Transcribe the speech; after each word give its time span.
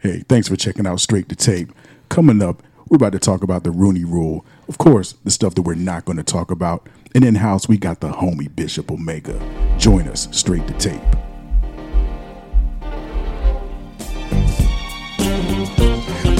Hey, 0.00 0.24
thanks 0.28 0.48
for 0.48 0.56
checking 0.56 0.86
out 0.86 1.00
Straight 1.00 1.28
to 1.28 1.36
Tape. 1.36 1.72
Coming 2.08 2.42
up, 2.42 2.62
we're 2.88 2.96
about 2.96 3.12
to 3.12 3.18
talk 3.18 3.42
about 3.42 3.64
the 3.64 3.70
Rooney 3.70 4.04
Rule. 4.04 4.44
Of 4.66 4.78
course, 4.78 5.12
the 5.24 5.30
stuff 5.30 5.54
that 5.54 5.62
we're 5.62 5.74
not 5.74 6.06
going 6.06 6.16
to 6.16 6.24
talk 6.24 6.50
about. 6.50 6.88
And 7.14 7.24
in 7.24 7.34
house, 7.34 7.68
we 7.68 7.76
got 7.76 8.00
the 8.00 8.10
homie 8.10 8.54
Bishop 8.54 8.90
Omega. 8.90 9.38
Join 9.78 10.08
us, 10.08 10.28
Straight 10.32 10.66
to 10.68 10.74
Tape. 10.74 11.02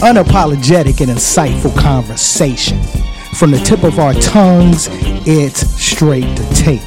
unapologetic 0.00 1.02
and 1.02 1.10
insightful 1.10 1.76
conversation. 1.78 2.82
From 3.34 3.50
the 3.50 3.58
tip 3.58 3.82
of 3.82 3.98
our 3.98 4.14
tongues, 4.14 4.88
it's 5.26 5.60
straight 5.72 6.36
to 6.38 6.54
tape. 6.54 6.80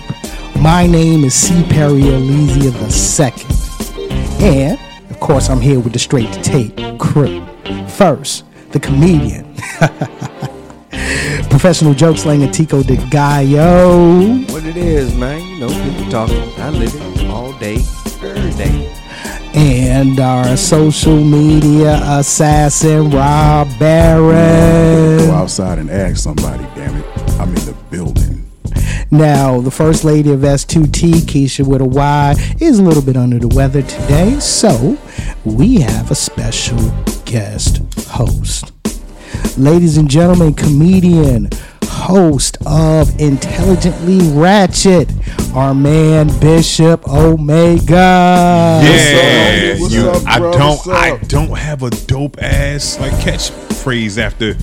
My 0.60 0.88
name 0.88 1.24
is 1.24 1.36
C. 1.36 1.64
Perry 1.70 2.02
Elysia 2.02 2.74
II. 3.20 4.44
And, 4.44 4.80
course, 5.24 5.50
I'm 5.50 5.62
here 5.62 5.80
with 5.80 5.94
the 5.94 6.00
straight 6.00 6.34
to 6.34 6.42
tape 6.42 7.00
crew. 7.00 7.46
First, 7.88 8.44
the 8.72 8.80
comedian. 8.80 9.56
Professional 11.50 11.94
joke 11.94 12.18
slinger 12.18 12.52
Tico 12.52 12.84
de 12.84 12.98
Gallo. 13.10 14.18
What 14.52 14.66
it 14.66 14.76
is, 14.76 15.16
man? 15.16 15.42
You 15.42 15.60
know, 15.62 15.70
people 15.70 16.12
talking. 16.12 16.60
I 16.60 16.72
live 16.72 16.94
it 16.94 17.26
all 17.28 17.58
day, 17.58 17.78
every 18.22 18.52
day. 18.52 18.94
And 19.54 20.20
our 20.20 20.58
social 20.58 21.24
media 21.24 22.02
assassin, 22.04 23.10
Rob 23.10 23.70
Go 23.80 25.32
outside 25.32 25.80
and 25.80 25.90
ask 25.90 26.18
somebody, 26.18 26.66
damn 26.76 26.98
it. 26.98 27.06
I'm 27.40 27.48
in 27.48 27.66
the 27.66 27.78
building. 27.90 28.44
Now, 29.10 29.62
the 29.62 29.70
first 29.70 30.04
lady 30.04 30.32
of 30.32 30.40
S2T, 30.40 31.12
Keisha 31.22 31.66
with 31.66 31.82
a 31.82 31.86
Y, 31.86 32.34
is 32.60 32.80
a 32.80 32.84
little 32.84 33.04
bit 33.04 33.16
under 33.16 33.38
the 33.38 33.48
weather 33.48 33.84
today, 33.84 34.40
so 34.40 34.98
we 35.46 35.82
have 35.82 36.10
a 36.12 36.16
special 36.16 36.78
guest 37.26 37.82
host. 38.08 38.72
Ladies 39.58 39.98
and 39.98 40.10
gentlemen, 40.10 40.54
comedian, 40.54 41.50
host 41.84 42.58
of 42.66 43.20
Intelligently 43.20 44.20
Ratchet, 44.32 45.12
our 45.54 45.74
man 45.74 46.28
Bishop 46.40 47.08
Omega. 47.08 48.82
Yeah, 48.84 49.80
What's 49.80 49.94
you. 49.94 50.10
up, 50.10 50.24
I 50.26 50.40
don't. 50.40 50.58
What's 50.58 50.88
I 50.88 51.18
don't 51.28 51.58
have 51.58 51.84
a 51.84 51.90
dope 51.90 52.42
ass 52.42 53.00
like 53.00 53.12
catchphrase 53.14 54.18
after. 54.18 54.56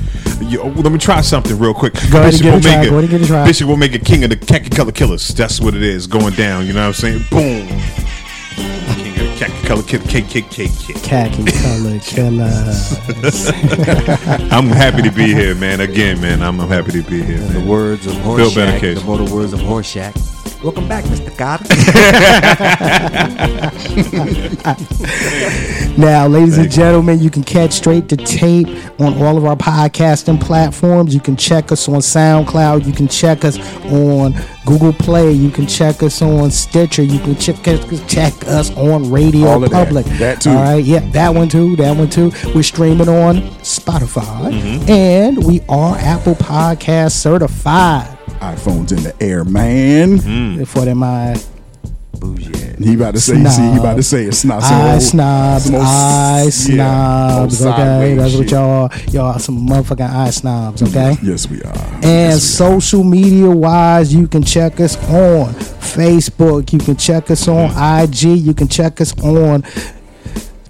You, 0.44 0.62
oh, 0.62 0.68
let 0.68 0.90
me 0.90 0.98
try 0.98 1.20
something 1.20 1.58
real 1.58 1.74
quick. 1.74 1.92
Go 2.10 2.20
ahead 2.20 2.34
and 2.34 2.42
give 2.42 2.54
it 2.54 2.62
go 2.62 2.68
ahead 2.70 2.92
and 2.92 3.10
give 3.10 3.22
a 3.22 3.26
try. 3.26 3.44
Bishop 3.44 3.68
Omega 3.68 3.98
king 3.98 4.24
of 4.24 4.30
the 4.30 4.36
khaki 4.36 4.70
color 4.70 4.92
killers. 4.92 5.28
That's 5.28 5.60
what 5.60 5.74
it 5.74 5.82
is 5.82 6.06
going 6.06 6.34
down. 6.34 6.66
You 6.66 6.72
know 6.72 6.80
what 6.80 7.02
I'm 7.02 7.20
saying? 7.20 7.24
Boom. 7.30 7.68
King 9.40 9.50
of 9.52 9.62
the 9.62 9.68
khaki 9.68 9.68
color 9.68 9.82
killer. 9.82 10.04
KKK. 10.04 11.02
Khaki 11.02 11.44
color 11.62 11.98
killers. 12.00 13.50
I'm 14.52 14.66
happy 14.66 15.02
to 15.02 15.10
be 15.10 15.32
here, 15.32 15.54
man. 15.54 15.80
Again, 15.80 16.20
man. 16.20 16.42
I'm, 16.42 16.60
I'm 16.60 16.68
happy 16.68 16.92
to 16.92 17.02
be 17.02 17.22
here. 17.22 17.40
In 17.40 17.52
the 17.54 17.60
words 17.60 18.06
of 18.06 18.12
Bill 18.14 18.54
Banner 18.54 18.72
Horshack, 18.72 18.80
case. 18.80 18.98
the 18.98 19.04
mortal 19.04 19.34
words 19.34 19.52
of 19.52 19.60
Horshack. 19.60 20.39
Welcome 20.62 20.88
back, 20.88 21.04
Mr. 21.04 21.30
Kotter. 21.30 21.66
Now, 25.98 26.26
ladies 26.28 26.56
and 26.56 26.70
gentlemen, 26.70 27.18
you 27.20 27.28
can 27.30 27.42
catch 27.42 27.72
straight 27.72 28.08
to 28.10 28.16
tape 28.16 28.68
on 29.00 29.14
all 29.22 29.36
of 29.36 29.44
our 29.44 29.56
podcasting 29.56 30.40
platforms. 30.40 31.12
You 31.12 31.20
can 31.20 31.36
check 31.36 31.72
us 31.72 31.88
on 31.88 31.96
SoundCloud. 31.96 32.86
You 32.86 32.92
can 32.92 33.08
check 33.08 33.44
us 33.44 33.58
on 33.86 34.34
Google 34.64 34.92
Play. 34.92 35.32
You 35.32 35.50
can 35.50 35.66
check 35.66 36.02
us 36.02 36.22
on 36.22 36.50
Stitcher. 36.50 37.02
You 37.02 37.18
can 37.18 37.34
check 37.36 37.66
us, 37.68 37.84
check 38.06 38.32
us 38.46 38.70
on 38.76 39.10
Radio 39.10 39.46
All 39.48 39.64
of 39.64 39.70
that. 39.70 39.84
Public. 39.86 40.06
That 40.18 40.40
too. 40.40 40.50
All 40.50 40.56
right, 40.56 40.84
yeah, 40.84 41.00
that 41.10 41.34
one 41.34 41.48
too. 41.48 41.76
That 41.76 41.96
one 41.96 42.08
too. 42.08 42.30
We're 42.54 42.62
streaming 42.62 43.08
on 43.08 43.36
Spotify, 43.62 44.52
Mm-hmm. 44.52 44.90
and 44.90 45.44
we 45.44 45.60
are 45.68 45.96
Apple 45.98 46.34
Podcast 46.34 47.12
certified. 47.12 48.16
iPhones 48.40 48.92
in 48.96 49.02
the 49.02 49.14
air, 49.22 49.44
man. 49.44 50.18
Mm. 50.18 50.66
For 50.66 50.84
them, 50.84 51.02
I 51.02 51.36
Bougie. 52.18 52.50
He 52.84 52.94
about 52.94 53.14
to 53.14 53.20
say, 53.20 53.42
see, 53.44 53.62
he 53.62 53.78
about 53.78 53.96
to 53.96 54.02
say 54.02 54.24
it's 54.24 54.44
not 54.44 54.62
so 54.62 54.74
Eye 54.74 54.92
old. 54.94 55.02
snobs, 55.02 55.64
Some 55.64 55.74
old- 55.76 55.84
eye 55.84 56.42
yeah, 56.44 56.50
snobs. 56.50 57.62
old 57.64 57.72
okay, 57.74 57.80
sideways 57.82 58.16
that's 58.18 58.34
what 58.36 58.50
y'all 58.50 58.70
are. 58.70 58.90
Y'all 59.10 59.26
are 59.32 59.38
some 59.38 59.66
motherfucking 59.68 60.10
eye 60.10 60.30
snobs. 60.30 60.82
Okay. 60.82 61.16
Yes, 61.22 61.48
we 61.48 61.62
are. 61.62 61.72
And 61.72 62.02
Yes, 62.04 62.32
we 62.60 62.66
are. 62.66 62.70
social 62.80 63.04
media 63.04 63.50
wise, 63.50 64.12
you 64.14 64.26
can 64.28 64.42
check 64.42 64.80
us 64.80 64.96
on 65.08 65.54
Facebook. 65.54 66.72
You 66.72 66.78
can 66.80 66.96
check 66.96 67.30
us 67.30 67.46
on 67.48 67.70
IG. 68.02 68.24
You 68.24 68.52
can 68.54 68.68
check 68.68 69.00
us 69.00 69.18
on 69.22 69.62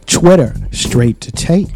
Twitter. 0.07 0.55
Straight 0.73 1.21
to 1.23 1.33
tape. 1.33 1.69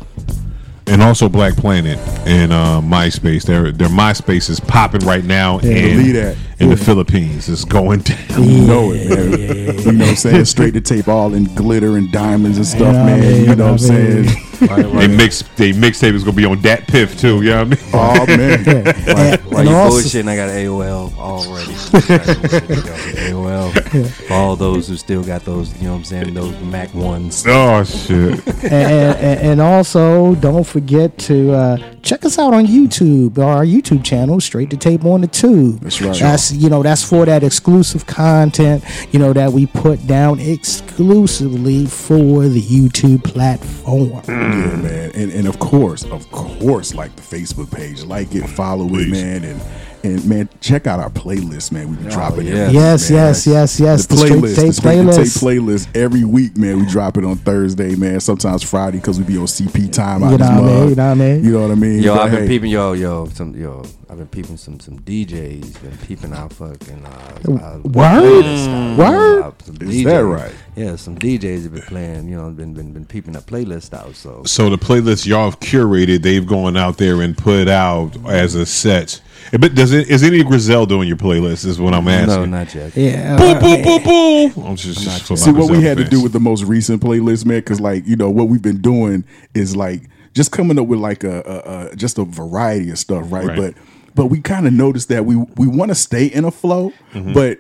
And 0.87 1.03
also 1.03 1.29
Black 1.29 1.57
Planet 1.57 1.99
and 2.27 2.53
uh, 2.53 2.81
MySpace. 2.83 3.45
Their 3.45 3.73
their 3.73 3.89
MySpace 3.89 4.51
is 4.51 4.61
popping 4.61 5.01
right 5.07 5.25
now 5.25 5.59
in, 5.59 5.97
Believe 5.99 6.15
that. 6.15 6.37
in 6.59 6.69
the 6.71 6.77
Philippines. 6.77 7.49
It's 7.49 7.65
going 7.65 8.01
down. 8.01 8.19
You 8.45 8.67
know 8.67 8.91
it, 8.93 9.09
man. 9.09 9.79
You 9.79 9.93
know 9.93 10.05
what 10.05 10.11
I'm 10.11 10.17
saying? 10.17 10.45
Straight 10.47 10.75
to 10.75 10.81
tape 10.81 11.09
all 11.09 11.35
in 11.35 11.45
glitter 11.55 11.97
and 11.97 12.11
diamonds 12.13 12.59
and 12.59 12.67
stuff, 12.67 12.81
know 12.81 12.87
what 12.89 13.07
man. 13.07 13.45
You 13.45 13.57
know 13.57 13.65
what 13.65 13.73
I'm 13.73 13.79
saying? 13.79 14.25
Right, 14.69 14.93
They 14.93 15.09
mix 15.09 15.43
they 15.57 15.73
mixtape 15.73 16.15
is 16.15 16.25
gonna 16.25 16.37
be 16.37 16.45
on 16.45 16.61
that 16.63 16.87
piff 16.87 17.19
too. 17.19 17.43
You 17.43 17.51
know 17.51 17.65
what 17.65 17.79
I 17.79 17.83
mean? 17.83 17.91
Oh, 17.93 18.27
man. 18.27 18.95
And, 19.15 19.41
While 19.45 19.61
and 19.61 19.69
you 19.69 19.75
also, 19.77 19.99
bullshitting, 19.99 20.29
I 20.29 20.37
got 20.37 20.49
AOL 20.51 21.17
already. 21.19 21.73
AOL. 23.31 24.11
For 24.11 24.33
all 24.33 24.57
those 24.57 24.89
who 24.89 24.97
still 24.97 25.23
got 25.23 25.45
those, 25.45 25.75
you 25.77 25.85
know 25.85 25.93
what 25.93 25.99
I'm 25.99 26.05
saying, 26.05 26.35
those 26.35 26.59
Mac 26.63 26.93
ones. 26.95 27.45
Oh 27.47 27.85
shit! 27.85 28.45
and, 28.65 28.75
and, 28.75 29.41
and 29.41 29.61
also, 29.61 30.35
don't 30.37 30.65
forget 30.65 31.17
to 31.19 31.53
uh, 31.53 31.77
check 32.03 32.25
us 32.25 32.39
out 32.39 32.55
on 32.55 32.67
YouTube. 32.67 33.39
Our 33.39 33.65
YouTube 33.65 34.05
channel, 34.05 34.41
Straight 34.41 34.71
to 34.71 34.77
Tape 34.77 35.05
on 35.05 35.21
the 35.21 35.27
Tube. 35.27 35.81
That's 35.81 36.01
right. 36.01 36.19
That's 36.19 36.53
you 36.53 36.69
know 36.69 36.83
that's 36.83 37.05
for 37.05 37.25
that 37.27 37.45
exclusive 37.45 38.07
content. 38.07 38.85
You 39.13 39.19
know 39.19 39.33
that 39.33 39.53
we 39.53 39.67
put 39.67 40.07
down 40.07 40.41
exclusively 40.41 41.87
for 41.87 42.49
the 42.49 42.61
YouTube 42.61 43.25
platform. 43.25 44.23
Yeah, 44.61 44.71
mm. 44.71 44.83
man. 44.83 45.11
And, 45.15 45.33
and 45.33 45.49
of 45.49 45.59
course, 45.59 46.05
of 46.05 46.31
course, 46.31 46.95
like 46.95 47.15
the 47.17 47.23
Facebook 47.23 47.71
page, 47.73 48.05
like 48.05 48.35
it, 48.35 48.47
follow 48.49 48.87
it, 48.95 49.09
man. 49.09 49.45
And 49.45 49.61
and 50.05 50.25
man, 50.27 50.49
check 50.61 50.87
out 50.87 51.01
our 51.01 51.09
playlist, 51.11 51.73
man. 51.73 51.89
We 51.91 51.97
be 51.97 52.11
dropping 52.11 52.47
yeah. 52.47 52.55
every 52.55 52.75
Yes, 52.75 53.11
man. 53.11 53.19
yes, 53.19 53.47
yes, 53.47 53.81
yes. 53.81 54.07
The, 54.07 54.15
The 54.17 54.23
playlist, 54.23 54.57
Tape 54.57 54.67
the 54.67 54.73
Straight 54.73 54.97
to 54.97 55.13
Tape 55.13 55.15
playlist. 55.15 55.43
playlist 55.43 55.97
every 55.97 56.25
week, 56.25 56.57
man. 56.59 56.81
We 56.81 56.87
drop 56.87 57.17
it 57.17 57.25
on 57.25 57.37
Thursday, 57.37 57.97
man. 57.97 58.21
Sometimes 58.21 58.63
Friday 58.63 58.99
because 58.99 59.19
we 59.19 59.25
be 59.25 59.39
on 59.39 59.47
CP 59.47 59.91
time. 59.91 60.21
You 60.21 60.27
know 60.27 60.37
this 60.37 60.49
what 60.49 60.53
I 60.53 60.61
mean? 60.61 60.89
You 60.91 60.95
know 60.95 61.03
what 61.03 61.11
I 61.11 61.15
mean? 61.15 61.45
You 61.45 61.53
know 61.53 61.61
what 61.63 61.71
I 61.71 61.75
mean? 61.75 62.03
Yo, 62.03 62.15
But 62.15 62.23
I've 62.23 62.31
been 62.33 62.43
hey, 62.43 62.49
peeping, 62.49 62.71
yo, 62.71 62.93
yo, 62.93 63.27
some, 63.29 63.55
yo, 63.55 63.83
I've 64.11 64.19
been 64.19 64.29
peeping 64.29 64.57
some, 64.59 64.79
some 64.79 65.01
DJs, 65.01 65.83
been 65.83 65.99
peeping 66.07 66.33
out 66.35 66.53
fucking, 66.53 67.05
uh, 67.05 67.09
uh 67.49 67.79
Word? 67.85 68.45
playlists, 68.45 68.97
Word? 68.99 69.55
some 69.65 69.89
Is 69.89 70.05
that 70.05 70.19
right? 70.19 70.53
Yeah, 70.77 70.97
some 70.97 71.19
DJs 71.19 71.63
have 71.65 71.73
been 71.73 71.83
playing, 71.83 72.29
you 72.29 72.37
know, 72.37 72.51
been 72.51 72.75
been 72.75 72.93
been 72.93 73.07
peeping 73.07 73.33
that 73.33 73.47
playlist 73.47 73.95
out. 73.95 74.15
So 74.17 74.43
So 74.45 74.69
the 74.71 74.77
playlist 74.77 75.27
y'all 75.27 75.51
have 75.51 75.61
curated, 75.61 76.23
they've 76.23 76.47
gone 76.47 76.77
out 76.77 76.99
there 76.99 77.23
and 77.23 77.37
put 77.37 77.69
out 77.69 78.15
as 78.29 78.55
a 78.55 78.67
set. 78.67 79.21
But 79.59 79.75
does 79.75 79.93
it 79.93 80.09
is 80.09 80.23
any 80.23 80.43
Griselda 80.43 80.97
on 80.97 81.07
your 81.07 81.17
playlist? 81.17 81.65
Is 81.67 81.79
what 81.81 81.95
I'm 81.95 82.09
asking. 82.09 82.35
no, 82.35 82.45
not 82.45 82.75
yet. 82.75 82.97
Yeah. 82.97 83.37
Boo, 83.37 83.55
boo, 83.61 83.83
boo, 83.83 84.01
boo. 84.05 84.63
I'm 84.63 84.77
just, 84.77 85.01
just 85.03 85.25
for 85.27 85.37
See 85.37 85.51
what 85.53 85.63
we 85.71 85.77
Griselda 85.79 85.89
had 85.89 85.99
to 85.99 86.05
do 86.05 86.23
with 86.23 86.33
the 86.33 86.41
most 86.41 86.65
recent 86.65 87.03
playlist, 87.03 87.45
man. 87.47 87.59
Because 87.59 87.81
like 87.81 88.07
you 88.07 88.17
know 88.17 88.31
what 88.31 88.49
we've 88.49 88.63
been 88.63 88.81
doing 88.81 89.25
is 89.55 89.77
like 89.77 90.03
just 90.33 90.51
coming 90.51 90.79
up 90.79 90.87
with 90.87 90.99
like 90.99 91.23
a, 91.25 91.41
a, 91.43 91.93
a 91.93 91.97
just 91.97 92.19
a 92.19 92.25
variety 92.25 92.91
of 92.91 92.99
stuff, 92.99 93.31
right? 93.31 93.47
Right. 93.47 93.57
But 93.57 93.75
but 94.15 94.27
we 94.27 94.41
kind 94.41 94.67
of 94.67 94.73
noticed 94.73 95.09
that 95.11 95.25
we 95.25 95.37
we 95.57 95.67
want 95.67 95.91
to 95.91 95.95
stay 95.95 96.27
in 96.27 96.45
a 96.45 96.51
flow, 96.51 96.93
Mm-hmm. 97.13 97.33
but 97.33 97.59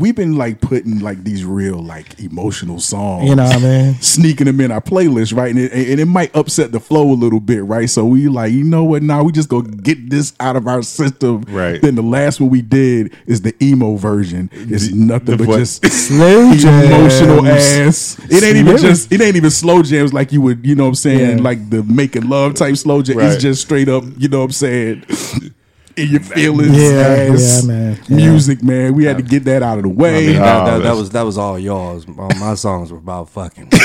we've 0.00 0.16
been 0.16 0.36
like 0.36 0.60
putting 0.60 0.98
like 1.00 1.22
these 1.24 1.44
real 1.44 1.80
like 1.82 2.18
emotional 2.20 2.80
songs, 2.80 3.28
You 3.28 3.36
know 3.36 3.44
what 3.44 3.56
I 3.56 3.58
mean? 3.60 3.94
sneaking 4.00 4.46
them 4.46 4.60
in 4.60 4.70
our 4.72 4.80
playlist, 4.80 5.36
right? 5.36 5.50
And 5.50 5.58
it, 5.58 5.72
and 5.72 6.00
it 6.00 6.06
might 6.06 6.34
upset 6.34 6.72
the 6.72 6.80
flow 6.80 7.10
a 7.10 7.14
little 7.14 7.38
bit, 7.40 7.62
right? 7.64 7.88
So 7.88 8.04
we 8.06 8.28
like, 8.28 8.52
you 8.52 8.64
know 8.64 8.82
what? 8.84 9.02
Now 9.02 9.22
we 9.22 9.32
just 9.32 9.48
go 9.48 9.60
get 9.62 10.08
this 10.10 10.32
out 10.40 10.56
of 10.56 10.66
our 10.66 10.82
system. 10.82 11.42
Right. 11.48 11.80
Then 11.80 11.94
the 11.94 12.02
last 12.02 12.40
one 12.40 12.50
we 12.50 12.62
did 12.62 13.12
is 13.26 13.42
the 13.42 13.54
emo 13.62 13.96
version. 13.96 14.48
It's 14.52 14.90
nothing 14.90 15.36
the 15.36 15.36
but 15.36 15.46
what? 15.48 15.58
just 15.58 15.84
Slow 16.08 16.52
jams. 16.54 16.90
emotional 16.90 17.46
ass. 17.46 18.18
It 18.30 18.42
ain't 18.42 18.56
even 18.56 18.78
Slow. 18.78 18.88
just 18.88 19.12
it 19.12 19.20
ain't 19.20 19.36
even 19.36 19.50
slow 19.50 19.82
jams 19.82 20.12
like 20.12 20.32
you 20.32 20.40
would, 20.40 20.64
you 20.66 20.74
know 20.74 20.84
what 20.84 20.88
I'm 20.90 20.94
saying, 20.94 21.38
Yeah. 21.38 21.42
like 21.44 21.68
the 21.70 21.82
making 21.82 22.28
love 22.28 22.54
type 22.54 22.76
slow 22.76 23.02
jam. 23.02 23.18
Right. 23.18 23.32
It's 23.32 23.42
just 23.42 23.60
straight 23.62 23.88
up, 23.88 24.04
you 24.16 24.28
know 24.28 24.38
what 24.38 24.44
I'm 24.46 24.52
saying, 24.52 25.04
in 25.96 26.08
your 26.08 26.20
feelings 26.20 26.76
Yeah, 26.76 27.28
ass 27.32 27.62
yeah, 27.62 27.66
man. 27.68 28.00
Yeah. 28.08 28.16
music, 28.16 28.62
man. 28.62 28.94
We 28.94 29.04
had 29.04 29.16
to 29.18 29.22
get 29.22 29.44
that 29.44 29.62
out 29.62 29.78
of 29.78 29.84
the 29.84 29.90
I 29.90 29.92
way. 29.92 30.26
mean, 30.28 30.36
that, 30.36 30.64
that, 30.64 30.82
that 30.82 30.96
was 30.96 31.10
that 31.10 31.22
was 31.22 31.38
all 31.38 31.58
y'all's. 31.58 32.06
All 32.18 32.30
my 32.38 32.54
songs 32.54 32.92
were 32.92 32.98
about 32.98 33.28
fucking. 33.30 33.68
yeah, 33.72 33.80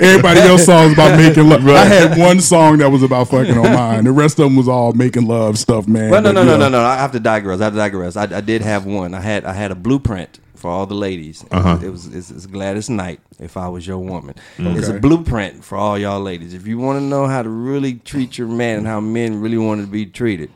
everybody 0.00 0.40
else 0.40 0.64
songs 0.64 0.92
about 0.92 1.16
making 1.16 1.48
love. 1.48 1.66
I 1.68 1.84
had 1.84 2.18
one 2.18 2.40
song 2.40 2.78
that 2.78 2.90
was 2.90 3.02
about 3.02 3.28
fucking 3.28 3.56
on 3.56 3.72
mine. 3.72 4.04
The 4.04 4.12
rest 4.12 4.38
of 4.38 4.44
them 4.44 4.56
was 4.56 4.68
all 4.68 4.92
making 4.92 5.26
love 5.26 5.58
stuff, 5.58 5.86
man. 5.88 6.10
Well, 6.10 6.22
no, 6.22 6.32
But, 6.32 6.32
no, 6.32 6.44
no, 6.44 6.52
yeah. 6.52 6.56
no, 6.58 6.68
no. 6.70 6.80
I 6.84 6.96
have 6.96 7.12
to 7.12 7.20
digress. 7.20 7.60
I 7.60 7.64
have 7.64 7.72
to 7.74 7.78
digress. 7.78 8.16
I, 8.16 8.22
I 8.24 8.40
did 8.40 8.62
have 8.62 8.86
one. 8.86 9.14
I 9.14 9.20
had 9.20 9.44
I 9.44 9.52
had 9.52 9.70
a 9.70 9.74
blueprint 9.74 10.38
for 10.58 10.70
all 10.70 10.86
the 10.86 10.94
ladies. 10.94 11.44
Uh-huh. 11.50 11.78
It 11.82 11.90
was 11.90 12.06
it's, 12.06 12.30
it's 12.30 12.46
Gladys 12.46 12.90
Knight. 12.90 13.20
If 13.38 13.56
I 13.56 13.68
was 13.68 13.86
your 13.86 13.98
woman, 13.98 14.34
it's 14.58 14.88
a 14.88 14.98
blueprint 14.98 15.64
for 15.64 15.78
all 15.78 15.96
y'all 15.98 16.20
ladies. 16.20 16.54
If 16.54 16.66
you 16.66 16.78
want 16.78 16.98
to 16.98 17.04
know 17.04 17.26
how 17.26 17.42
to 17.42 17.48
really 17.48 17.94
treat 17.94 18.36
your 18.36 18.48
man 18.48 18.78
and 18.78 18.86
how 18.86 19.00
men 19.00 19.40
really 19.40 19.58
want 19.58 19.80
to 19.80 19.86
be 19.86 20.04
treated, 20.06 20.50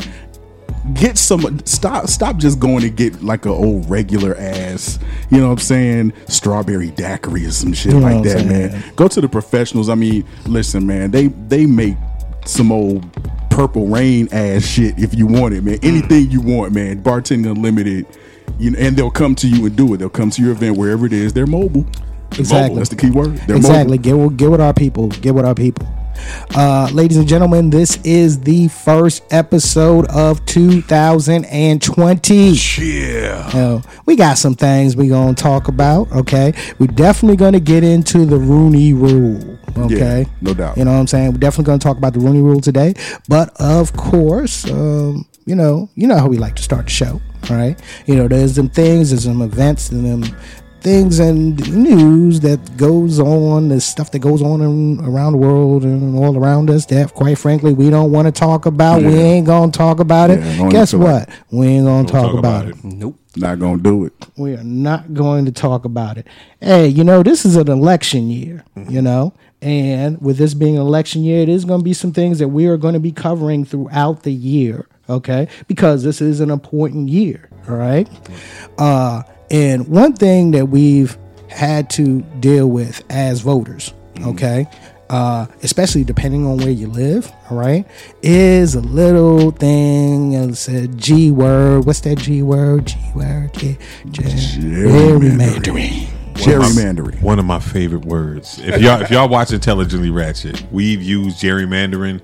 Get 0.96 1.18
some. 1.20 1.60
Stop. 1.66 2.08
Stop 2.08 2.38
just 2.38 2.60
going 2.60 2.82
to 2.82 2.90
get 2.90 3.22
like 3.22 3.46
a 3.46 3.50
old 3.50 3.88
regular 3.88 4.36
ass. 4.36 4.98
You 5.30 5.38
know 5.38 5.48
what 5.48 5.54
I'm 5.54 5.58
saying? 5.60 6.14
Strawberry 6.28 6.90
daiquiri 6.90 7.46
or 7.46 7.52
some 7.52 7.74
shit 7.74 7.94
know 7.94 8.00
like 8.00 8.24
that, 8.24 8.48
man. 8.48 8.84
Go 8.96 9.08
to 9.08 9.22
the 9.22 9.30
professionals. 9.30 9.90
I 9.90 9.96
mean, 9.96 10.26
listen, 10.48 10.88
man. 10.88 11.12
They 11.12 11.28
they 11.28 11.68
make 11.68 11.98
some 12.46 12.72
old 12.72 13.06
purple 13.52 13.86
rain 13.88 14.28
ass 14.32 14.64
shit 14.66 14.98
if 14.98 15.14
you 15.14 15.28
want 15.28 15.54
it, 15.54 15.64
man. 15.64 15.78
Anything 15.84 16.32
you 16.32 16.42
want, 16.42 16.74
man. 16.74 17.04
Bartending 17.04 17.52
Unlimited. 17.52 18.08
You 18.60 18.72
know, 18.72 18.80
and 18.80 18.96
they'll 18.96 19.12
come 19.12 19.36
to 19.36 19.48
you 19.48 19.66
and 19.66 19.76
do 19.76 19.94
it. 19.94 19.98
They'll 19.98 20.10
come 20.10 20.30
to 20.32 20.42
your 20.42 20.52
event 20.52 20.78
wherever 20.78 21.06
it 21.06 21.14
is. 21.14 21.34
They're 21.34 21.48
mobile. 21.48 21.86
Exactly. 22.32 22.62
Mobile. 22.62 22.76
That's 22.76 22.90
the 22.90 22.96
key 22.96 23.12
word. 23.12 23.36
They're 23.48 23.58
exactly. 23.58 23.98
mobile. 23.98 24.04
Get 24.04 24.14
with, 24.14 24.38
get 24.38 24.52
with 24.52 24.62
our 24.62 24.74
people. 24.74 25.08
Get 25.10 25.36
with 25.36 25.46
our 25.46 25.56
people. 25.56 25.88
Uh, 26.56 26.90
ladies 26.94 27.18
and 27.18 27.28
gentlemen, 27.28 27.70
this 27.70 28.00
is 28.04 28.40
the 28.42 28.68
first 28.70 29.24
episode 29.32 30.06
of 30.08 30.44
2020. 30.46 32.52
Yeah. 32.80 33.50
Uh, 33.54 33.82
we 34.06 34.16
got 34.16 34.38
some 34.38 34.56
things 34.56 34.96
we're 34.96 35.10
gonna 35.10 35.34
talk 35.34 35.68
about. 35.68 36.12
Okay, 36.12 36.54
we're 36.80 36.88
definitely 36.88 37.38
gonna 37.38 37.60
get 37.60 37.84
into 37.84 38.26
the 38.26 38.38
Rooney 38.38 38.94
Rule. 38.94 39.58
Okay, 39.78 40.22
Yeah, 40.22 40.30
no 40.42 40.54
doubt. 40.54 40.78
You 40.78 40.86
know 40.86 40.92
what 40.92 41.00
I'm 41.00 41.08
saying? 41.08 41.32
We're 41.32 41.40
definitely 41.40 41.66
gonna 41.66 41.80
talk 41.80 41.98
about 41.98 42.14
the 42.14 42.20
Rooney 42.20 42.42
Rule 42.42 42.62
today. 42.62 42.94
But 43.30 43.50
of 43.60 43.94
course, 43.94 44.70
um, 44.70 45.26
you 45.46 45.56
know, 45.56 45.90
you 45.96 46.08
know 46.08 46.18
how 46.18 46.28
we 46.28 46.38
like 46.38 46.56
to 46.58 46.64
start 46.64 46.86
the 46.86 46.92
show. 46.92 47.22
Right, 47.50 47.80
you 48.06 48.16
know, 48.16 48.28
there's 48.28 48.56
some 48.56 48.70
things, 48.70 49.10
there's 49.10 49.24
some 49.24 49.42
events, 49.42 49.90
and 49.90 50.06
them 50.06 50.38
things 50.82 51.20
and 51.20 51.56
news 51.72 52.40
that 52.40 52.76
goes 52.76 53.20
on, 53.20 53.70
the 53.70 53.80
stuff 53.80 54.12
that 54.12 54.20
goes 54.20 54.42
on 54.42 54.62
in, 54.62 55.00
around 55.06 55.34
the 55.34 55.38
world 55.38 55.84
and 55.84 56.18
all 56.18 56.36
around 56.38 56.70
us 56.70 56.88
that, 56.88 57.14
quite 57.14 57.38
frankly, 57.38 57.72
we 57.74 57.90
don't 57.90 58.12
want 58.12 58.26
to 58.26 58.32
talk 58.32 58.66
about. 58.66 59.02
We 59.02 59.14
ain't 59.14 59.46
gonna 59.46 59.72
talk 59.72 60.00
about 60.00 60.32
Yeah, 60.32 60.38
it. 60.38 60.72
Guess 60.72 60.94
what? 60.94 61.30
We 61.52 61.68
ain't 61.68 61.86
gonna 61.86 62.08
talk, 62.08 62.32
talk 62.32 62.40
about, 62.40 62.66
about 62.68 62.78
it. 62.78 62.84
Nope. 62.84 63.18
Not 63.36 63.60
gonna 63.60 63.82
do 63.82 64.06
it. 64.06 64.14
We 64.36 64.56
are 64.56 64.64
not 64.64 65.14
going 65.14 65.46
to 65.46 65.52
talk 65.52 65.86
about 65.86 66.18
it. 66.18 66.28
Hey, 66.60 66.88
you 66.88 67.04
know, 67.04 67.24
this 67.24 67.46
is 67.46 67.56
an 67.56 67.70
election 67.70 68.30
year, 68.30 68.66
you 68.76 68.84
mm-hmm. 68.84 69.04
know, 69.04 69.34
and 69.62 70.20
with 70.20 70.38
this 70.38 70.54
being 70.54 70.76
an 70.76 70.82
election 70.82 71.24
year, 71.24 71.42
it 71.44 71.50
is 71.50 71.64
going 71.66 71.82
to 71.82 71.84
be 71.84 71.94
some 71.94 72.12
things 72.12 72.40
that 72.40 72.48
we 72.48 72.66
are 72.66 72.78
going 72.78 72.96
to 72.96 73.00
be 73.00 73.12
covering 73.12 73.64
throughout 73.64 74.24
the 74.24 74.34
year, 74.34 74.88
okay? 75.12 75.48
Because 75.68 76.04
this 76.04 76.22
is 76.22 76.40
an 76.40 76.50
important 76.50 77.10
year, 77.10 77.50
all 77.70 77.76
right? 77.76 78.10
Uh, 78.78 79.24
and 79.50 79.88
one 79.88 80.14
thing 80.14 80.52
that 80.52 80.68
we've 80.68 81.18
had 81.50 81.90
to 81.92 82.22
deal 82.40 82.68
with 82.68 83.04
as 83.10 83.42
voters, 83.42 83.94
okay? 84.26 84.68
Uh, 85.10 85.46
especially 85.62 86.06
depending 86.06 86.46
on 86.46 86.58
where 86.58 86.70
you 86.70 86.88
live, 86.88 87.30
all 87.50 87.58
right, 87.58 87.86
is 88.22 88.76
a 88.76 88.80
little 88.80 89.52
thing. 89.52 90.32
It's 90.32 90.70
a 90.70 90.88
G 90.88 91.32
word. 91.32 91.86
What's 91.86 92.00
that 92.02 92.18
G 92.18 92.42
word? 92.42 92.88
G 92.88 92.98
word. 93.14 93.54
G, 93.54 93.78
G, 94.10 94.22
gerrymandering. 94.22 96.08
Gerrymandering. 96.36 97.22
One 97.22 97.40
of 97.40 97.46
my 97.46 97.60
favorite 97.60 98.06
words. 98.06 98.58
If 98.60 98.82
y'all 98.82 99.02
if 99.02 99.12
y'all 99.12 99.28
watch 99.28 99.52
Intelligently 99.52 100.12
Ratchet, 100.12 100.66
we've 100.72 101.02
used 101.04 101.42
gerrymandering 101.42 102.22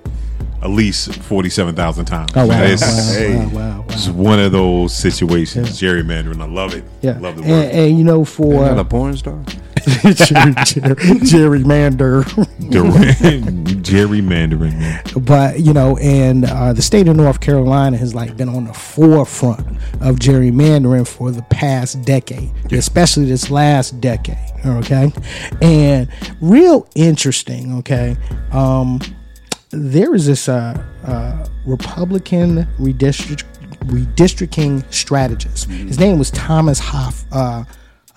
at 0.62 0.70
least 0.70 1.14
forty 1.22 1.50
seven 1.50 1.74
thousand 1.74 2.06
times. 2.06 2.30
Oh 2.34 2.46
wow! 2.46 2.62
It's, 2.62 2.82
wow, 2.82 3.12
hey. 3.12 3.36
wow! 3.36 3.48
Wow! 3.48 3.78
Wow! 3.80 3.84
it's 3.90 4.08
one 4.08 4.38
of 4.40 4.52
those 4.52 4.94
situations. 4.94 5.80
Gerrymandering. 5.80 6.40
I 6.40 6.46
love 6.46 6.74
it. 6.74 6.84
Yeah, 7.02 7.18
Love 7.18 7.36
the 7.36 7.42
and, 7.42 7.50
word. 7.50 7.74
and 7.74 7.98
you 7.98 8.04
know 8.04 8.24
for 8.24 8.64
Not 8.64 8.78
a 8.78 8.84
porn 8.84 9.16
star. 9.16 9.42
Jerry, 9.88 10.52
Jerry, 10.64 10.94
gerrymander. 11.62 12.24
gerrymandering. 13.82 14.78
man. 14.78 15.02
but 15.24 15.60
you 15.60 15.72
know, 15.72 15.96
and 15.98 16.44
uh, 16.44 16.72
the 16.72 16.82
state 16.82 17.08
of 17.08 17.16
North 17.16 17.40
Carolina 17.40 17.96
has 17.96 18.14
like 18.14 18.36
been 18.36 18.48
on 18.48 18.64
the 18.64 18.74
forefront 18.74 19.60
of 20.00 20.16
gerrymandering 20.16 21.06
for 21.06 21.30
the 21.30 21.42
past 21.42 22.02
decade, 22.02 22.50
especially 22.72 23.24
this 23.26 23.50
last 23.50 24.00
decade. 24.00 24.36
Okay, 24.66 25.12
and 25.62 26.08
real 26.40 26.86
interesting. 26.94 27.78
Okay, 27.78 28.16
um, 28.52 29.00
there 29.70 30.14
is 30.14 30.26
this 30.26 30.48
uh, 30.48 30.82
uh, 31.04 31.46
Republican 31.66 32.66
redistrict, 32.78 33.44
redistricting 33.86 34.84
strategist. 34.92 35.70
His 35.70 35.98
name 35.98 36.18
was 36.18 36.30
Thomas 36.30 36.78
Hoff. 36.78 37.24
Uh, 37.32 37.64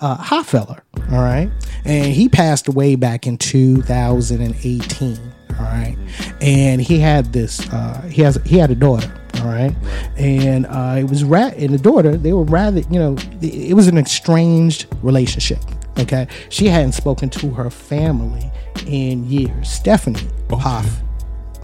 uh, 0.00 0.16
Hofeller, 0.16 0.80
all 1.12 1.22
right, 1.22 1.48
and 1.84 2.12
he 2.12 2.28
passed 2.28 2.66
away 2.66 2.96
back 2.96 3.24
in 3.24 3.38
2018, 3.38 5.16
all 5.50 5.56
right, 5.60 5.96
and 6.40 6.80
he 6.80 6.98
had 6.98 7.32
this, 7.32 7.60
uh, 7.72 8.02
he 8.10 8.20
has, 8.22 8.36
he 8.44 8.58
had 8.58 8.72
a 8.72 8.74
daughter, 8.74 9.14
all 9.36 9.46
right, 9.46 9.72
and 10.16 10.66
uh, 10.66 10.96
it 10.98 11.04
was 11.04 11.22
rat, 11.22 11.56
and 11.56 11.72
the 11.72 11.78
daughter, 11.78 12.16
they 12.16 12.32
were 12.32 12.42
rather, 12.42 12.80
you 12.80 12.98
know, 12.98 13.16
it 13.40 13.76
was 13.76 13.86
an 13.86 13.96
estranged 13.96 14.88
relationship, 15.02 15.60
okay, 16.00 16.26
she 16.48 16.66
hadn't 16.66 16.92
spoken 16.92 17.30
to 17.30 17.50
her 17.50 17.70
family 17.70 18.50
in 18.88 19.24
years, 19.30 19.70
Stephanie 19.70 20.28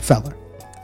Hofeller. 0.08 0.34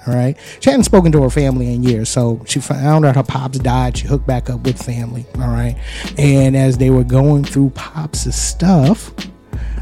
All 0.07 0.15
right. 0.15 0.37
She 0.61 0.69
hadn't 0.71 0.85
spoken 0.85 1.13
to 1.13 1.23
her 1.23 1.31
family 1.31 1.73
in 1.73 1.83
years. 1.83 2.11
So 2.11 2.43
she 2.47 2.61
found 2.61 3.07
out 3.07 3.17
her 3.17 3.23
pops 3.23 3.59
died. 3.59 3.97
She 3.97 4.07
hooked 4.07 4.27
back 4.27 4.51
up 4.51 4.61
with 4.65 4.83
family. 4.83 5.25
All 5.37 5.49
right. 5.49 5.77
And 6.19 6.57
as 6.57 6.77
they 6.77 6.91
were 6.91 7.05
going 7.05 7.45
through 7.45 7.71
Pops' 7.71 8.35
stuff, 8.37 9.13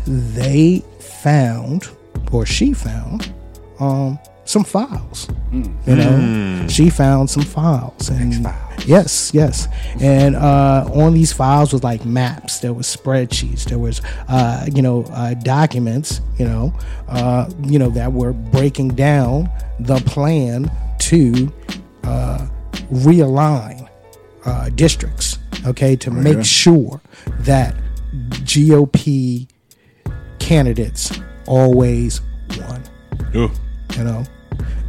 they 0.06 0.84
found, 1.00 1.88
or 2.30 2.46
she 2.46 2.72
found, 2.72 3.32
um, 3.80 4.18
some 4.44 4.64
files. 4.64 5.28
You 5.52 5.96
know, 5.96 6.66
she 6.68 6.90
found 6.90 7.30
some 7.30 7.42
files. 7.42 8.08
And 8.08 8.46
yes, 8.86 9.30
yes. 9.34 9.68
And 10.00 10.34
uh, 10.34 10.88
on 10.92 11.14
these 11.14 11.32
files 11.32 11.72
was 11.72 11.84
like 11.84 12.04
maps. 12.04 12.60
There 12.60 12.72
was 12.72 12.86
spreadsheets. 12.86 13.64
There 13.64 13.78
was, 13.78 14.00
uh, 14.28 14.66
you 14.72 14.82
know, 14.82 15.04
uh, 15.12 15.34
documents. 15.34 16.20
You 16.38 16.46
know, 16.46 16.74
uh, 17.08 17.50
you 17.64 17.78
know 17.78 17.90
that 17.90 18.12
were 18.12 18.32
breaking 18.32 18.88
down 18.90 19.50
the 19.78 19.96
plan 20.06 20.70
to 21.00 21.52
uh, 22.04 22.46
realign 22.92 23.88
uh, 24.44 24.70
districts, 24.70 25.38
okay, 25.66 25.96
to 25.96 26.10
make 26.10 26.36
yeah. 26.36 26.42
sure 26.42 27.00
that 27.40 27.74
GOP 28.12 29.48
candidates 30.38 31.18
always 31.46 32.20
won 32.58 32.82
Ugh. 33.34 33.50
You 33.96 34.04
know? 34.04 34.24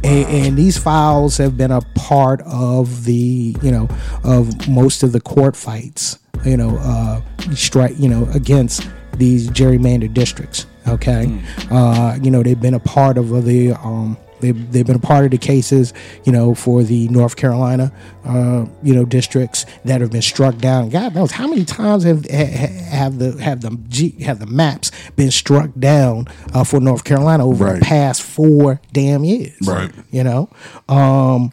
And, 0.02 0.26
and 0.28 0.56
these 0.58 0.76
files 0.76 1.38
have 1.38 1.56
been 1.56 1.70
a 1.70 1.80
part 1.94 2.42
of 2.42 3.04
the 3.04 3.56
you 3.62 3.70
know 3.70 3.88
of 4.22 4.68
most 4.68 5.02
of 5.02 5.12
the 5.12 5.20
court 5.20 5.56
fights 5.56 6.18
you 6.44 6.58
know 6.58 6.76
uh 6.76 7.22
strike 7.54 7.94
you 7.98 8.10
know 8.10 8.28
against 8.34 8.86
these 9.16 9.48
gerrymandered 9.48 10.12
districts 10.12 10.66
okay? 10.86 11.40
Uh 11.70 12.18
you 12.20 12.30
know 12.30 12.42
they've 12.42 12.60
been 12.60 12.74
a 12.74 12.80
part 12.80 13.16
of 13.16 13.44
the 13.44 13.72
um 13.72 14.18
They've, 14.44 14.72
they've 14.72 14.86
been 14.86 14.96
a 14.96 15.00
part 15.00 15.24
of 15.24 15.30
the 15.30 15.38
cases, 15.38 15.94
you 16.24 16.32
know, 16.32 16.54
for 16.54 16.82
the 16.82 17.08
North 17.08 17.36
Carolina, 17.36 17.92
uh, 18.24 18.66
you 18.82 18.94
know, 18.94 19.04
districts 19.04 19.64
that 19.84 20.00
have 20.00 20.10
been 20.12 20.22
struck 20.22 20.58
down. 20.58 20.90
God 20.90 21.14
knows 21.14 21.32
how 21.32 21.46
many 21.48 21.64
times 21.64 22.04
have 22.04 22.24
have 22.28 23.18
the 23.18 23.42
have 23.42 23.60
the 23.62 24.14
have 24.24 24.38
the 24.38 24.46
maps 24.46 24.90
been 25.16 25.30
struck 25.30 25.70
down 25.78 26.26
uh, 26.52 26.62
for 26.64 26.78
North 26.80 27.04
Carolina 27.04 27.46
over 27.46 27.64
Right. 27.64 27.78
the 27.78 27.84
past 27.84 28.22
four 28.22 28.80
damn 28.92 29.24
years. 29.24 29.56
Right. 29.66 29.90
You 30.10 30.24
know, 30.24 30.50
um, 30.88 31.52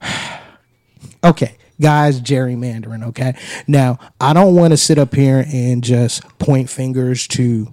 okay, 1.24 1.56
guys, 1.80 2.20
gerrymandering. 2.20 3.04
Okay, 3.08 3.34
now 3.66 3.98
I 4.20 4.32
don't 4.32 4.54
want 4.54 4.72
to 4.72 4.76
sit 4.76 4.98
up 4.98 5.14
here 5.14 5.44
and 5.52 5.82
just 5.82 6.22
point 6.38 6.70
fingers 6.70 7.26
to 7.28 7.72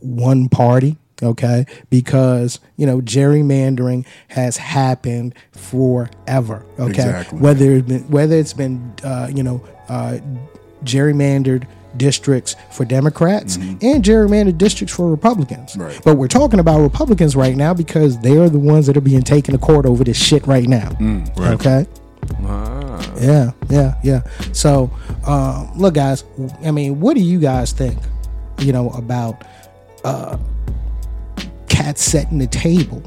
one 0.00 0.48
party. 0.48 0.96
Okay, 1.22 1.66
because 1.90 2.58
you 2.76 2.86
know 2.86 3.00
gerrymandering 3.00 4.04
has 4.28 4.56
happened 4.56 5.34
forever. 5.52 6.64
Okay, 6.78 6.90
Exactly. 6.90 7.38
whether 7.38 7.72
it's 7.72 7.86
been 7.88 8.10
whether 8.10 8.36
it's 8.36 8.52
been 8.52 8.92
uh, 9.04 9.28
you 9.32 9.42
know 9.42 9.62
uh, 9.88 10.18
gerrymandered 10.84 11.66
districts 11.96 12.56
for 12.72 12.84
Democrats 12.86 13.56
and 13.56 14.02
gerrymandered 14.02 14.56
districts 14.56 14.94
for 14.96 15.10
Republicans. 15.10 15.76
Right. 15.76 16.00
But 16.02 16.16
we're 16.16 16.26
talking 16.26 16.58
about 16.58 16.80
Republicans 16.80 17.36
right 17.36 17.54
now 17.54 17.74
because 17.74 18.18
they 18.20 18.38
are 18.38 18.48
the 18.48 18.58
ones 18.58 18.86
that 18.86 18.96
are 18.96 19.02
being 19.02 19.22
taken 19.22 19.52
to 19.52 19.58
court 19.58 19.84
over 19.84 20.02
this 20.02 20.16
shit 20.16 20.46
right 20.46 20.66
now. 20.66 20.96
right. 21.36 21.52
Okay. 21.52 21.86
Yeah, 23.20 23.50
yeah, 23.68 23.94
yeah. 24.02 24.22
So, 24.52 24.90
um, 25.26 25.70
look, 25.76 25.94
guys. 25.94 26.24
I 26.64 26.70
mean, 26.70 26.98
what 27.00 27.14
do 27.14 27.22
you 27.22 27.38
guys 27.38 27.72
think? 27.72 27.98
You 28.58 28.72
know 28.72 28.90
about 28.90 29.44
uh, 30.04 30.38
cats 31.82 32.02
setting 32.02 32.38
the 32.38 32.46
table 32.46 33.02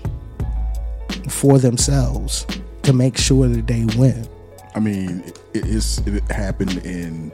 for 1.30 1.60
themselves 1.60 2.46
to 2.84 2.92
make 2.92 3.18
sure 3.18 3.48
that 3.48 3.68
they 3.68 3.86
win. 3.98 4.28
I 4.76 4.80
mean, 4.82 5.24
it, 5.26 5.40
it's 5.54 6.00
it 6.00 6.30
happened 6.30 6.86
in 6.86 7.32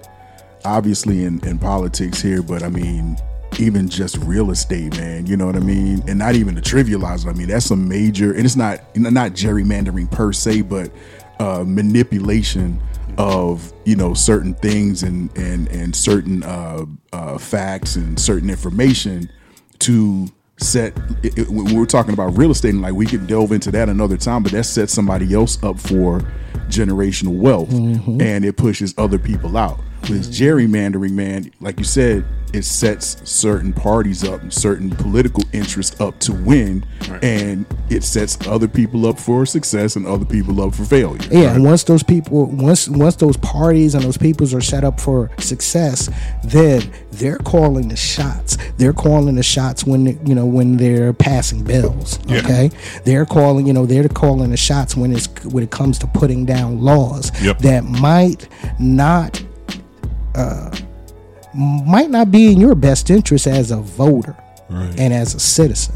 obviously 0.63 1.23
in, 1.23 1.43
in 1.47 1.57
politics 1.57 2.21
here, 2.21 2.43
but 2.43 2.61
I 2.61 2.69
mean, 2.69 3.17
even 3.57 3.89
just 3.89 4.17
real 4.17 4.51
estate, 4.51 4.95
man. 4.97 5.25
You 5.25 5.35
know 5.35 5.47
what 5.47 5.55
I 5.55 5.61
mean? 5.61 6.03
And 6.07 6.19
not 6.19 6.35
even 6.35 6.53
to 6.55 6.61
trivialize 6.61 7.25
it. 7.25 7.29
I 7.29 7.33
mean, 7.33 7.47
that's 7.47 7.71
a 7.71 7.75
major, 7.75 8.33
and 8.33 8.45
it's 8.45 8.55
not 8.55 8.79
not 8.95 9.31
gerrymandering 9.31 10.11
per 10.11 10.31
se, 10.31 10.61
but 10.61 10.91
uh, 11.39 11.63
manipulation 11.65 12.79
of 13.17 13.73
you 13.85 13.95
know 13.95 14.13
certain 14.13 14.53
things 14.53 15.01
and 15.01 15.35
and 15.35 15.67
and 15.69 15.95
certain 15.95 16.43
uh, 16.43 16.85
uh, 17.13 17.39
facts 17.39 17.95
and 17.95 18.19
certain 18.19 18.51
information 18.51 19.31
to 19.79 20.27
set 20.61 20.97
it, 21.23 21.37
it- 21.37 21.49
when 21.49 21.75
we're 21.75 21.85
talking 21.85 22.13
about 22.13 22.37
real 22.37 22.51
estate 22.51 22.69
and 22.69 22.81
like 22.81 22.93
we 22.93 23.05
could 23.05 23.27
delve 23.27 23.51
into 23.51 23.71
that 23.71 23.89
another 23.89 24.17
time 24.17 24.43
but 24.43 24.51
that 24.51 24.63
sets 24.63 24.93
somebody 24.93 25.33
else 25.33 25.61
up 25.63 25.79
for 25.79 26.19
generational 26.67 27.37
wealth 27.37 27.69
mm-hmm. 27.69 28.21
and 28.21 28.45
it 28.45 28.55
pushes 28.57 28.93
other 28.97 29.19
people 29.19 29.57
out 29.57 29.79
with 30.09 30.31
gerrymandering 30.31 31.11
man 31.11 31.51
like 31.59 31.77
you 31.79 31.85
said 31.85 32.25
it 32.53 32.65
sets 32.65 33.17
certain 33.29 33.71
parties 33.71 34.25
up 34.25 34.41
and 34.41 34.51
certain 34.51 34.89
political 34.89 35.41
interests 35.53 35.99
up 36.01 36.19
to 36.19 36.33
win 36.33 36.85
and 37.21 37.65
it 37.89 38.03
sets 38.03 38.37
other 38.45 38.67
people 38.67 39.05
up 39.07 39.17
for 39.17 39.45
success 39.45 39.95
and 39.95 40.05
other 40.05 40.25
people 40.25 40.59
up 40.61 40.75
for 40.75 40.83
failure 40.83 41.21
Yeah, 41.31 41.53
and 41.53 41.63
once 41.63 41.83
those 41.85 42.03
people, 42.03 42.47
once 42.47 42.89
once 42.89 43.15
those 43.15 43.37
parties 43.37 43.95
and 43.95 44.03
those 44.03 44.17
peoples 44.17 44.53
are 44.53 44.59
set 44.61 44.83
up 44.83 44.99
for 44.99 45.29
success, 45.39 46.09
then 46.43 46.91
they're 47.11 47.37
calling 47.37 47.87
the 47.87 47.95
shots. 47.95 48.57
They're 48.77 48.93
calling 48.93 49.35
the 49.35 49.43
shots 49.43 49.85
when 49.85 50.05
you 50.27 50.35
know 50.35 50.45
when 50.45 50.75
they're 50.77 51.13
passing 51.13 51.63
bills. 51.63 52.19
Yeah. 52.27 52.39
Okay, 52.39 52.71
they're 53.05 53.25
calling 53.25 53.65
you 53.67 53.73
know 53.73 53.85
they're 53.85 54.07
calling 54.09 54.49
the 54.51 54.57
shots 54.57 54.95
when 54.97 55.13
it's 55.13 55.27
when 55.45 55.63
it 55.63 55.71
comes 55.71 55.99
to 55.99 56.07
putting 56.07 56.45
down 56.45 56.81
laws 56.81 57.31
Yep. 57.41 57.59
that 57.59 57.83
might 57.85 58.47
not 58.79 59.40
uh, 60.35 60.75
might 61.53 62.09
not 62.09 62.31
be 62.31 62.51
in 62.51 62.59
your 62.59 62.75
best 62.75 63.09
interest 63.09 63.47
as 63.47 63.71
a 63.71 63.77
voter 63.77 64.35
Right. 64.69 64.97
and 64.97 65.13
as 65.13 65.35
a 65.35 65.39
citizen. 65.39 65.95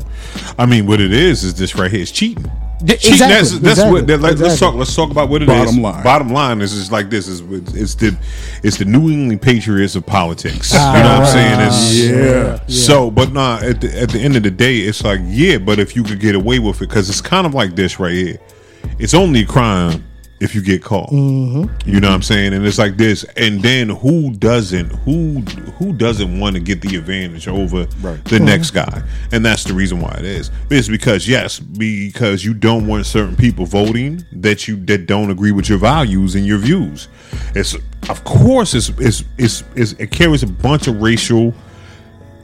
I 0.59 0.65
mean, 0.65 0.85
what 0.85 0.99
it 0.99 1.13
is 1.13 1.45
is 1.45 1.55
this 1.55 1.75
right 1.77 1.89
here 1.89 2.01
is 2.01 2.11
cheating. 2.11 2.43
Yeah, 2.83 2.95
Cheating, 2.95 3.11
exactly, 3.13 3.35
That's, 3.35 3.51
that's 3.51 3.61
exactly, 3.79 3.91
what. 3.93 4.07
That, 4.07 4.19
like, 4.19 4.37
Let's 4.37 4.59
talk. 4.59 4.75
Let's 4.75 4.93
talk 4.93 5.11
about 5.11 5.29
what 5.29 5.41
it 5.41 5.47
is. 5.47 5.55
Bottom 5.65 5.81
line. 5.81 6.03
Bottom 6.03 6.29
line 6.29 6.59
is 6.61 6.73
is 6.73 6.91
like 6.91 7.09
this. 7.09 7.29
Is 7.29 7.39
it's 7.73 7.95
the 7.95 8.17
it's 8.63 8.77
the 8.77 8.83
New 8.83 9.09
England 9.09 9.41
Patriots 9.41 9.95
of 9.95 10.05
politics. 10.05 10.73
you 10.73 10.79
know 10.79 10.83
what 10.83 11.05
Ah, 11.05 11.19
I'm 11.21 11.25
saying? 11.25 11.61
It's, 11.69 11.99
yeah 12.05 12.59
So, 12.67 13.09
but 13.09 13.31
nah. 13.31 13.59
At 13.61 13.79
the, 13.79 13.97
at 13.97 14.09
the 14.09 14.19
end 14.19 14.35
of 14.35 14.43
the 14.43 14.51
day, 14.51 14.79
it's 14.79 15.05
like 15.05 15.21
yeah. 15.23 15.57
But 15.57 15.79
if 15.79 15.95
you 15.95 16.03
could 16.03 16.19
get 16.19 16.35
away 16.35 16.59
with 16.59 16.75
it, 16.81 16.89
because 16.89 17.09
it's 17.09 17.21
kind 17.21 17.47
of 17.47 17.53
like 17.53 17.77
this 17.77 17.97
right 17.97 18.11
here. 18.11 18.39
It's 18.99 19.13
only 19.13 19.43
a 19.43 19.45
crime 19.45 20.03
if 20.39 20.53
you 20.53 20.61
get 20.61 20.83
caught. 20.83 21.09
Mm-hmm. 21.11 21.89
You 21.89 21.99
know 21.99 22.09
what 22.09 22.15
I'm 22.15 22.21
saying? 22.21 22.53
And 22.53 22.65
it's 22.65 22.77
like 22.77 22.97
this. 22.97 23.23
And 23.37 23.61
then 23.61 23.89
who 23.89 24.31
doesn't? 24.33 24.89
Who 24.89 25.39
who 25.79 25.93
doesn't 25.93 26.39
want 26.39 26.55
to 26.55 26.61
get 26.61 26.81
the 26.81 26.95
advantage 26.97 27.47
over 27.47 27.87
Right. 28.01 28.23
the 28.25 28.39
next 28.39 28.71
guy? 28.71 29.01
And 29.31 29.45
that's 29.45 29.63
the 29.63 29.73
reason 29.73 30.01
why 30.01 30.13
it 30.19 30.25
is. 30.25 30.51
It's 30.69 30.87
because 30.89 31.27
yes, 31.27 31.59
because 31.59 32.43
you 32.43 32.53
don't 32.53 32.85
want 32.87 33.05
certain 33.05 33.35
people 33.35 33.65
voting 33.65 34.25
that 34.33 34.67
you 34.67 34.75
that 34.85 35.07
don't 35.07 35.29
agree 35.31 35.51
with 35.51 35.69
your 35.69 35.77
values 35.77 36.35
and 36.35 36.45
your 36.45 36.57
views. 36.57 37.07
It's 37.53 37.75
of 38.09 38.23
course 38.23 38.73
it's 38.73 38.89
it's 38.99 39.23
it's, 39.37 39.63
it's 39.75 39.93
it 39.93 40.11
carries 40.11 40.43
a 40.43 40.47
bunch 40.47 40.87
of 40.87 41.01
racial 41.01 41.53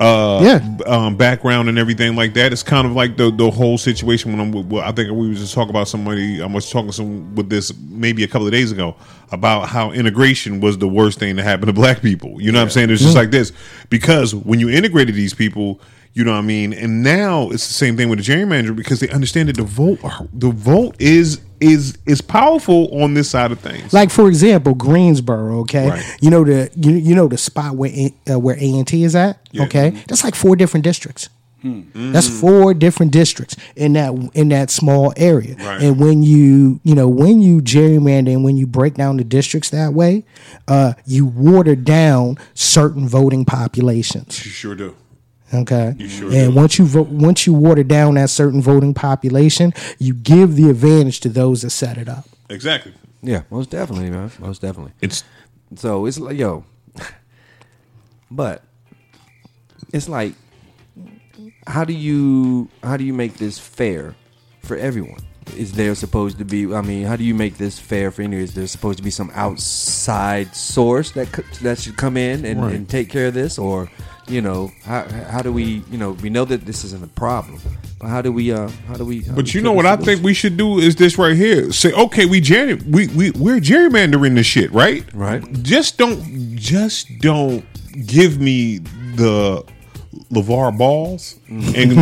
uh 0.02 0.40
Yeah. 0.44 0.78
um, 0.88 1.16
background 1.16 1.70
and 1.70 1.78
everything 1.78 2.16
like 2.16 2.34
that. 2.34 2.52
It's 2.52 2.64
kind 2.64 2.88
of 2.88 2.94
like 2.94 3.18
the 3.18 3.32
the 3.32 3.52
whole 3.52 3.78
situation 3.78 4.32
when 4.32 4.42
I'm. 4.42 4.52
with- 4.52 4.66
Well, 4.66 4.84
I 4.84 4.92
think 4.92 5.12
we 5.12 5.30
was 5.30 5.40
just 5.40 5.54
talking 5.54 5.70
about 5.70 5.88
somebody. 5.88 6.42
I 6.42 6.48
was 6.48 6.70
talking 6.70 6.92
some 6.92 7.36
with 7.36 7.50
this 7.50 7.72
maybe 7.90 8.24
a 8.24 8.28
couple 8.28 8.48
of 8.48 8.52
days 8.52 8.72
ago 8.72 8.96
about 9.32 9.70
how 9.70 9.92
integration 9.92 10.60
was 10.60 10.78
the 10.78 10.88
worst 10.88 11.20
thing 11.20 11.36
to 11.38 11.44
happen 11.44 11.68
to 11.68 11.74
black 11.74 12.02
people. 12.02 12.42
You 12.42 12.52
know 12.52 12.60
what 12.60 12.64
I'm 12.66 12.70
saying? 12.72 12.90
It's 12.90 13.02
just 13.02 13.16
like 13.16 13.32
this 13.32 13.52
because 13.90 14.34
when 14.36 14.60
you 14.60 14.70
integrated 14.70 15.16
these 15.16 15.34
people. 15.34 15.80
You 16.14 16.26
know 16.26 16.32
what 16.34 16.40
I 16.40 16.42
mean, 16.42 16.74
and 16.74 17.04
now 17.04 17.50
it's 17.52 17.68
the 17.68 17.74
same 17.74 17.96
thing 17.96 18.10
with 18.10 18.20
the 18.20 18.26
gerrymander 18.26 18.76
because 18.76 19.00
they 19.00 19.08
understand 19.10 19.48
that 19.50 19.56
the 19.56 19.64
vote, 19.64 20.00
the 20.34 20.50
vote 20.52 20.96
is 21.00 21.40
is 21.62 21.98
is 22.06 22.20
powerful 22.22 22.90
on 23.02 23.14
this 23.14 23.30
side 23.30 23.52
of 23.52 23.60
things. 23.60 23.94
Like 23.94 24.10
for 24.12 24.28
example, 24.28 24.74
Greensboro. 24.76 25.60
Okay, 25.62 25.90
Right. 25.90 26.18
you 26.20 26.30
know 26.30 26.44
the 26.44 26.70
you, 26.76 26.92
you 26.96 27.16
know 27.16 27.28
the 27.30 27.38
spot 27.38 27.76
where 27.78 27.92
A- 27.92 28.14
uh, 28.34 28.40
where 28.40 28.58
A 28.58 28.74
and 28.78 28.86
T 28.86 29.04
is 29.06 29.16
at. 29.16 29.40
Yeah. 29.52 29.64
Okay, 29.64 29.92
that's 30.08 30.24
like 30.26 30.36
four 30.36 30.58
different 30.58 30.84
districts. 30.84 31.30
Hmm. 31.62 31.82
That's 31.94 32.28
four 32.28 32.74
different 32.74 33.12
districts 33.14 33.56
in 33.76 33.94
that 33.94 34.12
in 34.34 34.50
that 34.50 34.72
small 34.72 35.14
area. 35.16 35.56
Right. 35.58 35.82
And 35.82 35.98
when 36.00 36.24
you 36.24 36.82
you 36.84 36.96
know 36.96 37.08
when 37.08 37.40
you 37.42 37.62
gerrymander 37.62 38.34
and 38.34 38.44
when 38.44 38.58
you 38.58 38.66
break 38.68 38.96
down 38.96 39.16
the 39.18 39.24
districts 39.24 39.70
that 39.70 39.94
way, 39.94 40.26
uh, 40.68 40.94
you 41.06 41.26
water 41.26 41.76
down 41.76 42.38
certain 42.56 43.08
voting 43.08 43.46
populations. 43.46 44.44
you 44.44 44.52
sure 44.52 44.76
do. 44.76 44.96
Okay. 45.54 45.96
sure 46.08 46.32
and 46.32 46.54
do. 46.54 46.56
once 46.56 46.80
you 46.80 46.86
vote, 46.86 47.08
once 47.08 47.46
you 47.46 47.54
water 47.54 47.84
down 47.84 48.16
that 48.16 48.30
certain 48.30 48.62
voting 48.62 48.94
population, 48.94 49.74
you 50.00 50.14
give 50.14 50.56
the 50.56 50.70
advantage 50.70 51.20
to 51.22 51.30
those 51.30 51.62
that 51.64 51.72
set 51.72 51.98
it 51.98 52.08
up. 52.08 52.26
Exactly. 52.50 52.94
Yeah, 53.22 53.44
most 53.50 53.70
definitely, 53.70 54.10
man. 54.10 54.32
Most 54.40 54.62
definitely. 54.62 54.94
It's 55.02 55.24
So 55.76 56.06
it's 56.06 56.20
like, 56.20 56.38
yo, 56.38 56.64
but 58.32 58.64
it's 59.94 60.10
like, 60.10 60.34
how 61.68 61.84
do 61.84 61.94
you 61.94 62.70
how 62.84 62.98
do 62.98 63.04
you 63.04 63.14
make 63.14 63.38
this 63.38 63.60
fair 63.60 64.16
for 64.64 64.76
everyone? 64.78 65.20
Is 65.58 65.74
there 65.74 65.96
supposed 65.96 66.38
to 66.38 66.46
be? 66.46 66.74
I 66.74 66.82
mean, 66.82 67.06
how 67.06 67.16
do 67.16 67.24
you 67.24 67.34
make 67.34 67.58
this 67.58 67.80
fair 67.80 68.12
for 68.12 68.22
anyone? 68.22 68.44
Is 68.44 68.54
there 68.54 68.68
supposed 68.68 68.98
to 68.98 69.04
be 69.04 69.10
some 69.10 69.32
outside 69.34 70.56
source 70.56 71.12
that 71.12 71.32
that 71.62 71.80
should 71.80 71.98
come 71.98 72.16
in 72.16 72.46
and, 72.46 72.64
and 72.64 72.88
take 72.88 73.10
care 73.10 73.28
of 73.28 73.34
this, 73.34 73.58
or 73.58 73.90
you 74.28 74.42
know, 74.42 74.72
how 74.84 75.08
how 75.08 75.42
do 75.42 75.52
we? 75.52 75.84
You 75.92 75.98
know, 75.98 76.12
we 76.12 76.30
know 76.30 76.46
that 76.46 76.66
this 76.66 76.84
isn't 76.84 77.04
a 77.04 77.08
problem, 77.08 77.60
but 78.00 78.08
how 78.08 78.22
do 78.22 78.32
we? 78.32 78.52
Uh, 78.52 78.70
how 78.88 78.96
do 78.96 79.06
we? 79.06 79.22
how 79.22 79.36
But 79.36 79.54
you 79.54 79.62
know 79.62 79.74
what 79.74 79.86
I 79.86 79.96
think 79.96 80.24
we 80.24 80.34
should 80.34 80.58
do 80.58 80.80
is 80.80 80.96
this 80.96 81.18
right 81.18 81.36
here. 81.36 81.72
Say, 81.72 81.92
okay, 81.94 82.26
we 82.26 82.40
gerry 82.40 82.76
we, 82.76 83.08
we 83.08 83.32
we're 83.32 83.60
gerrymandering 83.60 84.36
this 84.36 84.48
shit, 84.48 84.72
right? 84.72 85.04
Right. 85.14 85.42
Just 85.64 85.98
don't 85.98 86.56
just 86.56 87.08
don't 87.20 87.66
give 88.06 88.40
me 88.40 88.80
the 89.16 89.66
LaVar 90.30 90.78
Balls 90.78 91.40
and 91.48 91.94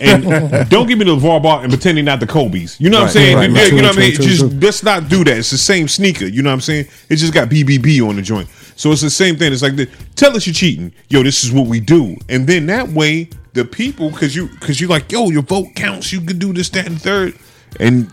and 0.00 0.70
don't 0.70 0.86
give 0.86 0.98
me 0.98 1.04
the 1.04 1.16
LaVar 1.16 1.42
Ball 1.42 1.60
and 1.60 1.70
pretending 1.70 2.04
not 2.04 2.20
the 2.20 2.26
Kobe's. 2.26 2.80
You 2.80 2.90
know 2.90 2.98
what 2.98 3.06
I'm 3.06 3.10
saying? 3.10 3.36
right, 3.36 3.50
right. 3.50 3.72
you 3.72 3.82
know 3.82 3.88
what 3.88 3.98
I 3.98 4.00
mean? 4.00 4.14
True, 4.14 4.24
just 4.24 4.40
true. 4.40 4.48
let's 4.60 4.82
not 4.84 5.08
do 5.08 5.24
that. 5.24 5.38
It's 5.38 5.50
the 5.50 5.58
same 5.58 5.88
sneaker. 5.88 6.26
You 6.26 6.42
know 6.42 6.50
what 6.50 6.54
I'm 6.54 6.60
saying? 6.60 6.86
It 7.08 7.16
just 7.16 7.34
got 7.34 7.48
BBB 7.48 8.08
on 8.08 8.16
the 8.16 8.22
joint. 8.22 8.48
So 8.76 8.92
it's 8.92 9.02
the 9.02 9.10
same 9.10 9.36
thing. 9.36 9.52
It's 9.52 9.62
like 9.62 9.74
the, 9.74 9.86
tell 10.14 10.36
us 10.36 10.46
you're 10.46 10.54
cheating. 10.54 10.92
Yo, 11.08 11.22
this 11.24 11.42
is 11.42 11.52
what 11.52 11.66
we 11.66 11.80
do. 11.80 12.16
And 12.28 12.46
then 12.46 12.66
that 12.66 12.88
way 12.88 13.28
the 13.52 13.64
people 13.64 14.12
cuz 14.12 14.36
you 14.36 14.48
cuz 14.60 14.80
you're 14.80 14.90
like, 14.90 15.10
yo, 15.10 15.30
your 15.30 15.42
vote 15.42 15.74
counts. 15.74 16.12
You 16.12 16.20
can 16.20 16.38
do 16.38 16.52
this 16.52 16.68
that 16.70 16.86
and 16.86 17.02
third 17.02 17.34
and 17.80 18.08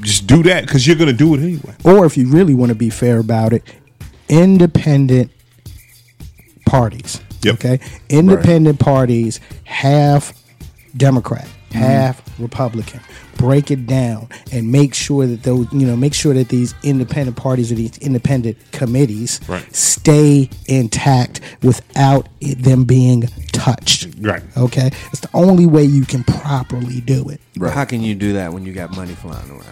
just 0.00 0.26
do 0.26 0.42
that 0.42 0.68
cuz 0.68 0.86
you're 0.86 0.96
going 0.96 1.10
to 1.10 1.16
do 1.16 1.34
it 1.34 1.40
anyway. 1.40 1.74
or 1.84 2.04
if 2.04 2.18
you 2.18 2.28
really 2.28 2.54
want 2.54 2.68
to 2.68 2.74
be 2.74 2.90
fair 2.90 3.18
about 3.18 3.54
it, 3.54 3.62
independent 4.28 5.30
parties. 6.66 7.20
Yep. 7.44 7.54
Okay, 7.54 7.80
independent 8.08 8.80
parties, 8.80 9.40
half 9.64 10.32
Democrat, 10.96 11.46
mm-hmm. 11.70 11.78
half 11.78 12.22
Republican. 12.38 13.00
Break 13.36 13.70
it 13.70 13.86
down 13.86 14.28
and 14.52 14.70
make 14.70 14.94
sure 14.94 15.26
that 15.26 15.42
those 15.42 15.70
you 15.72 15.86
know 15.86 15.96
make 15.96 16.14
sure 16.14 16.32
that 16.34 16.48
these 16.48 16.74
independent 16.82 17.36
parties 17.36 17.70
or 17.70 17.74
these 17.74 17.98
independent 17.98 18.56
committees 18.72 19.40
Right. 19.48 19.74
stay 19.74 20.48
intact 20.66 21.40
without 21.62 22.28
it, 22.40 22.62
them 22.62 22.84
being 22.84 23.22
touched. 23.52 24.08
Right. 24.20 24.42
Okay, 24.56 24.90
it's 25.10 25.20
the 25.20 25.28
only 25.34 25.66
way 25.66 25.84
you 25.84 26.04
can 26.04 26.24
properly 26.24 27.00
do 27.00 27.28
it. 27.28 27.40
Right. 27.56 27.72
How 27.72 27.84
can 27.84 28.00
you 28.02 28.14
do 28.14 28.34
that 28.34 28.52
when 28.52 28.64
you 28.64 28.72
got 28.72 28.96
money 28.96 29.14
flying 29.14 29.50
around? 29.50 29.64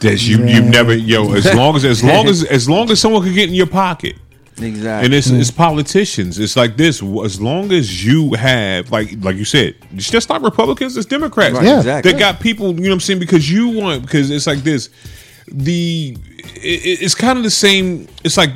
That 0.00 0.22
you 0.22 0.46
you've 0.46 0.66
never 0.66 0.94
yo 0.94 1.34
as 1.34 1.52
long 1.52 1.76
as 1.76 1.84
as 1.84 2.02
long 2.02 2.26
as 2.26 2.44
as 2.50 2.68
long 2.68 2.90
as 2.90 3.00
someone 3.00 3.22
can 3.22 3.34
get 3.34 3.48
in 3.48 3.54
your 3.54 3.66
pocket. 3.66 4.16
Exactly. 4.62 5.04
And 5.06 5.14
it's 5.14 5.28
it's 5.30 5.50
politicians. 5.50 6.38
It's 6.38 6.56
like 6.56 6.76
this. 6.76 7.02
As 7.02 7.40
long 7.40 7.72
as 7.72 8.04
you 8.04 8.34
have 8.34 8.90
like 8.90 9.12
like 9.22 9.36
you 9.36 9.44
said, 9.44 9.74
it's 9.94 10.10
just 10.10 10.28
not 10.28 10.42
Republicans. 10.42 10.96
It's 10.96 11.06
Democrats. 11.06 11.54
Right, 11.56 11.64
Yeah. 11.64 11.78
exactly. 11.78 12.12
They 12.12 12.18
got 12.18 12.40
people. 12.40 12.68
You 12.74 12.82
know 12.82 12.88
what 12.88 12.94
I'm 12.94 13.00
saying? 13.00 13.20
Because 13.20 13.50
you 13.50 13.68
want 13.68 14.02
because 14.02 14.30
it's 14.30 14.46
like 14.46 14.60
this. 14.60 14.90
The 15.52 16.16
it, 16.56 17.02
it's 17.02 17.14
kind 17.14 17.38
of 17.38 17.44
the 17.44 17.50
same. 17.50 18.06
It's 18.24 18.36
like 18.36 18.50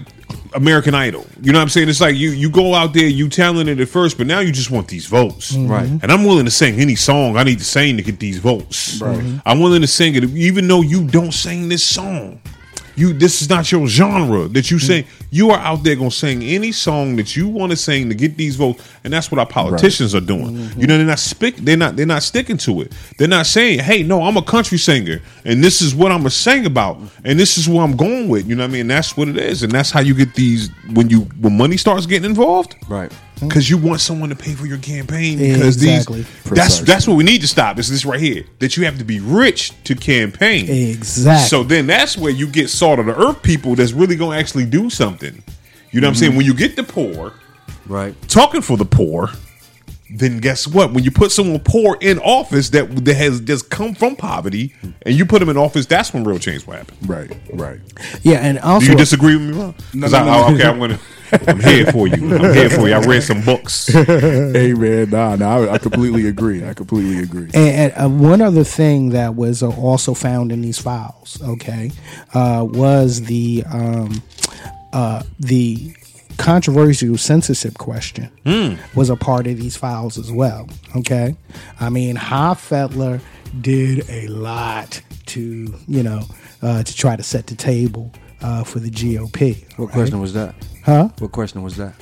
American 0.54 0.94
Idol. 0.94 1.26
You 1.42 1.52
know 1.52 1.58
what 1.58 1.62
I'm 1.64 1.68
saying? 1.68 1.88
It's 1.88 2.00
like 2.00 2.14
you 2.16 2.30
you 2.30 2.48
go 2.50 2.74
out 2.74 2.92
there, 2.94 3.06
you 3.06 3.28
talented 3.28 3.80
at 3.80 3.88
first, 3.88 4.16
but 4.16 4.26
now 4.26 4.38
you 4.40 4.52
just 4.52 4.70
want 4.70 4.88
these 4.88 5.06
votes. 5.06 5.52
Mm-hmm. 5.52 5.70
Right. 5.70 5.88
And 6.02 6.12
I'm 6.12 6.24
willing 6.24 6.44
to 6.44 6.50
sing 6.50 6.80
any 6.80 6.94
song 6.94 7.36
I 7.36 7.42
need 7.42 7.58
to 7.58 7.64
sing 7.64 7.96
to 7.96 8.02
get 8.02 8.20
these 8.20 8.38
votes. 8.38 9.00
Right. 9.00 9.40
I'm 9.44 9.60
willing 9.60 9.80
to 9.80 9.86
sing 9.88 10.14
it, 10.14 10.24
even 10.24 10.68
though 10.68 10.82
you 10.82 11.06
don't 11.06 11.32
sing 11.32 11.68
this 11.68 11.82
song. 11.84 12.40
You 12.96 13.12
this 13.12 13.42
is 13.42 13.48
not 13.48 13.70
your 13.70 13.86
genre 13.86 14.48
that 14.48 14.70
you 14.70 14.76
mm. 14.76 14.86
sing. 14.86 15.04
You 15.30 15.50
are 15.50 15.58
out 15.58 15.82
there 15.82 15.96
gonna 15.96 16.10
sing 16.10 16.42
any 16.42 16.72
song 16.72 17.16
that 17.16 17.36
you 17.36 17.48
want 17.48 17.70
to 17.72 17.76
sing 17.76 18.08
to 18.08 18.14
get 18.14 18.36
these 18.36 18.56
votes, 18.56 18.86
and 19.02 19.12
that's 19.12 19.30
what 19.30 19.38
our 19.38 19.46
politicians 19.46 20.14
are 20.14 20.20
doing. 20.20 20.56
You 20.56 20.62
mm-hmm. 20.62 20.80
know, 20.80 20.96
they're 20.98 21.06
not 21.06 21.18
spick, 21.18 21.56
they're 21.56 21.76
not 21.76 21.96
they're 21.96 22.06
not 22.06 22.22
sticking 22.22 22.56
to 22.58 22.82
it. 22.82 22.92
They're 23.18 23.28
not 23.28 23.46
saying, 23.46 23.80
"Hey, 23.80 24.02
no, 24.02 24.22
I'm 24.22 24.36
a 24.36 24.42
country 24.42 24.78
singer, 24.78 25.20
and 25.44 25.62
this 25.62 25.82
is 25.82 25.94
what 25.94 26.12
I'm 26.12 26.18
gonna 26.18 26.30
sing 26.30 26.66
about, 26.66 26.98
and 27.24 27.38
this 27.38 27.58
is 27.58 27.68
where 27.68 27.82
I'm 27.82 27.96
going 27.96 28.28
with." 28.28 28.48
You 28.48 28.54
know 28.54 28.64
what 28.64 28.70
I 28.70 28.72
mean? 28.72 28.86
That's 28.86 29.16
what 29.16 29.28
it 29.28 29.38
is, 29.38 29.62
and 29.62 29.72
that's 29.72 29.90
how 29.90 30.00
you 30.00 30.14
get 30.14 30.34
these 30.34 30.70
when 30.92 31.10
you 31.10 31.22
when 31.40 31.56
money 31.56 31.76
starts 31.76 32.06
getting 32.06 32.30
involved 32.30 32.76
Right. 32.88 33.12
Because 33.40 33.68
you 33.68 33.76
want 33.76 34.00
someone 34.00 34.28
to 34.30 34.36
pay 34.36 34.54
for 34.54 34.66
your 34.66 34.78
campaign 34.78 35.38
because 35.38 35.76
Exactly. 35.82 36.18
these 36.22 36.26
that's 36.26 36.48
Precisely. 36.48 36.84
that's 36.86 37.08
what 37.08 37.16
we 37.16 37.24
need 37.24 37.40
to 37.40 37.48
stop 37.48 37.78
is 37.78 37.90
this 37.90 38.04
right 38.06 38.20
here 38.20 38.44
that 38.60 38.76
you 38.76 38.84
have 38.84 38.98
to 38.98 39.04
be 39.04 39.20
rich 39.20 39.72
to 39.84 39.94
campaign 39.94 40.68
Exactly. 40.70 41.48
so 41.48 41.62
then 41.64 41.86
that's 41.86 42.16
where 42.16 42.32
you 42.32 42.46
get 42.46 42.70
salt 42.70 42.98
of 43.00 43.06
the 43.06 43.16
earth 43.18 43.42
people 43.42 43.74
that's 43.74 43.92
really 43.92 44.16
gonna 44.16 44.36
actually 44.38 44.64
do 44.66 44.88
something 44.88 45.42
you 45.90 46.00
know 46.00 46.06
what 46.06 46.10
i'm 46.10 46.14
Mm-hmm. 46.14 46.20
saying 46.20 46.36
when 46.36 46.46
you 46.46 46.54
get 46.54 46.76
the 46.76 46.84
poor 46.84 47.32
Right. 47.86 48.14
talking 48.28 48.62
for 48.62 48.76
the 48.76 48.84
poor 48.86 49.30
then 50.10 50.38
guess 50.38 50.68
what 50.68 50.92
when 50.92 51.02
you 51.02 51.10
put 51.10 51.32
someone 51.32 51.58
poor 51.60 51.96
in 52.00 52.18
office 52.20 52.70
that 52.70 53.04
that 53.04 53.14
has 53.14 53.40
just 53.40 53.68
come 53.68 53.94
from 53.94 54.14
poverty 54.16 54.72
and 55.02 55.14
you 55.16 55.26
put 55.26 55.40
them 55.40 55.48
in 55.48 55.56
office 55.56 55.86
that's 55.86 56.14
when 56.14 56.22
real 56.24 56.38
change 56.38 56.66
will 56.66 56.74
happen 56.74 56.96
Right, 57.04 57.30
right. 57.52 57.80
yeah, 58.22 58.38
and 58.38 58.58
do 58.58 58.64
also 58.64 58.92
you 58.92 58.96
disagree 58.96 59.34
with 59.36 59.48
me 59.48 59.58
Ron? 59.60 59.72
'Cause 59.72 59.94
no, 59.94 60.06
I- 60.06 60.10
no, 60.10 60.30
I- 60.30 60.48
no. 60.50 60.54
okay 60.54 60.64
i'm 60.66 60.78
gonna 60.78 61.00
i'm 61.46 61.60
here 61.60 61.86
for 61.86 62.06
you 62.06 62.34
i'm 62.36 62.54
here 62.54 62.70
for 62.70 62.88
you 62.88 62.94
i 62.94 62.98
read 63.00 63.22
some 63.22 63.40
books 63.42 63.86
hey 64.54 64.72
man, 64.74 65.10
nah, 65.10 65.36
nah, 65.36 65.58
I, 65.58 65.74
I 65.74 65.78
completely 65.78 66.26
agree. 66.26 66.66
I 66.66 66.74
completely 66.74 67.18
agree. 67.18 67.50
And, 67.54 67.92
and 67.92 67.92
uh, 67.96 68.08
one 68.08 68.40
other 68.40 68.64
thing 68.64 69.10
that 69.10 69.34
was 69.34 69.62
uh, 69.62 69.70
also 69.70 70.14
found 70.14 70.52
in 70.52 70.62
these 70.62 70.78
files, 70.78 71.40
okay, 71.42 71.90
uh, 72.34 72.66
was 72.68 73.22
the 73.22 73.64
um, 73.70 74.22
uh, 74.92 75.22
the 75.38 75.94
controversial 76.36 77.16
censorship 77.16 77.78
question 77.78 78.30
was 78.94 79.10
a 79.10 79.16
part 79.16 79.46
of 79.46 79.56
these 79.58 79.76
files 79.76 80.18
as 80.18 80.32
well. 80.32 80.68
Okay, 80.96 81.36
I 81.80 81.90
mean, 81.90 82.16
Hofeller 82.16 83.20
did 83.60 84.08
a 84.10 84.26
lot 84.28 85.00
to 85.26 85.74
you 85.86 86.02
know 86.02 86.22
uh, 86.62 86.82
to 86.82 86.96
try 86.96 87.16
to 87.16 87.22
set 87.22 87.46
the 87.46 87.54
table 87.54 88.12
uh, 88.44 88.62
for 88.62 88.78
the 88.78 88.90
GOP. 88.90 89.64
What 89.78 89.86
right? 89.86 89.92
question 89.92 90.20
was 90.20 90.34
that? 90.34 90.54
Huh? 90.84 91.08
What 91.18 91.32
question 91.32 91.62
was 91.62 91.76
that? 91.76 91.94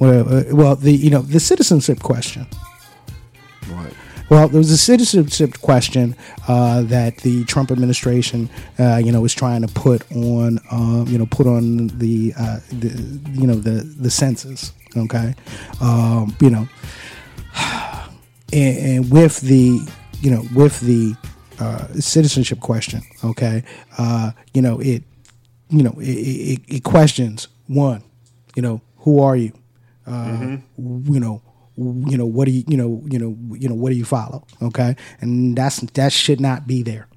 Well, 0.00 0.28
uh, 0.28 0.42
well, 0.50 0.76
the 0.76 0.90
you 0.90 1.08
know 1.08 1.22
the 1.22 1.40
citizenship 1.40 2.00
question. 2.00 2.46
What? 3.68 3.92
Well, 4.28 4.48
there 4.48 4.58
was 4.58 4.70
a 4.70 4.78
citizenship 4.78 5.60
question 5.60 6.16
uh, 6.48 6.82
that 6.82 7.18
the 7.18 7.44
Trump 7.44 7.70
administration, 7.70 8.48
uh, 8.78 8.96
you 8.96 9.12
know, 9.12 9.20
was 9.20 9.34
trying 9.34 9.60
to 9.62 9.68
put 9.68 10.10
on, 10.12 10.58
um, 10.70 11.06
you 11.08 11.18
know, 11.18 11.26
put 11.26 11.46
on 11.46 11.88
the, 11.98 12.32
uh, 12.36 12.58
the 12.70 12.88
you 13.32 13.46
know, 13.46 13.54
the 13.54 13.82
the 13.82 14.10
census. 14.10 14.72
Okay, 14.96 15.34
um, 15.80 16.34
you 16.40 16.50
know, 16.50 16.66
and, 18.52 18.78
and 18.78 19.10
with 19.12 19.40
the, 19.42 19.80
you 20.20 20.30
know, 20.30 20.42
with 20.54 20.80
the 20.80 21.14
uh, 21.60 21.86
citizenship 22.00 22.58
question. 22.60 23.02
Okay, 23.22 23.62
uh, 23.98 24.32
you 24.54 24.62
know, 24.62 24.80
it, 24.80 25.04
you 25.70 25.82
know, 25.82 25.94
it, 25.98 26.08
it, 26.08 26.60
it 26.68 26.82
questions 26.84 27.48
one, 27.66 28.02
you 28.54 28.62
know, 28.62 28.80
who 28.98 29.20
are 29.20 29.36
you? 29.36 29.52
Uh, 30.06 30.58
You 30.76 31.20
know 31.20 31.42
you 31.76 32.16
know 32.16 32.26
what 32.26 32.44
do 32.44 32.52
you 32.52 32.62
you 32.68 32.76
know 32.76 33.02
you 33.10 33.18
know 33.18 33.36
you 33.58 33.68
know 33.68 33.74
what 33.74 33.90
do 33.90 33.96
you 33.96 34.04
follow 34.04 34.44
okay 34.62 34.94
and 35.20 35.56
that's 35.56 35.80
that 35.80 36.12
should 36.12 36.40
not 36.40 36.68
be 36.68 36.84
there 36.84 37.08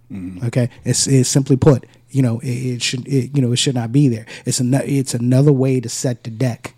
okay 0.44 0.68
it's, 0.84 1.06
it's 1.06 1.30
simply 1.30 1.56
put 1.56 1.86
you 2.10 2.24
know 2.24 2.40
it, 2.40 2.48
it 2.50 2.82
should 2.82 3.08
it, 3.08 3.36
you 3.36 3.42
know 3.44 3.52
it 3.52 3.58
should 3.58 3.76
not 3.76 3.92
be 3.92 4.08
there 4.08 4.26
it's 4.48 4.60
another 4.60 4.84
it's 4.88 5.14
another 5.14 5.54
way 5.54 5.80
to 5.80 5.88
set 5.90 6.24
the 6.24 6.32
deck 6.32 6.74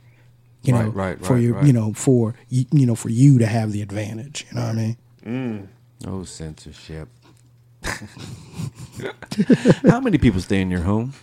you 0.63 0.73
know 0.73 0.89
Right, 0.89 0.93
right, 1.15 1.25
for 1.25 1.35
right, 1.35 1.43
your 1.43 1.53
right. 1.55 1.65
you 1.67 1.71
know 1.71 1.93
for 1.93 2.35
you, 2.49 2.65
you 2.73 2.85
know 2.85 2.95
for 2.95 3.07
you 3.09 3.39
to 3.39 3.45
have 3.45 3.71
the 3.71 3.81
advantage 3.81 4.45
you 4.49 4.55
know 4.59 4.65
what 4.65 4.75
i 4.75 4.95
mean 5.23 5.69
Oh, 6.05 6.23
censorship. 6.25 7.07
How 9.87 9.99
many 9.99 10.17
people 10.17 10.41
stay 10.41 10.61
in 10.61 10.69
your 10.69 10.81
home? 10.81 11.13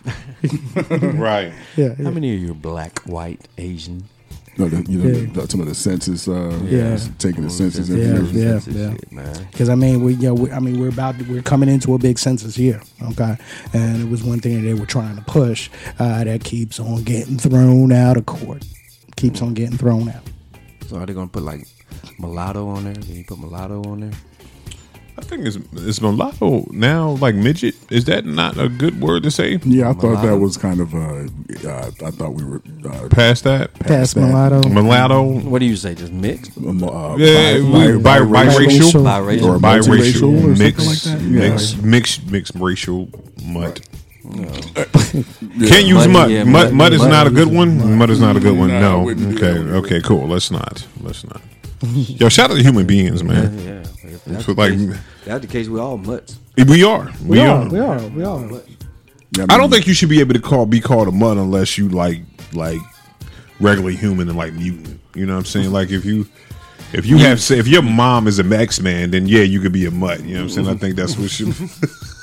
right 0.89 1.53
yeah 1.75 1.93
How 1.95 2.09
many 2.11 2.31
are 2.31 2.35
you 2.37 2.51
are 2.51 2.55
black, 2.55 2.99
white, 3.01 3.47
Asian? 3.57 4.03
No, 4.59 4.67
the, 4.67 4.91
you 4.91 4.97
know, 4.97 5.19
Yeah. 5.19 5.31
the, 5.33 5.47
some 5.47 5.61
of 5.61 5.67
the 5.67 5.75
census, 5.75 6.27
uh, 6.27 6.59
Yeah. 6.65 6.97
taking 7.19 7.43
the 7.43 7.49
census 7.51 7.89
Yeah, 7.89 8.15
information. 8.15 8.37
yeah. 8.39 8.59
Censorship, 8.59 9.11
man. 9.11 9.47
because 9.51 9.69
I 9.69 9.75
mean, 9.75 10.03
we, 10.03 10.13
you 10.15 10.29
know, 10.29 10.33
we, 10.33 10.51
I 10.51 10.59
mean, 10.59 10.79
we're 10.79 10.89
about, 10.89 11.15
we're 11.27 11.43
coming 11.43 11.69
into 11.69 11.93
a 11.93 11.99
big 11.99 12.17
census 12.17 12.57
year, 12.57 12.81
okay, 13.11 13.37
and 13.73 14.01
it 14.01 14.09
was 14.09 14.23
one 14.23 14.39
thing 14.39 14.55
that 14.55 14.61
they 14.67 14.73
were 14.73 14.87
trying 14.87 15.15
to 15.15 15.21
push 15.23 15.69
uh, 15.99 16.23
that 16.23 16.43
keeps 16.43 16.79
on 16.79 17.03
getting 17.03 17.37
thrown 17.37 17.91
out 17.91 18.17
of 18.17 18.25
court, 18.25 18.65
keeps 19.15 19.43
on 19.43 19.53
getting 19.53 19.77
thrown 19.77 20.09
out. 20.09 20.23
So 20.87 20.97
are 20.97 21.05
they 21.05 21.13
gonna 21.13 21.27
put 21.27 21.43
like 21.43 21.67
mulatto 22.17 22.67
on 22.67 22.85
there? 22.85 22.95
Can 22.95 23.15
you 23.15 23.25
put 23.25 23.37
mulatto 23.37 23.83
on 23.83 23.99
there? 23.99 24.11
I 25.19 25.21
think 25.23 25.45
it's 25.47 25.57
it's 25.73 25.99
mulatto 26.01 26.67
now, 26.71 27.11
like 27.21 27.33
midget. 27.35 27.75
Is 27.91 28.05
that 28.05 28.25
not 28.25 28.57
a 28.59 28.69
good 28.69 29.01
word 29.01 29.23
to 29.23 29.31
say? 29.31 29.57
Yeah, 29.63 29.89
I 29.89 29.93
thought 29.93 30.21
that 30.21 30.37
was 30.37 30.57
kind 30.57 30.79
of. 30.79 30.93
Uh, 30.93 31.27
uh, 31.67 31.91
I 32.05 32.11
thought 32.11 32.33
we 32.33 32.43
were 32.43 32.61
uh, 32.87 33.07
Past 33.09 33.43
that, 33.45 33.73
Past 33.79 34.13
that. 34.15 34.21
mulatto, 34.21 34.69
mulatto. 34.69 35.23
What 35.49 35.59
do 35.59 35.65
you 35.65 35.75
say? 35.75 35.95
Just 35.95 36.13
mixed? 36.13 36.55
um, 36.57 36.83
uh, 36.83 37.15
Yeah, 37.17 37.57
bi- 37.59 37.97
bi- 37.97 37.97
bi- 37.97 38.19
biracial, 38.19 38.67
Biracial. 38.67 39.03
Biracial. 39.03 39.43
or 39.43 39.57
biracial, 39.57 39.83
multiracial 39.87 40.37
or 40.37 40.55
something 40.55 40.57
mixed, 40.59 41.05
like 41.05 41.19
that. 41.19 41.21
Yeah. 41.21 41.49
mixed, 41.49 41.83
mixed, 41.83 42.31
mixed 42.31 42.55
racial 42.55 43.09
mutt. 43.43 43.79
Can't 44.33 45.85
use 45.85 46.05
Muddy, 46.07 46.11
mud. 46.13 46.31
yeah, 46.31 46.43
mud. 46.43 46.51
mud- 46.65 46.73
Mud 46.73 46.93
is 46.93 47.01
not 47.05 47.27
a 47.27 47.31
good 47.31 47.47
one. 47.51 47.97
Mud 47.97 48.09
is 48.09 48.19
not 48.19 48.35
a 48.37 48.39
good 48.39 48.57
one. 48.57 48.67
No. 48.69 49.09
Okay. 49.09 49.57
Okay. 49.57 50.01
Cool. 50.01 50.27
Let's 50.27 50.51
not. 50.51 50.85
Let's 51.01 51.23
not. 51.23 51.41
Yo, 51.83 52.29
shout 52.29 52.49
out 52.51 52.55
to 52.57 52.63
human 52.63 52.85
beings, 52.87 53.23
man. 53.23 53.57
Yeah. 53.59 53.79
If 54.09 54.25
that's, 54.25 54.45
So, 54.45 54.53
the 54.53 54.61
like- 54.61 54.71
case, 54.73 54.97
that's 55.25 55.41
the 55.45 55.51
case. 55.51 55.67
We 55.67 55.79
all 55.79 55.97
mutts. 55.97 56.37
We 56.57 56.83
are. 56.83 57.11
We, 57.25 57.39
are. 57.39 57.67
we 57.69 57.79
are, 57.79 58.07
we 58.07 58.23
are. 58.23 58.61
Yeah, 59.37 59.45
I 59.49 59.57
don't 59.57 59.69
think 59.69 59.85
you 59.85 59.93
should 59.93 60.09
be 60.09 60.19
able 60.21 60.33
to 60.33 60.39
call 60.41 60.65
be 60.65 60.79
called 60.79 61.07
a 61.07 61.11
mutt 61.11 61.37
unless 61.37 61.77
you 61.77 61.89
like 61.89 62.21
like 62.53 62.79
regularly 63.59 63.95
human 63.95 64.27
and 64.29 64.37
like 64.37 64.53
mutant. 64.53 64.99
You 65.13 65.25
know 65.25 65.33
what 65.33 65.39
I'm 65.39 65.45
saying? 65.45 65.71
Like 65.71 65.91
if 65.91 66.05
you 66.05 66.25
if 66.93 67.05
you 67.05 67.17
have 67.17 67.41
say 67.41 67.59
if 67.59 67.67
your 67.67 67.81
mom 67.83 68.27
is 68.27 68.39
an 68.39 68.51
X 68.51 68.79
man, 68.79 69.11
then 69.11 69.27
yeah, 69.27 69.41
you 69.41 69.59
could 69.59 69.73
be 69.73 69.85
a 69.85 69.91
mutt. 69.91 70.23
You 70.23 70.35
know 70.35 70.43
what 70.45 70.57
I'm 70.57 70.65
saying? 70.65 70.67
I 70.69 70.75
think 70.75 70.95
that's 70.95 71.17
what 71.17 71.29
should 71.29 71.49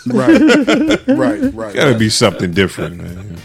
right, 0.06 0.40
right, 1.08 1.54
right. 1.54 1.74
gotta 1.74 1.96
be 1.96 2.08
something 2.08 2.52
different, 2.52 2.96
man. 2.96 3.38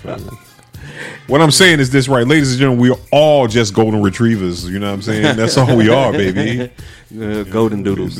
What 1.27 1.41
I'm 1.41 1.51
saying 1.51 1.79
is 1.79 1.89
this, 1.91 2.07
right, 2.07 2.25
ladies 2.25 2.51
and 2.51 2.59
gentlemen, 2.59 2.81
we 2.81 2.89
are 2.89 2.97
all 3.11 3.47
just 3.47 3.73
golden 3.73 4.01
retrievers. 4.01 4.69
You 4.69 4.79
know 4.79 4.87
what 4.87 4.95
I'm 4.95 5.01
saying? 5.01 5.21
That's 5.37 5.57
all 5.57 5.75
we 5.75 5.89
are, 5.89 6.11
baby. 6.11 6.71
Uh, 7.11 7.43
golden 7.43 7.81
doodles. 7.81 8.19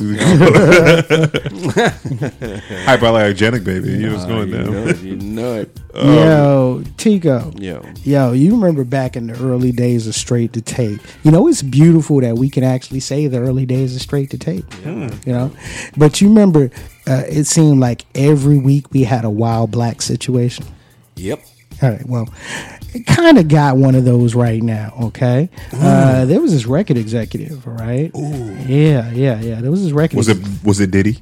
Hypoallergenic, 2.86 3.64
baby. 3.64 3.90
You 3.90 4.08
know 4.08 4.14
what's 4.14 4.26
going 4.26 4.48
you 4.48 4.54
down. 4.54 4.72
know 4.72 4.86
it. 4.86 5.00
You 5.00 5.16
know 5.16 5.54
it. 5.54 5.80
Yo, 5.94 6.82
Tico. 6.96 7.52
Yo. 7.56 7.84
Yo, 8.02 8.32
you 8.32 8.52
remember 8.52 8.84
back 8.84 9.16
in 9.16 9.28
the 9.28 9.34
early 9.44 9.70
days 9.70 10.08
of 10.08 10.14
straight 10.14 10.52
to 10.54 10.60
tape. 10.60 11.00
You 11.22 11.30
know, 11.30 11.46
it's 11.46 11.62
beautiful 11.62 12.20
that 12.20 12.36
we 12.36 12.50
can 12.50 12.64
actually 12.64 13.00
say 13.00 13.28
the 13.28 13.38
early 13.38 13.64
days 13.66 13.94
of 13.94 14.02
straight 14.02 14.30
to 14.30 14.38
tape. 14.38 14.64
You 14.84 15.10
know? 15.26 15.52
But 15.96 16.20
you 16.20 16.28
remember 16.28 16.70
uh, 17.06 17.22
it 17.28 17.44
seemed 17.44 17.80
like 17.80 18.06
every 18.14 18.58
week 18.58 18.92
we 18.92 19.04
had 19.04 19.24
a 19.24 19.30
wild 19.30 19.70
black 19.70 20.02
situation. 20.02 20.64
Yep. 21.16 21.40
All 21.82 21.90
right, 21.90 22.06
well, 22.06 22.28
it 22.94 23.06
kind 23.06 23.38
of 23.38 23.48
got 23.48 23.76
one 23.76 23.94
of 23.94 24.04
those 24.04 24.34
right 24.34 24.62
now, 24.62 24.92
okay? 25.04 25.48
Uh, 25.72 26.26
there 26.26 26.40
was 26.40 26.52
this 26.52 26.66
record 26.66 26.98
executive, 26.98 27.66
all 27.66 27.72
right? 27.74 28.10
Yeah, 28.14 29.10
yeah, 29.12 29.40
yeah. 29.40 29.60
There 29.60 29.70
was 29.70 29.82
this 29.84 29.92
record 29.92 30.16
Was 30.16 30.28
it 30.28 30.38
was 30.62 30.80
it 30.80 30.90
Diddy? 30.90 31.18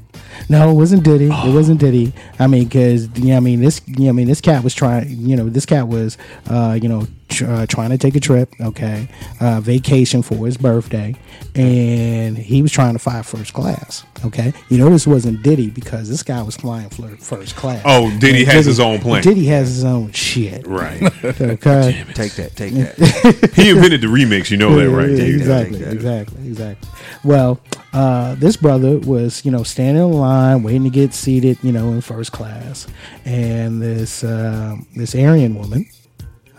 No, 0.48 0.70
it 0.70 0.74
wasn't 0.74 1.03
Diddy. 1.05 1.27
It 1.27 1.55
wasn't 1.55 1.81
Diddy. 1.81 2.12
I 2.38 2.46
mean, 2.46 2.64
because 2.64 3.09
yeah, 3.18 3.37
I 3.37 3.40
mean 3.40 3.61
this. 3.61 3.81
Yeah, 3.87 4.11
I 4.11 4.12
mean 4.12 4.27
this 4.27 4.40
cat 4.40 4.64
was 4.64 4.74
trying. 4.74 5.09
You 5.09 5.37
know, 5.37 5.48
this 5.48 5.66
cat 5.66 5.88
was, 5.88 6.16
uh, 6.48 6.79
you 6.81 6.88
know, 6.88 7.07
tr- 7.29 7.46
uh, 7.46 7.66
trying 7.66 7.90
to 7.90 7.98
take 7.98 8.14
a 8.16 8.20
trip. 8.20 8.53
Okay, 8.61 9.09
uh, 9.40 9.61
vacation 9.61 10.22
for 10.22 10.46
his 10.46 10.57
birthday, 10.57 11.14
and 11.55 12.37
he 12.38 12.62
was 12.62 12.72
trying 12.72 12.92
to 12.94 12.98
fly 12.98 13.22
first 13.22 13.53
class. 13.53 14.05
Okay, 14.24 14.53
you 14.68 14.79
know 14.79 14.90
this 14.90 15.07
wasn't 15.07 15.42
Diddy 15.42 15.70
because 15.70 16.09
this 16.09 16.22
guy 16.22 16.42
was 16.42 16.57
flying 16.57 16.88
flir- 16.90 17.22
first 17.22 17.57
class. 17.57 17.83
Oh, 17.85 18.11
Diddy 18.18 18.42
And 18.42 18.53
has 18.53 18.66
his 18.66 18.81
own 18.81 18.98
plane. 18.98 19.22
Diddy 19.22 19.46
has 19.46 19.68
his 19.68 19.85
own 19.85 20.12
shit. 20.12 20.66
Right. 20.66 21.03
Okay. 21.48 22.05
Take 22.14 22.33
that. 22.35 22.57
Take 22.57 22.72
that. 22.74 23.51
he 23.55 23.70
invented 23.70 24.01
the 24.01 24.07
remix. 24.07 24.51
You 24.51 24.57
know 24.57 24.74
that, 24.77 24.90
right? 24.90 25.09
Yeah, 25.11 25.24
exactly, 25.24 25.79
that. 25.79 25.92
exactly, 25.92 26.46
exactly. 26.46 26.88
Well, 27.24 27.61
uh, 27.92 28.35
this 28.37 28.57
brother 28.57 28.98
was, 28.98 29.44
you 29.44 29.51
know, 29.51 29.62
standing 29.62 30.03
in 30.03 30.12
line 30.12 30.27
waiting 30.62 30.84
to 30.84 30.90
get 30.90 31.14
seated, 31.14 31.58
you 31.62 31.72
know, 31.72 31.92
in 31.92 32.00
first 32.00 32.32
class, 32.32 32.86
and 33.24 33.80
this 33.82 34.24
uh, 34.24 34.76
this 34.96 35.14
Aryan 35.14 35.54
woman, 35.54 35.86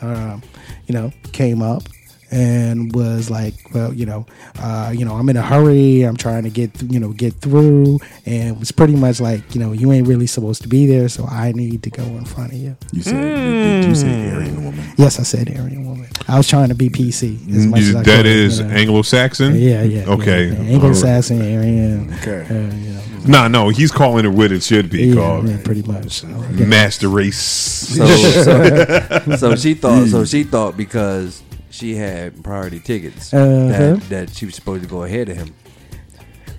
um, 0.02 0.42
you 0.88 0.94
know, 0.94 1.12
came 1.32 1.62
up 1.62 1.84
and 2.32 2.94
was 2.94 3.32
like, 3.32 3.56
well, 3.74 3.92
you 3.92 4.06
know, 4.06 4.24
uh, 4.60 4.94
you 4.96 5.04
know, 5.04 5.16
I'm 5.16 5.28
in 5.30 5.36
a 5.38 5.42
hurry. 5.42 6.04
I'm 6.04 6.16
trying 6.16 6.44
to 6.44 6.52
get, 6.52 6.74
th- 6.76 6.92
you 6.92 7.00
know, 7.00 7.10
get 7.10 7.34
through, 7.34 7.98
and 8.26 8.50
it 8.56 8.60
was 8.60 8.72
pretty 8.72 8.96
much 8.96 9.20
like, 9.20 9.56
you 9.56 9.60
know, 9.60 9.72
you 9.72 9.92
ain't 9.92 10.08
really 10.08 10.28
supposed 10.28 10.62
to 10.62 10.68
be 10.68 10.86
there, 10.86 11.10
so 11.10 11.26
I 11.26 11.54
need 11.54 11.82
to 11.84 11.90
go 11.90 12.04
in 12.04 12.26
front 12.26 12.54
of 12.54 12.60
you. 12.60 12.78
You 12.94 13.02
said 13.02 13.82
did 13.82 13.86
you 13.90 13.96
say 13.96 14.30
Aryan 14.32 14.64
woman? 14.64 14.86
Yes, 14.98 15.20
I 15.20 15.24
said 15.24 15.50
Aryan 15.50 15.86
woman. 15.86 15.89
I 16.30 16.38
was 16.38 16.48
trying 16.48 16.70
to 16.70 16.76
be 16.76 16.90
PC 16.90 17.36
as 17.56 17.66
much 17.68 17.82
as 17.82 17.96
I 17.96 18.02
Mm, 18.02 18.06
That 18.06 18.16
could, 18.18 18.26
is 18.26 18.60
you 18.60 18.66
know. 18.66 18.74
Anglo-Saxon. 18.74 19.56
Yeah, 19.56 19.84
yeah. 19.84 20.06
Okay. 20.08 20.48
yeah, 20.48 20.62
yeah. 20.62 20.74
Anglo-Saxon, 20.74 21.42
Aryan. 21.42 22.14
Okay. 22.22 22.46
Uh, 22.50 22.76
you 22.76 22.94
know, 22.94 23.00
Nah, 23.28 23.48
no, 23.50 23.70
he's 23.70 23.92
calling 23.92 24.26
it 24.26 24.30
what 24.30 24.52
it 24.52 24.64
should 24.64 24.90
be 24.90 25.08
yeah, 25.08 25.16
called. 25.16 25.50
yeah, 25.50 25.58
pretty 25.64 25.82
much. 25.84 26.12
So, 26.22 26.28
Master 26.28 27.10
race. 27.10 27.38
So, 27.38 28.06
so, 28.06 29.36
so 29.36 29.56
she 29.56 29.74
thought. 29.74 30.08
So 30.08 30.24
she 30.26 30.44
thought 30.44 30.78
because 30.78 31.44
she 31.70 31.96
had 31.96 32.42
priority 32.44 32.80
tickets 32.80 33.34
Uh-huh. 33.34 33.68
that, 33.68 34.02
that 34.10 34.30
she 34.36 34.46
was 34.46 34.56
supposed 34.56 34.84
to 34.84 34.90
go 34.90 35.04
ahead 35.04 35.30
of 35.30 35.38
him. 35.38 35.54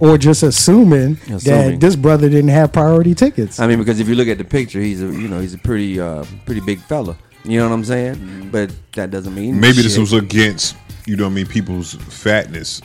or 0.00 0.16
just 0.18 0.42
assuming, 0.42 1.18
Assuming. 1.30 1.40
that 1.72 1.80
this 1.80 1.96
brother 1.96 2.28
didn't 2.28 2.50
have 2.50 2.72
priority 2.72 3.14
tickets. 3.14 3.59
I 3.61 3.66
mean, 3.66 3.78
because 3.78 3.98
if 4.00 4.09
you 4.09 4.14
look 4.14 4.28
at 4.28 4.38
the 4.38 4.44
picture, 4.44 4.80
he's 4.80 5.02
a 5.02 5.06
you 5.06 5.28
know 5.28 5.40
he's 5.40 5.54
a 5.54 5.59
pretty 5.59 5.98
uh, 6.00 6.24
pretty 6.46 6.61
big 6.61 6.80
fella. 6.80 7.16
You 7.44 7.59
know 7.59 7.68
what 7.68 7.74
I'm 7.74 7.85
saying? 7.85 8.16
Mm-hmm. 8.16 8.50
But 8.50 8.74
that 8.92 9.11
doesn't 9.11 9.35
mean 9.35 9.59
Maybe 9.59 9.83
this 9.83 9.96
was 9.96 10.12
against, 10.12 10.76
you 11.07 11.16
know 11.16 11.24
what 11.24 11.31
I 11.31 11.35
mean, 11.35 11.46
people's 11.46 11.94
fatness. 11.94 12.83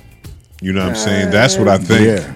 You 0.62 0.74
know 0.74 0.82
what 0.82 0.90
I'm 0.90 0.96
saying? 0.96 1.32
That's 1.32 1.58
what 1.58 1.68
I 1.68 1.76
uh, 1.76 1.80
think. 1.80 2.20
Yeah. 2.20 2.34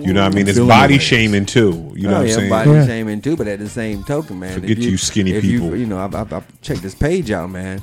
You 0.00 0.12
know 0.12 0.24
what 0.24 0.32
I 0.32 0.34
mean? 0.34 0.48
It's 0.48 0.56
Feeling 0.56 0.68
body 0.68 0.94
the 0.94 0.98
ways. 0.98 1.02
shaming 1.02 1.46
too. 1.46 1.92
You 1.94 2.08
know 2.08 2.10
oh, 2.10 2.12
what 2.14 2.20
I'm 2.22 2.26
yeah, 2.26 2.34
saying? 2.34 2.50
body 2.50 2.70
Yeah. 2.70 2.86
shaming 2.86 3.20
too. 3.20 3.36
But 3.36 3.46
at 3.46 3.60
the 3.60 3.68
same 3.68 4.02
token, 4.02 4.40
man, 4.40 4.60
Forget 4.60 4.78
you 4.78 4.96
skinny 4.96 5.32
if 5.32 5.42
people. 5.42 5.70
You, 5.70 5.74
you 5.76 5.86
know, 5.86 5.98
I've, 5.98 6.14
I've, 6.14 6.32
I've 6.32 6.60
checked 6.60 6.82
this 6.82 6.94
page 6.94 7.30
out, 7.30 7.50
man. 7.50 7.80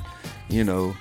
You 0.50 0.64
know, 0.64 0.94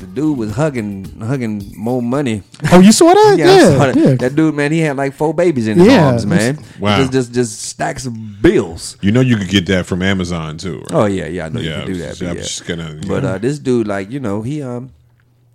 the 0.00 0.06
dude 0.06 0.36
was 0.36 0.50
hugging 0.52 1.04
hugging 1.20 1.72
more 1.76 2.02
money. 2.02 2.42
oh, 2.72 2.80
you 2.80 2.92
saw 2.92 3.12
that? 3.14 3.36
Yeah, 3.38 3.46
Yeah, 3.46 3.76
saw 3.78 3.86
that. 3.86 3.96
yeah. 3.96 4.14
that 4.16 4.34
dude, 4.34 4.54
man, 4.54 4.72
he 4.72 4.80
had 4.80 4.96
like 4.96 5.14
four 5.14 5.32
babies 5.32 5.66
in 5.68 5.78
his 5.78 5.86
Yeah. 5.86 6.06
arms, 6.06 6.26
man. 6.26 6.58
Wow. 6.80 6.98
just, 6.98 7.12
just 7.12 7.32
just 7.32 7.62
stacks 7.62 8.04
of 8.06 8.14
bills. 8.42 8.96
You 9.00 9.12
know 9.12 9.20
you 9.20 9.36
could 9.36 9.48
get 9.48 9.66
that 9.66 9.86
from 9.86 10.02
Amazon 10.02 10.58
too, 10.58 10.78
right? 10.80 10.92
Oh 10.92 11.04
yeah, 11.06 11.26
yeah, 11.26 11.46
I 11.46 11.48
know 11.48 11.60
Yeah, 11.60 11.70
you 11.70 11.84
can 11.84 11.92
do 11.92 11.98
that. 12.00 12.08
was- 12.10 12.18
But, 12.20 12.26
yeah. 12.26 12.42
just 12.42 12.66
gonna- 12.66 13.00
but 13.06 13.24
uh, 13.24 13.38
this 13.38 13.58
dude, 13.58 13.86
like 13.86 14.10
you 14.10 14.20
know, 14.20 14.42
he 14.42 14.62
um 14.62 14.90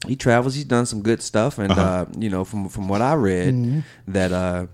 he 0.07 0.15
travels. 0.15 0.55
He's 0.55 0.63
done 0.65 0.85
some 0.85 1.01
good 1.01 1.21
stuff, 1.21 1.59
and 1.59 1.71
Uh-huh. 1.71 1.81
uh, 1.81 2.05
you 2.17 2.29
know, 2.29 2.45
from 2.45 2.69
from 2.69 2.87
what 2.87 3.01
I 3.01 3.13
read, 3.15 3.53
Mm-hmm. 3.53 3.79
that 4.13 4.31
uh, 4.31 4.67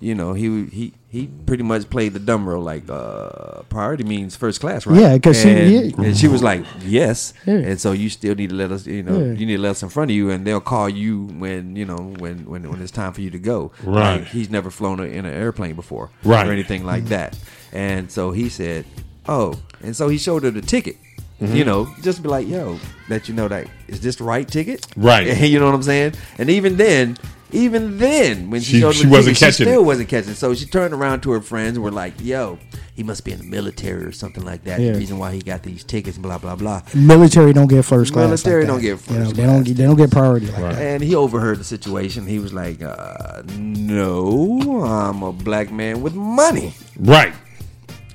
you 0.00 0.14
know, 0.14 0.32
he 0.32 0.64
he 0.66 0.92
he 1.08 1.26
pretty 1.46 1.62
much 1.62 1.90
played 1.90 2.12
the 2.14 2.18
dumb 2.18 2.48
role. 2.48 2.62
Like 2.62 2.88
uh, 2.88 3.62
priority 3.68 4.04
means 4.04 4.34
first 4.36 4.60
class, 4.60 4.86
right? 4.86 4.98
Yeah, 5.00 5.18
'cause 5.18 5.40
she- 5.42 5.50
and, 5.50 5.70
yeah. 5.98 6.04
and 6.06 6.16
she 6.16 6.26
was 6.28 6.42
like, 6.42 6.64
yes, 6.84 7.34
Yeah. 7.46 7.54
and 7.56 7.80
so 7.80 7.92
you 7.92 8.08
still 8.08 8.34
need 8.34 8.50
to 8.50 8.56
let 8.56 8.72
us, 8.72 8.86
you 8.86 9.02
know, 9.02 9.18
Yeah. 9.18 9.32
you 9.34 9.44
need 9.46 9.56
to 9.56 9.62
let 9.62 9.72
us 9.72 9.82
in 9.82 9.88
front 9.90 10.10
of 10.10 10.16
you, 10.16 10.30
and 10.30 10.46
they'll 10.46 10.60
call 10.60 10.88
you 10.88 11.24
when 11.38 11.76
you 11.76 11.84
know 11.84 12.14
when 12.18 12.46
when 12.46 12.68
when 12.70 12.80
it's 12.80 12.92
time 12.92 13.12
for 13.12 13.20
you 13.20 13.30
to 13.30 13.38
go. 13.38 13.72
Right. 13.84 14.18
Like, 14.20 14.28
he's 14.28 14.48
never 14.50 14.70
flown 14.70 15.00
a, 15.00 15.04
in 15.04 15.26
an 15.26 15.34
airplane 15.34 15.74
before, 15.74 16.10
Right. 16.24 16.46
or 16.46 16.52
anything 16.52 16.84
like 16.84 17.06
that. 17.06 17.36
And 17.72 18.10
so 18.10 18.30
he 18.32 18.48
said, 18.48 18.84
"Oh," 19.28 19.54
and 19.82 19.94
so 19.94 20.08
he 20.08 20.16
showed 20.18 20.44
her 20.44 20.50
the 20.50 20.62
ticket. 20.62 20.96
Mm-hmm. 21.40 21.56
You 21.56 21.64
know, 21.64 21.88
just 22.02 22.22
be 22.22 22.28
like, 22.28 22.46
"Yo, 22.48 22.78
let 23.08 23.28
you 23.28 23.34
know 23.34 23.48
that 23.48 23.66
is 23.88 24.00
this 24.00 24.16
the 24.16 24.24
right 24.24 24.46
ticket?" 24.46 24.86
Right. 24.96 25.26
you 25.52 25.58
know 25.58 25.66
what 25.66 25.74
I'm 25.74 25.82
saying? 25.82 26.12
And 26.38 26.50
even 26.50 26.76
then, 26.76 27.16
even 27.52 27.98
then, 27.98 28.50
when 28.50 28.60
she, 28.60 28.72
She- 28.74 28.80
showed 28.80 28.88
him 28.88 28.92
she 28.94 29.04
the 29.04 29.10
wasn't 29.10 29.36
ticket, 29.36 29.52
catching 29.54 29.66
she 29.66 29.70
still 29.70 29.82
it. 29.82 29.86
wasn't 29.86 30.08
catching. 30.08 30.34
So 30.34 30.54
she 30.54 30.66
turned 30.66 30.94
around 30.94 31.20
to 31.22 31.30
her 31.32 31.40
friends 31.40 31.76
and 31.76 31.84
were 31.84 31.90
like, 31.90 32.14
"Yo, 32.20 32.58
he 32.94 33.02
must 33.02 33.24
be 33.24 33.32
in 33.32 33.38
the 33.38 33.44
military 33.44 34.04
or 34.04 34.12
something 34.12 34.44
like 34.44 34.64
that. 34.64 34.80
Yeah. 34.80 34.92
The 34.92 34.98
reason 34.98 35.18
why 35.18 35.32
he 35.32 35.40
got 35.40 35.62
these 35.62 35.84
tickets, 35.84 36.18
blah 36.18 36.38
blah 36.38 36.56
blah." 36.56 36.82
Military 36.94 37.52
don't 37.52 37.68
get 37.68 37.84
first 37.84 38.12
class. 38.12 38.26
Military 38.28 38.62
like 38.62 38.68
don't 38.68 38.76
that. 38.76 38.82
get 38.82 38.90
You 38.90 38.96
first 38.96 39.08
know, 39.08 39.30
They 39.32 39.42
don't. 39.42 39.54
class. 39.56 39.66
get- 39.66 39.76
They 39.76 39.84
don't 39.84 39.96
get 39.96 40.10
priority 40.10 40.46
like 40.46 40.56
that. 40.60 40.74
And 40.82 41.02
he 41.02 41.14
overheard 41.14 41.58
the 41.58 41.64
situation. 41.64 42.26
He 42.26 42.38
was 42.38 42.52
like, 42.52 42.82
uh, 42.82 43.42
"No, 43.58 44.82
I'm 44.84 45.22
a 45.22 45.32
black 45.32 45.70
man 45.70 46.02
with 46.02 46.14
money." 46.14 46.74
Right. 46.98 47.32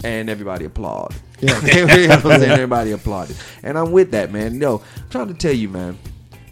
and 0.03 0.29
everybody 0.29 0.65
applauded. 0.65 1.17
Yeah, 1.41 1.59
you 1.65 2.07
know 2.07 2.15
what 2.15 2.25
I'm 2.25 2.39
saying? 2.39 2.51
Everybody 2.51 2.91
applauded, 2.91 3.35
and 3.63 3.77
I'm 3.77 3.91
with 3.91 4.11
that, 4.11 4.31
man. 4.31 4.59
No, 4.59 4.81
I'm 4.97 5.09
trying 5.09 5.27
to 5.29 5.33
tell 5.33 5.51
you, 5.53 5.67
man, 5.67 5.97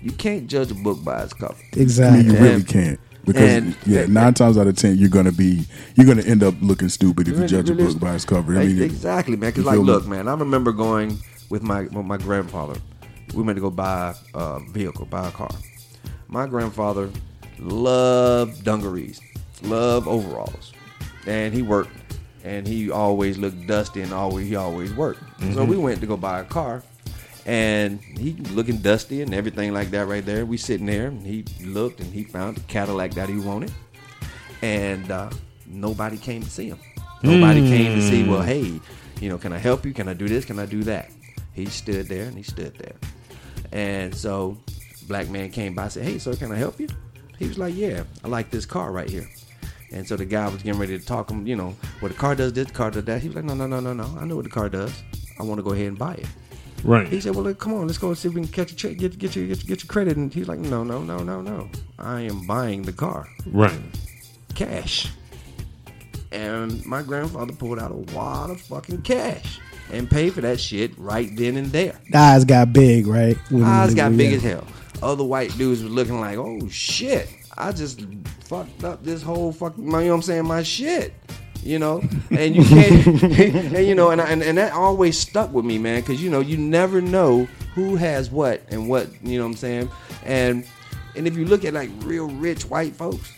you 0.04 0.12
can't 0.12 0.48
judge 0.48 0.70
a 0.72 0.76
book 0.76 1.04
by 1.04 1.24
its 1.24 1.34
cover. 1.34 1.54
I 1.56 1.76
mean, 1.76 1.82
Exactly. 1.82 2.26
you 2.26 2.32
And- 2.36 2.42
really 2.42 2.64
can't. 2.64 3.00
Because 3.26 3.42
and- 3.42 3.76
yeah, 3.86 4.06
nine 4.08 4.34
times 4.34 4.58
out 4.58 4.68
of 4.68 4.76
ten, 4.76 4.98
you're 4.98 5.08
gonna 5.10 5.32
be 5.32 5.66
you're 5.96 6.06
gonna 6.06 6.24
end 6.24 6.44
up 6.44 6.56
looking 6.62 6.90
stupid 6.90 7.28
if 7.30 7.36
you 7.36 7.40
Really- 7.44 7.48
judge 7.48 7.70
a 7.70 7.74
book 7.76 7.98
by 8.00 8.16
its 8.16 8.26
cover. 8.26 8.58
I 8.60 8.66
mean, 8.66 8.82
exactly, 8.82 9.38
man. 9.38 9.52
Because 9.52 9.64
like, 9.66 9.78
me? 9.80 9.84
look, 9.86 10.06
man, 10.06 10.28
I 10.28 10.34
remember 10.36 10.74
going 10.74 11.18
with 11.50 11.64
my 11.64 11.84
with 11.84 12.06
my 12.06 12.18
grandfather. 12.18 12.76
We 13.34 13.42
went 13.42 13.56
to 13.56 13.62
go 13.62 13.70
buy 13.70 14.14
a 14.34 14.60
vehicle, 14.72 15.06
buy 15.06 15.30
a 15.30 15.32
car. 15.32 15.50
My 16.28 16.48
grandfather 16.48 17.10
loved 17.60 18.64
dungarees, 18.64 19.22
loved 19.62 20.08
overalls, 20.08 20.74
and 21.26 21.54
he 21.54 21.62
worked, 21.62 21.92
and 22.44 22.68
he 22.68 22.92
always 22.92 23.38
looked 23.38 23.66
dusty, 23.68 24.02
and 24.02 24.12
always 24.14 24.48
he 24.50 24.56
always 24.56 24.94
worked. 24.94 25.22
Mm-hmm. 25.40 25.54
So 25.54 25.64
we 25.66 25.78
went 25.78 26.02
to 26.02 26.08
go 26.08 26.18
buy 26.18 26.42
a 26.42 26.44
car, 26.44 26.84
and 27.46 28.00
he 28.02 28.34
looking 28.52 28.78
dusty 28.78 29.22
and 29.22 29.34
everything 29.34 29.74
like 29.74 29.92
that 29.92 30.08
right 30.08 30.26
there. 30.26 30.46
We 30.46 30.58
sitting 30.58 30.86
there, 30.86 31.08
and 31.08 31.26
he 31.26 31.46
looked, 31.64 32.00
and 32.00 32.14
he 32.14 32.24
found 32.24 32.58
the 32.58 32.62
Cadillac 32.62 33.12
that 33.12 33.30
he 33.30 33.38
wanted, 33.38 33.72
and 34.62 35.10
uh, 35.12 35.30
nobody 35.66 36.18
came 36.18 36.44
to 36.44 36.50
see 36.50 36.68
him. 36.68 36.80
Nobody 37.22 37.62
came 37.62 37.96
to 37.96 38.02
see. 38.02 38.28
Well, 38.28 38.42
hey, 38.42 38.80
you 39.22 39.30
know, 39.30 39.38
can 39.38 39.54
I 39.54 39.58
help 39.58 39.86
you? 39.86 39.94
Can 39.94 40.08
I 40.08 40.14
do 40.14 40.28
this? 40.28 40.46
Can 40.46 40.60
I 40.60 40.66
do 40.66 40.84
that? 40.84 41.10
He 41.54 41.66
stood 41.68 42.08
there 42.08 42.26
and 42.26 42.36
he 42.36 42.44
stood 42.44 42.76
there, 42.76 42.96
and 43.72 44.14
so 44.16 44.58
black 45.08 45.30
man 45.30 45.50
came 45.52 45.76
by. 45.76 45.84
and 45.84 45.92
Said, 45.92 46.04
hey, 46.04 46.18
sir, 46.18 46.36
can 46.36 46.52
I 46.52 46.56
help 46.56 46.80
you? 46.80 46.88
He 47.38 47.48
was 47.48 47.58
like, 47.58 47.76
yeah, 47.76 48.04
I 48.24 48.28
like 48.28 48.50
this 48.50 48.66
car 48.66 48.92
right 48.92 49.10
here. 49.10 49.30
And 49.92 50.08
so 50.08 50.16
the 50.16 50.26
guy 50.26 50.48
was 50.48 50.64
getting 50.64 50.80
ready 50.80 50.98
to 50.98 51.06
talk 51.06 51.30
him, 51.30 51.46
you 51.46 51.56
know, 51.56 51.76
well, 52.02 52.10
the 52.10 52.18
car 52.18 52.36
does 52.36 52.54
this, 52.54 52.68
the 52.68 52.74
car 52.74 52.90
does 52.90 53.06
that. 53.06 53.22
He 53.22 53.28
was 53.28 53.36
like, 53.36 53.46
no, 53.46 53.54
no, 53.54 53.68
no, 53.68 53.80
no, 53.80 53.94
no. 53.94 54.18
I 54.20 54.26
know 54.26 54.36
what 54.36 54.46
the 54.46 54.50
car 54.50 54.70
does. 54.70 55.04
I 55.40 55.44
want 55.44 55.60
to 55.60 55.64
go 55.64 55.72
ahead 55.72 55.88
and 55.88 55.98
buy 55.98 56.16
it. 56.16 56.26
He 57.10 57.22
said, 57.22 57.34
"Well, 57.36 57.46
look, 57.46 57.60
come 57.60 57.74
on, 57.74 57.88
let's 57.88 57.98
go 57.98 58.10
and 58.10 58.18
see 58.18 58.28
if 58.28 58.34
we 58.34 58.42
can 58.42 58.50
catch 58.52 58.72
a 58.72 58.76
check, 58.76 58.98
get 58.98 59.18
get 59.18 59.36
your 59.36 59.48
get, 59.48 59.66
get 59.66 59.84
your 59.84 59.88
credit." 59.88 60.18
And 60.18 60.34
he's 60.34 60.48
like, 60.48 60.60
"No, 60.60 60.84
no, 60.84 61.02
no, 61.02 61.20
no, 61.20 61.42
no. 61.42 61.70
I 61.98 62.22
am 62.22 62.46
buying 62.46 62.82
the 62.84 62.92
car, 62.94 63.28
Right. 63.52 63.80
cash." 64.56 65.10
And 66.32 66.84
my 66.86 67.02
grandfather 67.04 67.54
pulled 67.54 67.80
out 67.80 67.92
a 67.92 68.16
wad 68.16 68.50
of 68.50 68.60
fucking 68.62 69.04
cash 69.04 69.60
and 69.92 70.10
paid 70.10 70.34
for 70.34 70.42
that 70.42 70.60
shit 70.60 70.98
right 70.98 71.30
then 71.36 71.58
and 71.58 71.68
there. 71.72 71.96
Eyes 72.14 72.44
got 72.44 72.74
big, 72.74 73.06
right? 73.08 73.38
When- 73.52 73.64
Eyes 73.64 73.94
got 73.94 74.12
yeah. 74.12 74.18
big 74.18 74.34
as 74.34 74.42
hell. 74.44 74.66
Other 75.02 75.24
white 75.24 75.56
dudes 75.58 75.84
were 75.84 75.90
looking 75.90 76.20
like, 76.20 76.38
"Oh 76.38 76.68
shit, 76.70 77.28
I 77.58 77.72
just 77.72 78.04
fucked 78.46 78.84
up 78.84 79.04
this 79.04 79.22
whole 79.22 79.52
fucking." 79.52 79.84
You 79.86 79.92
know 79.92 79.98
what 80.08 80.14
I'm 80.16 80.22
saying? 80.22 80.46
My 80.46 80.64
shit. 80.64 81.14
You 81.64 81.80
know, 81.80 82.04
and 82.32 82.56
you 82.56 82.64
can't, 82.66 83.24
and 83.24 83.88
you 83.88 83.96
know, 83.96 84.10
and, 84.12 84.20
I- 84.22 84.30
and 84.30 84.44
and 84.44 84.58
that 84.58 84.74
always 84.74 85.18
stuck 85.18 85.52
with 85.54 85.66
me, 85.66 85.78
man, 85.78 86.02
because 86.02 86.22
you 86.22 86.30
know 86.30 86.42
you 86.42 86.58
never 86.58 87.02
know 87.02 87.48
who 87.76 87.96
has 87.96 88.30
what 88.30 88.62
and 88.70 88.90
what. 88.90 89.08
You 89.24 89.38
know 89.40 89.46
what 89.46 89.52
I'm 89.52 89.58
saying? 89.58 89.90
And 90.26 90.66
and 91.16 91.26
if 91.28 91.38
you 91.38 91.46
look 91.46 91.64
at 91.66 91.74
like 91.74 91.90
real 92.00 92.28
rich 92.30 92.64
white 92.66 92.96
folks, 92.96 93.32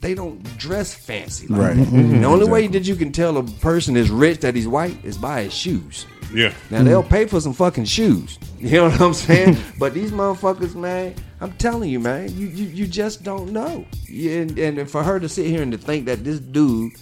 they 0.00 0.14
don't 0.14 0.42
dress 0.56 0.94
fancy. 0.94 1.46
Like 1.48 1.60
Right. 1.60 1.76
that. 1.76 1.88
Mhm. 1.88 2.20
The 2.20 2.26
only 2.26 2.48
way 2.48 2.66
that 2.68 2.86
you 2.86 2.94
can 2.94 3.10
tell 3.12 3.36
a 3.36 3.42
person 3.42 3.96
is 3.96 4.08
rich 4.10 4.40
that 4.40 4.54
he's 4.54 4.68
white 4.68 4.96
is 5.04 5.18
by 5.18 5.42
his 5.44 5.52
shoes. 5.54 6.06
Yeah. 6.32 6.52
Now 6.70 6.82
they'll 6.82 7.02
pay 7.02 7.24
for 7.26 7.40
some 7.40 7.52
fucking 7.54 7.86
shoes. 7.86 8.38
You 8.60 8.72
know 8.72 8.88
what 8.90 9.00
I'm 9.00 9.14
saying? 9.14 9.56
but 9.78 9.94
these 9.94 10.10
motherfuckers, 10.10 10.74
man, 10.74 11.14
I'm 11.40 11.52
telling 11.52 11.90
you, 11.90 12.00
man, 12.00 12.28
you 12.36 12.48
you, 12.48 12.64
you 12.66 12.86
just 12.88 13.22
don't 13.22 13.52
know. 13.52 13.84
And, 14.08 14.58
and 14.58 14.90
for 14.90 15.04
her 15.04 15.20
to 15.20 15.28
sit 15.28 15.46
here 15.46 15.62
and 15.62 15.70
to 15.70 15.78
think 15.78 16.06
that 16.06 16.24
this 16.24 16.40
dude 16.40 16.92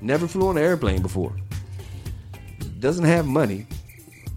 never 0.00 0.26
flew 0.28 0.48
on 0.48 0.56
an 0.56 0.62
airplane 0.64 1.02
before, 1.02 1.34
doesn't 2.80 3.04
have 3.04 3.26
money, 3.26 3.66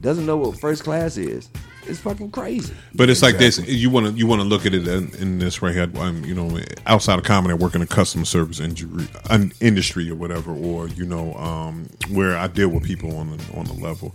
doesn't 0.02 0.26
know 0.26 0.38
what 0.38 0.60
first 0.60 0.84
class 0.84 1.18
is, 1.18 1.50
it's 1.86 2.00
fucking 2.00 2.32
crazy. 2.32 2.74
But 2.94 3.10
it's 3.10 3.22
like 3.22 3.38
this. 3.38 3.58
You 3.68 3.90
want 3.90 4.08
to 4.08 4.12
you 4.14 4.28
want 4.28 4.42
to 4.42 4.48
look 4.48 4.66
at 4.66 4.74
it 4.74 4.88
in, 4.88 5.14
in 5.16 5.40
this 5.40 5.62
right 5.62 5.74
here. 5.74 5.90
I'm, 5.96 6.24
you 6.24 6.36
know, 6.36 6.60
outside 6.86 7.18
of 7.18 7.26
comedy, 7.26 7.54
I 7.54 7.56
work 7.56 7.74
in 7.76 7.82
a 7.82 7.88
customer 7.88 8.26
service 8.26 8.60
injury, 8.60 9.08
an 9.30 9.52
industry 9.60 10.10
or 10.10 10.16
whatever, 10.16 10.52
or 10.54 10.88
you 10.90 11.06
know, 11.06 11.34
um, 11.36 11.88
where 12.12 12.38
I 12.38 12.48
deal 12.48 12.70
with 12.70 12.84
people 12.84 13.18
on 13.18 13.36
the 13.36 13.58
on 13.58 13.66
the 13.66 13.74
level. 13.74 14.14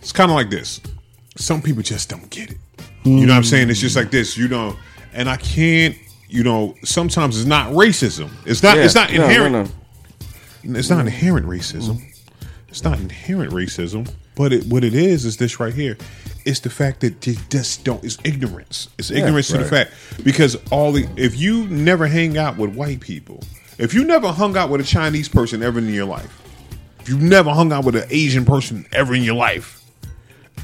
It's 0.00 0.12
kind 0.12 0.30
of 0.30 0.34
like 0.36 0.48
this. 0.50 0.80
Some 1.36 1.60
people 1.60 1.82
just 1.82 2.08
don't 2.08 2.30
get 2.30 2.52
it. 2.52 2.58
You 3.04 3.26
know 3.26 3.32
what 3.32 3.38
I'm 3.38 3.44
saying? 3.44 3.70
It's 3.70 3.80
just 3.80 3.96
like 3.96 4.10
this. 4.10 4.36
You 4.38 4.48
know, 4.48 4.76
and 5.12 5.28
I 5.28 5.36
can't. 5.36 5.94
You 6.30 6.42
know, 6.44 6.74
sometimes 6.84 7.38
it's 7.38 7.46
not 7.48 7.72
racism. 7.72 8.30
It's 8.46 8.62
not. 8.62 8.76
It's 8.78 8.94
not 8.94 9.10
Yeah, 9.10 9.18
no, 9.18 9.24
inherent. 9.24 9.52
no, 9.52 9.62
no. 9.64 9.70
It's 10.76 10.90
not 10.90 11.00
inherent 11.00 11.46
racism. 11.46 12.02
It's 12.68 12.84
not 12.84 12.98
inherent 12.98 13.52
racism, 13.52 14.10
but 14.34 14.52
it, 14.52 14.66
what 14.66 14.84
it 14.84 14.94
is 14.94 15.24
is 15.24 15.38
this 15.38 15.58
right 15.58 15.72
here. 15.72 15.96
It's 16.44 16.60
the 16.60 16.70
fact 16.70 17.00
that 17.00 17.20
they 17.22 17.36
just 17.48 17.84
don't. 17.84 18.02
It's 18.04 18.18
ignorance. 18.24 18.88
It's 18.98 19.10
ignorance 19.10 19.48
to 19.48 19.54
the 19.54 19.60
right. 19.60 19.88
fact 19.88 20.24
because 20.24 20.56
all 20.70 20.92
the 20.92 21.08
if 21.16 21.36
you 21.36 21.66
never 21.68 22.06
hang 22.06 22.36
out 22.36 22.56
with 22.58 22.74
white 22.74 23.00
people, 23.00 23.42
if 23.78 23.94
you 23.94 24.04
never 24.04 24.28
hung 24.28 24.56
out 24.56 24.68
with 24.70 24.80
a 24.80 24.84
Chinese 24.84 25.28
person 25.28 25.62
ever 25.62 25.78
in 25.78 25.88
your 25.88 26.04
life, 26.06 26.42
if 27.00 27.08
you 27.08 27.18
never 27.18 27.50
hung 27.50 27.72
out 27.72 27.84
with 27.84 27.96
an 27.96 28.04
Asian 28.10 28.44
person 28.44 28.86
ever 28.92 29.14
in 29.14 29.22
your 29.22 29.34
life, 29.34 29.82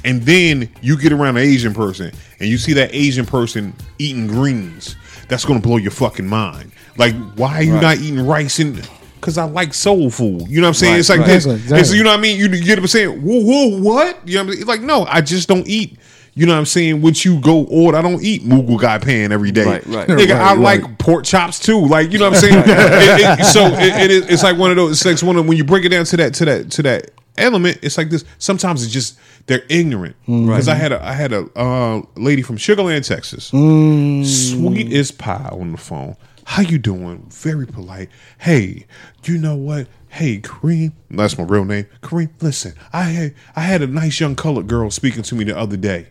and 0.05 0.23
then 0.23 0.69
you 0.83 0.99
get 0.99 1.13
around 1.13 1.37
an 1.39 1.43
Asian 1.45 1.73
person 1.73 2.13
and 2.41 2.49
you 2.49 2.59
see 2.59 2.75
that 2.75 2.95
Asian 2.95 3.25
person 3.25 3.75
eating 3.99 4.27
greens, 4.27 4.97
that's 5.29 5.45
gonna 5.47 5.61
blow 5.61 5.79
your 5.79 5.91
fucking 5.91 6.27
mind. 6.27 6.71
Like, 6.99 7.15
why 7.35 7.55
are 7.57 7.63
you 7.63 7.73
Right. 7.75 7.83
not 7.83 7.99
eating 7.99 8.27
rice 8.27 8.59
and 8.59 8.87
because 9.25 9.39
I 9.39 9.45
like 9.45 9.73
soul 9.73 10.11
food. 10.11 10.47
You 10.49 10.61
know 10.61 10.67
what 10.67 10.69
I'm 10.69 10.75
saying? 10.75 10.93
Right, 10.93 11.01
it's 11.01 11.09
like 11.09 11.21
right. 11.21 11.27
this. 11.27 11.47
Exactly, 11.47 11.63
exactly. 11.79 11.97
you 11.97 12.05
know 12.05 12.11
what 12.11 12.19
I 12.19 12.23
mean? 12.23 12.39
You, 12.39 12.49
you 12.49 12.63
get 12.63 12.77
what 12.79 12.83
I'm 12.85 12.89
saying? 12.89 13.23
Whoa, 13.23 13.41
whoa, 13.41 13.81
what? 13.81 14.29
You 14.29 14.35
know 14.37 14.45
what 14.45 14.53
I 14.53 14.57
mean? 14.57 14.67
Like, 14.67 14.81
no, 14.83 15.07
I 15.07 15.23
just 15.23 15.49
don't 15.49 15.67
eat. 15.67 15.97
You 16.35 16.45
know 16.45 16.53
what 16.53 16.59
I'm 16.59 16.67
saying? 16.67 17.01
What 17.01 17.25
you 17.25 17.41
go 17.41 17.65
order, 17.65 17.97
I 17.97 18.03
don't 18.03 18.23
eat 18.23 18.45
moo 18.45 18.63
goo 18.63 18.79
gai 18.79 18.99
pan 18.99 19.33
every 19.33 19.51
day. 19.51 19.65
Right, 19.65 19.87
right. 19.87 20.09
Nigga, 20.09 20.33
I 20.33 20.55
Right, 20.57 20.59
like 20.59 20.99
pork 20.99 21.25
chops 21.25 21.59
too. 21.59 21.87
Like, 21.87 22.13
you 22.13 22.19
know 22.19 22.29
what 22.29 22.35
I'm 22.35 22.41
saying? 22.41 22.59
It- 22.67 23.41
it- 23.41 23.45
so 23.47 23.65
it, 23.67 24.03
it 24.03 24.11
is, 24.11 24.27
it's 24.27 24.43
like 24.43 24.59
one 24.59 24.71
of 24.71 24.77
those. 24.77 25.01
It's 25.01 25.23
like 25.23 25.27
one 25.27 25.37
of 25.37 25.47
when 25.47 25.57
you 25.57 25.65
break 25.65 25.87
it 25.87 25.89
down 25.89 26.05
to 26.05 26.17
that 26.19 26.35
to 26.35 26.45
that 26.45 26.71
to 26.73 26.83
that 26.83 27.13
element. 27.39 27.79
It's 27.83 27.97
like 27.97 28.11
this. 28.11 28.25
Sometimes 28.39 28.83
it's 28.83 28.93
just 28.93 29.19
they're 29.47 29.65
ignorant. 29.71 30.17
Because 30.27 30.69
I 30.69 30.75
had 30.75 30.93
a 30.93 31.03
I 31.03 31.13
had 31.13 31.33
a 31.33 31.47
uh, 31.59 32.03
lady 32.17 32.43
from 32.43 32.59
Sugar 32.59 32.83
Land, 32.83 33.05
Texas, 33.05 33.47
sweet 33.47 34.93
as 34.93 35.11
pie 35.13 35.49
on 35.51 35.73
the 35.73 35.79
phone. 35.79 36.15
How 36.47 36.63
you 36.63 36.79
doing? 36.79 37.27
Very 37.31 37.67
polite. 37.67 38.11
Hey, 38.39 38.87
you 39.25 39.39
know 39.39 39.57
what? 39.57 39.89
Hey, 40.09 40.39
Kareem, 40.41 40.93
that's 41.11 41.37
my 41.37 41.45
real 41.45 41.65
name. 41.65 41.87
Kareem, 42.03 42.31
listen, 42.41 42.75
I 42.93 43.03
had 43.03 43.35
I 43.57 43.63
had 43.63 43.83
a 43.83 43.87
nice 43.87 44.21
young 44.21 44.37
colored 44.37 44.69
girl 44.69 44.91
speaking 44.91 45.23
to 45.25 45.35
me 45.35 45.45
the 45.45 45.57
other 45.59 45.77
day. 45.77 46.09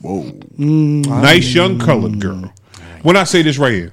Whoa. 0.00 0.22
Mm. 0.22 1.06
Nice 1.06 1.54
young 1.54 1.78
colored 1.78 2.20
girl. 2.20 2.52
When 3.02 3.16
I 3.16 3.24
say 3.24 3.42
this 3.42 3.58
right 3.58 3.72
here, 3.72 3.92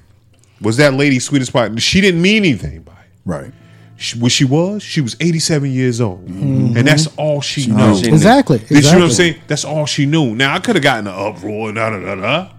was 0.61 0.77
that 0.77 0.93
lady 0.93 1.19
sweet 1.19 1.41
as 1.41 1.49
pie? 1.49 1.73
She 1.75 2.01
didn't 2.01 2.21
mean 2.21 2.45
anything 2.45 2.81
by 2.83 2.93
it. 2.93 3.09
Right. 3.25 3.53
She, 3.97 4.17
what 4.17 4.31
she 4.31 4.45
was, 4.45 4.81
she 4.81 5.01
was 5.01 5.17
87 5.19 5.71
years 5.71 5.99
old. 5.99 6.25
Mm-hmm. 6.25 6.77
And 6.77 6.87
that's 6.87 7.07
all 7.17 7.41
she 7.41 7.67
knew. 7.67 7.95
she 7.97 8.03
knew. 8.03 8.13
Exactly. 8.13 8.59
Did 8.59 8.85
you 8.85 8.91
know 8.91 8.99
what 8.99 9.03
I'm 9.05 9.11
saying? 9.11 9.41
That's 9.47 9.65
all 9.65 9.85
she 9.85 10.05
knew. 10.05 10.35
Now 10.35 10.55
I 10.55 10.59
could 10.59 10.77
have 10.77 10.83
gotten 10.83 11.07
an 11.07 11.13
uproar, 11.13 11.73
da 11.73 11.89
da 11.89 11.99
da 11.99 12.15
da. 12.15 12.51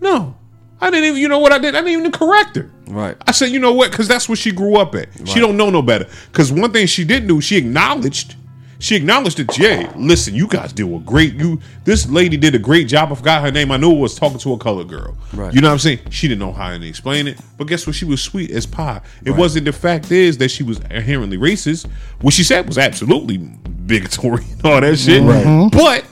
No, 0.00 0.36
I 0.80 0.90
didn't 0.90 1.04
even. 1.06 1.20
You 1.20 1.28
know 1.28 1.38
what 1.38 1.52
I 1.52 1.58
did? 1.58 1.74
I 1.74 1.80
didn't 1.80 2.00
even 2.00 2.12
correct 2.12 2.56
her. 2.56 2.70
Right. 2.88 3.16
I 3.26 3.32
said, 3.32 3.46
you 3.46 3.58
know 3.58 3.72
what? 3.72 3.90
Because 3.90 4.08
that's 4.08 4.28
what 4.28 4.38
she 4.38 4.52
grew 4.52 4.76
up 4.76 4.94
at. 4.94 5.08
She 5.26 5.40
don't 5.40 5.56
know 5.56 5.70
no 5.70 5.82
better. 5.82 6.06
Because 6.30 6.52
one 6.52 6.72
thing 6.72 6.86
she 6.86 7.04
did 7.04 7.26
do, 7.26 7.40
she 7.40 7.56
acknowledged. 7.56 8.36
She 8.78 8.94
acknowledged 8.94 9.38
that, 9.38 9.56
yeah, 9.56 9.90
listen, 9.96 10.34
you 10.34 10.46
guys 10.46 10.70
did 10.70 10.86
a 10.86 10.98
great. 10.98 11.32
You 11.32 11.58
this 11.84 12.10
lady 12.10 12.36
did 12.36 12.54
a 12.54 12.58
great 12.58 12.88
job. 12.88 13.10
I 13.10 13.14
forgot 13.14 13.42
her 13.42 13.50
name. 13.50 13.72
I 13.72 13.78
knew 13.78 13.90
it 13.90 13.98
was 13.98 14.14
talking 14.14 14.38
to 14.38 14.52
a 14.52 14.58
colored 14.58 14.88
girl. 14.88 15.16
Right. 15.32 15.54
You 15.54 15.62
know 15.62 15.68
what 15.68 15.72
I'm 15.72 15.78
saying? 15.78 16.10
She 16.10 16.28
didn't 16.28 16.40
know 16.40 16.52
how 16.52 16.76
to 16.76 16.86
explain 16.86 17.26
it. 17.26 17.40
But 17.56 17.68
guess 17.68 17.86
what? 17.86 17.96
She 17.96 18.04
was 18.04 18.20
sweet 18.20 18.50
as 18.50 18.66
pie. 18.66 19.00
It 19.24 19.30
wasn't 19.30 19.64
the 19.64 19.72
fact 19.72 20.12
is 20.12 20.36
that 20.38 20.50
she 20.50 20.62
was 20.62 20.78
inherently 20.90 21.38
racist. 21.38 21.88
What 22.20 22.34
she 22.34 22.44
said 22.44 22.66
was 22.66 22.76
absolutely 22.76 23.38
bigotry 23.38 24.44
and 24.44 24.66
all 24.66 24.80
that 24.82 24.98
shit. 24.98 25.22
Right. 25.22 25.70
But 25.72 26.04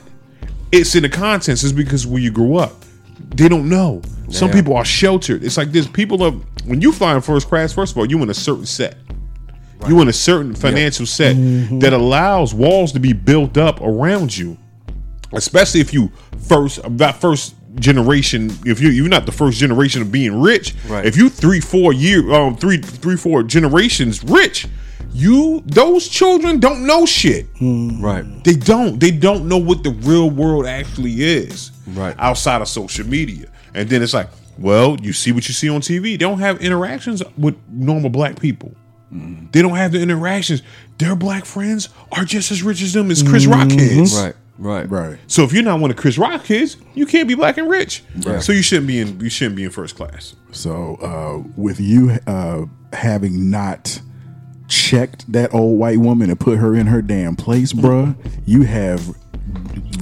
it's 0.72 0.94
in 0.94 1.02
the 1.02 1.10
contents. 1.10 1.64
It's 1.64 1.72
because 1.72 2.06
where 2.06 2.20
you 2.20 2.30
grew 2.30 2.56
up. 2.56 2.72
They 3.34 3.48
don't 3.48 3.68
know. 3.68 4.00
Some 4.30 4.50
people 4.50 4.76
are 4.76 4.84
sheltered. 4.84 5.44
It's 5.44 5.56
like 5.56 5.70
this. 5.72 5.86
People 5.86 6.22
are 6.22 6.32
when 6.66 6.80
you 6.80 6.92
fly 6.92 7.14
in 7.14 7.20
first 7.20 7.48
class. 7.48 7.72
First 7.72 7.92
of 7.92 7.98
all, 7.98 8.06
you 8.06 8.22
in 8.22 8.30
a 8.30 8.34
certain 8.34 8.66
set. 8.66 8.96
You 9.86 10.00
in 10.00 10.08
a 10.08 10.12
certain 10.14 10.54
financial 10.54 11.04
set 11.04 11.36
that 11.80 11.92
allows 11.92 12.54
walls 12.54 12.92
to 12.92 13.00
be 13.00 13.12
built 13.12 13.58
up 13.58 13.82
around 13.82 14.34
you, 14.34 14.56
especially 15.34 15.80
if 15.80 15.92
you 15.92 16.10
first 16.48 16.80
that 16.98 17.20
first 17.20 17.54
generation. 17.74 18.50
If 18.64 18.80
you 18.80 18.88
you're 18.88 19.08
not 19.08 19.26
the 19.26 19.32
first 19.32 19.58
generation 19.58 20.00
of 20.00 20.10
being 20.10 20.40
rich, 20.40 20.74
Right. 20.88 21.04
if 21.04 21.18
you 21.18 21.28
three 21.28 21.60
four 21.60 21.92
year 21.92 22.32
um 22.32 22.56
three 22.56 22.78
three 22.78 23.16
four 23.16 23.42
generations 23.42 24.24
rich, 24.24 24.66
you 25.12 25.62
those 25.66 26.08
children 26.08 26.60
don't 26.60 26.86
know 26.86 27.04
shit. 27.04 27.46
Right. 27.60 28.24
They 28.42 28.54
don't. 28.54 28.98
They 28.98 29.10
don't 29.10 29.48
know 29.48 29.58
what 29.58 29.82
the 29.82 29.90
real 29.90 30.30
world 30.30 30.64
actually 30.64 31.22
is. 31.22 31.72
Right. 31.88 32.14
Outside 32.18 32.62
of 32.62 32.68
social 32.68 33.06
media. 33.06 33.48
And 33.74 33.88
then 33.88 34.02
it's 34.02 34.14
like, 34.14 34.28
well, 34.58 34.96
you 35.00 35.12
see 35.12 35.32
what 35.32 35.48
you 35.48 35.54
see 35.54 35.68
on 35.68 35.80
TV. 35.80 36.02
They 36.02 36.16
don't 36.16 36.38
have 36.38 36.60
interactions 36.60 37.22
with 37.36 37.56
normal 37.68 38.10
black 38.10 38.40
people. 38.40 38.74
They 39.10 39.62
don't 39.62 39.76
have 39.76 39.92
the 39.92 40.00
interactions. 40.00 40.62
Their 40.98 41.14
black 41.14 41.44
friends 41.44 41.88
are 42.12 42.24
just 42.24 42.50
as 42.50 42.62
rich 42.64 42.82
as 42.82 42.92
them 42.92 43.10
as 43.10 43.22
Chris 43.22 43.46
Rock 43.46 43.68
kids. 43.68 44.14
Right. 44.20 44.34
Right. 44.58 44.88
Right. 44.88 45.18
So 45.26 45.42
if 45.42 45.52
you're 45.52 45.62
not 45.62 45.80
one 45.80 45.90
of 45.90 45.96
Chris 45.96 46.18
Rock 46.18 46.44
kids, 46.44 46.76
you 46.94 47.06
can't 47.06 47.28
be 47.28 47.34
black 47.34 47.56
and 47.56 47.68
rich. 47.68 48.02
Right. 48.24 48.42
So 48.42 48.52
you 48.52 48.62
shouldn't 48.62 48.86
be 48.88 49.00
in 49.00 49.20
you 49.20 49.30
shouldn't 49.30 49.56
be 49.56 49.64
in 49.64 49.70
first 49.70 49.96
class. 49.96 50.34
So, 50.52 50.96
uh, 50.96 51.48
with 51.56 51.80
you 51.80 52.18
uh, 52.26 52.66
having 52.92 53.50
not 53.50 54.00
checked 54.68 55.30
that 55.32 55.52
old 55.54 55.78
white 55.78 55.98
woman 55.98 56.30
and 56.30 56.38
put 56.38 56.58
her 56.58 56.74
in 56.74 56.86
her 56.86 57.02
damn 57.02 57.36
place, 57.36 57.72
bruh, 57.72 58.16
you 58.46 58.62
have 58.62 59.14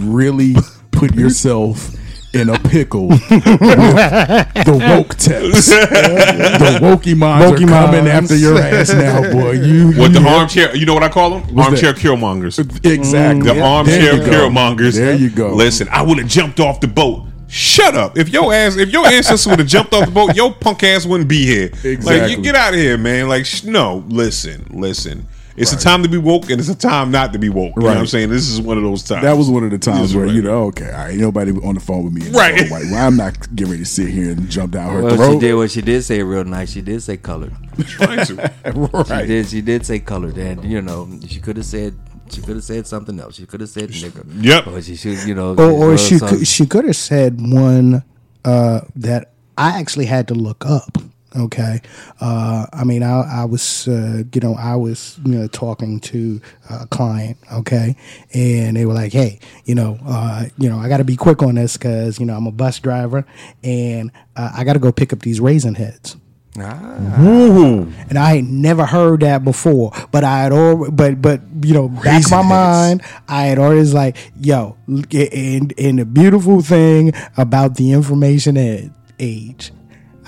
really 0.01 0.55
put 0.91 1.15
yourself 1.15 1.95
in 2.35 2.49
a 2.49 2.59
pickle 2.61 3.09
with 3.09 3.29
the 3.29 4.77
woke 4.89 5.15
text. 5.17 5.69
the 5.71 6.79
wokey 6.81 7.17
mons 7.17 7.45
are 7.45 7.55
coming 7.57 7.69
mons. 7.69 8.09
after 8.09 8.37
your 8.37 8.59
ass 8.59 8.93
now, 8.93 9.21
boy. 9.33 9.53
You, 9.53 9.93
What 9.99 10.13
the 10.13 10.21
armchair? 10.27 10.75
You 10.75 10.87
know 10.87 10.95
what 10.95 11.03
I 11.03 11.09
call 11.09 11.39
them? 11.41 11.59
Armchair 11.59 11.93
killmongers. 11.93 12.59
Exactly. 12.85 13.47
The 13.49 13.55
There 13.55 13.63
armchair 13.65 14.17
go. 14.19 14.25
killmongers. 14.25 14.95
There 14.97 15.15
you 15.15 15.31
go. 15.31 15.55
Listen, 15.55 15.89
I 15.91 16.03
would 16.03 16.19
have 16.19 16.29
jumped 16.29 16.61
off 16.61 16.81
the 16.81 16.89
boat. 16.89 17.27
Shut 17.49 17.95
up! 17.95 18.17
If 18.17 18.31
your 18.31 18.55
ass, 18.55 18.77
if 18.79 18.89
your 18.91 19.07
ancestors 19.07 19.47
would 19.47 19.59
have 19.59 19.69
jumped 19.69 19.93
off 19.93 20.07
the 20.07 20.11
boat, 20.11 20.35
your 20.35 20.55
punk 20.55 20.83
ass 20.85 21.05
wouldn't 21.05 21.29
be 21.29 21.45
here. 21.45 21.69
Like, 21.69 21.85
Exactly. 21.85 22.31
you 22.35 22.41
get 22.43 22.55
out 22.55 22.73
of 22.73 22.81
here, 22.81 22.97
man. 22.97 23.29
Like, 23.29 23.45
sh- 23.45 23.65
no, 23.65 24.03
listen, 24.09 24.67
listen. 24.71 25.27
It's 25.63 25.73
Right. 25.73 25.81
a 25.81 25.85
time 25.85 26.03
to 26.03 26.09
be 26.09 26.19
woke, 26.19 26.51
and 26.51 26.59
it's 26.61 26.69
a 26.69 26.75
time 26.75 27.11
not 27.13 27.33
to 27.33 27.39
be 27.39 27.49
woke. 27.49 27.73
You 27.77 27.83
know 27.83 27.89
what 27.89 27.97
I'm 27.97 28.07
saying? 28.07 28.31
This 28.31 28.49
is 28.51 28.61
one 28.61 28.77
of 28.77 28.83
those 28.83 29.03
times. 29.05 29.23
That 29.23 29.37
was 29.39 29.49
one 29.49 29.63
of 29.65 29.71
the 29.71 29.79
times 29.79 30.15
where, 30.15 30.27
where 30.27 30.31
is 30.35 30.37
you 30.37 30.43
know, 30.43 30.65
okay, 30.65 30.87
all 30.91 30.99
right, 30.99 31.11
ain't 31.13 31.21
nobody 31.21 31.53
on 31.53 31.75
the 31.75 31.81
phone 31.81 32.05
with 32.05 32.13
me. 32.13 32.27
and 32.27 32.35
Right. 32.35 32.69
like, 32.71 32.83
well, 32.91 33.07
I'm 33.07 33.17
not 33.17 33.39
getting 33.55 33.71
ready 33.73 33.85
to 33.85 33.89
sit 33.89 34.09
here 34.09 34.33
and 34.33 34.51
jump 34.51 34.73
down 34.73 34.93
her 34.93 35.03
Well, 35.03 35.17
throat. 35.17 35.33
she 35.35 35.39
did 35.39 35.55
what 35.55 35.71
she 35.71 35.81
did 35.83 36.03
say 36.05 36.23
real 36.23 36.45
nice. 36.45 36.73
She 36.73 36.83
did 36.83 37.03
say 37.03 37.17
colored. 37.17 37.53
trying 37.87 38.27
to. 38.27 38.53
She 38.65 39.13
right. 39.13 39.27
did. 39.27 39.47
She 39.49 39.61
did 39.63 39.87
say 39.87 40.01
colored, 40.01 40.37
and 40.37 40.65
you 40.65 40.83
know 40.83 41.09
she 41.29 41.39
could 41.41 41.57
have 41.57 41.67
said 41.67 41.95
she 42.31 42.41
could 42.41 42.57
have 42.57 42.65
said 42.65 42.87
something 42.87 43.19
else. 43.21 43.37
She 43.37 43.47
could 43.47 43.61
have 43.61 43.71
said 43.71 43.91
nigga. 43.91 44.25
Yep. 44.43 44.67
Or 44.67 44.83
she 44.83 44.97
should, 44.97 45.23
you 45.25 45.35
know. 45.35 45.55
or, 45.55 45.71
or 45.71 45.89
well, 45.89 45.97
she 45.97 46.19
some- 46.19 46.29
could, 46.29 46.47
she 46.47 46.67
could 46.67 46.87
have 46.87 46.97
said 46.97 47.39
one 47.41 48.03
uh, 48.45 48.81
that 48.97 49.33
I 49.57 49.79
actually 49.79 50.07
had 50.07 50.27
to 50.29 50.35
look 50.35 50.65
up. 50.67 50.99
Okay, 51.35 51.81
uh, 52.21 52.67
I 52.73 52.85
mean, 52.85 53.03
I, 53.03 53.43
I 53.43 53.45
was, 53.47 53.89
uh, 53.89 54.23
you 54.35 54.41
know, 54.41 54.55
I 54.55 54.77
was, 54.77 55.19
you 55.25 55.33
know, 55.35 55.47
talking 55.49 55.99
to 56.01 56.41
a 56.69 56.87
client. 56.87 57.39
Okay, 57.53 57.97
and 58.35 58.77
they 58.77 58.85
were 58.85 58.95
like, 58.95 59.13
"Hey, 59.13 59.41
you 59.65 59.75
know, 59.75 59.99
uh, 60.07 60.45
you 60.59 60.69
know, 60.69 60.79
I 60.79 60.89
got 60.89 60.99
to 60.99 61.05
be 61.05 61.17
quick 61.17 61.43
on 61.43 61.55
this 61.55 61.77
because 61.77 62.21
you 62.21 62.27
know 62.27 62.37
I'm 62.37 62.47
a 62.47 62.53
bus 62.53 62.79
driver 62.81 63.25
and 63.65 64.13
uh, 64.37 64.53
I 64.55 64.65
got 64.65 64.75
to 64.75 64.79
go 64.79 64.93
pick 64.93 65.13
up 65.13 65.21
these 65.21 65.41
raisin 65.41 65.75
heads." 65.75 66.17
Ah, 66.59 67.23
Ooh. 67.23 67.91
and 68.11 68.19
I 68.19 68.37
had 68.37 68.45
never 68.45 68.85
heard 68.85 69.21
that 69.21 69.43
before. 69.43 69.91
But 70.11 70.23
I 70.23 70.43
had 70.43 70.53
all, 70.53 70.91
but 70.91 71.23
but 71.23 71.41
you 71.63 71.73
know, 71.73 71.89
back 71.89 72.27
of 72.27 72.31
my 72.31 72.37
heads. 72.37 72.49
mind, 72.49 73.03
I 73.27 73.45
had 73.45 73.59
always 73.59 73.95
like, 73.95 74.19
yo, 74.39 74.77
and 74.87 75.73
and 75.79 75.99
the 75.99 76.05
beautiful 76.05 76.61
thing 76.61 77.15
about 77.39 77.77
the 77.77 77.93
information 77.93 78.59
ed- 78.59 78.93
age, 79.19 79.73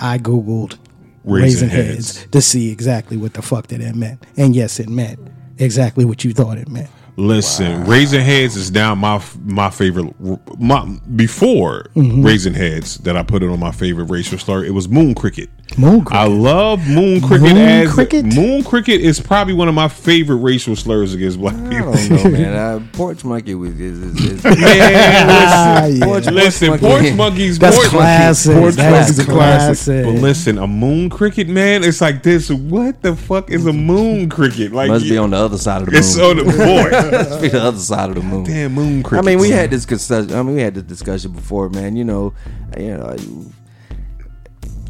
I 0.00 0.16
googled 0.16 0.78
Raisin 1.24 1.68
raisin 1.68 1.68
heads. 1.70 2.18
heads. 2.18 2.30
to 2.30 2.40
see 2.42 2.70
exactly 2.70 3.16
what 3.16 3.34
the 3.34 3.42
fuck 3.42 3.66
that 3.68 3.80
it 3.80 3.94
meant, 3.94 4.24
and 4.36 4.54
yes, 4.54 4.78
it 4.80 4.88
meant 4.88 5.18
exactly 5.58 6.04
what 6.04 6.24
you 6.24 6.32
thought 6.32 6.58
it 6.58 6.68
meant. 6.68 6.90
Listen, 7.16 7.84
raising 7.84 8.22
Heads 8.22 8.56
is 8.56 8.72
now 8.72 8.92
my 8.96 9.22
my 9.44 9.70
favorite. 9.70 10.12
My 10.58 10.84
before 11.14 11.84
Mm-hmm. 11.94 12.24
Raisin 12.24 12.54
Heads 12.54 12.98
that 12.98 13.16
I 13.16 13.22
put 13.22 13.42
it 13.44 13.48
on 13.48 13.60
my 13.60 13.70
favorite 13.70 14.06
racial 14.06 14.36
slur. 14.36 14.64
It 14.64 14.72
was 14.74 14.88
Moon 14.88 15.14
Cricket. 15.14 15.48
Moon 15.76 16.04
I 16.12 16.26
love 16.28 16.86
Moon 16.88 17.20
Cricket. 17.20 17.42
Moon 17.48 17.56
as 17.56 17.92
cricket? 17.92 18.24
Moon 18.26 18.62
Cricket 18.62 19.00
is 19.00 19.18
probably 19.18 19.54
one 19.54 19.66
of 19.66 19.74
my 19.74 19.88
favorite 19.88 20.36
racial 20.36 20.76
slurs 20.76 21.14
against 21.14 21.40
black 21.40 21.54
I 21.54 21.68
people. 21.68 21.92
don't 21.94 22.10
know, 22.10 22.30
man. 22.30 22.54
Uh, 22.54 22.80
porch 22.92 23.24
monkey 23.24 23.56
was 23.56 23.78
is, 23.80 23.98
is, 23.98 24.20
is 24.24 24.44
Man, 24.44 25.26
Ah, 25.26 25.86
listen, 25.86 25.96
yeah. 25.98 26.04
Porch- 26.06 26.26
listen, 26.26 26.68
porch 26.68 26.80
porch 26.80 27.12
monkeys. 27.14 27.58
That's 27.58 27.76
porch 27.76 27.88
classic. 27.88 28.54
Porch 28.56 28.74
That's 28.74 29.08
monkeys 29.08 29.20
are 29.20 29.32
classic. 29.32 29.84
classic. 29.94 30.04
But 30.04 30.20
listen, 30.22 30.58
a 30.58 30.66
moon 30.68 31.10
cricket, 31.10 31.48
man, 31.48 31.82
it's 31.82 32.00
like 32.00 32.22
this. 32.22 32.50
What 32.50 33.02
the 33.02 33.16
fuck 33.16 33.50
is 33.50 33.66
a 33.66 33.72
moon 33.72 34.28
cricket? 34.30 34.70
Like 34.72 34.88
must 34.90 35.04
be 35.08 35.18
on 35.18 35.30
the 35.30 35.38
other 35.38 35.58
side 35.58 35.80
of 35.82 35.86
the 35.86 35.92
moon. 35.92 35.98
It's 35.98 36.18
on 36.18 36.36
the 36.36 36.44
boy. 36.44 37.10
must 37.30 37.42
be 37.42 37.48
the 37.48 37.62
other 37.62 37.78
side 37.78 38.10
of 38.10 38.14
the 38.14 38.22
moon. 38.22 38.44
Damn 38.44 38.72
moon 38.74 39.02
cricket. 39.02 39.24
I 39.24 39.26
mean, 39.28 39.40
we 39.40 39.50
had 39.50 39.70
this 39.70 39.84
discussion. 39.86 40.32
I 40.34 40.42
mean, 40.44 40.54
we 40.54 40.60
had 40.62 40.74
this 40.74 40.84
discussion 40.84 41.32
before, 41.32 41.68
man. 41.70 41.96
You 41.96 42.04
know, 42.04 42.32
you 42.78 42.96
know, 42.96 43.16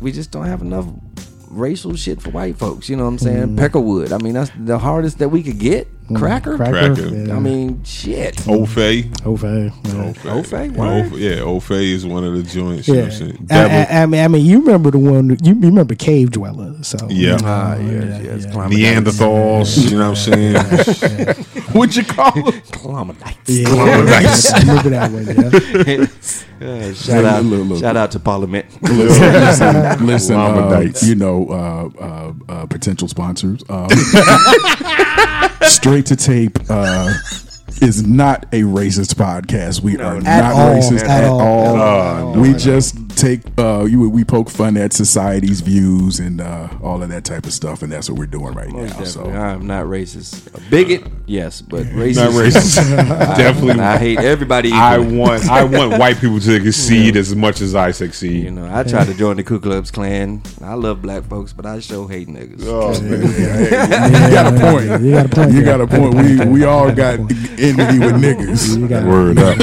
we 0.05 0.13
just 0.13 0.31
don't 0.31 0.45
have 0.45 0.61
enough 0.61 0.87
racial 1.49 1.97
shit 1.97 2.21
for 2.21 2.31
white 2.31 2.59
folks. 2.59 2.91
You 2.91 2.97
know 2.97 3.05
what 3.05 3.09
I'm 3.11 3.19
saying? 3.19 3.57
Mm. 3.57 3.59
Peckerwood. 3.59 4.13
I 4.13 4.23
mean, 4.23 4.35
that's 4.35 4.51
the 4.57 4.79
hardest 4.79 5.19
that 5.19 5.31
we 5.31 5.43
could 5.43 5.59
get. 5.59 5.89
Cracker. 6.15 6.57
Cracker. 6.57 6.95
Cracker. 6.95 7.09
Yeah. 7.17 7.35
I 7.37 7.39
mean, 7.39 7.83
shit. 7.85 8.37
Ofe. 8.37 9.27
Okay. 9.27 9.65
yeah. 9.65 10.13
Ofe, 10.31 10.53
Yeah, 10.53 10.79
word? 10.79 11.05
Ofe- 11.13 11.19
yeah, 11.19 11.37
Ofe 11.43 11.71
is 11.93 12.05
one 12.05 12.25
of 12.25 12.35
the 12.35 12.43
joints. 12.43 12.87
You 12.89 12.95
know 12.95 13.01
Yeah, 13.01 13.05
what 13.07 13.13
I'm 13.15 13.19
saying? 13.19 13.47
I, 13.51 13.85
I, 13.99 14.03
I 14.03 14.07
mean, 14.07 14.21
I 14.25 14.29
mean, 14.29 14.45
you 14.45 14.61
remember 14.61 14.91
the 14.91 14.99
one? 14.99 15.37
You 15.43 15.55
remember 15.55 15.95
Cave 15.95 16.31
Dweller? 16.33 16.83
So 16.83 16.99
Yeah. 17.09 17.39
Ah, 17.43 17.77
yeah, 17.77 17.91
yes, 17.91 18.23
yes. 18.23 18.45
yeah. 18.47 18.69
Neanderthals. 18.69 19.91
You 19.91 19.99
know 19.99 20.11
what 20.11 20.19
I'm 20.29 21.35
saying? 21.37 21.37
What'd 21.73 21.97
you 21.97 22.05
call 22.05 22.49
it? 22.49 22.55
Clomatites. 22.67 23.37
Yeah, 23.47 24.03
Nice. 24.05 24.53
I 24.53 24.59
remember 24.61 24.91
that 24.91 25.11
one. 25.11 25.87
Yeah. 25.87 26.07
Yeah, 26.61 26.93
shout 26.95 27.25
out, 27.25 27.45
look, 27.45 27.69
look. 27.69 27.81
shout 27.81 27.97
out 27.97 28.11
to 28.13 28.21
Parliament. 28.21 28.65
Listen, 28.83 29.33
listen, 29.35 30.07
listen 30.07 30.37
uh, 30.37 30.89
you 31.03 31.15
know, 31.17 31.47
uh, 31.51 32.03
uh, 32.03 32.33
uh, 32.49 32.67
potential 32.67 33.07
sponsors. 33.09 33.63
Um, 33.69 33.89
straight 35.95 36.07
to 36.07 36.17
tape 36.17 36.59
uh, 36.71 37.15
is 37.81 38.05
not 38.05 38.43
a 38.53 38.63
racist 38.63 39.15
podcast. 39.15 39.81
We 39.81 39.97
are 39.99 40.21
not 40.21 40.53
all, 40.53 40.75
racist 40.75 41.05
at 41.05 41.23
at, 41.23 41.31
all, 41.31 41.41
all. 41.41 41.77
at 41.77 42.23
all, 42.23 42.33
we 42.41 42.53
just 42.55 42.97
take 43.15 43.41
uh, 43.59 43.85
you, 43.85 44.09
we 44.09 44.25
poke 44.25 44.51
fun 44.51 44.77
at 44.77 44.93
society's 44.93 45.61
views 45.61 46.21
and 46.21 46.41
uh, 46.41 46.69
all 46.83 47.03
of 47.03 47.09
that 47.09 47.25
type 47.25 47.47
of 47.47 47.53
stuff, 47.53 47.83
and 47.83 47.91
that's 47.93 48.09
what 48.11 48.19
we're 48.19 48.27
doing 48.27 48.55
right 48.55 48.69
Most 48.69 48.93
now. 48.93 48.99
definitely. 49.05 49.33
So 49.33 49.39
I'm 49.39 49.67
not 49.67 49.87
racist. 49.87 50.55
A 50.55 50.71
bigot, 50.71 51.05
yes, 51.27 51.61
but 51.61 51.85
racist. 51.87 52.17
Not 52.17 52.33
racist. 52.33 52.75
Definitely. 53.37 53.83
I 53.83 53.99
hate 53.99 54.19
everybody. 54.19 54.73
I 54.73 54.99
want 54.99 55.49
I 55.49 55.65
want 55.65 55.99
white 55.99 56.19
people 56.19 56.41
to 56.41 56.61
succeed 56.61 57.17
as 57.17 57.35
much 57.35 57.61
as 57.61 57.75
I 57.75 57.91
succeed. 57.91 58.45
You 58.45 58.51
know, 58.51 58.69
I 58.73 58.83
tried 58.83 59.07
to 59.07 59.15
join 59.15 59.37
the 59.37 59.45
Ku 59.45 59.61
Klux 59.61 59.91
Klan. 59.91 60.43
I 60.63 60.75
love 60.75 61.03
black 61.03 61.25
folks, 61.25 61.53
but 61.53 61.67
I 61.67 61.81
sure 61.81 62.09
hate 62.09 62.29
niggas. 62.29 62.63
Oh, 62.65 63.01
man. 63.03 63.23
you 63.23 64.31
got 64.31 64.53
a 64.53 64.61
point. 64.61 65.03
You 65.03 65.11
got 65.13 65.27
a 65.27 65.29
point. 65.29 65.53
You 65.53 65.65
got 65.65 65.81
a 65.81 65.87
point. 65.87 66.15
We 66.15 66.47
we 66.47 66.65
all 66.65 66.93
got 66.93 67.19
enmity 67.19 67.99
with 67.99 68.17
niggas. 68.23 68.79
You 68.79 68.89
got, 68.89 69.05
Word 69.05 69.39
up. 69.39 69.59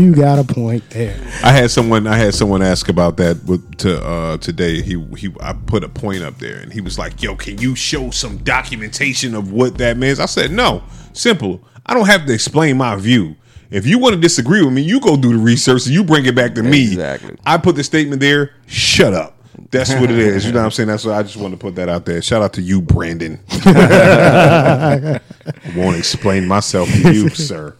you 0.00 0.14
got 0.14 0.38
a 0.38 0.44
point 0.44 0.88
there. 0.90 1.16
I 1.42 1.52
had 1.52 1.70
someone 1.70 2.06
I 2.06 2.16
had 2.16 2.34
someone 2.34 2.62
ask 2.62 2.81
about 2.88 3.16
that 3.18 3.42
with 3.44 3.78
to 3.78 4.04
uh 4.04 4.36
today. 4.38 4.82
He 4.82 5.02
he 5.16 5.32
I 5.40 5.52
put 5.52 5.84
a 5.84 5.88
point 5.88 6.22
up 6.22 6.38
there 6.38 6.58
and 6.58 6.72
he 6.72 6.80
was 6.80 6.98
like, 6.98 7.22
"Yo, 7.22 7.36
can 7.36 7.58
you 7.58 7.74
show 7.74 8.10
some 8.10 8.38
documentation 8.38 9.34
of 9.34 9.52
what 9.52 9.78
that 9.78 9.96
means?" 9.96 10.20
I 10.20 10.26
said, 10.26 10.50
"No. 10.50 10.82
Simple. 11.12 11.62
I 11.84 11.94
don't 11.94 12.06
have 12.06 12.26
to 12.26 12.32
explain 12.32 12.76
my 12.76 12.96
view. 12.96 13.36
If 13.70 13.86
you 13.86 13.98
want 13.98 14.14
to 14.14 14.20
disagree 14.20 14.62
with 14.62 14.72
me, 14.72 14.82
you 14.82 15.00
go 15.00 15.16
do 15.16 15.32
the 15.32 15.38
research 15.38 15.86
and 15.86 15.94
you 15.94 16.04
bring 16.04 16.26
it 16.26 16.34
back 16.34 16.54
to 16.56 16.62
me. 16.62 16.84
Exactly. 16.84 17.36
I 17.46 17.56
put 17.56 17.74
the 17.74 17.82
statement 17.82 18.20
there. 18.20 18.52
Shut 18.66 19.14
up. 19.14 19.41
That's 19.70 19.92
what 19.94 20.10
it 20.10 20.18
is. 20.18 20.46
You 20.46 20.52
know 20.52 20.60
what 20.60 20.66
I'm 20.66 20.70
saying? 20.70 20.88
That's 20.88 21.04
what 21.04 21.14
I 21.14 21.22
just 21.22 21.36
want 21.36 21.52
to 21.52 21.58
put 21.58 21.74
that 21.76 21.88
out 21.88 22.04
there. 22.06 22.22
Shout 22.22 22.42
out 22.42 22.52
to 22.54 22.62
you, 22.62 22.80
Brandon. 22.80 23.38
Won't 25.76 25.96
explain 25.96 26.46
myself 26.46 26.88
to 26.90 27.12
you, 27.12 27.28
sir. 27.30 27.74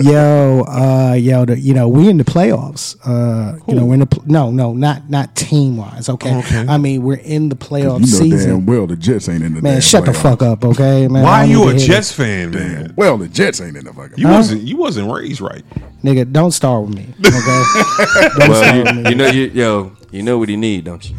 Yo, 0.00 0.64
uh, 0.68 1.14
yo, 1.18 1.44
the, 1.44 1.58
you 1.58 1.74
know, 1.74 1.88
we 1.88 2.08
in 2.08 2.16
the 2.18 2.24
playoffs. 2.24 2.96
Uh, 3.04 3.58
you 3.66 3.74
know, 3.74 3.84
we're 3.84 3.94
in 3.94 4.00
the 4.00 4.06
pl- 4.06 4.24
no, 4.26 4.50
no, 4.50 4.72
not 4.72 5.08
not 5.10 5.34
team 5.36 5.76
wise. 5.76 6.08
Okay? 6.08 6.42
I 6.68 6.78
mean, 6.78 7.02
we're 7.02 7.16
in 7.18 7.48
the 7.48 7.56
playoff 7.56 8.00
You 8.00 8.12
know 8.12 8.18
season. 8.36 8.50
damn 8.50 8.66
well 8.66 8.86
the 8.86 8.96
Jets 8.96 9.28
ain't 9.28 9.42
in 9.42 9.54
the 9.54 9.62
man, 9.62 9.74
damn 9.74 9.80
shut 9.80 10.04
the 10.04 10.14
fuck 10.14 10.42
up, 10.42 10.64
okay, 10.64 11.08
man. 11.08 11.22
Why 11.22 11.42
don't 11.42 11.50
you 11.50 11.68
a 11.68 11.72
to 11.72 11.78
hear 11.78 11.86
Jets 11.88 12.12
fan, 12.12 12.50
man? 12.52 12.86
Damn 12.86 12.96
well 12.96 13.18
the 13.18 13.28
Jets 13.28 13.60
ain't 13.60 13.76
in 13.76 13.84
the 13.84 13.92
fucking. 13.92 14.18
You 14.18 14.28
wasn't 14.28 14.62
you 14.62 14.76
wasn't 14.76 15.10
raised 15.12 15.40
right. 15.40 15.64
nigga. 16.02 16.30
Don't 16.30 16.52
start 16.52 16.86
with 16.86 16.94
me, 16.96 17.06
okay? 17.24 17.34
don't 18.38 18.48
Well, 18.48 18.62
start 18.62 18.84
with 18.84 18.96
you, 18.96 19.02
me. 19.02 19.10
you 19.10 19.16
know, 19.16 19.26
you, 19.28 19.42
yo, 19.54 19.92
you 20.10 20.22
know 20.22 20.38
what 20.38 20.48
he 20.48 20.56
need, 20.56 20.84
don't 20.84 21.08
you? 21.08 21.16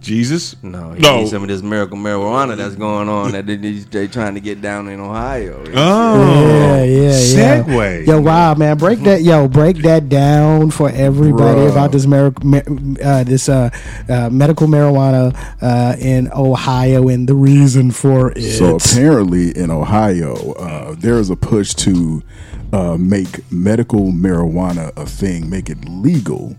Jesus? 0.00 0.56
No, 0.64 0.94
he 0.94 1.00
No. 1.00 1.18
needs 1.18 1.30
some 1.30 1.42
of 1.44 1.48
this 1.48 1.62
miracle 1.62 1.96
marijuana 1.96 2.56
that's 2.56 2.74
going 2.74 3.08
on 3.08 3.30
that 3.32 3.46
they, 3.46 3.54
they 3.54 4.08
trying 4.08 4.34
to 4.34 4.40
get 4.40 4.60
down 4.60 4.88
in 4.88 4.98
Ohio. 4.98 5.62
Oh, 5.76 6.42
Yeah, 6.42 6.82
yeah, 6.82 7.02
yeah. 7.10 7.62
Segue. 7.62 8.06
Yo, 8.08 8.20
wow, 8.20 8.54
man, 8.54 8.76
break 8.78 8.98
that, 9.04 9.22
yo, 9.22 9.46
break 9.46 9.76
that 9.82 10.08
down 10.08 10.72
for 10.72 10.90
everybody 10.90 11.60
Bruh. 11.60 11.70
about 11.70 11.92
this 11.92 12.04
mar- 12.06 12.32
mar- 12.42 12.64
uh, 13.00 13.22
this 13.22 13.48
uh, 13.48 13.70
uh, 14.08 14.28
medical 14.28 14.66
marijuana 14.66 15.36
uh, 15.62 15.94
in 16.00 16.28
Ohio 16.32 17.06
and 17.08 17.28
the 17.28 17.34
reason 17.36 17.92
for 17.92 18.32
it. 18.32 18.42
So 18.58 18.74
apparently 18.78 19.56
in 19.56 19.70
Ohio, 19.70 20.34
uh, 20.54 20.96
there 20.98 21.18
is 21.20 21.30
a 21.30 21.36
push 21.36 21.74
to 21.74 22.24
uh, 22.72 22.96
make 22.98 23.48
medical 23.52 24.10
marijuana 24.10 24.90
a 24.96 25.06
thing, 25.06 25.48
make 25.48 25.70
it 25.70 25.78
legal 25.88 26.56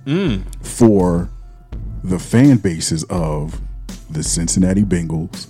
for 0.62 1.28
the 2.04 2.20
fan 2.20 2.58
bases 2.58 3.04
of 3.06 3.60
the 4.10 4.24
Cincinnati 4.24 4.84
Bengals 4.84 5.48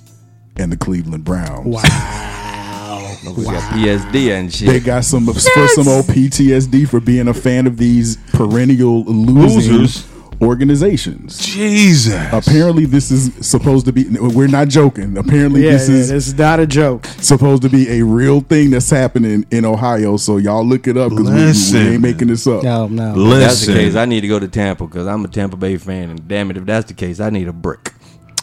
and 0.55 0.71
the 0.71 0.77
Cleveland 0.77 1.25
Browns. 1.25 1.65
wow, 1.65 3.17
We 3.35 3.43
got 3.43 3.73
PSD 3.73 4.31
and 4.31 4.53
shit. 4.53 4.67
They 4.67 4.79
got 4.79 5.03
some 5.03 5.25
for 5.25 5.39
some 5.39 5.87
old 5.87 6.05
PTSD 6.05 6.87
for 6.87 6.99
being 6.99 7.27
a 7.27 7.33
fan 7.33 7.67
of 7.67 7.77
these 7.77 8.17
perennial 8.33 9.03
losing 9.03 9.73
Losers. 9.73 10.12
Organizations. 10.43 11.37
Jesus. 11.39 12.13
Apparently, 12.31 12.85
this 12.85 13.11
is 13.11 13.31
supposed 13.45 13.85
to 13.85 13.91
be. 13.93 14.05
We're 14.19 14.47
not 14.47 14.67
joking. 14.67 15.17
Apparently, 15.17 15.63
yeah, 15.65 15.71
this 15.71 15.89
yeah, 15.89 15.95
is 15.95 16.09
this 16.09 16.27
is 16.27 16.33
not 16.37 16.59
a 16.59 16.67
joke. 16.67 17.05
supposed 17.05 17.61
to 17.63 17.69
be 17.69 17.89
a 17.99 18.03
real 18.03 18.41
thing 18.41 18.69
that's 18.71 18.89
happening 18.89 19.45
in 19.51 19.65
Ohio. 19.65 20.17
So 20.17 20.37
y'all 20.37 20.65
look 20.65 20.87
it 20.87 20.97
up 20.97 21.09
because 21.11 21.71
we, 21.73 21.79
we 21.79 21.87
ain't 21.93 22.01
making 22.01 22.27
this 22.27 22.45
up. 22.47 22.63
No, 22.63 22.87
no. 22.87 23.13
If 23.33 23.39
that's 23.39 23.65
the 23.65 23.73
case, 23.73 23.95
I 23.95 24.05
need 24.05 24.21
to 24.21 24.27
go 24.27 24.39
to 24.39 24.47
Tampa 24.47 24.85
because 24.85 25.07
I'm 25.07 25.23
a 25.25 25.27
Tampa 25.27 25.57
Bay 25.57 25.77
fan, 25.77 26.09
and 26.09 26.27
damn 26.27 26.51
it, 26.51 26.57
if 26.57 26.65
that's 26.65 26.87
the 26.87 26.93
case, 26.93 27.19
I 27.19 27.29
need 27.29 27.47
a 27.47 27.53
brick. 27.53 27.93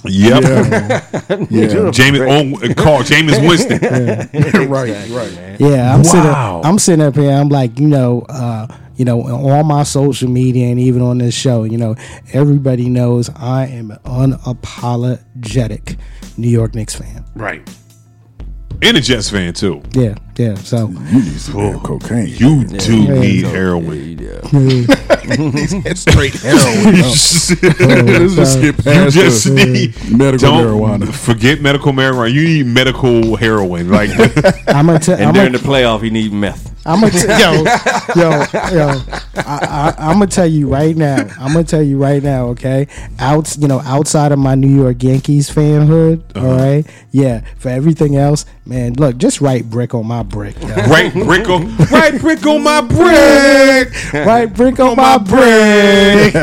Yep. 0.05 0.43
Yeah, 1.51 1.91
James 1.91 2.19
oh, 2.21 2.75
call 2.75 3.03
Jameis 3.03 3.39
Winston. 3.47 3.79
right, 4.71 4.89
right. 5.11 5.35
Man. 5.35 5.57
Yeah, 5.61 5.95
I'm 5.95 6.03
Wow. 6.03 6.03
sitting. 6.05 6.31
I'm 6.71 6.79
sitting 6.79 7.05
up 7.05 7.15
here. 7.17 7.33
I'm 7.33 7.51
like, 7.51 7.79
you 7.79 7.87
know, 7.87 8.25
uh, 8.31 8.67
you 9.01 9.07
know, 9.07 9.23
on 9.23 9.31
all 9.51 9.65
my 9.65 9.83
social 9.83 10.29
media 10.29 10.67
and 10.69 10.79
even 10.79 11.01
on 11.01 11.17
this 11.17 11.33
show, 11.35 11.65
you 11.65 11.79
know, 11.79 11.95
everybody 12.35 12.91
knows 12.91 13.31
I 13.35 13.65
am 13.69 13.91
an 13.93 13.99
unapologetic 14.05 15.97
New 16.37 16.51
York 16.51 16.75
Knicks 16.75 16.95
fan. 16.95 17.25
Right. 17.35 17.67
And 18.83 18.99
a 18.99 19.01
Jets 19.01 19.31
fan 19.31 19.55
too. 19.55 19.81
Yeah, 19.95 20.15
yeah. 20.39 20.55
So 20.57 20.89
You 20.89 21.23
need 21.23 21.41
some 21.41 21.55
damn 21.57 21.81
cocaine. 21.81 22.29
You 22.29 22.65
do 22.67 23.03
Yeah. 23.05 23.21
need 23.21 23.45
So, 23.45 23.51
heroin. 23.51 24.19
yeah. 24.19 24.41
straight 25.95 26.35
heroin. 26.35 26.95
Let's 27.01 27.49
just 28.37 28.53
skip 28.59 28.77
You 28.85 29.11
just 29.11 29.45
the 29.45 29.67
need 29.73 29.95
medical 30.19 30.51
marijuana. 30.53 31.11
Forget 31.13 31.63
medical 31.63 31.93
marijuana. 31.93 32.33
You 32.33 32.45
need 32.45 32.67
medical 32.67 33.37
heroin. 33.37 33.91
Like 33.91 34.11
I'm 34.69 34.87
gonna 34.87 34.99
tell. 34.99 35.15
And 35.17 35.25
I'm 35.29 35.35
during 35.35 35.53
gonna, 35.53 35.59
the 35.59 35.69
playoff, 35.69 36.03
you 36.03 36.11
need 36.11 36.33
meth. 36.35 36.80
I'm 36.87 37.01
gonna 37.01 37.13
t- 37.13 37.29
yo, 37.29 37.63
yo, 38.17 38.31
yo. 38.73 39.03
I, 39.37 39.43
I, 39.47 39.95
I'm 39.99 40.15
gonna 40.15 40.27
tell 40.29 40.47
you 40.47 40.67
right 40.69 40.97
now. 40.97 41.29
I'm 41.39 41.53
gonna 41.53 41.65
tell 41.65 41.83
you 41.83 41.99
right 41.99 42.23
now. 42.23 42.47
Okay, 42.49 42.89
out, 43.19 43.55
you 43.59 43.69
know, 43.69 43.81
outside 43.81 44.33
of 44.33 44.39
my 44.39 44.55
New 44.55 44.75
York 44.75 45.03
Yankees 45.03 45.51
fanhood. 45.51 46.23
Uh-huh. 46.35 46.49
all 46.49 46.57
right, 46.57 46.87
yeah. 47.11 47.43
For 47.59 47.69
everything 47.69 48.17
else, 48.17 48.47
man, 48.65 48.95
look, 48.95 49.19
just 49.19 49.43
write 49.43 49.69
brick 49.69 49.95
on 49.95 50.07
my 50.07 50.23
brick. 50.23 50.59
Yo. 50.63 50.69
Right 50.91 51.13
brick 51.13 51.49
on 51.49 51.77
right 51.91 52.19
brick 52.19 52.47
on 52.47 52.63
my 52.63 52.81
brick. 52.81 54.13
right 54.27 54.47
brick 54.47 54.81
on 54.81 54.97
my 54.97 55.19
brick. 55.19 56.35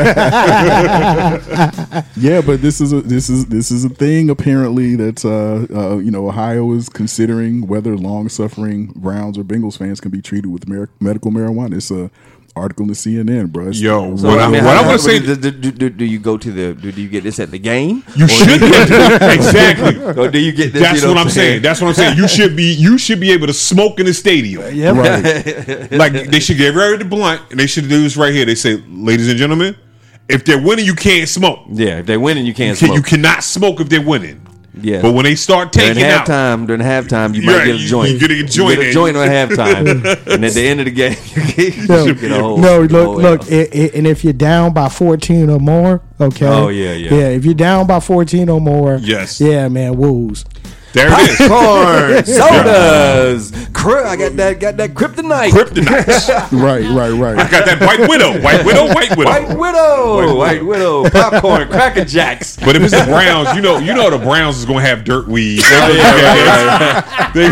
Yeah, 2.16 2.40
but 2.40 2.62
this 2.62 2.80
is 2.80 2.92
a 2.92 3.02
this 3.02 3.28
is 3.28 3.46
this 3.46 3.70
is 3.70 3.84
a 3.84 3.88
thing 3.88 4.30
apparently 4.30 4.94
that 4.96 5.24
uh, 5.24 5.66
uh, 5.76 5.98
you 5.98 6.10
know 6.10 6.28
Ohio 6.28 6.72
is 6.72 6.88
considering 6.88 7.66
whether 7.66 7.96
long 7.96 8.28
suffering 8.28 8.92
Browns 8.94 9.36
or 9.36 9.42
Bengals 9.42 9.76
fans 9.76 10.00
can 10.00 10.10
be 10.10 10.22
treated 10.22 10.37
with 10.46 10.68
mer- 10.68 10.90
medical 11.00 11.30
marijuana. 11.30 11.76
It's 11.76 11.90
a 11.90 12.10
article 12.56 12.82
in 12.82 12.88
the 12.88 12.94
CNN, 12.94 13.52
bro. 13.52 13.64
It's- 13.68 13.80
Yo, 13.80 14.16
So, 14.16 14.28
what, 14.28 14.40
I 14.40 14.44
I, 14.46 14.50
mean, 14.50 14.64
what 14.64 14.74
how- 14.74 14.80
I'm 14.82 14.86
gonna 14.86 14.98
say, 14.98 15.20
do, 15.20 15.36
do, 15.36 15.50
do, 15.52 15.70
do, 15.70 15.90
do 15.90 16.04
you 16.04 16.18
go 16.18 16.36
to 16.36 16.50
the? 16.50 16.74
Do, 16.74 16.90
do 16.90 17.00
you 17.00 17.08
get 17.08 17.22
this 17.22 17.38
at 17.38 17.52
the 17.52 17.58
game? 17.58 18.02
you 18.16 18.26
should 18.26 18.58
get 18.60 19.22
exactly. 19.32 19.96
Or 20.18 20.28
do 20.28 20.38
you 20.40 20.50
get 20.52 20.72
this? 20.72 20.82
That's 20.82 21.00
you 21.00 21.06
know 21.06 21.14
what 21.14 21.18
I'm 21.20 21.30
saying. 21.30 21.62
That's 21.62 21.80
what 21.80 21.88
I'm 21.88 21.94
saying. 21.94 22.16
You 22.16 22.26
should 22.26 22.56
be 22.56 22.72
you 22.74 22.98
should 22.98 23.20
be 23.20 23.30
able 23.30 23.46
to 23.46 23.52
smoke 23.52 24.00
in 24.00 24.06
the 24.06 24.14
stadium. 24.14 24.62
Yep. 24.74 24.96
Right. 24.96 25.92
Like 25.92 26.12
they 26.30 26.40
should 26.40 26.56
get 26.58 26.74
rid 26.74 26.94
of 26.94 26.98
the 26.98 27.04
blunt 27.04 27.42
and 27.50 27.60
they 27.60 27.66
should 27.66 27.88
do 27.88 28.02
this 28.02 28.16
right 28.16 28.32
here. 28.34 28.44
They 28.44 28.54
say, 28.56 28.82
ladies 28.88 29.28
and 29.28 29.38
gentlemen, 29.38 29.76
if 30.28 30.44
they're 30.44 30.60
winning, 30.60 30.84
you 30.84 30.94
can't 30.94 31.28
smoke. 31.28 31.60
yeah, 31.70 31.98
if 32.00 32.06
they're 32.06 32.20
winning, 32.20 32.44
you 32.44 32.54
can't 32.54 32.80
You, 32.80 32.88
can, 32.88 32.88
smoke. 32.88 32.96
you 32.96 33.02
cannot 33.02 33.42
smoke 33.44 33.80
if 33.80 33.88
they're 33.88 34.02
winning. 34.04 34.44
Yeah. 34.82 35.02
But 35.02 35.12
when 35.12 35.24
they 35.24 35.34
start 35.34 35.72
during 35.72 35.94
taking 35.94 36.04
out, 36.04 36.26
halftime, 36.26 36.66
during 36.66 36.82
halftime, 36.82 37.34
you 37.34 37.42
You're 37.42 37.56
might 37.58 37.64
get 37.66 37.74
a 37.74 37.78
joint. 37.78 38.10
you 38.12 38.18
get 38.18 38.30
a 38.30 38.42
joint 38.44 38.78
get 38.78 38.88
a 38.88 38.92
joint 38.92 39.16
on 39.16 39.28
halftime, 39.28 40.26
and 40.34 40.44
at 40.44 40.52
the 40.52 40.62
end 40.66 40.80
of 40.80 40.86
the 40.86 40.92
game, 40.92 41.16
you 41.56 41.86
No, 41.88 42.06
get, 42.06 42.20
get 42.20 42.30
a 42.32 42.34
whole. 42.42 42.58
no, 42.58 42.80
a 42.80 42.82
look, 42.82 42.90
whole 43.06 43.16
look, 43.20 43.50
L. 43.50 43.58
i 43.58 43.60
i 43.72 43.90
and 43.94 44.06
if 44.06 44.24
you're 44.24 44.32
down 44.32 44.72
by 44.72 44.88
14 44.88 45.50
or 45.50 45.58
more, 45.60 46.00
okay. 46.20 46.46
Oh, 46.46 46.68
yeah, 46.68 46.92
yeah. 46.92 47.14
yeah. 47.14 47.28
If 47.28 47.44
you're 47.44 47.54
down 47.54 47.86
by 47.86 48.00
14 48.00 48.48
or 48.48 48.60
more, 48.60 48.96
Yes. 49.02 49.40
yeah, 49.40 49.68
man, 49.68 49.96
woos. 49.96 50.44
There 50.92 51.08
it 51.10 51.30
is. 51.30 51.36
Popcorn, 51.36 52.24
sodas. 52.24 53.68
Cry- 53.72 54.08
I 54.10 54.16
got 54.16 54.36
that. 54.36 54.60
Got 54.60 54.76
that 54.78 54.94
kryptonite. 54.94 55.50
Kryptonite. 55.50 56.52
right, 56.62 56.84
right, 56.84 57.10
right. 57.10 57.38
I 57.38 57.50
got 57.50 57.66
that 57.66 57.80
white 57.80 58.08
widow. 58.08 58.40
White 58.40 58.64
widow. 58.64 58.86
White 58.86 59.16
widow. 59.16 59.30
White 59.30 59.58
widow. 59.58 60.36
White 60.36 60.64
widow. 60.64 61.10
Popcorn. 61.10 61.68
Cracker 61.68 62.04
Jacks. 62.04 62.56
But 62.56 62.76
if 62.76 62.82
it's 62.82 62.92
the 62.92 63.04
Browns, 63.04 63.54
you 63.54 63.62
know, 63.62 63.78
you 63.78 63.94
know 63.94 64.10
the 64.10 64.18
Browns 64.18 64.58
is 64.58 64.64
gonna 64.64 64.80
have 64.80 65.04
dirt 65.04 65.28
weed. 65.28 65.60
Oh, 65.64 67.32
they, 67.34 67.48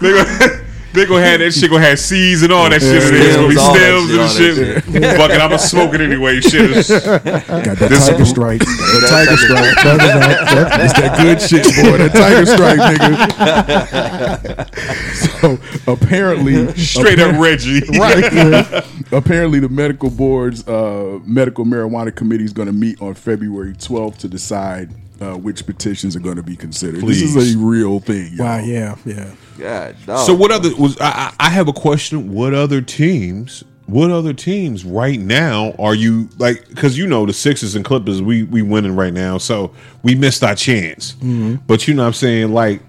they, 0.00 0.12
gonna, 0.12 0.59
they 0.92 1.06
gonna 1.06 1.24
have 1.24 1.38
that 1.40 1.52
shit. 1.52 1.70
Gonna 1.70 1.84
have 1.84 1.98
seeds 1.98 2.42
and 2.42 2.52
all 2.52 2.68
that 2.70 2.80
shit. 2.80 3.02
in 3.02 3.14
it. 3.14 3.20
It's 3.22 3.36
gonna 3.36 3.48
be 3.48 3.54
Stems, 3.54 3.60
all 3.60 3.74
that 3.74 3.80
stems 3.80 4.10
and 4.10 4.30
shit, 4.30 4.84
all 4.86 4.92
shit. 4.92 5.16
Fuck 5.16 5.30
it, 5.30 5.40
I'ma 5.40 5.56
smoke 5.56 5.94
it 5.94 6.00
anyway. 6.00 6.40
Shit. 6.40 6.70
is- 6.70 6.88
Got 6.90 7.22
that 7.24 7.76
This- 7.78 8.08
tiger 8.08 8.24
strike. 8.24 8.60
That 8.60 9.06
tiger 9.08 9.36
stripe. 9.36 9.76
It's 10.80 10.94
that 10.94 11.16
good 11.20 11.40
shit, 11.40 11.64
boy. 11.64 11.98
That 11.98 12.12
tiger 12.12 12.46
strike, 12.46 12.80
nigga. 12.80 14.70
so 15.40 15.58
apparently, 15.92 16.72
Straight 16.76 17.18
up 17.20 17.40
Reggie. 17.40 17.80
right. 17.98 18.84
Apparently, 19.12 19.60
the 19.60 19.68
medical 19.68 20.10
board's 20.10 20.66
uh, 20.68 21.18
medical 21.24 21.64
marijuana 21.64 22.14
committee 22.14 22.44
is 22.44 22.52
going 22.52 22.66
to 22.66 22.72
meet 22.72 23.00
on 23.02 23.14
February 23.14 23.72
12th 23.74 24.18
to 24.18 24.28
decide 24.28 24.90
uh, 25.20 25.34
which 25.36 25.66
petitions 25.66 26.14
are 26.16 26.20
going 26.20 26.36
to 26.36 26.42
be 26.42 26.56
considered. 26.56 27.02
This 27.02 27.22
is 27.22 27.54
a 27.54 27.58
real 27.58 28.00
thing. 28.00 28.32
y'all. 28.34 28.46
Wow, 28.46 28.58
yeah, 28.64 28.96
yeah. 29.04 29.30
God, 29.60 29.96
dog. 30.06 30.26
So 30.26 30.34
what 30.34 30.50
other 30.50 30.74
was 30.76 30.98
I, 31.00 31.32
I 31.38 31.46
I 31.46 31.50
have 31.50 31.68
a 31.68 31.72
question. 31.72 32.32
What 32.32 32.54
other 32.54 32.80
teams? 32.80 33.62
What 33.86 34.10
other 34.10 34.32
teams 34.32 34.84
right 34.84 35.18
now 35.18 35.72
are 35.78 35.94
you 35.94 36.28
like? 36.38 36.68
Because 36.68 36.96
you 36.96 37.06
know 37.06 37.26
the 37.26 37.32
Sixers 37.32 37.74
and 37.74 37.84
Clippers, 37.84 38.22
we 38.22 38.44
we 38.44 38.62
winning 38.62 38.96
right 38.96 39.12
now, 39.12 39.36
so 39.38 39.72
we 40.02 40.14
missed 40.14 40.42
our 40.44 40.54
chance. 40.54 41.12
Mm-hmm. 41.14 41.56
But 41.66 41.86
you 41.88 41.94
know 41.94 42.02
what 42.02 42.08
I'm 42.08 42.14
saying, 42.14 42.52
like. 42.54 42.82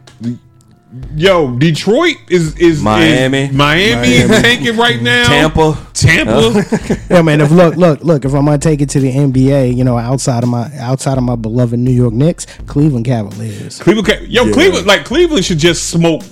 Yo, 1.15 1.57
Detroit 1.57 2.17
is 2.29 2.57
is 2.57 2.81
Miami. 2.83 3.43
is, 3.43 3.53
Miami, 3.53 4.07
is 4.09 4.29
tanking 4.41 4.75
right 4.75 5.01
now. 5.01 5.23
Tampa. 5.25 5.87
Tampa. 5.93 6.97
Yeah, 7.09 7.21
man. 7.21 7.39
If 7.39 7.49
look, 7.49 7.77
look, 7.77 8.03
look. 8.03 8.25
If 8.25 8.33
I'm 8.33 8.43
gonna 8.43 8.57
take 8.57 8.81
it 8.81 8.89
to 8.89 8.99
the 8.99 9.09
NBA, 9.09 9.73
you 9.73 9.85
know, 9.85 9.97
outside 9.97 10.43
of 10.43 10.49
my 10.49 10.69
outside 10.79 11.17
of 11.17 11.23
my 11.23 11.37
beloved 11.37 11.79
New 11.79 11.91
York 11.91 12.13
Knicks, 12.13 12.45
Cleveland 12.67 13.05
Cavaliers. 13.05 13.79
Cleveland, 13.79 14.27
yo, 14.27 14.43
Yeah. 14.43 14.51
Cleveland, 14.51 14.85
like 14.85 15.05
Cleveland 15.05 15.45
should 15.45 15.59
just 15.59 15.89
smoke, 15.89 16.23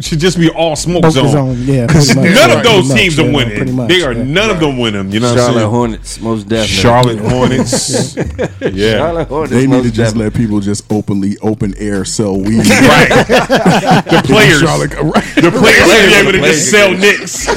should 0.00 0.18
just 0.18 0.36
be 0.38 0.50
all 0.50 0.74
smoke 0.74 1.02
Focus 1.04 1.14
zone. 1.32 1.50
on- 1.50 1.62
yeah, 1.62 1.86
because 1.86 2.08
much, 2.16 2.24
none 2.24 2.34
yeah, 2.50 2.56
of 2.58 2.64
those 2.64 2.86
pretty 2.86 2.88
much, 2.88 2.98
teams 2.98 3.16
yeah, 3.18 3.24
are 3.24 3.28
no, 3.28 3.36
winning. 3.36 3.56
pretty 3.56 3.72
much, 3.72 3.88
they 3.88 4.02
are 4.02 4.12
yeah. 4.12 4.22
none 4.24 4.50
of 4.50 4.58
them 4.60 4.78
winning. 4.78 5.12
You 5.12 5.20
know 5.20 5.28
what 5.28 5.38
I'm 5.38 5.44
Charlotte 5.44 5.60
saying? 5.60 5.70
Hornets, 5.70 6.20
most 6.20 6.48
definitely. 6.48 6.74
Charlotte 6.82 7.18
Hornets. 7.30 8.16
yeah. 8.76 8.96
Charlotte 8.98 9.28
Hornets, 9.28 9.52
They 9.52 9.66
need 9.68 9.82
to 9.84 9.90
just 9.90 9.96
definitely. 10.16 10.24
let 10.24 10.34
people 10.34 10.60
just 10.60 10.92
openly 10.92 11.36
open 11.42 11.74
air 11.78 12.04
sell 12.04 12.36
weed. 12.38 12.64
Right. 12.66 13.08
the 13.08 14.22
players. 14.24 14.60
Charlotte, 14.60 14.92
right. 14.94 15.24
The 15.36 15.50
players 15.50 15.86
should 15.90 16.10
be 16.10 16.14
able 16.20 16.32
to 16.32 16.38
Players 16.38 16.56
just 16.56 16.70
sell 16.70 16.88
can- 16.90 17.00
Knicks. 17.00 17.48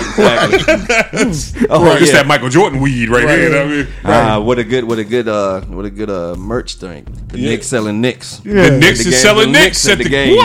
Oh, 1.69 1.83
Right. 1.85 2.01
It's 2.01 2.11
yeah. 2.11 2.17
that 2.17 2.27
Michael 2.27 2.49
Jordan 2.49 2.79
weed 2.79 3.09
right, 3.09 3.27
here. 3.27 3.43
You 3.43 3.49
know 3.49 3.65
what 3.65 3.71
I 3.73 3.75
mean? 3.77 3.87
Ah, 4.05 4.39
what 4.39 4.59
a 4.59 4.63
good, 4.63 4.83
what 4.83 4.99
a 4.99 5.03
good, 5.03 5.27
uh, 5.27 5.61
what 5.61 5.85
a 5.85 5.89
good 5.89 6.09
uh, 6.09 6.35
merch 6.35 6.75
thing. 6.75 7.05
The 7.27 7.39
Yeah. 7.39 7.49
Knicks 7.49 7.67
selling 7.67 8.01
Knicks. 8.01 8.37
The 8.39 8.77
Knicks 8.79 9.05
is 9.05 9.21
selling 9.21 9.51
the 9.51 9.59
Knicks 9.59 9.85
Knicks 9.85 9.87
at 9.87 9.91
at 9.91 9.97
the, 9.97 10.03
the 10.03 10.09
game. 10.09 10.35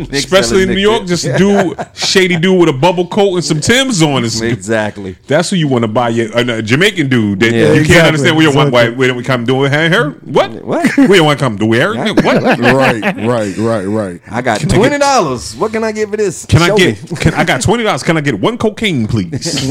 what? 0.00 0.12
Especially 0.14 0.61
in 0.62 0.74
New 0.74 0.80
York, 0.80 1.06
just 1.06 1.24
do 1.36 1.74
shady 1.94 2.36
dude 2.38 2.58
with 2.60 2.68
a 2.68 2.72
bubble 2.72 3.06
coat 3.06 3.34
and 3.36 3.44
some 3.44 3.60
Tims 3.60 4.02
on. 4.02 4.24
Is, 4.24 4.40
exactly. 4.40 5.16
That's 5.26 5.50
who 5.50 5.56
you 5.56 5.68
want 5.68 5.82
to 5.82 5.88
buy. 5.88 6.10
Your 6.10 6.36
uh, 6.36 6.58
a 6.58 6.62
Jamaican 6.62 7.08
dude 7.08 7.40
that 7.40 7.52
Yeah. 7.52 7.72
you 7.72 7.84
can't 7.84 8.06
understand. 8.06 8.36
We 8.36 8.44
don't 8.44 8.54
want 8.54 8.68
exactly. 8.68 8.92
why 8.92 8.96
we 8.98 9.06
don't 9.06 9.24
come 9.24 9.44
do 9.44 9.64
it. 9.64 9.72
Her 9.72 10.10
what? 10.10 10.52
What? 10.72 10.96
We 10.96 11.16
don't 11.16 11.26
want 11.26 11.38
to 11.38 11.44
come 11.44 11.56
do 11.56 11.72
it. 11.74 12.24
What? 12.24 12.42
right, 12.58 13.02
right, 13.16 13.56
right, 13.56 13.84
right. 13.84 14.20
I 14.30 14.40
got 14.42 14.64
I 14.64 14.68
twenty 14.68 14.98
dollars. 14.98 15.54
What 15.56 15.72
can 15.72 15.84
I 15.84 15.92
get 15.92 16.08
for 16.08 16.16
this? 16.16 16.46
Can 16.46 16.62
I 16.62 16.74
get? 16.76 17.10
me. 17.10 17.16
Can, 17.16 17.34
I 17.34 17.44
got 17.44 17.60
twenty 17.60 17.84
dollars. 17.84 18.02
Can 18.02 18.16
I 18.16 18.20
get 18.20 18.38
one 18.38 18.56
cocaine, 18.58 19.06
please? 19.06 19.68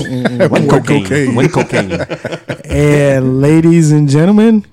one 0.49 0.67
cocaine? 0.67 1.03
cocaine. 1.03 1.35
One 1.35 1.49
cocaine. 1.49 1.91
And 2.65 3.41
ladies 3.41 3.91
and 3.91 4.07
gentlemen, 4.09 4.65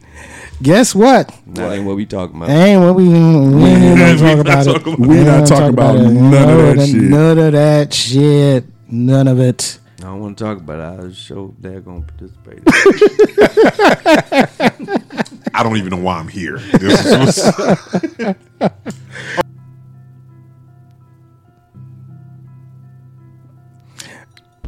guess 0.63 0.95
what? 0.95 1.33
that 1.49 1.73
ain't 1.73 1.87
what 1.87 1.97
we 1.97 2.07
talking 2.07 2.37
about. 2.37 2.51
Ain't 2.51 2.81
what 2.83 2.95
we, 2.97 3.09
we 3.09 3.15
ain't 3.15 3.61
Yeah, 3.99 4.07
gonna 4.13 4.13
we 4.13 4.19
talk 4.19 4.37
not 4.37 4.41
about 4.41 4.67
it. 4.67 4.73
talking 4.73 4.95
about- 4.95 5.09
We 5.09 5.17
ain't 5.19 5.27
not 5.27 5.33
gonna 5.35 5.47
talking 5.47 5.65
talk 5.65 5.73
about 5.73 5.97
it. 5.97 6.11
none 6.11 6.51
of 6.51 6.77
that 6.77 6.87
shit. 6.87 7.03
None 7.03 7.39
of 7.39 7.53
that 7.53 7.95
shit. 7.95 8.65
None 8.91 9.29
of 9.29 9.41
it. 9.41 9.79
I 10.01 10.03
don't 10.03 10.21
want 10.21 10.39
to 10.39 10.45
talk 10.45 10.59
about 10.59 11.01
it. 11.01 11.11
I 11.11 11.13
show 11.13 11.55
they're 11.59 11.81
gonna 11.81 12.03
participate. 12.03 12.63
I 15.55 15.63
don't 15.63 15.77
even 15.77 15.91
know 15.91 15.97
why 15.99 16.19
I'm 16.19 16.29
here. 16.29 16.59
This 16.59 17.05
is, 17.05 17.55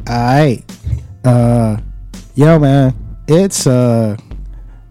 All 0.07 0.15
right. 0.17 0.63
Uh, 1.23 1.77
yo, 2.35 2.59
man, 2.59 2.93
it's 3.27 3.67
uh, 3.67 4.17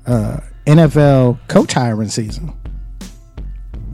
uh, 0.06 0.40
NFL 0.66 1.38
coach 1.48 1.72
hiring 1.72 2.08
season. 2.08 2.52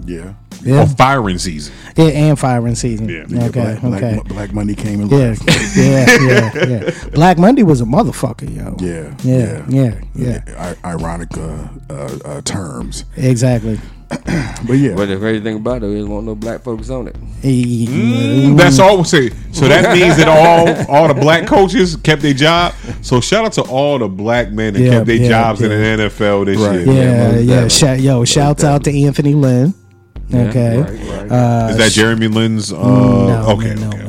Yeah. 0.05 0.35
Yeah, 0.63 0.83
oh, 0.83 0.87
firing 0.87 1.39
season. 1.39 1.75
yeah, 1.97 2.07
and 2.07 2.39
firing 2.39 2.75
season. 2.75 3.09
Yeah. 3.09 3.25
Okay, 3.47 3.61
Black, 3.79 3.81
Black- 3.83 4.03
okay. 4.03 4.21
Black 4.27 4.53
Monday 4.55 4.75
came 4.75 5.01
and 5.03 5.11
Yeah, 5.11 5.19
left. 5.19 5.77
yeah, 5.77 6.17
yeah, 6.21 6.67
yeah. 6.95 7.09
Black 7.13 7.39
Monday 7.39 7.63
was 7.63 7.81
a 7.83 7.85
motherfucker, 7.85 8.49
yo. 8.57 8.75
Yeah, 8.81 9.15
yeah, 9.23 9.65
yeah, 9.69 10.01
yeah. 10.15 10.75
I- 10.83 10.89
ironic 10.93 11.37
uh, 11.37 11.69
uh, 11.91 12.19
uh, 12.25 12.41
terms, 12.41 13.05
Exactly. 13.17 13.79
But 14.09 14.75
yeah, 14.79 14.95
but 14.95 15.07
the 15.07 15.17
crazy 15.19 15.43
thing 15.43 15.57
about 15.57 15.83
it 15.83 15.91
is, 15.91 16.07
won't 16.07 16.27
no 16.27 16.35
black 16.35 16.63
folks 16.63 16.91
on 16.91 17.09
it. 17.09 17.17
Mm, 17.43 18.57
That's 18.57 18.79
all 18.79 18.99
we 18.99 19.05
say. 19.05 19.31
So 19.53 19.67
that 19.69 19.97
means 19.99 20.17
that 20.17 20.29
all 20.29 20.95
all 20.95 21.09
the 21.09 21.15
black 21.15 21.47
coaches 21.47 21.97
kept 21.97 22.23
their 22.23 22.33
job. 22.35 22.73
So 23.03 23.21
shout 23.21 23.45
out 23.45 23.53
to 23.55 23.63
all 23.63 23.99
the 23.99 24.09
black 24.09 24.51
men 24.53 24.75
that 24.75 24.81
Yeah, 24.81 24.91
kept 24.91 25.07
their 25.07 25.17
yeah, 25.17 25.29
jobs 25.29 25.61
in 25.63 25.71
the 25.71 25.75
NFL 26.09 26.47
this 26.47 26.59
Right. 26.59 26.87
year. 26.87 26.87
Yeah, 26.87 27.33
most 27.33 27.45
yeah. 27.45 27.69
Shout, 27.69 28.01
yo, 28.01 28.25
shouts 28.25 28.65
out 28.65 28.85
to 28.85 29.03
Anthony 29.05 29.35
Lynn. 29.35 29.75
Okay. 30.33 30.79
right, 30.79 30.91
right. 30.91 31.31
Uh, 31.31 31.69
Is 31.71 31.77
that 31.77 31.93
Jeremy 31.93 32.27
Lin's? 32.29 32.73
Uh, 32.73 32.77
no, 32.79 33.47
okay, 33.57 33.75
no, 33.75 33.89
okay, 33.89 34.03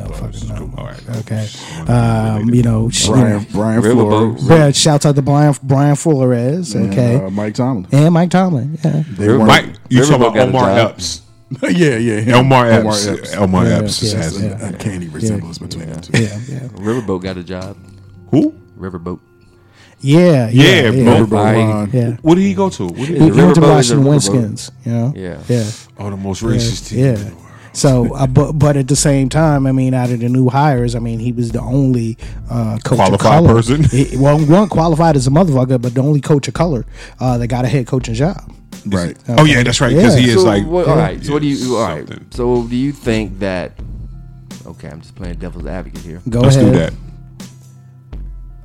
Okay. 1.20 1.46
Um, 1.86 2.52
you 2.54 2.62
know, 2.62 2.88
sh- 2.90 3.06
you 3.08 3.12
Brian 3.14 3.30
know, 3.38 3.46
Brian 3.52 3.82
Riverboat. 3.82 4.38
Flores, 4.38 4.48
yeah, 4.48 4.70
shouts 4.72 5.06
out 5.06 5.14
to 5.16 5.22
Brian 5.22 5.54
Brian 5.62 5.96
Flores. 5.96 6.74
and, 6.74 6.90
Okay. 6.92 7.16
uh, 7.16 7.30
Mike 7.30 7.54
Tomlin. 7.54 7.86
and 7.92 8.14
Mike 8.14 8.30
Tomlin. 8.30 8.78
Yeah. 8.84 9.02
They 9.10 9.36
Mike, 9.36 9.66
you 9.88 10.00
talking 10.04 10.16
about 10.16 10.36
Omar 10.36 10.62
job. 10.76 10.90
Epps? 10.92 11.22
yeah, 11.62 11.96
yeah, 11.96 12.20
him. 12.20 12.34
Omar 12.34 12.66
Epps. 12.70 13.06
Epps. 13.06 13.34
Omar 13.36 13.64
Yeah, 13.66 13.78
Epps 13.78 14.02
yeah, 14.02 14.18
has 14.18 14.38
There's 14.38 14.52
a- 14.52 14.64
an 14.66 14.74
uncanny 14.74 15.08
resemblance 15.08 15.58
between 15.58 15.88
the 15.90 16.00
two. 16.00 16.22
Yeah. 16.22 16.38
Yeah. 16.48 16.68
Riverboat 16.76 17.22
got 17.22 17.36
a 17.38 17.42
job. 17.44 17.76
Who? 18.30 18.54
Riverboat. 18.78 19.20
Yeah. 20.00 20.48
Yeah, 20.50 20.90
Yeah. 20.90 20.90
Riverboat 21.20 21.88
I- 21.92 21.96
yeah. 21.96 22.16
What 22.22 22.34
did 22.36 22.42
he 22.42 22.54
go 22.54 22.68
to? 22.70 22.84
What 22.84 22.96
did 22.96 23.06
He 23.08 23.14
he, 23.14 23.24
he 23.24 23.30
went 23.30 23.54
to 23.56 23.60
Riverboat 23.62 23.80
is 23.80 23.90
a 23.90 24.00
Washington. 24.00 24.52
Winskins. 24.54 24.70
You 24.84 24.92
know. 24.92 25.12
Yeah. 25.16 25.38
Yeah. 25.48 25.64
oh, 25.98 26.10
the 26.10 26.16
most 26.16 26.42
racist 26.42 26.88
team. 26.90 26.98
Yeah. 27.00 27.30
In 27.84 27.90
the 27.94 28.00
world. 28.02 28.10
So, 28.10 28.16
uh, 28.16 28.26
but 28.26 28.52
but 28.52 28.76
at 28.76 28.88
the 28.88 28.96
same 28.96 29.28
time, 29.28 29.66
I 29.66 29.72
mean, 29.72 29.94
out 29.94 30.10
of 30.10 30.20
the 30.20 30.28
new 30.28 30.48
hires, 30.48 30.94
I 30.94 30.98
mean, 30.98 31.18
he 31.18 31.32
was 31.32 31.52
the 31.52 31.60
only 31.60 32.16
uh, 32.50 32.78
coach 32.84 32.96
Qualified 32.96 33.14
of 33.14 33.20
color. 33.20 33.48
person? 33.54 33.84
He- 33.84 34.16
well, 34.16 34.38
one 34.38 34.68
qualified 34.68 35.16
as 35.16 35.26
a 35.26 35.30
motherfucker, 35.30 35.80
but 35.80 35.94
the 35.94 36.00
only 36.02 36.20
coach 36.20 36.48
of 36.48 36.54
color 36.54 36.84
uh, 37.20 37.38
that 37.38 37.46
got 37.48 37.64
a 37.64 37.68
head 37.68 37.86
coaching 37.86 38.14
job. 38.14 38.52
Right. 38.86 39.16
Oh 39.28 39.44
yeah, 39.44 39.62
that's 39.62 39.80
right. 39.80 39.94
Because 39.94 40.14
Yeah. 40.14 40.20
he 40.26 40.28
is 40.30 40.36
so 40.42 40.44
like. 40.44 40.64
what, 40.66 40.86
all 40.88 40.96
right. 40.96 41.22
So 41.24 41.32
what 41.32 41.42
do 41.42 41.48
you? 41.48 41.76
All 41.76 41.82
right. 41.88 42.06
something. 42.08 42.26
So 42.30 42.66
do 42.66 42.76
you 42.76 42.92
think 42.92 43.38
that? 43.40 43.72
Okay, 44.66 44.88
I'm 44.88 45.00
just 45.00 45.14
playing 45.14 45.36
devil's 45.38 45.66
advocate 45.66 46.00
here. 46.02 46.20
Go 46.28 46.40
Let's 46.40 46.56
ahead. 46.56 46.72
do 46.72 46.78
that. 46.78 46.92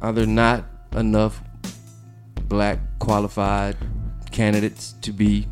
Are 0.02 0.12
there 0.12 0.26
not 0.28 0.66
enough 0.96 1.42
black 2.48 2.80
qualified 3.00 3.78
candidates 4.32 4.94
to 5.02 5.12
be 5.14 5.48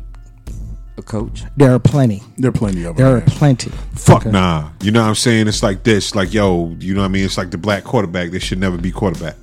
a 1.02 1.04
coach? 1.04 1.44
There 1.56 1.74
are 1.74 1.78
plenty. 1.78 2.22
There 2.38 2.48
are 2.48 2.52
plenty 2.52 2.84
of 2.84 2.96
them. 2.96 3.04
There 3.04 3.16
are 3.16 3.20
man. 3.20 3.26
plenty. 3.26 3.70
Fuck 3.94 4.24
nah. 4.26 4.70
You 4.80 4.90
know 4.90 5.02
what 5.02 5.08
I'm 5.08 5.14
saying? 5.14 5.48
It's 5.48 5.62
like 5.62 5.82
this. 5.82 6.14
Like 6.14 6.32
yo, 6.32 6.74
you 6.78 6.94
know 6.94 7.00
what 7.00 7.06
I 7.06 7.10
mean? 7.10 7.24
It's 7.24 7.36
like 7.36 7.50
the 7.50 7.58
black 7.58 7.84
quarterback. 7.84 8.30
They 8.30 8.38
should 8.38 8.58
never 8.58 8.78
be 8.78 8.90
quarterback. 8.90 9.36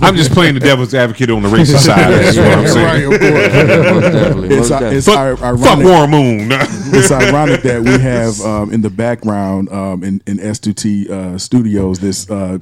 I'm 0.00 0.16
just 0.16 0.32
playing 0.32 0.54
the 0.54 0.60
devil's 0.60 0.94
advocate 0.94 1.30
on 1.30 1.42
the 1.42 1.48
racist 1.48 1.78
side. 1.86 2.10
That's 2.10 2.36
what 2.36 2.46
I'm 2.46 2.66
saying. 2.66 3.10
right, 3.10 3.14
of 3.14 3.20
course. 3.20 3.94
most 4.02 4.12
definitely. 4.12 4.56
It's, 4.56 4.70
most 4.70 4.82
it's 4.82 5.06
Fuck, 5.06 5.18
ir- 5.18 5.36
fuck 5.36 5.44
ironic. 5.44 5.86
Warren 5.86 6.10
Moon. 6.10 6.48
it's 6.50 7.12
ironic 7.12 7.62
that 7.62 7.82
we 7.82 7.98
have 7.98 8.40
um, 8.40 8.72
in 8.72 8.80
the 8.80 8.90
background 8.90 9.68
um, 9.70 10.02
in, 10.02 10.22
in 10.26 10.38
S2T 10.38 11.10
uh, 11.10 11.38
studios 11.38 11.98
this 11.98 12.30
uh, 12.30 12.58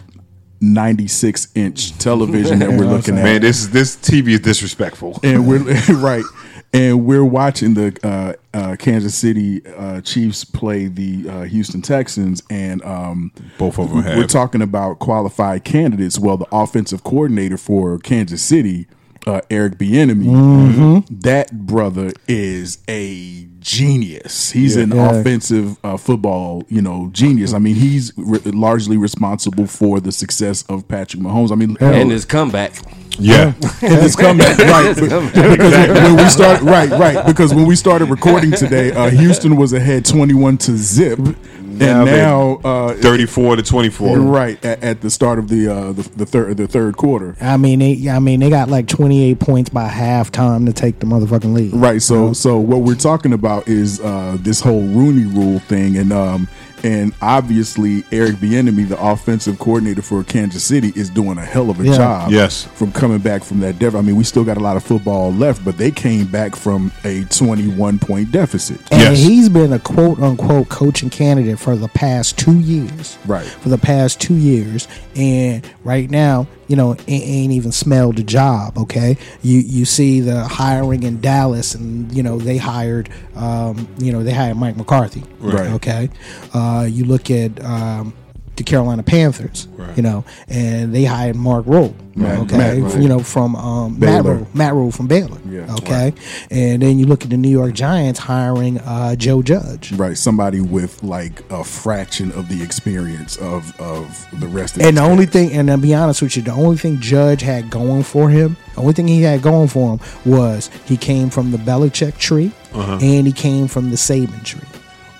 96 0.60 1.48
inch 1.54 1.96
television 1.98 2.60
that 2.60 2.70
we're 2.70 2.86
looking 2.86 3.18
at. 3.18 3.24
Man, 3.24 3.40
this 3.40 3.66
this 3.66 3.96
TV 3.96 4.28
is 4.28 4.40
disrespectful. 4.40 5.18
and 5.22 5.46
we're 5.46 5.58
right, 5.96 6.24
and 6.72 7.04
we're 7.04 7.24
watching 7.24 7.74
the 7.74 7.98
uh, 8.02 8.32
uh, 8.56 8.76
Kansas 8.76 9.14
City 9.14 9.62
uh, 9.76 10.00
Chiefs 10.00 10.44
play 10.44 10.86
the 10.86 11.28
uh, 11.28 11.42
Houston 11.42 11.82
Texans, 11.82 12.42
and 12.48 12.82
um, 12.82 13.32
Both 13.58 13.78
of 13.78 13.90
them. 13.90 14.04
We're 14.04 14.26
talking 14.26 14.62
about 14.62 14.98
qualified 14.98 15.64
candidates. 15.64 16.18
Well, 16.18 16.38
the 16.38 16.48
offensive 16.50 17.04
coordinator 17.04 17.58
for 17.58 17.98
Kansas 17.98 18.42
City, 18.42 18.86
uh, 19.26 19.40
Eric 19.50 19.78
Bieniemy, 19.78 20.24
Mm-hmm. 20.26 21.14
that 21.20 21.52
brother 21.66 22.12
is 22.28 22.78
a 22.88 23.46
genius. 23.60 24.50
He's 24.50 24.76
an 24.76 24.90
Yeah. 24.90 25.10
offensive 25.20 25.76
uh, 25.84 25.96
football, 25.96 26.64
you 26.68 26.82
know, 26.82 27.08
genius. 27.12 27.52
I 27.54 27.58
mean, 27.58 27.76
he's 27.76 28.12
re- 28.16 28.40
largely 28.46 28.96
responsible 28.96 29.66
for 29.66 30.00
the 30.00 30.10
success 30.12 30.62
of 30.68 30.88
Patrick 30.88 31.22
Mahomes. 31.22 31.52
I 31.52 31.54
mean, 31.54 31.76
hell, 31.76 31.94
and 31.94 32.10
his 32.10 32.24
comeback. 32.24 32.72
Yeah. 33.18 33.52
and 33.82 34.02
it's 34.04 34.16
coming 34.16 34.38
right 34.58 34.94
because 34.96 35.92
when 36.02 36.16
we 36.16 36.28
started 36.30 36.64
right 36.64 36.90
right 36.90 37.26
because 37.26 37.52
when 37.54 37.66
we 37.66 37.76
started 37.76 38.06
recording 38.08 38.52
today 38.52 38.90
uh, 38.92 39.10
houston 39.10 39.56
was 39.56 39.74
ahead 39.74 40.06
21 40.06 40.56
to 40.56 40.74
zip 40.78 41.18
and 41.18 41.36
Now 41.78 42.04
now 42.04 42.60
uh 42.64 42.94
34 42.94 43.56
to 43.56 43.62
24. 43.62 44.18
right 44.18 44.64
at, 44.64 44.82
at 44.82 45.00
the 45.00 45.10
start 45.10 45.38
of 45.38 45.48
the 45.48 45.68
uh 45.68 45.92
the, 45.92 46.02
the 46.16 46.26
third 46.26 46.56
the 46.56 46.66
third 46.66 46.96
quarter 46.96 47.36
I 47.40 47.56
mean, 47.56 47.78
they, 47.80 48.08
I 48.08 48.18
mean, 48.18 48.40
they 48.40 48.50
got 48.50 48.68
like 48.68 48.88
28 48.88 49.38
points 49.40 49.70
by 49.70 49.88
halftime 49.88 50.66
to 50.66 50.72
take 50.72 50.98
the 50.98 51.06
motherfucking 51.06 51.52
lead. 51.54 51.72
right 51.74 52.00
so 52.02 52.32
so 52.32 52.58
what 52.58 52.80
we're 52.80 52.94
talking 52.94 53.32
about 53.32 53.68
is 53.68 54.00
uh 54.00 54.36
this 54.40 54.60
whole 54.60 54.82
rooney 54.82 55.24
rule 55.24 55.58
thing 55.60 55.96
and 55.96 56.12
um 56.12 56.48
and 56.82 57.12
obviously 57.22 58.04
Eric 58.12 58.36
Bieniemy, 58.36 58.88
the 58.88 59.00
offensive 59.02 59.58
coordinator 59.58 60.02
for 60.02 60.22
Kansas 60.24 60.62
City, 60.64 60.92
is 60.96 61.10
doing 61.10 61.38
a 61.38 61.44
hell 61.44 61.70
of 61.70 61.80
a 61.80 61.84
Yeah. 61.84 61.96
job. 61.96 62.30
Yes. 62.32 62.66
from 62.74 62.92
coming 62.92 63.18
back 63.18 63.44
from 63.44 63.60
that 63.60 63.78
deficit. 63.78 63.98
I 63.98 64.02
mean, 64.02 64.16
we 64.16 64.24
still 64.24 64.44
got 64.44 64.56
a 64.56 64.60
lot 64.60 64.76
of 64.76 64.82
football 64.82 65.32
left, 65.32 65.64
but 65.64 65.78
they 65.78 65.90
came 65.90 66.26
back 66.26 66.56
from 66.56 66.90
a 67.04 67.24
twenty-one 67.24 67.98
point 67.98 68.32
deficit. 68.32 68.80
And 68.90 69.00
Yes. 69.00 69.18
he's 69.18 69.48
been 69.48 69.72
a 69.72 69.78
quote 69.78 70.20
unquote 70.20 70.68
coaching 70.68 71.10
candidate 71.10 71.58
for 71.58 71.76
the 71.76 71.88
past 71.88 72.36
two 72.38 72.58
years. 72.58 73.16
Right. 73.26 73.44
For 73.44 73.68
the 73.68 73.78
past 73.78 74.20
two 74.20 74.34
years. 74.36 74.88
And 75.16 75.62
right 75.84 76.10
now, 76.10 76.46
you 76.72 76.76
know, 76.76 76.92
it 76.92 77.06
ain't 77.06 77.52
even 77.52 77.70
smelled 77.70 78.18
a 78.18 78.22
job, 78.22 78.78
okay? 78.78 79.18
You 79.42 79.58
you 79.58 79.84
see 79.84 80.20
the 80.20 80.44
hiring 80.44 81.02
in 81.02 81.20
Dallas 81.20 81.74
and, 81.74 82.10
you 82.16 82.22
know, 82.22 82.38
they 82.38 82.56
hired 82.56 83.10
um, 83.36 83.86
you 83.98 84.10
know, 84.10 84.22
they 84.22 84.32
hired 84.32 84.56
Mike 84.56 84.78
McCarthy. 84.78 85.22
Right. 85.38 85.70
Okay. 85.72 86.08
Uh, 86.54 86.88
you 86.90 87.04
look 87.04 87.30
at 87.30 87.62
um 87.62 88.14
the 88.56 88.62
Carolina 88.64 89.02
Panthers, 89.02 89.66
Right. 89.76 89.96
you 89.96 90.02
know, 90.02 90.24
and 90.48 90.94
they 90.94 91.04
hired 91.04 91.36
Mark 91.36 91.64
Rowe, 91.66 91.94
okay, 92.20 92.56
Matt 92.58 92.76
Rhule. 92.76 93.00
you 93.00 93.08
know, 93.08 93.20
from 93.20 93.56
um, 93.56 93.98
Matt. 93.98 94.24
Rowe, 94.24 94.46
Matt 94.52 94.74
Rhule 94.74 94.90
from 94.90 95.06
Baylor, 95.06 95.38
Yeah. 95.48 95.72
okay, 95.78 96.12
and 96.50 96.82
then 96.82 96.98
you 96.98 97.06
look 97.06 97.24
at 97.24 97.30
the 97.30 97.38
New 97.38 97.48
York 97.48 97.72
Giants 97.72 98.18
hiring 98.20 98.78
uh, 98.80 99.16
Joe 99.16 99.40
Judge, 99.42 99.92
Right, 99.92 100.18
somebody 100.18 100.60
with 100.60 101.02
like 101.02 101.42
a 101.50 101.64
fraction 101.64 102.30
of 102.32 102.48
the 102.48 102.62
experience 102.62 103.36
of 103.38 103.74
of 103.80 104.26
the 104.38 104.46
rest 104.48 104.76
of 104.76 104.82
and 104.82 104.98
the 104.98 105.02
only 105.02 105.24
thing, 105.26 105.50
and 105.52 105.68
to 105.68 105.78
be 105.78 105.94
honest 105.94 106.20
with 106.20 106.36
you, 106.36 106.42
the 106.42 106.52
only 106.52 106.76
thing 106.76 107.00
Judge 107.00 107.40
had 107.40 107.70
going 107.70 108.02
for 108.02 108.28
him, 108.28 108.56
the 108.74 108.80
only 108.82 108.92
thing 108.92 109.08
he 109.08 109.22
had 109.22 109.40
going 109.40 109.68
for 109.68 109.92
him 109.92 110.00
was 110.26 110.68
he 110.84 110.98
came 110.98 111.30
from 111.30 111.52
the 111.52 111.58
Belichick 111.58 112.18
tree, 112.18 112.52
Uh-huh. 112.74 112.98
and 113.00 113.26
he 113.26 113.32
came 113.32 113.66
from 113.66 113.90
the 113.90 113.96
Saban 113.96 114.42
tree. 114.44 114.60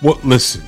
Well, 0.03 0.19
listen, 0.25 0.63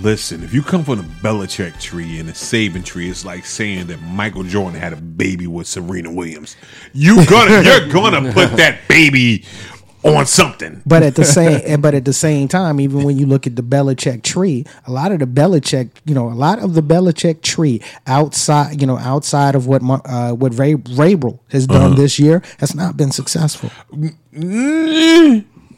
listen. 0.00 0.42
If 0.42 0.52
you 0.54 0.62
come 0.62 0.84
from 0.84 0.98
the 0.98 1.04
Belichick 1.04 1.80
tree 1.80 2.18
and 2.18 2.28
the 2.28 2.32
Saban 2.32 2.84
tree, 2.84 3.08
it's 3.10 3.24
like 3.24 3.44
saying 3.44 3.86
that 3.88 4.00
Michael 4.02 4.42
Jordan 4.44 4.78
had 4.80 4.92
a 4.92 4.96
baby 4.96 5.46
with 5.46 5.66
Serena 5.66 6.10
Williams. 6.12 6.56
You 6.92 7.24
gonna, 7.26 7.62
you're 7.64 7.88
gonna 7.88 8.32
put 8.32 8.56
that 8.56 8.80
baby 8.88 9.44
on 10.02 10.26
something. 10.26 10.82
But 10.84 11.02
at 11.02 11.14
the 11.14 11.24
same, 11.38 11.62
and 11.64 11.80
but 11.80 11.94
at 11.94 12.04
the 12.04 12.12
same 12.12 12.46
time, 12.48 12.78
even 12.80 13.04
when 13.04 13.16
you 13.18 13.24
look 13.26 13.46
at 13.46 13.56
the 13.56 13.62
Belichick 13.62 14.22
tree, 14.22 14.66
a 14.86 14.92
lot 14.92 15.12
of 15.12 15.18
the 15.20 15.26
Belichick, 15.26 15.90
you 16.04 16.14
know, 16.14 16.28
a 16.28 16.34
lot 16.34 16.58
of 16.58 16.74
the 16.74 16.82
Belichick 16.82 17.40
tree 17.42 17.80
outside, 18.06 18.80
you 18.80 18.86
know, 18.86 18.98
outside 18.98 19.54
of 19.54 19.66
what 19.66 19.80
uh, 20.04 20.32
what 20.32 20.58
Ray 20.58 20.74
Vrabel 20.74 21.38
has 21.50 21.66
done 21.66 21.92
Uh-huh. 21.92 21.94
this 21.94 22.18
year, 22.18 22.42
has 22.58 22.74
not 22.74 22.96
been 22.98 23.12
successful. 23.12 23.70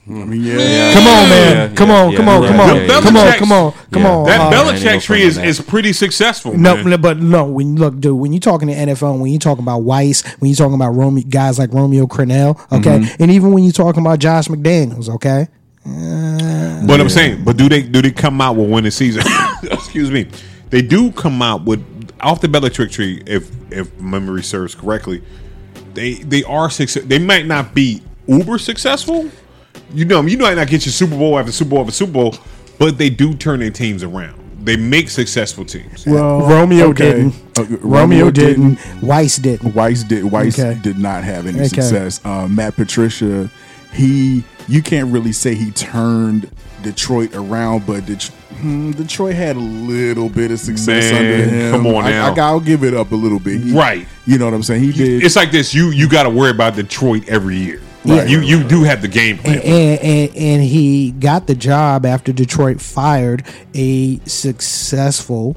I 0.09 0.13
mean, 0.13 0.41
yeah, 0.43 0.93
Come 0.95 1.07
on, 1.09 1.29
man! 1.29 1.71
yeah, 1.71 1.75
come 1.75 1.91
on, 1.91 2.11
yeah, 2.13 2.17
come 2.17 2.29
on, 2.29 2.43
yeah, 2.43 2.49
come 2.49 2.61
on, 2.61 2.77
yeah, 2.77 2.83
yeah. 2.83 3.01
come 3.01 3.17
on, 3.17 3.27
Belichick's- 3.27 3.39
come 3.39 3.53
on, 3.53 3.73
come 3.91 4.07
on. 4.07 4.27
That 4.27 4.41
uh, 4.41 4.49
I 4.49 4.55
Belichick 4.55 5.03
tree 5.03 5.19
front 5.19 5.23
is, 5.23 5.37
on 5.39 5.43
that. 5.43 5.49
is 5.49 5.61
pretty 5.61 5.93
successful. 5.93 6.53
No, 6.57 6.77
man. 6.77 6.91
no, 6.91 6.99
but 6.99 7.19
no. 7.19 7.45
When 7.47 7.75
you 7.75 7.81
look, 7.83 7.99
dude, 7.99 8.17
when 8.17 8.33
you're 8.33 8.39
talking 8.39 8.69
to 8.69 8.75
NFL, 8.75 9.19
when 9.21 9.33
you're 9.33 9.41
talking 9.41 9.65
about 9.65 9.83
Weis, 9.83 10.25
when 10.41 10.49
you're 10.49 10.57
talking 10.57 10.75
about 10.75 10.91
Romeo, 10.91 11.25
guys 11.29 11.59
like 11.59 11.73
Romeo 11.73 12.07
Crennel, 12.07 12.51
okay, 12.73 12.99
Mm-hmm. 13.01 13.23
and 13.23 13.31
even 13.33 13.51
when 13.53 13.65
you're 13.65 13.73
talking 13.73 14.01
about 14.01 14.21
Josh 14.21 14.47
McDaniels, 14.47 15.09
okay, 15.09 15.49
But 16.87 17.01
I'm 17.01 17.09
saying, 17.09 17.43
but 17.45 17.57
do 17.57 17.69
they 17.69 17.83
do 17.83 18.01
they 18.01 18.13
come 18.13 18.41
out 18.41 18.55
with 18.57 18.71
winning 18.71 18.91
season? 18.93 19.23
Excuse 19.65 20.11
me. 20.13 20.29
They 20.71 20.83
do 20.83 21.11
come 21.13 21.43
out 21.43 21.65
with 21.65 21.85
off 22.21 22.41
the 22.41 22.47
Belichick 22.49 22.93
tree, 22.93 23.23
if 23.27 23.51
if 23.73 23.93
memory 24.01 24.43
serves 24.45 24.75
correctly. 24.75 25.23
They 25.95 26.15
they 26.15 26.45
are 26.45 26.71
success. 26.71 27.03
They 27.05 27.19
might 27.19 27.47
not 27.47 27.75
be 27.75 28.03
uber 28.29 28.59
successful. 28.59 29.31
You 29.95 30.05
know, 30.05 30.21
you 30.23 30.39
might 30.39 30.55
not 30.55 30.69
get 30.69 30.85
your 30.85 30.93
Super 30.93 31.17
Bowl 31.17 31.39
after 31.39 31.53
Super 31.53 31.71
Bowl 31.71 31.81
after 31.81 31.93
Super 31.93 32.13
Bowl, 32.13 32.35
but 32.79 32.99
they 32.99 33.09
do 33.11 33.35
turn 33.35 33.61
their 33.61 33.71
teams 33.71 34.03
around. 34.03 34.41
They 34.65 34.77
make 34.77 35.09
successful 35.11 35.65
teams. 35.65 36.05
well, 36.07 36.41
Romeo 36.41 36.89
okay. 36.89 37.13
didn't. 37.13 37.35
Uh, 37.59 37.65
Romeo, 37.83 38.31
didn't. 38.33 38.77
Weis 39.01 39.41
didn't. 39.41 39.73
Weis 39.75 40.07
did. 40.07 40.25
Weis 40.25 40.59
Okay. 40.59 40.79
did 40.83 40.99
not 40.99 41.23
have 41.23 41.47
any 41.47 41.59
Okay. 41.61 41.69
success. 41.69 42.21
Uh, 42.25 42.49
Matt 42.49 42.75
Patricia, 42.75 43.49
he 43.93 44.43
you 44.69 44.83
can't 44.83 45.13
really 45.13 45.31
say 45.33 45.55
he 45.55 45.71
turned 45.71 46.51
Detroit 46.83 47.31
around, 47.35 47.87
but 47.87 48.05
Det- 48.07 48.31
hmm, 48.61 48.91
Detroit 48.91 49.37
had 49.37 49.55
a 49.55 49.61
little 49.61 50.29
bit 50.29 50.51
of 50.51 50.59
success 50.59 51.13
Man, 51.13 51.15
under 51.15 51.45
him. 51.45 51.71
come 51.73 51.87
on 51.87 52.05
I, 52.05 52.11
now. 52.11 52.35
I, 52.35 52.53
will 52.53 52.59
give 52.61 52.83
it 52.83 52.93
up 52.93 53.13
a 53.13 53.17
little 53.17 53.39
bit. 53.39 53.61
He- 53.61 53.73
Right. 53.73 54.07
You 54.27 54.39
know 54.39 54.47
what 54.47 54.55
I'm 54.55 54.65
saying? 54.65 54.83
He 54.83 54.91
did. 54.93 55.23
It's 55.25 55.37
like 55.37 55.53
this. 55.53 55.73
You 55.73 55.91
you 55.91 56.09
got 56.09 56.25
to 56.25 56.31
worry 56.31 56.51
about 56.51 56.75
Detroit 56.75 57.23
every 57.29 57.57
year. 57.57 57.81
Right. 58.07 58.29
You 58.29 58.41
you 58.41 58.63
do 58.65 58.83
have 58.85 59.03
the 59.03 59.09
game 59.09 59.39
plan. 59.39 59.59
and, 59.61 60.01
and 60.01 60.37
and 60.37 60.63
he 60.63 61.11
got 61.13 61.47
the 61.47 61.55
job 61.55 62.07
after 62.07 62.33
Detroit 62.33 62.81
fired 62.81 63.45
a 63.75 64.19
successful 64.27 65.57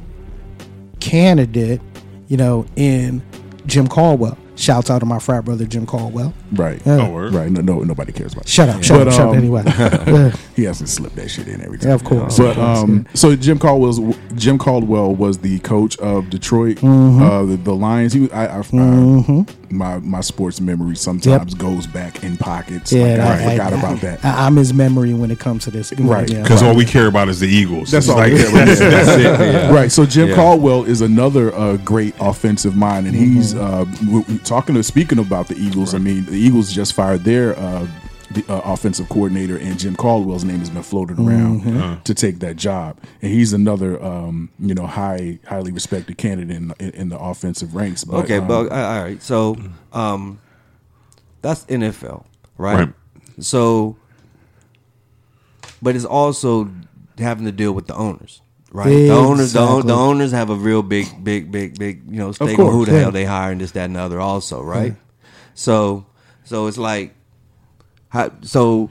candidate, 0.99 1.81
you 2.27 2.37
know, 2.37 2.65
in 2.75 3.21
Jim 3.65 3.87
Caldwell. 3.87 4.37
Shouts 4.55 4.89
out 4.89 4.99
to 4.99 5.05
my 5.05 5.19
frat 5.19 5.45
brother 5.45 5.65
Jim 5.65 5.85
Caldwell. 5.85 6.33
right. 6.51 6.81
Yeah. 6.85 7.07
Oh, 7.07 7.11
word. 7.13 7.33
Right. 7.33 7.49
No, 7.49 7.61
no, 7.61 7.79
nobody 7.79 8.11
cares 8.11 8.33
about. 8.33 8.45
Shut 8.45 8.67
up, 8.67 8.83
shut 8.83 8.97
But, 8.99 9.07
up, 9.07 9.13
shut 9.13 9.21
up. 9.27 9.29
um, 9.29 9.37
Anyway, 9.37 10.33
He 10.57 10.63
has 10.65 10.79
to 10.79 10.87
slip 10.87 11.13
that 11.13 11.29
shit 11.29 11.47
in 11.47 11.61
every 11.61 11.77
time. 11.77 11.87
Yeah, 11.89 11.95
of 11.95 12.03
course. 12.03 12.37
But 12.37 12.57
um, 12.57 13.07
so 13.13 13.37
Jim 13.37 13.57
Caldwell's 13.57 14.01
Jim 14.35 14.57
Caldwell 14.57 15.15
was 15.15 15.37
the 15.37 15.59
coach 15.59 15.97
of 15.99 16.29
Detroit, 16.29 16.75
Mm-hmm. 16.79 17.21
uh, 17.23 17.43
the, 17.45 17.55
the 17.55 17.73
Lions. 17.73 18.11
He, 18.11 18.19
was- 18.19 18.31
I, 18.33 18.47
I, 18.47 18.59
I 18.59 19.55
my 19.71 19.99
my 19.99 20.21
sports 20.21 20.59
memory 20.61 20.95
sometimes 20.95 21.53
goes 21.53 21.85
back 21.87 22.23
in 22.23 22.37
pockets. 22.37 22.91
yeah. 22.91 23.17
like, 23.17 23.19
I, 23.19 23.45
I- 23.45 23.51
forgot 23.51 23.73
I- 23.73 23.79
about 23.79 24.01
that. 24.01 24.25
I, 24.25 24.47
am 24.47 24.55
his 24.55 24.73
memory 24.73 25.13
when 25.13 25.31
it 25.31 25.39
comes 25.39 25.63
to 25.65 25.71
this. 25.71 25.93
Right. 25.93 26.29
Yeah. 26.29 26.41
Because 26.43 26.61
all 26.63 26.75
we 26.75 26.85
care 26.85 27.07
about 27.07 27.29
is 27.29 27.39
the 27.39 27.47
Eagles. 27.47 27.91
That's 27.91 28.05
It's 28.07 28.11
all 28.11 28.17
like, 28.19 28.33
we 28.33 28.39
care 28.43 28.49
about. 28.49 28.65
that's, 28.65 28.79
that's 28.79 29.09
it. 29.71 29.71
Right. 29.73 29.91
So 29.91 30.05
Jim 30.05 30.29
Yeah. 30.29 30.35
Caldwell 30.35 30.83
is 30.85 31.01
another 31.01 31.53
uh, 31.55 31.77
great 31.77 32.15
offensive 32.19 32.75
mind, 32.75 33.07
and 33.07 33.15
he's 33.15 33.53
Mm-hmm. 33.53 33.63
uh, 33.63 33.83
w- 34.05 34.21
w- 34.21 34.39
talking 34.39 34.75
to 34.75 34.83
speaking 34.83 35.19
about 35.19 35.47
the 35.47 35.55
Eagles. 35.57 35.93
I 35.93 35.97
mean, 35.97 36.25
the 36.25 36.33
Eagles 36.37 36.71
just 36.71 36.93
fired 36.93 37.23
their 37.23 37.57
uh, 37.57 37.87
the 38.31 38.45
uh, 38.47 38.61
offensive 38.63 39.09
coordinator, 39.09 39.57
and 39.57 39.79
Jim 39.79 39.95
Caldwell's 39.95 40.43
name 40.43 40.59
has 40.59 40.69
been 40.69 40.83
floated 40.83 41.19
around 41.19 41.61
Mm-hmm. 41.61 42.03
to 42.03 42.13
take 42.13 42.39
that 42.39 42.55
job, 42.57 42.97
and 43.21 43.31
he's 43.31 43.53
another 43.53 44.01
um, 44.03 44.49
you 44.59 44.75
know 44.75 44.85
high 44.85 45.39
highly 45.45 45.71
respected 45.71 46.17
candidate 46.17 46.55
in, 46.55 46.73
in, 46.79 46.89
in 46.91 47.09
the 47.09 47.17
offensive 47.17 47.75
ranks. 47.75 48.03
But, 48.03 48.25
Okay, 48.25 48.37
um, 48.37 48.47
but 48.47 48.71
all 48.71 48.79
all 48.79 49.03
right. 49.03 49.21
So, 49.21 49.57
um, 49.93 50.39
that's 51.41 51.65
NFL, 51.65 52.25
right? 52.57 52.79
Right. 52.79 52.93
So, 53.39 53.97
but 55.81 55.95
it's 55.95 56.05
also 56.05 56.69
having 57.17 57.45
to 57.45 57.51
deal 57.51 57.73
with 57.73 57.87
the 57.87 57.95
owners, 57.95 58.41
right? 58.71 58.89
The 58.89 59.09
owners, 59.09 59.53
the, 59.53 59.81
the 59.81 59.93
owners 59.93 60.31
have 60.31 60.49
a 60.49 60.55
real 60.55 60.83
big, 60.83 61.23
big, 61.23 61.51
big, 61.51 61.77
big, 61.79 62.03
you 62.09 62.17
know, 62.17 62.31
stake 62.31 62.59
on 62.59 62.71
who 62.71 62.85
the 62.85 62.93
yeah. 62.93 62.99
hell 62.99 63.11
they 63.11 63.25
hire 63.25 63.51
and 63.51 63.61
this, 63.61 63.71
that, 63.71 63.85
and 63.85 63.95
the 63.95 63.99
other, 63.99 64.19
also, 64.19 64.61
right? 64.61 64.93
So, 65.55 66.05
so 66.43 66.67
it's 66.67 66.77
like, 66.77 67.15
how, 68.09 68.31
so 68.41 68.89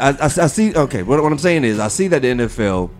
I, 0.00 0.10
I, 0.10 0.24
I 0.24 0.28
see. 0.28 0.74
Okay, 0.74 1.02
what, 1.02 1.22
what 1.22 1.30
I'm 1.32 1.38
saying 1.38 1.64
is, 1.64 1.78
I 1.78 1.88
see 1.88 2.08
that 2.08 2.22
the 2.22 2.28
NFL 2.28 2.90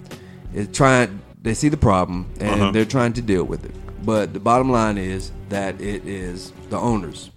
is 0.55 0.69
trying. 0.69 1.21
They 1.43 1.55
see 1.55 1.69
the 1.69 1.77
problem 1.77 2.33
and 2.41 2.51
Uh-huh. 2.63 2.71
they're 2.71 2.85
trying 2.87 3.13
to 3.15 3.23
deal 3.23 3.45
with 3.45 3.65
it. 3.65 3.75
But 4.05 4.33
the 4.33 4.41
bottom 4.41 4.71
line 4.71 4.97
is 4.99 5.31
that 5.51 5.79
it 5.81 6.07
is 6.07 6.53
the 6.71 6.79
owners 6.79 7.31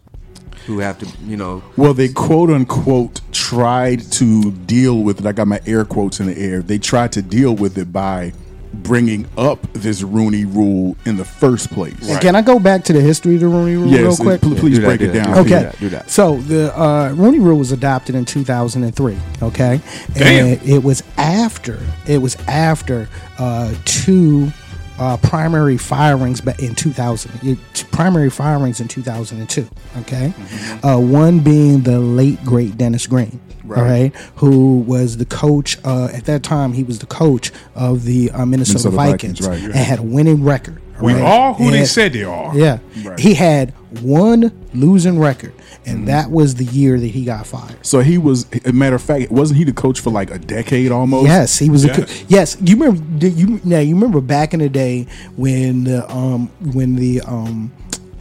who 0.65 0.79
have 0.79 0.97
to, 0.99 1.07
you 1.25 1.35
know, 1.37 1.61
Well, 1.77 1.93
they 1.93 2.07
quote 2.09 2.49
unquote 2.49 3.21
tried 3.31 3.99
to 4.13 4.51
deal 4.51 5.01
with 5.03 5.19
it. 5.19 5.25
I 5.25 5.31
got 5.33 5.47
my 5.47 5.59
air 5.65 5.85
quotes 5.85 6.19
in 6.19 6.27
the 6.27 6.37
air. 6.37 6.61
They 6.61 6.77
tried 6.77 7.11
to 7.13 7.21
deal 7.21 7.53
with 7.55 7.77
it 7.77 7.91
by 7.93 8.33
bringing 8.73 9.27
up 9.37 9.59
this 9.73 10.01
Rooney 10.03 10.45
Rule 10.45 10.95
in 11.05 11.17
the 11.17 11.25
first 11.25 11.71
place. 11.71 12.09
And 12.09 12.21
Can 12.21 12.35
I 12.35 12.41
go 12.41 12.59
back 12.59 12.83
to 12.85 12.93
the 12.93 13.01
history 13.01 13.35
of 13.35 13.41
the 13.41 13.47
Rooney 13.47 13.75
Rule 13.75 13.91
real 13.91 14.15
quick? 14.15 14.41
pl- 14.41 14.55
please 14.55 14.75
do 14.75 14.81
that, 14.81 14.87
break 14.87 14.99
do 14.99 15.09
it 15.09 15.13
that, 15.13 15.25
down. 15.25 15.33
do. 15.35 15.39
Okay. 15.41 15.63
that, 15.63 15.79
do 15.79 15.89
that. 15.89 16.09
So 16.09 16.37
the 16.37 16.77
uh, 16.79 17.11
Rooney 17.13 17.39
Rule 17.39 17.57
was 17.57 17.71
adopted 17.71 18.15
in 18.15 18.25
2003. 18.25 19.17
Okay, 19.41 19.81
Damn. 20.13 20.45
and 20.57 20.69
it 20.69 20.83
was 20.83 21.03
after 21.17 21.79
it 22.07 22.17
was 22.19 22.35
after 22.47 23.09
uh, 23.39 23.73
two 23.85 24.51
uh, 24.99 25.17
primary 25.17 25.77
firings 25.77 26.41
ba- 26.41 26.55
in 26.59 26.75
2000. 26.75 27.57
Primary 27.91 28.29
firings 28.29 28.79
in 28.79 28.87
2002. 28.87 29.67
Okay, 29.99 30.33
Mm-hmm. 30.37 30.85
uh, 30.85 30.99
one 30.99 31.39
being 31.39 31.81
the 31.81 31.99
late 31.99 32.43
great 32.43 32.77
Dennis 32.77 33.07
Green. 33.07 33.39
All 33.69 33.83
right, 33.83 34.15
who 34.35 34.79
was 34.79 35.17
the 35.17 35.25
coach 35.25 35.77
uh, 35.83 36.05
at 36.13 36.23
that 36.25 36.41
time? 36.41 36.71
He 36.71 36.83
was 36.85 36.99
the 36.99 37.05
coach 37.05 37.51
of 37.75 38.05
the 38.05 38.31
uh, 38.31 38.45
Minnesota, 38.45 38.89
Minnesota 38.89 38.95
Vikings, 38.95 39.39
Vikings, 39.39 39.67
right. 39.67 39.75
and 39.75 39.85
had 39.85 39.99
a 39.99 40.03
winning 40.03 40.41
record. 40.45 40.81
We 41.01 41.13
right? 41.13 41.21
are 41.23 41.53
who 41.53 41.71
they 41.71 41.85
said 41.85 42.13
they 42.13 42.23
are. 42.23 42.55
yeah. 42.57 42.79
Right. 43.03 43.19
He 43.19 43.33
had 43.33 43.71
one 44.01 44.51
losing 44.73 45.19
record, 45.19 45.53
and 45.85 45.97
Mm-hmm. 45.99 46.05
that 46.07 46.31
was 46.31 46.55
the 46.55 46.65
year 46.65 46.99
that 46.99 47.07
he 47.07 47.23
got 47.23 47.45
fired. 47.47 47.85
So 47.85 47.99
he 48.01 48.17
was, 48.17 48.45
a 48.65 48.73
matter 48.73 48.95
of 48.95 49.01
fact, 49.01 49.31
wasn't 49.31 49.57
he 49.59 49.63
the 49.63 49.73
coach 49.73 49.99
for 49.99 50.09
like 50.09 50.31
a 50.31 50.37
decade 50.39 50.91
almost? 50.91 51.27
Yes, 51.27 51.57
he 51.59 51.69
was 51.69 51.85
a 51.85 51.87
Yes. 51.87 51.97
co- 51.97 52.25
yes. 52.27 52.57
You 52.61 52.75
remember? 52.77 53.27
You 53.27 53.61
now? 53.63 53.79
You 53.79 53.95
remember 53.95 54.21
back 54.21 54.53
in 54.53 54.59
the 54.59 54.69
day 54.69 55.07
when 55.37 55.83
the 55.85 56.09
um 56.11 56.47
when 56.73 56.95
the 56.95 57.21
um 57.21 57.71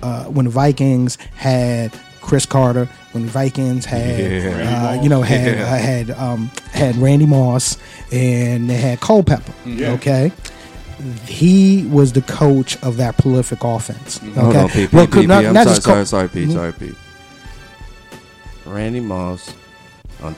uh, 0.03 0.24
when 0.24 0.45
the 0.45 0.51
Vikings 0.51 1.16
had 1.37 1.93
Cris 2.20 2.45
Carter, 2.47 2.89
when 3.12 3.24
the 3.27 3.31
Vikings 3.33 3.85
had 3.85 4.20
uh, 4.99 5.03
you 5.03 5.09
know 5.09 5.22
had 5.22 5.57
Yeah. 5.59 5.64
uh, 5.64 5.77
had 5.79 6.11
um 6.12 6.51
had 6.72 6.97
Randy 6.97 7.27
Moss 7.27 7.79
and 8.12 8.68
they 8.70 8.77
had 8.77 9.01
Culpepper. 9.01 9.53
Yeah. 9.64 9.93
Okay. 9.93 10.31
He 11.26 11.86
was 11.86 12.12
the 12.12 12.22
coach 12.22 12.76
of 12.82 12.96
that 12.98 13.16
prolific 13.18 13.62
offense. 13.64 14.20
Okay, 14.22 14.32
Hold 14.40 14.57
on, 14.57 14.68
Pete. 14.68 14.92
Well, 14.92 15.04
Pete, 15.07 15.12
could 15.12 15.20
Pete, 15.20 15.28
not- 15.28 15.38
Pete. 15.40 15.48
I'm 15.48 15.54
not 15.54 15.64
sorry, 15.64 15.74
just 15.76 15.86
co- 15.86 15.92
sorry, 15.92 16.07
sorry, 16.07 16.28
Pete, 16.28 16.48
Mhm. 16.48 16.52
sorry, 16.52 16.72
Pete. 16.72 16.94
Randy 18.66 19.00
Moss 19.00 19.52
on 20.22 20.34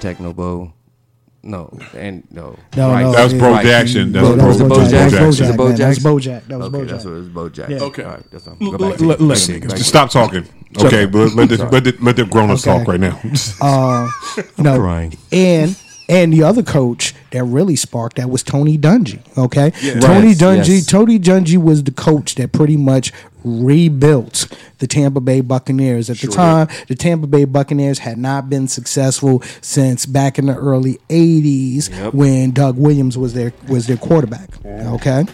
No, 1.42 1.70
and 1.96 2.24
no. 2.30 2.56
No, 2.76 2.90
Right. 2.90 3.02
no, 3.02 3.12
That 3.12 3.24
was 3.24 3.32
yeah. 3.32 3.38
Bro 3.38 3.50
Right. 3.52 3.64
Jackson. 3.66 4.12
That 4.12 4.22
was 4.22 4.36
that 4.36 4.46
was 4.46 4.56
Bro, 4.58 4.68
Bo 4.68 4.74
Bo 4.74 4.80
Jack- 4.90 4.90
that 4.90 5.02
was 5.02 5.18
Bo 5.20 5.28
Is 5.28 5.40
it 5.40 5.44
Jack, 5.46 5.56
Bo 5.56 5.64
man. 5.68 5.76
That 5.76 5.86
was 5.88 5.96
Jackson? 5.96 6.02
Bo 6.02 6.18
Jack. 6.18 6.48
That 6.48 6.58
was 6.58 6.66
okay, 6.66 6.78
Bo 6.78 6.84
that's 6.84 7.04
what 7.04 7.10
it 7.10 7.14
was. 7.14 7.28
Bo 7.28 7.48
Jack. 7.48 7.68
Yeah. 7.70 7.78
Okay. 7.78 8.02
All 8.02 8.10
right, 8.10 8.22
that's 8.32 8.44
fine. 8.44 8.56
L- 8.60 8.70
Go 8.72 8.78
back 8.90 8.98
to 8.98 9.04
let- 9.06 9.20
let's 9.20 9.46
Back 9.46 9.54
make 9.54 9.62
to 9.62 9.68
it. 9.68 9.72
it. 9.72 9.76
Just 9.78 9.88
stop 9.88 10.10
talking. 10.10 10.44
Okay, 10.82 11.06
but 11.06 11.34
let 11.34 11.48
the 11.48 11.56
let 11.70 11.84
the 11.84 11.94
let 12.02 12.16
the 12.16 12.24
grown 12.24 12.50
ups 12.50 12.66
Okay. 12.66 12.76
talk 12.78 12.88
right 12.88 13.00
now. 13.00 13.18
Uh, 13.60 14.10
no, 14.58 14.78
crying. 14.78 15.14
and 15.32 15.74
and 16.09 16.32
the 16.32 16.42
other 16.42 16.62
coach 16.62 17.14
that 17.32 17.44
really 17.44 17.76
sparked 17.76 18.16
that 18.16 18.30
was 18.30 18.42
Tony 18.42 18.78
Dungy. 18.78 19.20
Okay, 19.36 19.72
Yeah. 19.82 20.00
Tony 20.00 20.28
Yes, 20.28 20.38
Dungy. 20.40 20.68
yes. 20.68 20.86
Tony 20.86 21.18
Dungy 21.18 21.56
was 21.56 21.82
the 21.84 21.90
coach 21.90 22.34
that 22.36 22.52
pretty 22.52 22.76
much 22.76 23.12
rebuilt 23.44 24.48
the 24.78 24.86
Tampa 24.86 25.20
Bay 25.20 25.40
Buccaneers. 25.40 26.09
At 26.11 26.18
the 26.18 26.28
time, 26.28 26.68
the 26.88 26.94
Tampa 26.94 27.26
Bay 27.26 27.44
Buccaneers 27.44 28.00
had 28.00 28.18
not 28.18 28.48
been 28.48 28.68
successful 28.68 29.42
since 29.61 30.06
back 30.06 30.38
in 30.38 30.46
the 30.46 30.54
early 30.56 30.98
'80s 31.09 31.90
Yep. 31.90 32.14
when 32.14 32.50
Doug 32.52 32.76
Williams 32.78 33.16
was 33.18 33.34
their 33.34 33.52
was 33.68 33.86
their 33.86 33.96
quarterback. 33.96 34.50
Okay, 34.66 35.24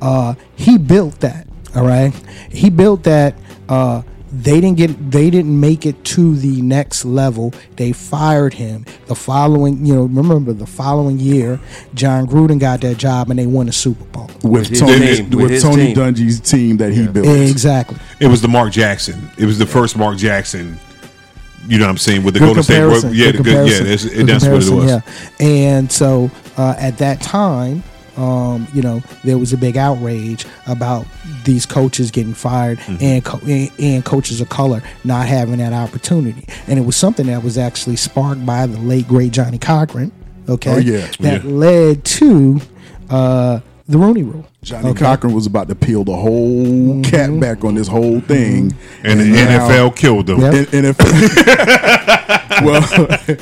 uh, 0.00 0.34
he 0.54 0.78
built 0.78 1.20
that. 1.20 1.46
All 1.74 1.86
right, 1.86 2.12
he 2.50 2.70
built 2.70 3.02
that. 3.04 3.34
Uh, 3.68 4.02
they 4.42 4.60
didn't 4.60 4.76
get 4.76 5.10
they 5.10 5.30
didn't 5.30 5.58
make 5.58 5.86
it 5.86 6.04
to 6.04 6.36
the 6.36 6.60
next 6.62 7.04
level 7.04 7.52
they 7.76 7.92
fired 7.92 8.54
him 8.54 8.84
the 9.06 9.14
following 9.14 9.84
you 9.86 9.94
know 9.94 10.02
remember 10.04 10.52
the 10.52 10.66
following 10.66 11.18
year 11.18 11.58
jon 11.94 12.26
gruden 12.26 12.58
got 12.58 12.80
that 12.80 12.96
job 12.98 13.30
and 13.30 13.38
they 13.38 13.46
won 13.46 13.66
the 13.66 13.72
super 13.72 14.04
bowl 14.06 14.30
With, 14.42 14.68
his 14.68 14.80
Tony, 14.80 15.16
team, 15.16 15.30
with 15.30 15.40
with 15.42 15.50
his 15.52 15.62
Tony 15.62 15.94
team. 15.94 15.96
Dungy's 15.96 16.40
team 16.40 16.76
that 16.78 16.92
he 16.92 17.06
built. 17.06 17.26
exactly 17.26 17.96
It 18.20 18.26
was 18.26 18.40
the 18.42 18.48
Mark 18.48 18.72
Jackson. 18.72 19.30
It 19.38 19.46
was 19.46 19.58
the 19.58 19.66
first 19.66 19.96
Mark 19.96 20.16
Jackson. 20.18 20.78
You 21.68 21.78
know 21.78 21.84
what 21.86 21.90
I'm 21.90 21.98
saying 21.98 22.22
with 22.22 22.34
the 22.34 22.40
Good 22.40 22.46
Golden 22.46 22.62
State. 22.62 22.74
comparison, 22.76 23.08
War- 23.10 23.16
Yeah, 23.16 23.32
good 23.32 23.38
the 23.38 23.42
good, 23.42 23.52
yeah, 23.68 23.76
comparison, 23.78 23.86
that's, 23.86 24.04
good 24.04 24.26
that's 24.28 24.44
what 24.46 24.62
it 24.62 24.70
was. 24.70 24.90
yeah. 25.40 25.46
and 25.46 25.90
so 25.90 26.30
uh, 26.56 26.74
at 26.78 26.98
that 26.98 27.20
time 27.20 27.82
um, 28.16 28.66
you 28.72 28.82
know 28.82 29.02
there 29.24 29.38
was 29.38 29.52
a 29.52 29.56
big 29.56 29.76
outrage 29.76 30.44
about 30.66 31.06
these 31.44 31.66
coaches 31.66 32.10
getting 32.10 32.34
fired 32.34 32.78
Mm-hmm. 32.78 33.04
and, 33.04 33.24
co- 33.24 33.40
and 33.46 33.70
and 33.78 34.04
coaches 34.04 34.40
of 34.40 34.48
color 34.48 34.82
not 35.04 35.26
having 35.26 35.58
that 35.58 35.72
opportunity 35.72 36.46
and 36.66 36.78
it 36.78 36.82
was 36.82 36.96
something 36.96 37.26
that 37.26 37.42
was 37.42 37.56
actually 37.58 37.96
sparked 37.96 38.44
by 38.46 38.66
the 38.66 38.78
late 38.78 39.06
great 39.08 39.32
johnnie 39.32 39.58
cochran 39.58 40.10
okay 40.48 40.70
Oh, 40.74 40.78
yeah. 40.78 41.06
that 41.20 41.44
Yeah. 41.44 41.50
led 41.50 42.04
to 42.04 42.60
uh, 43.10 43.60
the 43.88 43.98
rooney 43.98 44.22
rule 44.22 44.46
Johnnie 44.66 44.88
Okay. 44.90 45.04
Cochran 45.04 45.32
was 45.32 45.46
about 45.46 45.68
to 45.68 45.76
peel 45.76 46.02
the 46.02 46.16
whole 46.16 47.00
cat 47.04 47.30
mm-hmm. 47.30 47.38
back 47.38 47.64
on 47.64 47.76
this 47.76 47.86
whole 47.86 48.20
thing, 48.20 48.72
mm-hmm. 48.72 49.06
And, 49.06 49.20
the 49.20 49.24
now- 49.26 49.68
NFL 49.68 49.94
killed 49.94 50.28
him. 50.28 50.40
Yep. 50.40 50.72
And, 50.72 50.86
and 50.86 50.96
well, 52.64 52.82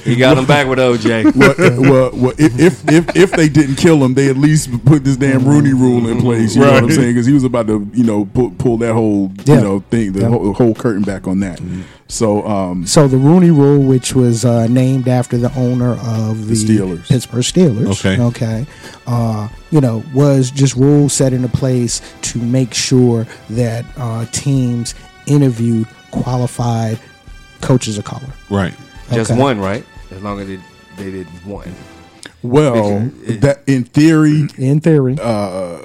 He 0.04 0.16
got 0.16 0.36
him 0.36 0.44
back 0.44 0.66
with 0.66 0.78
OJ. 0.78 1.34
well, 1.36 1.54
well, 1.80 2.10
well, 2.12 2.32
if, 2.36 2.60
if 2.60 2.92
if 2.92 3.16
if 3.16 3.30
they 3.32 3.48
didn't 3.48 3.76
kill 3.76 4.04
him, 4.04 4.12
they 4.12 4.28
at 4.28 4.36
least 4.36 4.84
put 4.84 5.02
this 5.04 5.16
damn 5.16 5.40
mm-hmm. 5.40 5.48
Rooney 5.48 5.72
Rule 5.72 6.06
in 6.08 6.20
place. 6.20 6.54
You 6.54 6.60
know 6.60 6.72
what 6.72 6.84
I'm 6.84 6.90
saying? 6.90 7.14
Because 7.14 7.24
he 7.24 7.32
was 7.32 7.44
about 7.44 7.68
to, 7.68 7.88
you 7.94 8.04
know, 8.04 8.26
pull, 8.26 8.50
pull 8.50 8.76
that 8.78 8.92
whole, 8.92 9.32
Yeah. 9.44 9.54
you 9.54 9.60
know, 9.62 9.80
thing, 9.90 10.12
the 10.12 10.20
Yeah. 10.20 10.28
whole, 10.28 10.52
whole 10.52 10.74
curtain 10.74 11.02
back 11.02 11.26
on 11.26 11.40
that. 11.40 11.58
So, 12.06 12.46
um, 12.46 12.86
So 12.86 13.08
the 13.08 13.16
Rooney 13.16 13.50
Rule, 13.50 13.80
which 13.82 14.14
was 14.14 14.44
uh, 14.44 14.66
named 14.66 15.08
after 15.08 15.36
the 15.38 15.52
owner 15.56 15.92
of 15.94 16.46
the, 16.48 16.54
Steelers. 16.54 17.08
Pittsburgh 17.08 17.42
Steelers, 17.42 17.86
Okay. 17.98 18.20
okay, 18.22 18.66
uh, 19.06 19.48
you 19.70 19.80
know, 19.80 20.02
was 20.14 20.50
just 20.50 20.76
rules 20.76 21.12
set 21.14 21.32
into 21.32 21.48
place 21.48 22.00
to 22.22 22.38
make 22.38 22.74
sure 22.74 23.26
that 23.50 23.84
uh, 23.96 24.26
teams 24.32 24.94
interviewed 25.26 25.86
qualified 26.10 26.98
coaches 27.62 27.96
of 27.98 28.04
color. 28.04 28.28
Right. 28.50 28.74
Just 29.12 29.34
one, 29.34 29.58
right? 29.58 29.84
As 30.10 30.22
long 30.22 30.40
as 30.40 30.46
they, 30.46 30.58
they 30.98 31.10
did 31.10 31.26
one. 31.46 31.74
well, 32.42 33.10
it- 33.24 33.40
that 33.40 33.62
in 33.66 33.84
theory, 33.84 34.46
In 34.58 34.80
theory, 34.80 35.16
Uh, 35.20 35.78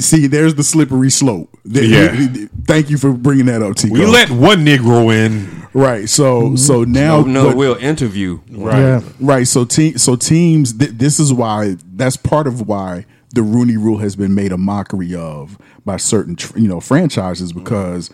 see, 0.00 0.26
there's 0.26 0.54
the 0.54 0.64
slippery 0.64 1.10
slope. 1.10 1.56
There- 1.64 1.84
Yeah. 1.84 2.46
Thank 2.66 2.90
you 2.90 2.98
for 2.98 3.12
bringing 3.12 3.46
that 3.46 3.62
up, 3.62 3.76
Tico. 3.76 3.94
We 3.94 4.06
let 4.06 4.30
one 4.30 4.64
Negro 4.64 5.14
in. 5.14 5.62
right. 5.74 6.08
So, 6.08 6.42
Mm-hmm. 6.42 6.56
so 6.56 6.84
now, 6.84 7.20
No, 7.22 7.26
no, 7.26 7.48
but- 7.48 7.56
we'll 7.56 7.76
interview. 7.76 8.40
Right. 8.50 8.78
yeah, 8.78 9.00
Right. 9.20 9.46
So 9.48 9.64
team 9.64 9.98
so 9.98 10.16
teams 10.16 10.72
th- 10.74 10.92
this 10.92 11.18
is 11.18 11.32
why 11.32 11.76
that's 11.94 12.16
part 12.16 12.46
of 12.46 12.66
why 12.68 13.06
the 13.34 13.42
Rooney 13.42 13.76
rule 13.76 13.98
has 13.98 14.14
been 14.16 14.34
made 14.34 14.52
a 14.52 14.56
mockery 14.58 15.14
of 15.14 15.58
by 15.84 15.96
certain 15.96 16.36
tr- 16.36 16.56
you 16.58 16.68
know 16.68 16.80
franchises 16.80 17.52
because 17.52 18.10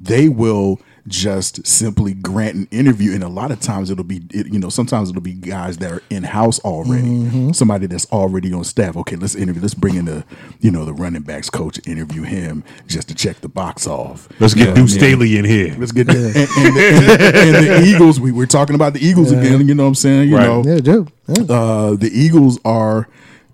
they 0.00 0.28
will 0.28 0.80
just 1.08 1.66
simply 1.66 2.14
grant 2.14 2.54
an 2.56 2.68
interview 2.70 3.12
and 3.14 3.22
a 3.24 3.28
lot 3.28 3.50
of 3.50 3.60
times 3.60 3.90
it'll 3.90 4.04
be 4.04 4.20
it, 4.32 4.46
you 4.52 4.58
know 4.58 4.68
sometimes 4.68 5.10
it'll 5.10 5.22
be 5.22 5.32
guys 5.32 5.78
that 5.78 5.90
are 5.90 6.02
in 6.10 6.22
house 6.22 6.58
already 6.60 7.52
somebody 7.52 7.86
that's 7.86 8.06
already 8.12 8.52
on 8.52 8.62
staff 8.64 8.96
okay 8.96 9.16
let's 9.16 9.34
interview 9.34 9.62
let's 9.62 9.74
bring 9.74 9.94
in 9.96 10.04
the 10.04 10.24
you 10.60 10.70
know 10.70 10.84
the 10.84 10.92
running 10.92 11.22
backs 11.22 11.48
coach 11.50 11.80
interview 11.86 12.22
him 12.22 12.62
just 12.86 13.08
to 13.08 13.14
check 13.14 13.40
the 13.40 13.48
box 13.48 13.86
off 13.86 14.28
Let's 14.40 14.54
get 14.54 14.68
Yeah. 14.68 14.74
Deuce 14.74 14.94
Staley 14.94 15.36
in 15.38 15.44
here. 15.44 15.74
Let's 15.78 15.92
get 15.92 16.08
and, 16.08 16.16
and, 16.18 16.24
the, 16.26 16.36
and, 16.36 16.74
the, 17.06 17.34
and 17.42 17.54
the 17.54 17.82
Eagles. 17.86 18.20
We 18.20 18.32
were 18.32 18.46
talking 18.46 18.74
about 18.74 18.94
the 18.94 19.00
Eagles 19.04 19.32
again. 19.32 19.66
You 19.66 19.74
know 19.74 19.82
what 19.84 19.88
I'm 19.88 19.94
saying? 19.94 20.28
You 20.28 20.36
Right. 20.36 20.46
know, 20.46 20.62
yeah, 20.64 20.78
do. 20.80 21.06
Yeah. 21.28 21.42
uh, 21.48 21.94
the 21.96 22.10
Eagles 22.12 22.58
are, 22.64 23.08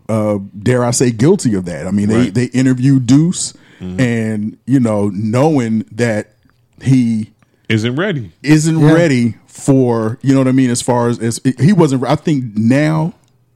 uh, 0.09 0.39
dare 0.63 0.85
I 0.85 0.91
say, 0.91 1.11
guilty 1.11 1.55
of 1.55 1.65
that. 1.67 1.87
I 1.87 1.91
mean, 1.91 2.09
they 2.09 2.17
Right. 2.17 2.35
they 2.35 2.45
interviewed 2.47 3.07
Deuce, 3.07 3.55
and 3.81 4.57
you 4.67 4.81
know, 4.81 5.09
knowing 5.13 5.85
that 5.93 6.33
he 6.83 7.33
Isn't 7.69 7.97
ready. 7.97 8.33
isn't 8.43 8.79
Yeah. 8.79 8.93
ready 8.93 9.35
for 9.47 10.19
you 10.23 10.33
know 10.35 10.41
what 10.41 10.49
I 10.49 10.53
mean. 10.53 10.71
As 10.71 10.83
far 10.83 11.09
as, 11.09 11.19
as 11.19 11.41
he 11.59 11.73
wasn't, 11.73 12.05
I 12.05 12.15
think 12.17 12.57
now 12.57 13.15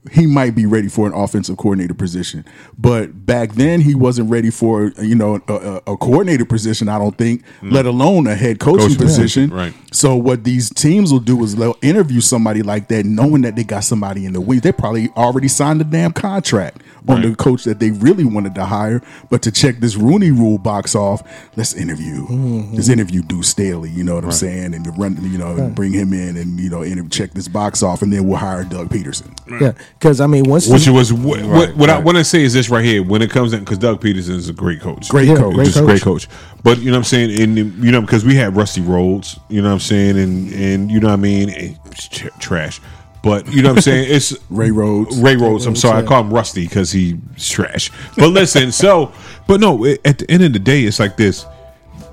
he 0.09 0.25
might 0.25 0.55
be 0.55 0.65
ready 0.65 0.87
for 0.87 1.05
an 1.05 1.13
offensive 1.13 1.57
coordinator 1.57 1.93
position, 1.93 2.43
but 2.77 3.25
back 3.25 3.51
then 3.51 3.81
he 3.81 3.93
wasn't 3.93 4.29
ready 4.31 4.49
for 4.49 4.91
you 4.99 5.13
know 5.13 5.39
a, 5.47 5.53
a, 5.53 5.75
a 5.93 5.97
coordinator 5.97 6.45
position. 6.45 6.89
I 6.89 6.97
don't 6.97 7.15
think, 7.17 7.43
let 7.61 7.85
alone 7.85 8.25
a 8.25 8.35
head 8.35 8.59
coaching 8.59 8.81
Coaching 8.81 8.97
position. 8.97 9.49
position, 9.49 9.53
right. 9.53 9.73
So 9.93 10.15
what 10.15 10.43
these 10.43 10.69
teams 10.73 11.11
will 11.11 11.19
do 11.19 11.43
is 11.43 11.55
they'll 11.55 11.77
interview 11.81 12.21
somebody 12.21 12.63
like 12.63 12.87
that, 12.87 13.05
knowing 13.05 13.41
that 13.41 13.55
they 13.55 13.63
got 13.63 13.83
somebody 13.83 14.25
in 14.25 14.33
the 14.33 14.41
wings. 14.41 14.61
They 14.63 14.71
probably 14.71 15.09
already 15.09 15.47
signed 15.49 15.81
a 15.81 15.83
damn 15.83 16.13
contract 16.13 16.81
on 17.07 17.21
the 17.21 17.35
coach 17.35 17.63
that 17.65 17.79
they 17.79 17.91
really 17.91 18.23
wanted 18.23 18.55
to 18.55 18.65
hire. 18.65 19.01
But 19.29 19.41
to 19.43 19.51
check 19.51 19.77
this 19.77 19.95
Rooney 19.95 20.31
Rule 20.31 20.57
box 20.57 20.95
off, 20.95 21.21
let's 21.57 21.73
interview. 21.73 22.25
Mm-hmm. 22.27 22.75
Let's 22.75 22.89
interview 22.89 23.21
Deuce 23.21 23.49
Staley. 23.49 23.89
You 23.89 24.03
know 24.03 24.15
what 24.15 24.23
I'm 24.23 24.31
saying? 24.31 24.73
And 24.73 24.83
to 24.85 24.91
run, 24.91 25.17
you 25.31 25.37
know, 25.37 25.55
and 25.55 25.75
bring 25.75 25.91
him 25.93 26.13
in 26.13 26.37
and 26.37 26.59
you 26.59 26.69
know, 26.69 26.81
inter- 26.81 27.07
check 27.09 27.31
this 27.31 27.47
box 27.47 27.83
off, 27.83 28.01
and 28.01 28.11
then 28.13 28.27
we'll 28.27 28.37
hire 28.37 28.63
Doug 28.63 28.89
Pederson. 28.89 29.35
Yeah, 29.61 29.73
because 30.01 30.19
I 30.19 30.25
mean, 30.25 30.45
once 30.45 30.67
Which 30.67 30.87
you- 30.87 30.93
was 30.93 31.13
what, 31.13 31.43
what, 31.43 31.75
what 31.75 31.89
I 31.91 31.99
want 31.99 32.17
to 32.17 32.23
say 32.23 32.41
is 32.41 32.53
this 32.53 32.69
right 32.71 32.83
here. 32.83 33.03
When 33.03 33.21
it 33.21 33.29
comes 33.29 33.53
in, 33.53 33.59
because 33.59 33.77
Doug 33.77 34.01
Pederson 34.01 34.31
is 34.31 34.49
a 34.49 34.53
great 34.53 34.81
coach, 34.81 35.09
Great 35.09 35.27
Yeah, 35.27 35.35
coach. 35.35 35.53
great 35.53 35.65
just 35.65 35.77
coach. 35.77 35.85
great 35.85 36.01
coach. 36.01 36.27
But 36.63 36.79
you 36.79 36.85
know 36.85 36.93
what 36.93 36.97
I'm 36.97 37.03
saying, 37.03 37.39
and 37.39 37.55
you 37.83 37.91
know 37.91 38.01
because 38.01 38.25
we 38.25 38.33
had 38.35 38.55
Rusty 38.55 38.81
Rhodes, 38.81 39.39
you 39.47 39.61
know 39.61 39.67
what 39.69 39.73
I'm 39.75 39.79
saying, 39.79 40.17
and 40.17 40.51
and 40.53 40.91
you 40.91 40.99
know 40.99 41.07
what 41.09 41.13
I 41.13 41.17
mean, 41.17 41.49
it's 41.49 42.07
tr- 42.07 42.29
trash. 42.39 42.81
But 43.23 43.47
you 43.53 43.61
know 43.61 43.69
what 43.69 43.77
I'm 43.77 43.81
saying, 43.83 44.07
it's 44.09 44.35
Ray 44.49 44.71
Rhodes. 44.71 45.15
Ray 45.19 45.35
Rhodes. 45.35 45.67
I'm 45.67 45.75
sorry, 45.75 46.03
I 46.03 46.07
call 46.07 46.21
him 46.21 46.33
Rusty 46.33 46.63
because 46.67 46.91
he's 46.91 47.13
trash. 47.37 47.91
But 48.17 48.29
listen, 48.29 48.71
so 48.71 49.11
but 49.45 49.59
no, 49.59 49.85
it- 49.85 50.01
at 50.03 50.17
the 50.17 50.31
end 50.31 50.41
of 50.43 50.51
the 50.53 50.59
day, 50.59 50.81
it's 50.81 50.99
like 50.99 51.15
this, 51.15 51.45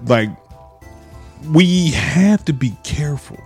like 0.05 0.29
we 1.51 1.93
have 1.93 2.45
to 2.45 2.53
be 2.53 2.77
careful 2.85 3.39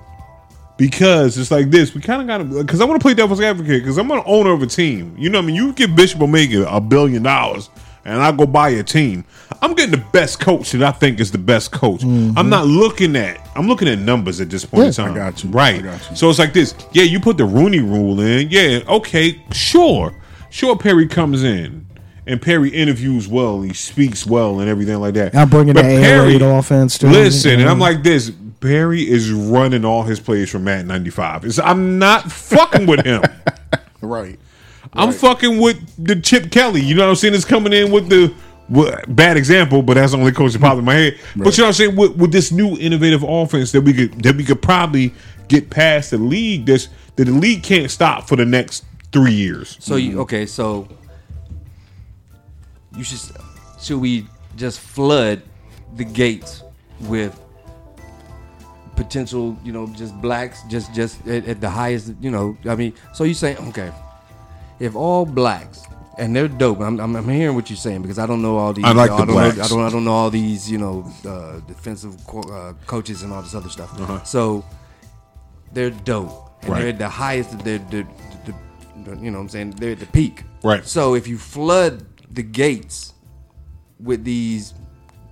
because 0.82 1.38
it's 1.38 1.52
like 1.52 1.70
this. 1.70 1.94
We 1.94 2.00
kind 2.00 2.20
of 2.20 2.26
got 2.26 2.38
to 2.38 2.64
because 2.64 2.80
I 2.80 2.84
want 2.86 3.00
to 3.00 3.04
play 3.04 3.14
devil's 3.14 3.40
advocate 3.40 3.82
because 3.82 3.98
I'm 3.98 4.10
an 4.10 4.20
owner 4.26 4.50
of 4.50 4.62
a 4.62 4.66
team. 4.66 5.14
You 5.16 5.30
know, 5.30 5.38
what 5.38 5.44
I 5.44 5.46
mean, 5.46 5.54
you 5.54 5.72
give 5.74 5.94
Bishop 5.94 6.20
Omega 6.20 6.68
a 6.68 6.80
billion 6.80 7.22
dollars. 7.22 7.70
And 8.04 8.20
I 8.20 8.32
go 8.32 8.46
buy 8.46 8.70
a 8.70 8.82
team. 8.82 9.24
I'm 9.62 9.74
getting 9.74 9.92
the 9.92 10.04
best 10.12 10.40
coach 10.40 10.72
that 10.72 10.82
I 10.82 10.90
think 10.90 11.20
is 11.20 11.30
the 11.30 11.38
best 11.38 11.70
coach. 11.70 12.00
Mm-hmm. 12.00 12.36
I'm 12.36 12.50
not 12.50 12.66
looking 12.66 13.14
at. 13.14 13.48
I'm 13.54 13.68
looking 13.68 13.86
at 13.86 14.00
numbers 14.00 14.40
at 14.40 14.50
this 14.50 14.64
point 14.64 14.86
in 14.86 14.92
time. 14.92 15.12
I 15.12 15.14
got 15.14 15.44
you. 15.44 15.50
Right. 15.50 15.80
Got 15.80 16.10
you. 16.10 16.16
So 16.16 16.28
it's 16.28 16.40
like 16.40 16.52
this. 16.52 16.74
Yeah, 16.90 17.04
you 17.04 17.20
put 17.20 17.36
the 17.36 17.44
Rooney 17.44 17.78
rule 17.78 18.18
in. 18.18 18.50
Yeah, 18.50 18.80
okay, 18.88 19.40
sure. 19.52 20.12
Sure, 20.50 20.76
Perry 20.76 21.06
comes 21.06 21.44
in 21.44 21.86
and 22.26 22.40
Perry 22.40 22.70
interviews 22.70 23.28
well, 23.28 23.62
he 23.62 23.72
speaks 23.72 24.26
well, 24.26 24.60
and 24.60 24.68
everything 24.68 24.98
like 24.98 25.14
that. 25.14 25.34
I'm 25.34 25.48
bringing 25.48 25.74
But 25.74 25.82
the 25.82 26.22
raid 26.24 26.42
offense 26.42 26.98
to 26.98 27.08
Listen, 27.08 27.52
you 27.52 27.58
and. 27.60 27.70
I'm 27.70 27.78
like 27.78 28.02
this. 28.02 28.32
Perry 28.62 29.02
is 29.02 29.30
running 29.32 29.84
all 29.84 30.04
his 30.04 30.20
plays 30.20 30.48
from 30.48 30.64
Madden 30.64 30.86
95. 30.86 31.44
It's, 31.44 31.58
I'm 31.58 31.98
not 31.98 32.30
fucking 32.30 32.86
with 32.86 33.04
him. 33.04 33.22
Right. 34.04 34.36
I'm 34.94 35.12
fucking 35.12 35.60
with 35.60 35.78
the 35.96 36.16
Chip 36.16 36.50
Kelly. 36.50 36.80
You 36.80 36.96
know 36.96 37.04
what 37.04 37.10
I'm 37.10 37.14
saying? 37.14 37.34
It's 37.34 37.44
coming 37.44 37.72
in 37.72 37.92
with 37.92 38.08
the 38.08 38.34
well, 38.68 39.00
bad 39.06 39.36
example, 39.36 39.80
but 39.80 39.94
that's 39.94 40.10
the 40.10 40.18
only 40.18 40.32
coach 40.32 40.54
that 40.54 40.60
popped 40.60 40.80
in 40.80 40.84
my 40.84 40.94
head. 40.94 41.20
But 41.36 41.56
you 41.56 41.62
know 41.62 41.66
what 41.66 41.68
I'm 41.68 41.72
saying? 41.74 41.96
With, 41.96 42.16
with 42.16 42.32
this 42.32 42.50
new 42.50 42.76
innovative 42.78 43.22
offense 43.22 43.70
that 43.70 43.82
we 43.82 43.92
could 43.92 44.22
that 44.24 44.34
we 44.34 44.42
could 44.44 44.60
probably 44.60 45.14
get 45.46 45.70
past 45.70 46.10
the 46.10 46.18
league. 46.18 46.66
This 46.66 46.88
that 47.14 47.26
the 47.26 47.30
league 47.30 47.62
can't 47.62 47.88
stop 47.92 48.26
for 48.26 48.34
the 48.34 48.44
next 48.44 48.84
three 49.12 49.32
years. 49.32 49.76
So 49.78 49.94
you 49.94 50.20
okay? 50.22 50.44
So 50.44 50.88
you 52.96 53.04
should 53.04 53.20
should 53.80 53.98
we 53.98 54.26
just 54.56 54.80
flood 54.80 55.42
the 55.94 56.04
gates 56.04 56.64
with 57.02 57.40
potential? 58.96 59.56
You 59.64 59.72
know, 59.72 59.86
just 59.88 60.14
blacks, 60.20 60.62
just 60.68 60.92
just 60.94 61.26
at, 61.26 61.46
at 61.46 61.60
the 61.60 61.70
highest. 61.70 62.14
You 62.20 62.30
know, 62.30 62.56
I 62.66 62.74
mean, 62.76 62.94
so 63.12 63.24
you 63.24 63.34
saying 63.34 63.58
okay? 63.68 63.92
If 64.80 64.94
all 64.96 65.24
blacks 65.26 65.82
and 66.18 66.34
they're 66.34 66.48
dope, 66.48 66.80
I'm, 66.80 66.98
I'm, 67.00 67.14
I'm 67.16 67.28
hearing 67.28 67.54
what 67.54 67.70
you're 67.70 67.76
saying 67.76 68.02
because 68.02 68.18
I 68.18 68.26
don't 68.26 68.42
know 68.42 68.56
all 68.58 68.72
these. 68.72 68.84
I 68.84 68.92
like 68.92 69.10
the 69.10 69.18
don't 69.24 69.28
know. 69.28 69.38
I 69.38 69.50
don't 69.68 69.80
I 69.86 69.90
don't 69.90 70.04
know 70.04 70.12
all 70.12 70.30
these. 70.30 70.70
You 70.70 70.78
know, 70.78 71.12
uh, 71.26 71.60
defensive 71.66 72.16
co- 72.26 72.40
uh, 72.52 72.72
coaches 72.86 73.22
and 73.22 73.32
all 73.32 73.42
this 73.42 73.54
other 73.54 73.68
stuff. 73.70 73.98
Uh-huh. 74.00 74.22
So 74.24 74.64
they're 75.72 75.90
dope. 75.90 76.48
And 76.62 76.70
Right. 76.70 76.78
they're 76.80 76.88
at 76.90 76.98
the 76.98 77.08
highest. 77.08 77.58
They're, 77.64 77.78
they're, 77.78 78.06
they're, 78.44 78.54
they're- 79.04 79.14
you 79.16 79.30
know 79.30 79.38
what 79.38 79.42
I'm 79.44 79.48
saying? 79.48 79.70
They're 79.72 79.92
at 79.92 79.98
the 80.00 80.06
peak. 80.06 80.44
Right. 80.62 80.84
So 80.86 81.14
if 81.14 81.26
you 81.26 81.38
flood 81.38 82.04
the 82.32 82.42
gates 82.42 83.14
with 83.98 84.22
these 84.24 84.74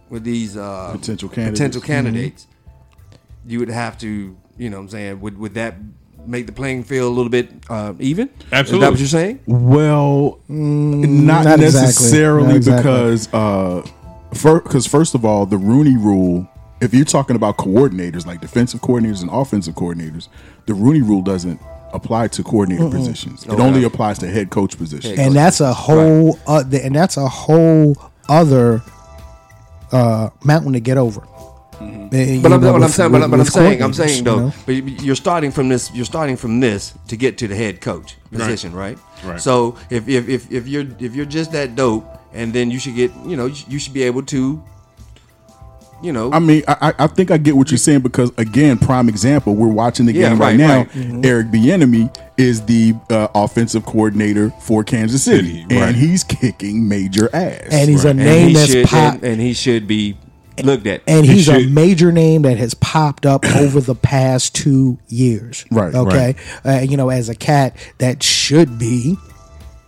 with 0.08 0.24
these 0.24 0.56
uh, 0.56 0.90
Potential 0.92 1.28
candidates. 1.28 1.58
potential 1.60 1.82
candidates, 1.82 2.46
you 3.46 3.58
would 3.58 3.70
have 3.70 3.98
to, 3.98 4.36
you 4.58 4.70
know 4.70 4.76
what 4.78 4.82
I'm 4.84 4.88
saying, 4.90 5.20
would, 5.20 5.38
would 5.38 5.54
that 5.54 5.76
make 6.26 6.46
the 6.46 6.52
playing 6.52 6.84
field 6.84 7.10
a 7.10 7.14
little 7.14 7.30
bit 7.30 7.50
uh, 7.68 7.94
even? 7.98 8.28
Is 8.28 8.34
Absolutely. 8.52 8.84
that 8.86 8.90
what 8.90 8.98
you're 8.98 9.08
saying? 9.08 9.40
Well, 9.46 10.40
not, 10.48 11.44
not 11.44 11.60
exactly. 11.60 11.80
necessarily 11.86 12.46
Not 12.48 12.56
exactly. 12.56 12.82
because 12.82 13.28
uh, 13.32 13.86
because 14.30 14.86
first 14.86 15.14
of 15.14 15.24
all, 15.24 15.46
the 15.46 15.58
Rooney 15.58 15.96
Rule. 15.96 16.46
If 16.80 16.94
you're 16.94 17.04
talking 17.04 17.36
about 17.36 17.58
coordinators 17.58 18.24
like 18.26 18.40
defensive 18.40 18.80
coordinators 18.80 19.20
and 19.20 19.30
offensive 19.30 19.74
coordinators, 19.74 20.28
the 20.64 20.72
Rooney 20.72 21.02
Rule 21.02 21.20
doesn't 21.20 21.60
apply 21.92 22.28
to 22.28 22.42
coordinator 22.42 22.88
positions. 22.88 23.44
It 23.44 23.50
Okay. 23.50 23.62
only 23.62 23.84
applies 23.84 24.18
to 24.20 24.26
head 24.30 24.48
coach 24.50 24.78
positions. 24.78 25.18
Head 25.18 25.26
and 25.26 25.36
that's 25.36 25.60
a 25.60 25.74
whole 25.74 26.38
uh, 26.46 26.64
and 26.72 26.94
that's 26.94 27.16
a 27.18 27.28
whole 27.28 27.96
other 28.30 28.82
uh, 29.92 30.30
mountain 30.44 30.72
to 30.72 30.80
get 30.80 30.96
over. 30.96 31.26
Eh, 31.80 32.40
But 32.42 32.52
I'm, 32.52 32.60
know, 32.60 32.72
but 32.72 32.82
I'm 32.82 32.88
saying, 32.90 33.12
but, 33.12 33.20
with- 33.22 33.30
but 33.30 33.40
I'm 33.40 33.46
saying, 33.46 33.82
I'm 33.82 33.90
coordinators, 33.92 33.94
saying 33.94 34.18
you 34.18 34.22
though, 34.24 34.38
know? 34.48 34.52
but 34.66 34.74
you- 34.74 34.82
you're 35.02 35.14
starting 35.16 35.50
from 35.50 35.68
this, 35.68 35.90
you're 35.94 36.04
starting 36.04 36.36
from 36.36 36.60
this 36.60 36.92
to 37.08 37.16
get 37.16 37.38
to 37.38 37.48
the 37.48 37.56
head 37.56 37.80
coach 37.80 38.16
position, 38.30 38.72
right? 38.72 38.98
Right. 39.24 39.40
So 39.40 39.76
if, 39.90 40.08
if 40.08 40.28
if 40.28 40.50
if 40.52 40.68
you're 40.68 40.86
if 40.98 41.14
you're 41.14 41.24
just 41.26 41.52
that 41.52 41.76
dope, 41.76 42.04
and 42.34 42.52
then 42.52 42.70
you 42.70 42.78
should 42.78 42.94
get, 42.96 43.12
you 43.26 43.36
know, 43.36 43.46
you 43.46 43.78
should 43.78 43.94
be 43.94 44.02
able 44.02 44.22
to, 44.24 44.62
you 46.02 46.12
know, 46.12 46.32
I 46.32 46.38
mean, 46.38 46.62
I, 46.68 46.76
I- 46.98 47.04
I 47.04 47.06
think 47.06 47.30
I 47.30 47.36
get 47.38 47.56
what 47.56 47.70
you're 47.70 47.78
saying 47.78 48.00
because 48.00 48.30
again, 48.38 48.78
prime 48.78 49.08
example, 49.08 49.54
we're 49.54 49.68
watching 49.68 50.06
the 50.06 50.12
Yeah, 50.12 50.30
game 50.30 50.38
right, 50.38 50.46
right, 50.48 50.56
now. 50.56 50.76
right. 50.78 50.90
Mm-hmm. 50.92 51.24
Eric 51.24 51.46
Bieniemy 51.48 52.14
is 52.36 52.62
the 52.62 52.94
uh, 53.10 53.28
offensive 53.34 53.84
coordinator 53.86 54.50
for 54.60 54.82
Kansas 54.82 55.22
City, 55.22 55.62
City, 55.62 55.76
and 55.76 55.94
he's 55.96 56.24
kicking 56.24 56.88
major 56.88 57.28
ass. 57.34 57.68
and 57.70 57.88
he's 57.90 58.04
a 58.04 58.10
and 58.10 58.18
name 58.18 58.48
he 58.48 58.54
that's 58.54 58.72
should 58.72 58.86
pop, 58.86 59.14
and, 59.14 59.24
and 59.24 59.40
he 59.40 59.52
should 59.52 59.86
be 59.86 60.16
looked 60.62 60.86
at. 60.86 61.02
and 61.06 61.24
He 61.24 61.34
he's 61.34 61.48
a 61.48 61.66
major 61.66 62.12
name 62.12 62.42
that 62.42 62.58
has 62.58 62.74
popped 62.74 63.24
up 63.26 63.44
over 63.56 63.80
the 63.80 63.94
past 63.94 64.54
two 64.54 64.98
years. 65.08 65.64
Right, 65.70 65.94
Okay. 65.94 66.36
Uh, 66.64 66.80
you 66.80 66.96
know, 66.96 67.08
as 67.10 67.28
a 67.28 67.34
cat 67.34 67.76
that 67.98 68.22
should 68.22 68.78
be 68.78 69.16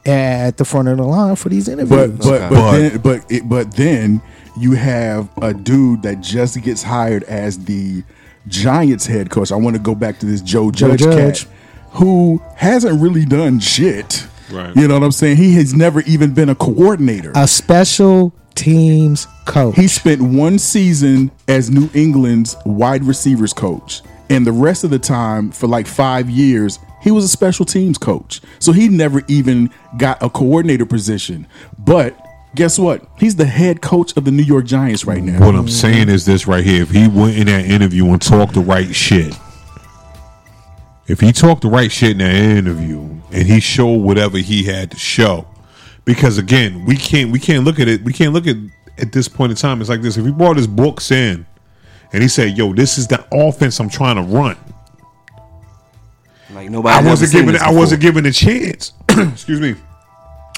at 0.04 0.56
the 0.56 0.64
front 0.64 0.88
of 0.88 0.96
the 0.96 1.04
line 1.04 1.36
for 1.36 1.48
these 1.48 1.68
interviews. 1.68 2.10
But 2.10 2.18
but 2.18 2.42
Okay. 2.42 2.48
but, 2.48 2.50
But- 2.50 2.72
then 2.78 2.98
but 3.00 3.32
it, 3.32 3.48
but 3.48 3.72
then 3.76 4.20
you 4.58 4.72
have 4.72 5.28
a 5.40 5.54
dude 5.54 6.02
that 6.02 6.20
just 6.20 6.60
gets 6.62 6.82
hired 6.82 7.22
as 7.24 7.58
the 7.64 8.02
Giants 8.48 9.06
head 9.06 9.30
coach. 9.30 9.52
I 9.52 9.56
want 9.56 9.76
to 9.76 9.82
go 9.82 9.94
back 9.94 10.18
to 10.18 10.26
this 10.26 10.40
Joe 10.40 10.70
Joe 10.70 10.96
Judge, 10.96 11.00
Judge. 11.00 11.44
cat 11.44 11.52
who 11.92 12.42
hasn't 12.56 13.00
really 13.00 13.24
done 13.24 13.60
shit. 13.60 14.26
Right. 14.50 14.74
You 14.76 14.88
know 14.88 14.94
what 14.94 15.04
I'm 15.04 15.12
saying? 15.12 15.36
He 15.36 15.54
has 15.54 15.72
never 15.74 16.00
even 16.02 16.34
been 16.34 16.48
a 16.48 16.54
coordinator. 16.54 17.32
a 17.34 17.46
special 17.46 18.34
teams 18.54 19.26
coach. 19.44 19.76
he 19.76 19.88
spent 19.88 20.20
one 20.20 20.58
season 20.58 21.30
as 21.48 21.70
New 21.70 21.88
England's 21.94 22.56
wide 22.64 23.04
receivers 23.04 23.52
coach, 23.52 24.02
and 24.30 24.46
the 24.46 24.52
rest 24.52 24.84
of 24.84 24.90
the 24.90 24.98
time, 24.98 25.50
for 25.50 25.66
like 25.66 25.86
five 25.86 26.30
years, 26.30 26.78
he 27.02 27.10
was 27.10 27.24
a 27.24 27.28
special 27.28 27.66
teams 27.66 27.98
coach. 27.98 28.40
So 28.60 28.72
he 28.72 28.88
never 28.88 29.22
even 29.28 29.70
got 29.96 30.22
a 30.22 30.30
coordinator 30.30 30.86
position. 30.86 31.46
But 31.78 32.16
guess 32.54 32.78
what? 32.78 33.04
He's 33.18 33.36
the 33.36 33.44
head 33.44 33.82
coach 33.82 34.16
of 34.16 34.24
the 34.24 34.30
New 34.30 34.44
York 34.44 34.64
Giants 34.64 35.04
right 35.04 35.22
now. 35.22 35.44
What 35.44 35.54
I'm 35.54 35.68
saying 35.68 36.08
is 36.08 36.24
this 36.24 36.46
right 36.46 36.64
here. 36.64 36.82
If 36.82 36.90
he 36.90 37.08
went 37.08 37.36
in 37.36 37.46
that 37.46 37.64
interview 37.64 38.06
and 38.06 38.22
talked 38.22 38.54
the 38.54 38.60
right 38.60 38.94
shit, 38.94 39.34
if 41.08 41.20
he 41.20 41.32
talked 41.32 41.62
the 41.62 41.68
right 41.68 41.90
shit 41.90 42.12
in 42.12 42.18
that 42.18 42.34
interview 42.34 43.00
and 43.32 43.48
he 43.48 43.58
showed 43.60 43.96
whatever 43.96 44.38
he 44.38 44.62
had 44.64 44.92
to 44.92 44.96
show, 44.96 45.46
because 46.04 46.38
again, 46.38 46.84
we 46.84 46.96
can't 46.96 47.30
we 47.30 47.38
can't 47.38 47.64
look 47.64 47.78
at 47.78 47.88
it. 47.88 48.02
We 48.02 48.12
can't 48.12 48.32
look 48.32 48.46
at 48.46 48.56
at 48.98 49.12
this 49.12 49.28
point 49.28 49.52
in 49.52 49.56
time. 49.56 49.80
It's 49.80 49.90
like 49.90 50.02
this. 50.02 50.16
If 50.16 50.24
he 50.24 50.32
brought 50.32 50.56
his 50.56 50.66
books 50.66 51.10
in 51.10 51.46
and 52.12 52.22
he 52.22 52.28
said, 52.28 52.56
"Yo, 52.56 52.72
this 52.72 52.98
is 52.98 53.06
the 53.06 53.24
offense 53.32 53.78
I'm 53.80 53.88
trying 53.88 54.16
to 54.16 54.22
run," 54.22 54.56
like 56.52 56.70
nobody. 56.70 56.94
I 56.94 57.08
wasn't 57.08 57.32
given. 57.32 57.56
I 57.56 57.72
wasn't 57.72 58.02
given 58.02 58.26
a 58.26 58.32
chance. 58.32 58.92
Excuse 59.08 59.60
me. 59.60 59.74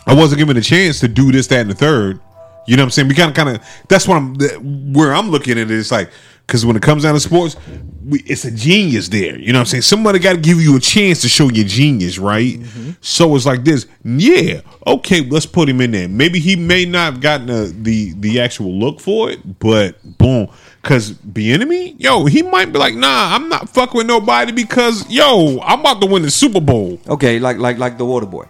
I 0.07 0.15
wasn't 0.15 0.39
given 0.39 0.57
a 0.57 0.61
chance 0.61 1.01
to 1.01 1.09
do 1.09 1.33
this, 1.33 1.47
that, 1.47 1.61
and 1.61 1.71
the 1.71 1.75
third. 1.75 2.21
You 2.67 2.77
know 2.77 2.83
what 2.83 2.87
I'm 2.87 2.91
saying? 2.91 3.09
We 3.09 3.15
kind 3.15 3.31
of, 3.31 3.37
kind 3.37 3.57
of. 3.57 3.63
That's 3.89 4.09
what 4.09 4.17
I'm. 4.17 4.93
Where 4.93 5.15
I'm 5.15 5.31
looking 5.31 5.59
at 5.59 5.71
it, 5.71 5.79
it's 5.79 5.93
like 5.93 6.11
because 6.47 6.67
when 6.67 6.77
it 6.77 6.83
comes 6.83 7.05
down 7.05 7.15
to 7.15 7.21
sports, 7.21 7.57
we, 8.05 8.21
it's 8.27 8.45
a 8.45 8.51
genius 8.51 9.09
there. 9.09 9.39
You 9.39 9.53
know 9.53 9.61
what 9.61 9.63
I'm 9.63 9.67
saying? 9.67 9.83
Somebody 9.83 10.19
got 10.19 10.35
to 10.35 10.41
give 10.41 10.61
you 10.61 10.77
a 10.77 10.81
chance 10.81 11.23
to 11.23 11.29
show 11.29 11.49
your 11.49 11.65
genius, 11.67 12.19
right? 12.19 12.61
So 13.01 13.35
it's 13.35 13.47
like 13.47 13.65
this. 13.65 13.87
Yeah, 14.05 14.61
okay, 14.87 15.23
let's 15.23 15.47
put 15.47 15.69
him 15.69 15.81
in 15.81 15.93
there. 15.93 16.09
Maybe 16.09 16.39
he 16.39 16.57
may 16.57 16.85
not 16.85 17.15
have 17.15 17.21
gotten 17.21 17.47
the 17.47 17.75
the, 17.75 18.13
the 18.19 18.41
actual 18.41 18.73
look 18.73 19.01
for 19.01 19.31
it, 19.31 19.59
but 19.59 19.97
boom. 20.19 20.49
Cause 20.83 21.17
the 21.21 21.51
enemy, 21.53 21.95
yo, 21.99 22.27
he 22.27 22.43
might 22.43 22.71
be 22.71 22.79
like, 22.79 22.95
nah, 22.95 23.35
I'm 23.35 23.49
not 23.49 23.71
fucking 23.71 23.97
with 23.97 24.07
nobody 24.07 24.53
because 24.53 25.09
yo, 25.11 25.59
I'm 25.61 25.81
about 25.81 26.03
to 26.03 26.07
win 26.07 26.23
the 26.23 26.31
Super 26.31 26.61
Bowl. 26.61 27.01
Okay, 27.09 27.39
like 27.39 27.57
like 27.57 27.79
like 27.79 27.97
the 27.97 28.05
Water 28.05 28.27
Boy, 28.27 28.47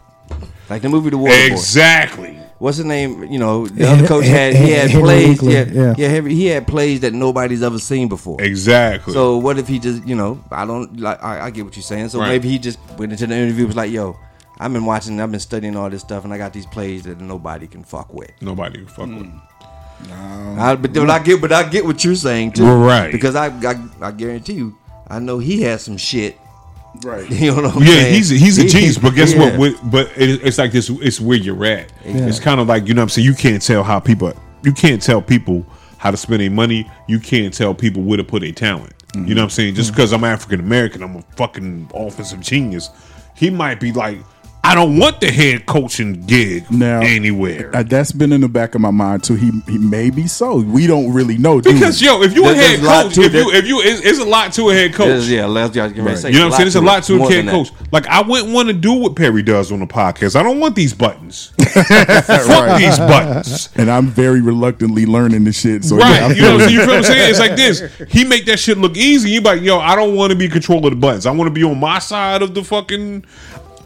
like 0.69 0.83
the 0.83 0.89
movie 0.89 1.11
The 1.11 1.19
Water 1.19 1.33
Boy. 1.33 1.53
Exactly. 1.53 2.39
What's 2.59 2.77
his 2.77 2.87
name? 2.87 3.25
You 3.25 3.39
know, 3.39 3.67
the 3.67 3.87
other 3.91 4.07
coach 4.07 4.27
had 4.27 4.55
he 4.55 4.71
had 4.71 4.91
plays. 4.91 5.43
Yeah, 5.43 5.65
yeah. 5.71 5.95
yeah, 5.99 6.21
he 6.21 6.47
had 6.47 6.67
plays 6.67 7.01
that 7.01 7.13
nobody's 7.13 7.63
ever 7.63 7.79
seen 7.79 8.09
before. 8.09 8.41
Exactly. 8.41 9.13
So 9.13 9.39
what 9.39 9.59
if 9.59 9.67
he 9.69 9.79
just, 9.79 10.07
you 10.07 10.15
know, 10.15 10.43
I 10.51 10.65
don't 10.65 10.99
like, 11.01 11.23
I, 11.23 11.47
I 11.47 11.51
get 11.51 11.65
what 11.65 11.77
you're 11.77 11.83
saying. 11.83 12.11
So 12.11 12.21
Right. 12.21 12.29
maybe 12.29 12.49
he 12.49 12.59
just 12.59 12.79
went 12.97 13.13
into 13.13 13.27
the 13.27 13.35
interview 13.35 13.67
was 13.67 13.77
like, 13.77 13.91
yo, 13.91 14.17
I've 14.59 14.73
been 14.73 14.85
watching, 14.87 15.21
I've 15.21 15.31
been 15.33 15.41
studying 15.41 15.77
all 15.77 15.91
this 15.91 16.03
stuff, 16.03 16.25
and 16.25 16.33
I 16.33 16.39
got 16.39 16.53
these 16.53 16.67
plays 16.67 17.03
that 17.03 17.21
nobody 17.21 17.67
can 17.67 17.83
fuck 17.83 18.15
with. 18.15 18.31
nobody 18.41 18.79
can 18.79 18.87
fuck 18.87 19.09
with. 19.09 19.29
I, 20.13 20.77
but, 20.77 20.93
but 20.93 21.11
I 21.11 21.19
get, 21.19 21.41
but 21.41 21.53
I 21.53 21.69
get 21.69 21.85
what 21.85 22.05
you're 22.05 22.15
saying 22.15 22.53
too, 22.53 22.67
Right. 22.67 23.11
Because 23.11 23.35
I, 23.35 23.47
I, 23.49 23.75
I 24.01 24.11
guarantee 24.13 24.55
you, 24.55 24.79
I 25.09 25.19
know 25.19 25.39
he 25.39 25.63
has 25.63 25.83
some 25.83 25.97
shit. 25.97 26.39
Right. 27.03 27.29
You 27.31 27.51
know 27.51 27.63
what 27.63 27.77
I'm 27.77 27.83
Yeah, 27.83 27.89
saying? 27.89 28.15
he's 28.15 28.29
he's 28.29 28.59
a 28.59 28.69
genius, 28.69 28.99
but 28.99 29.15
guess 29.15 29.35
yeah. 29.35 29.57
what? 29.57 29.91
But 29.91 30.07
it, 30.17 30.43
it's 30.43 30.59
like 30.59 30.73
this. 30.73 30.91
It's 30.91 31.21
where 31.21 31.37
you're 31.37 31.65
at. 31.65 31.93
It's 32.05 32.41
kind 32.41 32.61
of 32.61 32.69
like 32.69 32.87
you 32.87 32.95
know. 32.95 33.01
what 33.01 33.05
I'm 33.05 33.09
saying 33.11 33.27
you 33.27 33.35
can't 33.35 33.63
tell 33.63 33.83
how 33.83 34.01
people. 34.01 34.33
You 34.63 34.73
can't 34.73 35.03
tell 35.03 35.21
people 35.21 35.67
how 35.99 36.11
to 36.11 36.17
spend 36.17 36.41
their 36.41 36.51
money. 36.51 36.91
You 37.09 37.19
can't 37.21 37.53
tell 37.53 37.75
people 37.75 38.03
where 38.03 38.17
to 38.17 38.25
put 38.25 38.41
their 38.41 38.53
talent. 38.53 38.93
You 39.15 39.21
mm-hmm. 39.21 39.29
know 39.31 39.35
what 39.37 39.45
I'm 39.45 39.51
saying? 39.51 39.75
Just 39.75 39.91
mm-hmm. 39.91 39.97
because 39.97 40.13
I'm 40.13 40.25
African 40.25 40.61
American, 40.61 41.03
I'm 41.03 41.17
a 41.17 41.23
fucking 41.37 41.91
offensive 41.95 42.41
genius. 42.41 42.91
He 43.37 43.51
might 43.51 43.81
be 43.81 43.93
like, 43.93 44.19
I 44.65 44.75
don't 44.75 44.99
want 44.99 45.21
the 45.21 45.31
head 45.31 45.67
coaching 45.67 46.23
gig 46.27 46.71
Now, 46.71 47.01
anywhere. 47.01 47.71
Uh, 47.77 47.83
that's 47.83 48.13
been 48.13 48.33
in 48.33 48.41
the 48.41 48.49
back 48.49 48.75
of 48.75 48.81
my 48.81 48.91
mind 48.91 49.23
too. 49.23 49.35
He 49.35 49.51
he 49.69 49.79
may 49.79 50.11
be 50.11 50.27
so. 50.27 50.57
We 50.57 50.87
don't 50.87 51.13
really 51.13 51.37
know. 51.39 51.61
do 51.61 51.73
because 51.73 52.01
yo, 52.01 52.23
if 52.23 52.35
you 52.35 52.45
a 52.49 52.55
head 52.55 52.81
coach, 52.81 53.19
if 53.19 53.33
you 53.35 53.51
if 53.53 53.67
you 53.67 53.81
it's, 53.83 54.01
it's 54.05 54.19
a 54.19 54.25
lot 54.25 54.53
to 54.55 54.71
a 54.71 54.75
head 54.75 54.95
coach. 54.95 55.07
There's- 55.09 55.29
yeah, 55.29 55.47
let's 55.47 55.75
just 55.75 55.95
get 55.95 56.03
ready 56.03 56.17
say 56.17 56.31
You 56.31 56.39
know 56.39 56.47
what 56.47 56.55
I'm 56.55 56.57
saying? 56.59 56.65
There's 56.65 56.75
a 56.77 56.81
lot 56.81 57.03
to 57.05 57.15
a 57.17 57.19
head 57.21 57.31
than 57.31 57.47
that. 57.47 57.53
coach. 57.53 57.69
Like 57.93 58.07
I 58.07 58.23
wouldn't 58.23 58.53
want 58.55 58.69
to 58.69 58.75
do 58.75 58.95
what 58.95 59.17
Perry 59.17 59.43
does 59.43 59.71
on 59.71 59.81
the 59.81 59.87
podcast. 59.87 60.35
I 60.35 60.43
don't 60.43 60.61
want 60.61 60.75
these 60.75 60.95
buttons. 60.95 61.53
Fuck 61.59 62.79
these 62.79 62.99
buttons. 62.99 63.69
and 63.77 63.91
I'm 63.91 64.07
very 64.07 64.41
reluctantly 64.41 65.07
learning 65.07 65.45
this 65.45 65.61
shit. 65.61 65.85
So 65.85 65.97
Right. 65.97 66.11
yeah, 66.21 66.29
you 66.29 66.43
know, 66.43 66.59
so 66.59 66.67
you 66.69 66.79
feel 66.81 66.87
what 66.89 66.97
I'm 66.99 67.03
saying? 67.05 67.31
It's 67.31 67.39
like 67.39 67.57
this. 67.57 67.83
He 68.09 68.25
make 68.25 68.47
that 68.47 68.59
shit 68.59 68.79
look 68.79 68.97
easy. 68.97 69.31
You 69.31 69.41
like, 69.41 69.63
yo, 69.63 69.79
I 69.79 69.95
don't 69.95 70.15
want 70.17 70.31
to 70.33 70.37
be 70.39 70.47
in 70.47 70.51
control 70.51 70.85
of 70.87 70.91
the 70.93 70.97
buttons. 70.97 71.27
I 71.27 71.31
want 71.33 71.49
to 71.49 71.53
be 71.55 71.65
on 71.65 71.79
my 71.79 71.99
side 71.99 72.43
of 72.43 72.55
the 72.55 72.65
fucking 72.65 73.25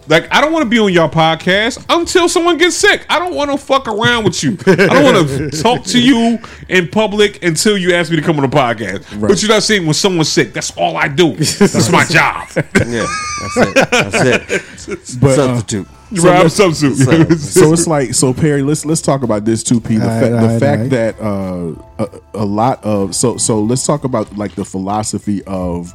like 0.09 0.32
I 0.32 0.40
don't 0.40 0.52
want 0.52 0.64
to 0.64 0.68
be 0.68 0.78
on 0.78 0.92
your 0.92 1.09
podcast 1.09 1.84
until 1.88 2.28
someone 2.28 2.56
gets 2.56 2.76
sick. 2.76 3.04
I 3.09 3.18
don't 3.18 3.34
want 3.34 3.50
to 3.50 3.59
fuck 3.59 3.86
around 3.88 4.24
with 4.24 4.42
you. 4.42 4.56
I 4.66 4.74
don't 4.86 5.04
want 5.14 5.28
to 5.28 5.50
talk 5.62 5.84
to 5.84 6.00
you 6.00 6.38
in 6.68 6.88
public 6.88 7.42
until 7.44 7.76
you 7.76 7.94
ask 7.94 8.11
me 8.11 8.16
to 8.16 8.22
come 8.22 8.36
on 8.38 8.48
the 8.48 8.56
podcast. 8.56 9.20
But 9.20 9.40
you're 9.42 9.50
not 9.50 9.62
saying 9.62 9.84
when 9.84 9.94
someone's 9.94 10.30
sick. 10.30 10.52
That's 10.52 10.70
all 10.76 10.96
I 10.96 11.09
do. 11.09 11.34
That's 11.36 11.90
my 11.90 12.04
job. 12.04 12.48
Yeah, 12.86 13.06
that's 13.54 13.56
it. 13.56 13.90
That's 13.90 14.88
it. 14.88 15.18
But, 15.20 15.38
uh, 15.38 15.54
Substitute. 15.54 15.86
right, 16.24 16.40
I'm 16.40 16.48
substitute. 16.48 17.38
so 17.38 17.72
it's 17.74 17.86
like 17.86 18.14
so 18.14 18.32
Perry. 18.32 18.62
Let's 18.62 18.86
let's 18.86 19.02
talk 19.02 19.22
about 19.22 19.44
this 19.44 19.62
too, 19.62 19.80
P. 19.80 19.96
The, 19.98 20.11
All 20.11 20.20
fa- 20.20 20.32
right, 20.32 20.52
the 20.54 20.61
fact 20.61 20.90
that 20.90 21.20
uh, 21.20 21.74
a, 21.98 22.20
a 22.42 22.44
lot 22.44 22.82
of 22.82 23.14
so 23.14 23.36
so 23.36 23.61
let's 23.61 23.84
talk 23.86 24.04
about 24.04 24.34
like 24.38 24.54
the 24.54 24.64
philosophy 24.64 25.42
of 25.44 25.92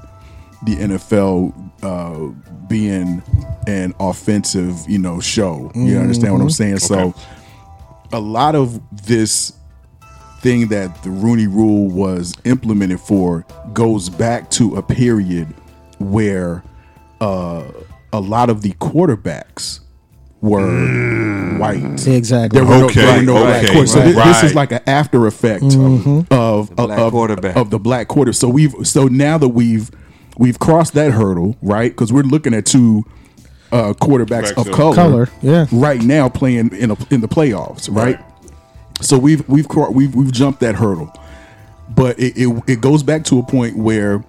the 0.66 0.76
NFL 0.76 1.54
uh, 1.84 2.68
being 2.68 3.22
an 3.68 3.94
offensive, 4.00 4.76
you 4.88 4.98
know, 5.00 5.20
show. 5.20 5.72
You 5.76 5.98
understand 5.98 6.34
what 6.34 6.42
I'm 6.42 6.50
saying? 6.50 6.80
So 6.80 7.14
a 8.12 8.20
lot 8.20 8.56
of 8.56 8.80
this 9.06 9.54
thing 10.42 10.68
that 10.70 11.02
the 11.04 11.10
Rooney 11.10 11.48
Rule 11.48 11.90
was 11.90 12.34
implemented 12.44 13.00
for 13.00 13.46
goes 13.74 14.10
back 14.10 14.50
to 14.52 14.76
a 14.76 14.82
period 14.84 15.48
where 16.00 16.64
uh, 17.22 17.64
a 18.12 18.20
lot 18.20 18.50
of 18.50 18.62
the 18.62 18.72
quarterbacks 18.74 19.80
were 20.42 21.58
white. 21.58 22.06
Exactly. 22.08 22.60
There 22.60 22.68
were 22.68 22.86
Okay, 22.86 23.02
there 23.02 23.22
no 23.24 23.34
black 23.44 23.64
okay, 23.64 23.74
quarterbacks. 23.74 23.88
So 23.90 24.02
thi- 24.02 24.12
this 24.12 24.44
is 24.44 24.56
like 24.56 24.72
an 24.74 24.82
after 24.88 25.26
effect 25.28 25.64
Mm-hmm. 25.64 26.34
of 26.34 26.72
of, 26.78 26.92
of, 26.92 27.56
of 27.58 27.70
the 27.70 27.80
black 27.80 28.08
quarter. 28.10 28.34
So 28.34 28.50
we've 28.50 28.74
so 28.84 29.08
now 29.08 29.38
that 29.38 29.50
we've 29.50 29.90
we've 30.38 30.60
crossed 30.60 30.94
that 30.94 31.12
hurdle, 31.12 31.56
right? 31.62 31.92
Because 31.92 32.12
we're 32.14 32.24
looking 32.24 32.54
at 32.54 32.66
two 32.66 33.06
uh, 33.72 33.94
quarterbacks 33.94 34.52
Quarterbacks 34.54 34.58
of 34.58 34.68
of 34.68 34.74
color, 34.74 34.96
color, 34.96 35.30
yeah. 35.42 35.66
right 35.72 36.02
now 36.02 36.30
playing 36.30 36.76
in 36.76 36.92
a, 36.92 36.98
in 37.12 37.22
the 37.22 37.28
playoffs, 37.28 37.88
right? 37.94 38.20
So 39.02 39.18
we've 39.18 39.48
we've 39.50 39.68
cro- 39.68 39.90
we've 39.92 40.14
we've 40.16 40.32
jumped 40.32 40.60
that 40.62 40.76
hurdle, 40.76 41.12
but 41.90 42.20
it, 42.20 42.34
it 42.38 42.64
it 42.68 42.82
goes 42.82 43.02
back 43.04 43.24
to 43.26 43.40
a 43.40 43.44
point 43.44 43.76
where 43.76 44.24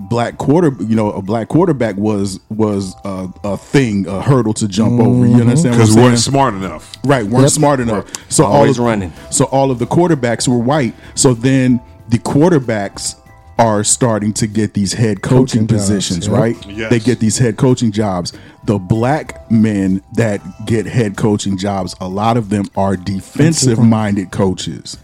black 0.00 0.36
quarter, 0.38 0.72
you 0.80 0.94
know, 0.96 1.10
a 1.12 1.22
black 1.22 1.48
quarterback 1.48 1.96
was 1.96 2.40
was 2.50 2.94
a, 3.04 3.28
a 3.44 3.56
thing, 3.56 4.06
a 4.08 4.20
hurdle 4.20 4.52
to 4.54 4.68
jump 4.68 5.00
over. 5.00 5.26
You 5.26 5.40
understand? 5.40 5.74
Because 5.76 5.94
we 5.94 6.02
weren't 6.02 6.18
smart 6.18 6.54
enough. 6.54 6.96
right 7.04 7.24
weren't 7.24 7.42
Yep. 7.44 7.50
smart 7.52 7.80
enough 7.80 8.06
so 8.30 8.44
Always 8.44 8.78
all 8.78 8.84
of, 8.84 8.90
running. 8.90 9.12
so 9.30 9.44
all 9.46 9.70
of 9.70 9.78
the 9.78 9.86
quarterbacks 9.86 10.46
were 10.48 10.58
white 10.58 10.94
so 11.14 11.34
then 11.34 11.80
the 12.08 12.18
quarterbacks 12.18 13.14
are 13.58 13.82
starting 13.82 14.32
to 14.34 14.46
get 14.46 14.74
these 14.74 14.92
head 14.92 15.20
coaching, 15.22 15.62
Coaching 15.62 15.66
jobs, 15.66 15.88
positions 15.88 16.28
right? 16.28 16.56
Yes. 16.66 16.90
they 16.90 16.98
get 17.00 17.18
these 17.18 17.38
head 17.38 17.56
coaching 17.56 17.90
jobs. 17.92 18.32
The 18.64 18.78
black 18.78 19.50
men 19.50 20.02
that 20.14 20.40
get 20.66 20.86
head 20.86 21.16
coaching 21.16 21.56
jobs 21.58 21.94
a 22.00 22.08
lot 22.08 22.36
of 22.36 22.50
them 22.50 22.66
are 22.76 22.96
defensive 22.96 23.78
minded 23.80 24.30
coaches. 24.30 24.96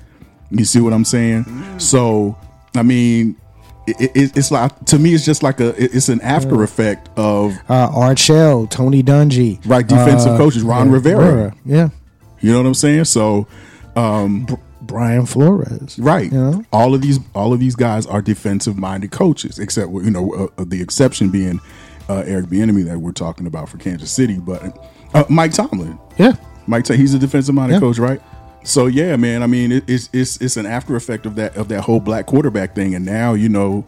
You 0.51 0.65
see 0.65 0.81
what 0.81 0.93
i'm 0.93 1.05
saying? 1.05 1.45
So 1.79 2.37
i 2.77 2.83
mean 2.83 3.37
it, 3.87 4.13
it, 4.17 4.37
it's 4.37 4.51
like 4.51 4.85
to 4.87 4.99
me 4.99 5.15
it's 5.15 5.25
just 5.25 5.43
like 5.43 5.61
a 5.61 5.75
it's 5.83 6.09
an 6.09 6.21
after 6.21 6.63
effect 6.63 7.09
of 7.17 7.53
uh, 7.69 7.91
Art 7.95 8.19
Shell, 8.19 8.69
Tony 8.69 9.03
Dungy, 9.03 9.61
Right, 9.67 9.87
defensive 9.87 10.33
uh, 10.33 10.37
coaches, 10.39 10.63
Ron 10.63 10.87
yeah, 10.89 10.93
Rivera. 10.95 11.55
yeah, 11.67 11.89
you 12.41 12.53
know 12.53 12.59
what 12.61 12.67
i'm 12.67 12.75
saying? 12.75 13.05
So 13.05 13.47
Brian 14.87 15.27
Flores, 15.27 15.99
Right. 15.99 16.31
You 16.33 16.39
know? 16.39 16.65
All 16.73 16.95
of 16.95 17.03
these 17.03 17.19
all 17.35 17.53
of 17.53 17.61
these 17.61 17.75
guys 17.77 18.07
are 18.07 18.23
defensive 18.23 18.77
minded 18.77 19.11
coaches, 19.11 19.59
except 19.59 19.91
you 19.93 20.11
know 20.11 20.51
uh, 20.59 20.65
the 20.65 20.81
exception 20.83 21.31
being 21.31 21.61
uh, 22.09 22.23
Eric 22.27 22.47
Bieniemy 22.47 22.85
that 22.87 22.99
we're 22.99 23.13
talking 23.13 23.47
about 23.47 23.69
for 23.69 23.79
Kansas 23.79 24.11
City, 24.11 24.39
but 24.39 24.77
uh, 25.15 25.25
Mike 25.29 25.53
Tomlin. 25.53 25.99
yeah, 26.19 26.35
Mike, 26.67 26.87
he's 26.87 27.15
a 27.15 27.19
defensive 27.19 27.55
minded 27.55 27.75
Yeah. 27.75 27.81
coach, 27.81 27.99
right? 27.99 28.21
So 28.63 28.87
yeah, 28.87 29.17
man. 29.17 29.43
I 29.43 29.47
mean, 29.47 29.73
it, 29.73 29.85
it's 29.89 30.09
it's 30.13 30.37
it's 30.41 30.57
an 30.57 30.67
after 30.67 30.97
effect 30.97 31.27
of 31.27 31.35
that 31.37 31.57
of 31.57 31.69
that 31.69 31.83
whole 31.83 32.01
black 32.01 32.27
quarterback 32.27 32.75
thing, 32.75 32.95
and 32.95 33.05
now 33.05 33.35
you 33.35 33.49
know 33.49 33.87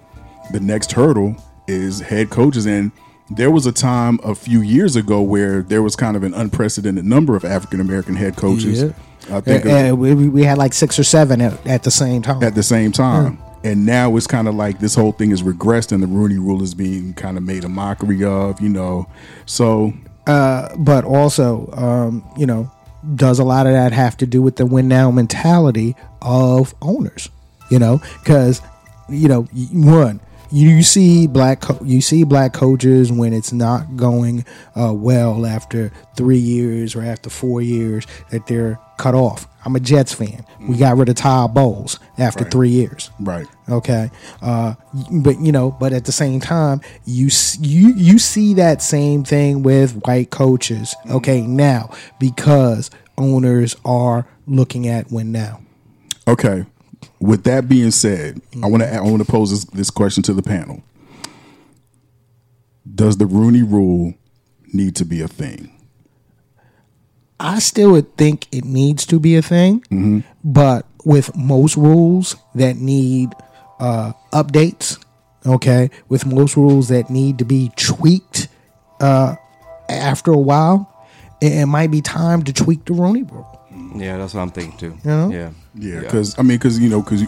the 0.53 0.61
next 0.61 0.92
hurdle 0.92 1.36
is 1.66 2.01
head 2.01 2.30
coaches 2.30 2.66
and. 2.66 2.92
There 3.28 3.51
was 3.51 3.66
a 3.66 3.72
time 3.72 4.20
a 4.22 4.36
few 4.36 4.61
years 4.61 4.94
ago 4.94 5.20
where 5.20 5.61
there 5.61 5.82
was 5.82 5.97
kind 5.97 6.16
of 6.16 6.22
an 6.22 6.32
unprecedented 6.32 7.05
number 7.05 7.34
of 7.34 7.44
African 7.44 7.80
American 7.80 8.14
head 8.14 8.36
coaches. 8.36 8.80
Yeah. 8.84 8.92
I 9.31 9.41
think 9.41 9.66
Uh, 9.66 9.91
uh, 9.91 9.95
we, 9.95 10.29
we 10.29 10.43
had 10.45 10.59
like 10.59 10.72
six 10.72 10.99
or 10.99 11.05
seven 11.05 11.41
at, 11.41 11.66
at 11.66 11.83
the 11.83 11.91
same 11.91 12.22
time. 12.22 12.43
at 12.43 12.55
the 12.55 12.62
same 12.62 12.93
time. 12.93 13.39
And 13.64 13.85
now 13.85 14.16
it's 14.16 14.29
kind 14.29 14.47
of 14.47 14.55
like 14.55 14.79
this 14.79 14.95
whole 14.95 15.11
thing 15.11 15.33
is 15.33 15.43
regressed, 15.43 15.91
and 15.91 16.01
the 16.01 16.07
Rooney 16.07 16.39
Rule 16.39 16.62
is 16.62 16.72
being 16.74 17.14
kind 17.14 17.37
of 17.37 17.43
made 17.43 17.64
a 17.64 17.68
mockery 17.68 18.22
of, 18.22 18.61
you 18.61 18.68
know. 18.68 19.09
So 19.47 19.93
but 20.27 21.05
also, 21.05 21.68
um, 21.72 22.24
you 22.37 22.47
know, 22.47 22.70
does 23.14 23.39
a 23.39 23.45
lot 23.45 23.66
of 23.66 23.72
that 23.72 23.93
have 23.93 24.16
to 24.18 24.27
do 24.27 24.43
with 24.43 24.57
the 24.57 24.66
win 24.66 24.89
now 24.89 25.11
mentality 25.11 25.97
of 26.22 26.74
owners? 26.83 27.29
You 27.70 27.79
know, 27.81 28.01
because 28.22 28.61
you 29.09 29.29
know, 29.29 29.43
one, 29.72 30.20
you 30.51 30.82
see 30.82 31.26
black 31.26 31.61
co- 31.61 31.78
you 31.84 32.01
see 32.01 32.24
black 32.24 32.53
coaches 32.53 33.11
when 33.12 33.32
it's 33.32 33.53
not 33.53 33.97
going 33.97 34.44
uh, 34.74 34.92
well 34.94 35.44
after 35.47 35.90
three 36.16 36.38
years 36.38 36.94
or 36.94 37.03
after 37.03 37.28
four 37.30 37.61
years 37.62 38.07
that 38.30 38.47
they're 38.47 38.78
cut 38.99 39.14
off. 39.14 39.47
I'm 39.64 39.74
a 39.76 39.80
Jets 39.80 40.12
fan. 40.14 40.44
We 40.61 40.76
got 40.76 40.97
rid 40.97 41.09
of 41.09 41.16
Todd 41.16 41.53
Bowles 41.55 41.99
after 42.18 42.44
three 42.44 42.68
years. 42.68 43.11
right, 43.20 43.47
Okay, 43.68 44.11
uh, 44.40 44.74
but 45.11 45.40
you 45.40 45.51
know, 45.51 45.72
but 45.72 45.92
at 45.92 46.05
the 46.05 46.12
same 46.12 46.38
time, 46.40 46.80
you 47.05 47.28
you 47.61 47.92
you 47.97 48.18
see 48.20 48.55
that 48.55 48.80
same 48.82 49.24
thing 49.24 49.62
with 49.64 50.01
white 50.07 50.30
coaches. 50.30 50.94
Okay, 51.11 51.40
now 51.42 51.90
because 52.20 52.90
owners 53.18 53.74
are 53.84 54.26
looking 54.47 54.86
at 54.86 55.11
win 55.11 55.32
now. 55.32 55.61
okay. 56.28 56.64
With 57.19 57.45
that 57.45 57.69
being 57.69 57.91
said, 57.91 58.41
I 58.62 58.67
want 58.67 58.83
to 58.83 58.95
I 58.95 59.01
want 59.01 59.25
to 59.25 59.31
pose 59.31 59.51
this, 59.51 59.64
this 59.67 59.91
question 59.91 60.23
to 60.25 60.35
the 60.35 60.43
panel: 60.43 60.83
Does 62.95 63.17
the 63.17 63.27
Rooney 63.27 63.62
Rule 63.62 64.14
need 64.73 64.97
to 64.97 65.05
be 65.05 65.23
a 65.23 65.29
thing? 65.29 65.73
I 67.39 67.59
still 67.59 67.93
would 67.93 68.17
think 68.17 68.47
it 68.53 68.64
needs 68.64 69.05
to 69.07 69.19
be 69.19 69.37
a 69.37 69.43
thing, 69.43 70.25
but 70.45 70.87
with 71.05 71.37
most 71.37 71.77
rules 71.77 72.35
that 72.55 72.77
need 72.77 73.31
uh, 73.79 74.12
updates, 74.33 75.03
okay, 75.47 75.91
with 76.09 76.27
most 76.27 76.57
rules 76.57 76.89
that 76.89 77.11
need 77.11 77.39
to 77.39 77.45
be 77.45 77.71
tweaked 77.77 78.49
uh, 79.01 79.37
after 79.89 80.33
a 80.33 80.39
while, 80.39 81.07
it, 81.41 81.53
it 81.53 81.67
might 81.67 81.91
be 81.91 82.01
time 82.01 82.43
to 82.43 82.53
tweak 82.53 82.85
the 82.87 82.95
Rooney 82.95 83.23
Rule. 83.23 83.56
Yeah, 84.01 84.18
that's 84.18 84.34
what 84.34 84.42
I'm 84.42 84.51
thinking 84.51 84.78
too. 84.78 84.99
know? 85.05 85.30
Yeah. 85.30 85.51
Yeah, 85.74 86.01
because 86.01 86.38
I 86.38 86.42
mean, 86.42 86.59
because 86.59 86.78
you 86.78 86.88
know, 86.88 87.03
because 87.03 87.22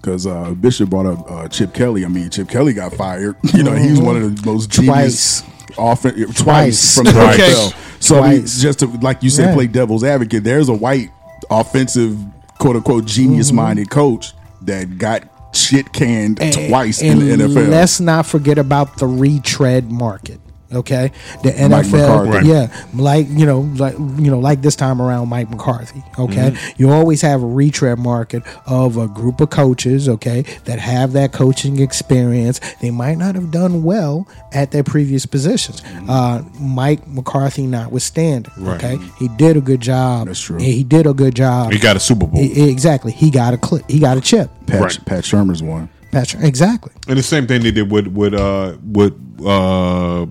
Because 0.00 0.26
uh, 0.26 0.50
Bishop 0.52 0.90
brought 0.90 1.06
up 1.06 1.30
uh, 1.30 1.48
Chip 1.48 1.72
Kelly. 1.72 2.04
I 2.04 2.08
mean, 2.08 2.28
Chip 2.30 2.48
Kelly 2.48 2.72
got 2.74 2.92
fired. 2.94 3.36
You 3.54 3.62
know, 3.62 3.72
he's 3.74 4.00
one 4.00 4.16
of 4.16 4.36
the 4.42 4.46
most 4.50 4.70
genius 4.70 5.42
Twice. 5.42 5.78
offen- 5.78 6.14
twice. 6.14 6.42
Twice. 6.42 6.94
from 6.96 7.04
the 7.04 7.12
Twice. 7.12 7.38
NFL. 7.40 8.02
So 8.02 8.20
I 8.20 8.32
mean, 8.34 8.46
just 8.46 8.80
to, 8.80 8.86
like 8.86 9.22
you 9.22 9.30
said, 9.30 9.48
Yeah. 9.50 9.54
play 9.54 9.66
devil's 9.66 10.04
advocate. 10.04 10.44
There's 10.44 10.68
a 10.68 10.74
white 10.74 11.10
offensive, 11.50 12.18
quote 12.58 12.76
unquote, 12.76 13.04
genius 13.06 13.52
minded 13.52 13.86
Mm-hmm. 13.88 13.94
coach 14.00 14.32
that 14.62 14.98
got 14.98 15.22
shit 15.54 15.92
canned 15.92 16.36
twice 16.68 17.00
in 17.00 17.18
the 17.20 17.44
NFL. 17.44 17.68
Let's 17.70 18.00
not 18.00 18.26
forget 18.26 18.58
about 18.58 18.98
the 18.98 19.06
retread 19.06 19.90
market. 19.90 20.40
Okay, 20.76 21.12
the 21.42 21.50
Mike 21.68 21.86
NFL, 21.86 22.26
McCarthy. 22.26 22.48
yeah, 22.48 22.84
like 22.94 23.26
you 23.28 23.46
know, 23.46 23.60
like 23.76 23.94
you 23.94 24.30
know, 24.30 24.38
like 24.38 24.62
this 24.62 24.76
time 24.76 25.00
around, 25.00 25.28
Mike 25.28 25.50
McCarthy. 25.50 26.02
Okay, 26.18 26.50
Mm-hmm. 26.50 26.82
you 26.82 26.90
always 26.90 27.22
have 27.22 27.42
a 27.42 27.46
retread 27.46 27.98
market 27.98 28.42
of 28.66 28.96
a 28.96 29.06
group 29.08 29.40
of 29.40 29.50
coaches. 29.50 30.08
Okay, 30.08 30.42
that 30.64 30.78
have 30.78 31.12
that 31.12 31.32
coaching 31.32 31.80
experience. 31.80 32.60
They 32.80 32.90
might 32.90 33.16
not 33.18 33.34
have 33.34 33.50
done 33.50 33.82
well 33.82 34.26
at 34.52 34.70
their 34.70 34.84
previous 34.84 35.26
positions. 35.26 35.80
Mm-hmm. 35.80 36.10
Uh, 36.10 36.42
Mike 36.60 37.06
McCarthy, 37.06 37.66
notwithstanding, 37.66 38.50
Right. 38.56 38.82
okay, 38.82 38.98
he 39.18 39.28
did 39.28 39.56
a 39.56 39.60
good 39.60 39.80
job. 39.80 40.26
That's 40.28 40.40
true. 40.40 40.58
He 40.58 40.84
did 40.84 41.06
a 41.06 41.14
good 41.14 41.34
job. 41.34 41.72
He 41.72 41.78
got 41.78 41.96
a 41.96 42.00
Super 42.00 42.26
Bowl. 42.26 42.40
He- 42.42 42.70
exactly. 42.70 43.12
He 43.12 43.30
got 43.30 43.54
a 43.54 43.58
clip. 43.58 43.88
He 43.90 43.98
got 44.00 44.16
a 44.16 44.20
chip. 44.20 44.50
Pat, 44.66 44.80
Right. 44.80 44.98
Pat 45.06 45.24
Shurmur's 45.24 45.62
one. 45.62 45.88
Patrick. 46.14 46.44
Exactly. 46.44 46.92
And 47.08 47.18
the 47.18 47.22
same 47.22 47.46
thing 47.46 47.62
they 47.62 47.70
did 47.70 47.90
with 47.90 48.06
with 48.08 48.34
uh 48.34 48.76
with 48.92 49.14
uh 49.46 50.26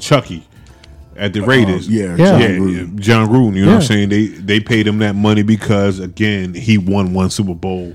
Chucky 0.00 0.44
at 1.16 1.32
the 1.32 1.40
Raiders. 1.40 1.88
yeah, 1.88 2.14
Yeah. 2.16 2.38
yeah, 2.38 2.48
Jon 2.48 2.58
Gruden. 2.60 2.98
Jon 3.00 3.28
Gruden. 3.28 3.56
You 3.56 3.64
know 3.66 3.72
what 3.72 3.82
I'm 3.82 3.86
saying? 3.86 4.08
They 4.10 4.26
they 4.26 4.60
paid 4.60 4.86
him 4.86 4.98
that 4.98 5.14
money 5.14 5.42
because 5.42 5.98
again 5.98 6.54
he 6.54 6.78
won 6.78 7.12
one 7.14 7.30
Super 7.30 7.54
Bowl 7.54 7.94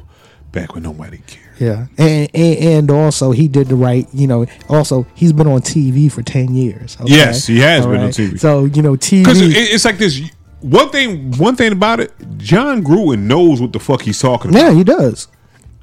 back 0.51 0.73
when 0.73 0.83
nobody 0.83 1.17
cared. 1.27 1.39
Yeah, 1.59 1.85
and, 1.97 2.29
and 2.33 2.57
and 2.57 2.91
also 2.91 3.31
he 3.31 3.47
did 3.47 3.67
the 3.67 3.75
right. 3.75 4.07
You 4.11 4.27
know, 4.27 4.45
also 4.69 5.05
he's 5.13 5.31
been 5.31 5.47
on 5.47 5.61
TV 5.61 6.11
for 6.11 6.21
ten 6.23 6.53
years. 6.55 6.97
okay? 6.99 7.13
Yes, 7.13 7.45
he 7.47 7.59
has 7.59 7.85
All 7.85 7.91
been 7.91 8.01
on 8.01 8.09
TV. 8.09 8.39
So 8.39 8.65
you 8.65 8.81
know, 8.81 8.93
Because 8.93 9.39
TV. 9.41 9.53
it's 9.55 9.85
like 9.85 9.97
this. 9.99 10.19
One 10.61 10.89
thing, 10.89 11.31
one 11.37 11.55
thing 11.57 11.73
about 11.73 11.99
it, 11.99 12.11
Jon 12.37 12.83
Gruden 12.83 13.23
knows 13.23 13.61
what 13.61 13.73
the 13.73 13.79
fuck 13.79 14.01
he's 14.01 14.19
talking 14.19 14.49
about. 14.49 14.61
yeah, 14.61 14.71
he 14.71 14.83
does. 14.83 15.27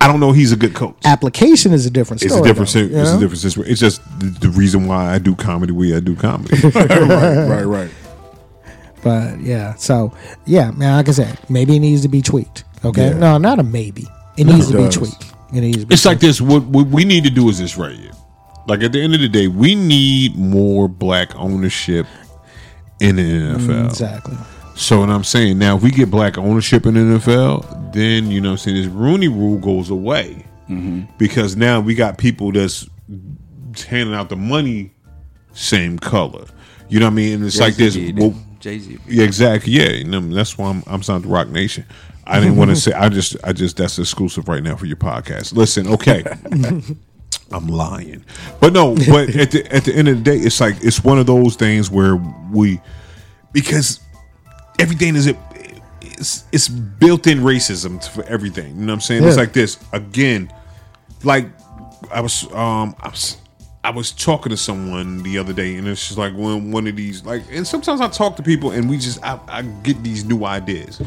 I 0.01 0.07
don't 0.07 0.19
know. 0.21 0.33
He's 0.33 0.51
a 0.53 0.57
good 0.57 0.75
coach. 0.75 0.97
Application 1.05 1.73
is 1.73 1.85
a 1.85 1.91
different 1.91 2.23
It's 2.23 2.35
a 2.35 2.43
different. 2.43 2.71
though, 2.71 2.81
It's 2.81 3.11
a 3.11 3.19
different 3.19 3.39
situation. 3.41 3.71
It's 3.71 3.81
just 3.81 4.03
the, 4.19 4.27
the 4.27 4.49
reason 4.49 4.87
why 4.87 5.13
I 5.13 5.19
do 5.19 5.35
comedy. 5.35 5.73
the 5.73 5.79
way 5.79 5.95
I 5.95 6.01
do 6.01 6.17
comedy. 6.17 6.57
right, 6.75 7.49
right, 7.49 7.65
right. 7.65 7.91
But 9.03 9.41
yeah, 9.41 9.75
so 9.75 10.13
yeah, 10.47 10.71
man. 10.73 10.97
Like 10.97 11.09
I 11.09 11.13
said, 11.13 11.39
maybe 11.49 11.77
it 11.77 11.81
needs 11.81 12.03
to 12.03 12.09
be 12.09 12.23
tweaked. 12.23 12.65
Okay, 12.85 13.09
Yeah. 13.09 13.19
no, 13.19 13.39
not 13.39 13.59
a 13.59 13.63
maybe. 13.63 14.07
It 14.37 14.45
needs 14.45 14.69
it 14.71 14.73
to 14.73 14.85
be 14.85 14.89
tweaked. 14.91 15.25
It 15.55 15.61
needs 15.61 15.79
to 15.81 15.87
be. 15.87 15.95
It's 15.95 16.05
like 16.05 16.21
this. 16.21 16.41
What, 16.41 16.63
what 16.65 16.87
we 16.87 17.05
need 17.05 17.25
to 17.25 17.31
do 17.31 17.49
is 17.49 17.59
this 17.59 17.77
right 17.77 17.97
here. 17.97 18.13
Like 18.67 18.83
at 18.83 18.93
the 18.93 19.01
end 19.03 19.15
of 19.15 19.21
the 19.21 19.29
day, 19.29 19.49
we 19.49 19.75
need 19.75 20.37
more 20.37 20.87
black 20.89 21.35
ownership 21.37 22.07
in 23.01 23.17
the 23.17 23.23
NFL. 23.23 23.87
exactly. 23.87 24.37
So 24.81 25.01
what 25.01 25.11
I'm 25.11 25.25
saying 25.25 25.59
now, 25.59 25.77
if 25.77 25.83
we 25.83 25.91
get 25.91 26.11
black 26.11 26.39
ownership 26.39 26.87
in 26.87 26.95
the 26.95 27.19
NFL, 27.19 27.93
then 27.93 28.31
you 28.31 28.41
know, 28.41 28.49
what 28.49 28.53
I'm 28.53 28.59
saying 28.59 28.77
this 28.79 28.87
Rooney 28.87 29.29
Rule 29.29 29.59
goes 29.59 29.91
away 29.91 30.47
because 31.19 31.55
now 31.55 31.81
we 31.81 31.95
got 31.95 32.17
people 32.17 32.51
that's 32.51 32.89
handing 33.87 34.15
out 34.15 34.31
the 34.31 34.37
money 34.37 34.93
same 35.53 35.99
color. 35.99 36.47
You 36.89 36.99
know 36.99 37.07
what 37.07 37.13
I 37.13 37.15
mean? 37.15 37.35
And 37.35 37.45
it's 37.45 37.61
like 37.61 37.75
this. 37.75 37.95
Well, 38.15 38.35
Jay 38.59 38.79
Z. 38.79 38.99
yeah, 39.07 39.25
exactly. 39.25 39.73
Yeah, 39.73 39.91
you 39.91 40.05
know, 40.05 40.21
that's 40.21 40.57
why 40.57 40.71
I'm 40.71 40.83
I'm 40.87 41.03
signed 41.03 41.25
to 41.25 41.29
Roc 41.29 41.49
Nation. 41.49 41.85
I 42.27 42.41
didn't 42.41 42.57
want 42.57 42.71
to 42.71 42.77
say. 42.77 42.93
I 42.93 43.11
just 43.11 43.37
I 43.45 43.53
just 43.53 43.77
that's 43.77 43.99
exclusive 43.99 44.49
right 44.49 44.63
now 44.63 44.77
for 44.77 44.87
your 44.87 44.97
podcast. 44.97 45.55
Listen, 45.55 45.89
okay. 45.89 46.25
I'm 47.53 47.67
lying, 47.67 48.25
but 48.61 48.73
no. 48.73 48.95
But 48.95 49.35
at 49.37 49.51
the 49.51 49.67
at 49.71 49.85
the 49.85 49.95
end 49.95 50.09
of 50.09 50.17
the 50.19 50.23
day, 50.23 50.39
it's 50.39 50.59
like 50.61 50.77
it's 50.83 51.05
one 51.05 51.19
of 51.19 51.27
those 51.27 51.57
things 51.57 51.91
where 51.91 52.17
we 52.51 52.81
because 53.53 54.01
everything 54.81 55.17
is 55.17 55.27
it's, 56.03 56.45
it's 56.53 56.69
built-in 56.69 57.41
racism 57.41 58.07
for 58.13 58.25
everything. 58.25 58.69
You 58.75 58.81
know 58.83 58.87
what 58.87 58.95
I'm 58.95 59.01
saying? 59.01 59.25
It's 59.25 59.37
like 59.37 59.53
this 59.53 59.79
again. 59.93 60.53
Like 61.25 61.47
I 62.13 62.21
was 62.21 62.45
um 62.53 62.95
I 63.01 63.09
was 63.09 63.37
I 63.83 63.91
was 63.91 64.13
talking 64.13 64.51
to 64.51 64.57
someone 64.57 65.23
the 65.23 65.39
other 65.39 65.53
day, 65.55 65.77
and 65.77 65.89
it's 65.89 66.07
just 66.07 66.19
like 66.19 66.35
one 66.35 66.71
one 66.73 66.87
of 66.87 66.97
these 66.97 67.25
like. 67.25 67.43
And 67.51 67.67
sometimes 67.67 68.01
I 68.01 68.09
talk 68.09 68.37
to 68.37 68.43
people, 68.43 68.73
and 68.73 68.89
we 68.91 68.99
just 68.99 69.23
I, 69.25 69.39
I 69.49 69.63
get 69.63 70.03
these 70.03 70.25
new 70.25 70.45
ideas. 70.45 71.01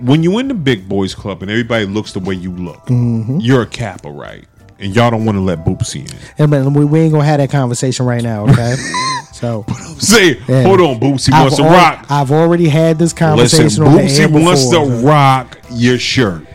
When 0.00 0.22
you're 0.22 0.38
in 0.38 0.46
the 0.46 0.54
big 0.54 0.88
boys 0.88 1.12
club 1.12 1.42
and 1.42 1.50
everybody 1.50 1.84
looks 1.84 2.12
the 2.12 2.20
way 2.20 2.34
you 2.34 2.52
look, 2.52 2.86
Mm-hmm. 2.86 3.38
you're 3.40 3.62
a 3.62 3.66
kappa, 3.66 4.08
right? 4.10 4.44
And 4.80 4.94
y'all 4.94 5.10
don't 5.10 5.24
want 5.24 5.36
to 5.36 5.42
let 5.42 5.64
Boosie 5.64 6.08
in. 6.10 6.18
Yeah, 6.38 6.46
man, 6.46 6.72
we, 6.72 6.84
we 6.84 7.00
ain't 7.00 7.12
gonna 7.12 7.24
have 7.24 7.38
that 7.38 7.50
conversation 7.50 8.06
right 8.06 8.22
now. 8.22 8.46
Okay. 8.48 8.76
so 9.32 9.64
Say, 9.98 10.40
Yeah. 10.46 10.62
hold 10.62 10.80
on, 10.80 11.00
Boosie 11.00 11.32
I've 11.32 11.42
wants 11.42 11.56
to 11.56 11.64
rock. 11.64 12.06
I've 12.08 12.30
already 12.30 12.68
had 12.68 12.98
this 12.98 13.12
conversation 13.12 13.82
air 13.82 13.90
Boosie 13.90 14.30
wants 14.30 14.64
before, 14.66 14.86
to 14.86 15.00
so 15.00 15.06
rock 15.06 15.58
your 15.70 15.98
shirt. 15.98 16.46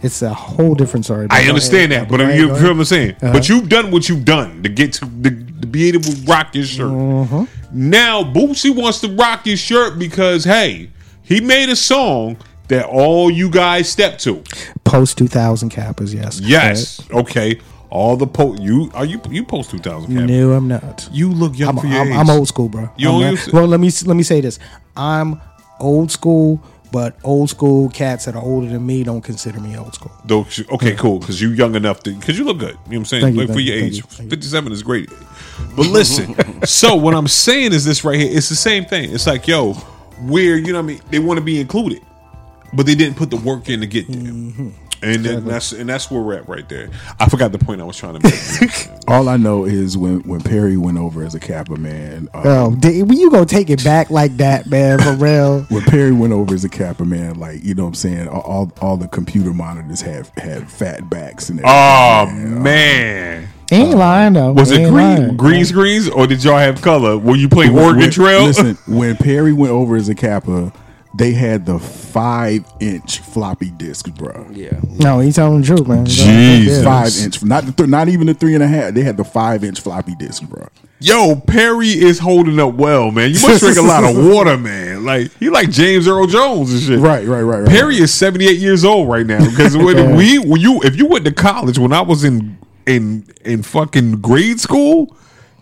It's 0.00 0.22
a 0.22 0.32
whole 0.32 0.74
different 0.74 1.04
story. 1.04 1.26
I 1.30 1.48
understand 1.48 1.92
ahead. 1.92 2.08
that, 2.08 2.10
but 2.10 2.34
you 2.34 2.54
feel 2.56 2.70
I'm 2.70 2.84
saying. 2.84 3.16
But 3.20 3.48
you've 3.48 3.68
done 3.68 3.90
what 3.90 4.08
you've 4.08 4.24
done 4.24 4.62
to 4.62 4.68
get 4.68 4.92
to, 4.94 5.00
to, 5.00 5.30
to 5.30 5.66
be 5.66 5.88
able 5.88 6.00
to 6.02 6.22
rock 6.22 6.54
your 6.54 6.64
shirt. 6.64 6.88
Mm-hmm. 6.88 7.44
Now 7.72 8.22
Boosie 8.22 8.74
wants 8.74 9.00
to 9.00 9.08
rock 9.08 9.44
your 9.46 9.56
shirt 9.56 9.98
because 9.98 10.44
hey, 10.44 10.90
he 11.22 11.40
made 11.40 11.68
a 11.68 11.76
song 11.76 12.38
that 12.68 12.86
all 12.86 13.30
you 13.30 13.50
guys 13.50 13.88
step 13.90 14.18
to. 14.20 14.42
Post 14.84 15.18
two 15.18 15.28
thousand 15.28 15.70
Kappas, 15.70 16.14
yes. 16.14 16.40
Yes, 16.40 17.02
okay. 17.10 17.60
All 17.90 18.16
the 18.16 18.26
post 18.26 18.60
you 18.60 18.90
are 18.94 19.04
you 19.06 19.20
you 19.30 19.44
post 19.44 19.70
two 19.70 19.78
thousand. 19.78 20.14
Right. 20.14 20.26
No, 20.26 20.52
I'm 20.52 20.68
not. 20.68 21.08
You 21.10 21.30
look 21.32 21.58
young 21.58 21.70
I'm, 21.70 21.78
for 21.78 21.86
your 21.86 22.00
I'm, 22.00 22.08
age. 22.08 22.14
I'm 22.16 22.30
old 22.30 22.48
school, 22.48 22.68
bro. 22.68 22.90
You 22.96 23.08
I'm 23.08 23.14
don't 23.14 23.20
not- 23.22 23.30
use- 23.30 23.52
well, 23.52 23.66
let 23.66 23.80
me 23.80 23.90
let 24.06 24.16
me 24.16 24.22
say 24.22 24.40
this. 24.42 24.58
I'm 24.96 25.40
old 25.80 26.10
school, 26.10 26.62
but 26.92 27.16
old 27.24 27.48
school 27.50 27.88
cats 27.88 28.26
that 28.26 28.34
are 28.36 28.42
older 28.42 28.68
than 28.68 28.84
me 28.84 29.04
don't 29.04 29.22
consider 29.22 29.58
me 29.60 29.76
old 29.78 29.94
school. 29.94 30.12
Okay, 30.30 30.94
cool, 30.96 31.18
because 31.18 31.40
you 31.40 31.50
young 31.50 31.74
enough 31.76 32.02
to, 32.02 32.10
because 32.10 32.38
you 32.38 32.44
look 32.44 32.58
good. 32.58 32.70
You 32.70 32.74
know 32.74 32.80
what 32.84 32.96
I'm 32.96 33.04
saying? 33.06 33.22
Thank 33.22 33.34
you, 33.36 33.40
like 33.46 33.52
for 33.54 33.60
your 33.60 33.76
you, 33.76 33.84
age, 33.84 33.96
you. 33.98 34.02
57 34.02 34.72
is 34.72 34.82
great. 34.82 35.08
But 35.76 35.86
listen, 35.86 36.34
so 36.66 36.94
what 36.94 37.14
I'm 37.14 37.28
saying 37.28 37.72
is 37.72 37.84
this 37.84 38.04
right 38.04 38.18
here. 38.18 38.36
It's 38.36 38.48
the 38.48 38.54
same 38.56 38.84
thing. 38.84 39.12
It's 39.14 39.26
like, 39.26 39.46
yo, 39.48 39.72
where 40.22 40.56
you 40.58 40.72
know 40.72 40.80
what 40.80 40.84
I 40.84 40.94
mean? 40.94 41.00
They 41.10 41.18
want 41.20 41.38
to 41.38 41.44
be 41.44 41.60
included, 41.60 42.02
but 42.72 42.86
they 42.86 42.94
didn't 42.94 43.16
put 43.16 43.30
the 43.30 43.36
work 43.36 43.68
in 43.68 43.80
to 43.80 43.86
get 43.86 44.06
there. 44.08 44.16
Mm-hmm. 44.32 44.68
And 45.00 45.24
then 45.24 45.44
that's 45.44 45.70
and 45.70 45.88
that's 45.88 46.10
where 46.10 46.20
we're 46.20 46.34
at 46.34 46.48
right 46.48 46.68
there. 46.68 46.90
I 47.20 47.28
forgot 47.28 47.52
the 47.52 47.58
point 47.58 47.80
I 47.80 47.84
was 47.84 47.96
trying 47.96 48.18
to 48.18 48.28
make. 48.60 48.88
All 49.08 49.28
I 49.28 49.36
know 49.36 49.64
is 49.64 49.96
when 49.96 50.22
when 50.22 50.40
Perry 50.40 50.76
went 50.76 50.98
over 50.98 51.22
as 51.22 51.36
a 51.36 51.38
Kappa 51.40 51.76
man. 51.76 52.28
Um, 52.34 52.42
Oh, 52.44 52.74
di- 52.74 53.04
when 53.04 53.16
you 53.16 53.30
gonna 53.30 53.46
take 53.46 53.70
it 53.70 53.84
back 53.84 54.10
like 54.10 54.36
that, 54.38 54.66
man? 54.66 54.98
For 54.98 55.12
real. 55.12 55.60
when 55.68 55.82
Perry 55.82 56.10
went 56.10 56.32
over 56.32 56.52
as 56.52 56.64
a 56.64 56.68
Kappa 56.68 57.04
man, 57.04 57.38
like 57.38 57.62
you 57.62 57.76
know 57.76 57.84
what 57.84 57.90
I'm 57.90 57.94
saying, 57.94 58.26
all 58.26 58.40
all, 58.40 58.72
all 58.80 58.96
the 58.96 59.06
computer 59.06 59.52
monitors 59.54 60.00
have 60.00 60.32
had 60.36 60.68
fat 60.68 61.08
backs 61.08 61.48
and 61.48 61.60
everything. 61.60 61.76
oh 61.76 62.26
man. 62.58 62.62
man, 62.64 63.48
He 63.70 63.76
ain't 63.76 63.96
lying 63.98 64.32
though. 64.32 64.52
was 64.52 64.70
He 64.70 64.82
it 64.82 64.90
green 64.90 64.94
lying. 65.18 65.36
green 65.36 65.64
screens 65.64 66.08
or 66.08 66.26
did 66.26 66.42
y'all 66.42 66.58
have 66.58 66.82
color? 66.82 67.16
Were 67.16 67.36
you 67.36 67.48
playing 67.48 67.72
When- 67.72 67.84
Oregon 67.84 68.00
when- 68.00 68.10
Trail? 68.10 68.42
Listen, 68.46 68.74
when 68.88 69.16
Perry 69.16 69.52
went 69.52 69.72
over 69.72 69.94
as 69.94 70.08
a 70.08 70.14
Kappa, 70.16 70.72
they 71.18 71.32
had 71.32 71.66
the 71.66 71.80
five 71.80 72.64
inch 72.78 73.18
floppy 73.18 73.70
disks, 73.70 74.08
bro. 74.08 74.46
Yeah. 74.52 74.78
No, 75.00 75.18
he's 75.18 75.34
telling 75.34 75.60
the 75.60 75.66
truth, 75.66 75.88
man. 75.88 76.06
Jesus. 76.06 76.84
Five 76.84 77.12
inch, 77.18 77.42
not 77.42 77.66
the 77.66 77.72
th- 77.72 77.88
not 77.88 78.08
even 78.08 78.28
the 78.28 78.34
three 78.34 78.54
and 78.54 78.62
a 78.62 78.68
half. 78.68 78.94
They 78.94 79.02
had 79.02 79.16
the 79.16 79.24
five 79.24 79.64
inch 79.64 79.80
floppy 79.80 80.14
disk, 80.14 80.44
bro. 80.44 80.68
Yo, 81.00 81.36
Perry 81.36 81.88
is 81.88 82.20
holding 82.20 82.58
up 82.60 82.74
well, 82.74 83.10
man. 83.10 83.30
You 83.30 83.40
must 83.40 83.60
drink 83.60 83.78
a 83.78 83.82
lot 83.82 84.04
of 84.04 84.16
water, 84.32 84.56
man. 84.56 85.04
Like 85.04 85.32
he 85.38 85.50
like 85.50 85.70
James 85.70 86.06
Earl 86.06 86.26
Jones 86.28 86.72
and 86.72 86.82
shit. 86.82 86.98
Right, 87.00 87.26
right, 87.26 87.42
right, 87.42 87.60
right. 87.60 87.68
Perry 87.68 87.96
is 87.96 88.14
seventy 88.14 88.46
eight 88.48 88.58
years 88.58 88.84
old 88.84 89.08
right 89.08 89.26
now 89.26 89.44
because 89.44 89.76
when 89.76 90.16
we 90.16 90.38
when 90.38 90.60
you 90.60 90.80
if 90.82 90.96
you 90.96 91.06
went 91.06 91.24
to 91.24 91.32
college 91.32 91.78
when 91.78 91.92
I 91.92 92.00
was 92.00 92.22
in 92.22 92.58
in 92.86 93.26
in 93.44 93.62
fucking 93.64 94.20
grade 94.20 94.60
school, 94.60 95.16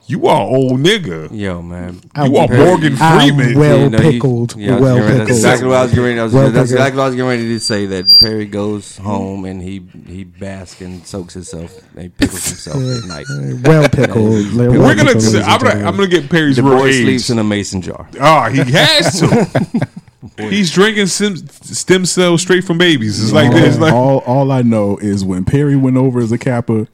you 0.08 0.26
are 0.28 0.40
old 0.40 0.80
nigga. 0.80 1.28
Yo, 1.32 1.60
man. 1.62 2.00
You 2.16 2.36
are 2.36 2.46
Perry- 2.46 2.64
Morgan 2.64 2.96
I'm 3.00 3.18
Freeman. 3.34 3.58
well 3.58 3.80
You 3.80 3.90
know, 3.90 3.98
you- 3.98 4.12
pickled. 4.12 4.56
yeah, 4.56 4.78
well 4.78 4.96
pickled. 4.98 5.20
That's 5.20 5.30
exactly 5.30 5.68
what 5.68 5.76
I 5.78 5.82
was 5.82 5.90
getting 5.90 6.04
ready. 6.04 6.20
I 6.20 6.24
was, 6.24 6.32
Well 6.32 6.42
that's 6.44 6.52
pickled. 6.54 6.70
exactly 6.70 6.96
what 6.98 7.02
I 7.02 7.06
was 7.06 7.14
getting 7.16 7.28
ready 7.28 7.48
to 7.48 7.60
say. 7.60 7.86
That 7.86 8.06
Perry 8.20 8.46
goes 8.46 8.96
home 8.98 9.44
and 9.44 9.60
he 9.62 9.82
he 10.06 10.24
basks 10.24 10.80
and 10.80 11.04
soaks 11.06 11.34
himself 11.34 11.80
and 11.94 12.02
he 12.04 12.08
pickles 12.08 12.46
himself 12.46 12.76
at 12.76 13.08
night. 13.08 13.26
Well 13.64 13.88
pickled. 13.88 14.54
well 14.54 14.70
We're 14.70 14.94
gonna. 14.94 15.14
pickled, 15.14 15.24
ladies 15.24 15.34
I'm 15.34 15.60
gonna. 15.60 15.84
I'm 15.86 15.96
gonna 15.96 16.06
get 16.06 16.30
Perry's 16.30 16.56
The 16.56 16.62
real 16.62 16.78
boy 16.78 16.86
age. 16.88 17.02
sleeps 17.02 17.30
in 17.30 17.38
a 17.38 17.44
mason 17.44 17.82
jar. 17.82 18.08
Oh, 18.20 18.42
he 18.50 18.58
has 18.72 19.20
to. 19.20 19.88
He's 20.38 20.70
drinking 20.70 21.06
stem, 21.06 21.36
stem 21.36 22.04
cells 22.04 22.42
straight 22.42 22.64
from 22.64 22.76
babies. 22.78 23.22
It's 23.22 23.32
like 23.32 23.50
this. 23.52 23.78
Like 23.78 23.92
all 23.94 24.18
all 24.26 24.50
I 24.52 24.60
know 24.62 24.98
is 24.98 25.24
when 25.24 25.44
Perry 25.44 25.76
went 25.76 25.96
over 25.96 26.20
as 26.20 26.30
a 26.32 26.36
Kappa, 26.38 26.88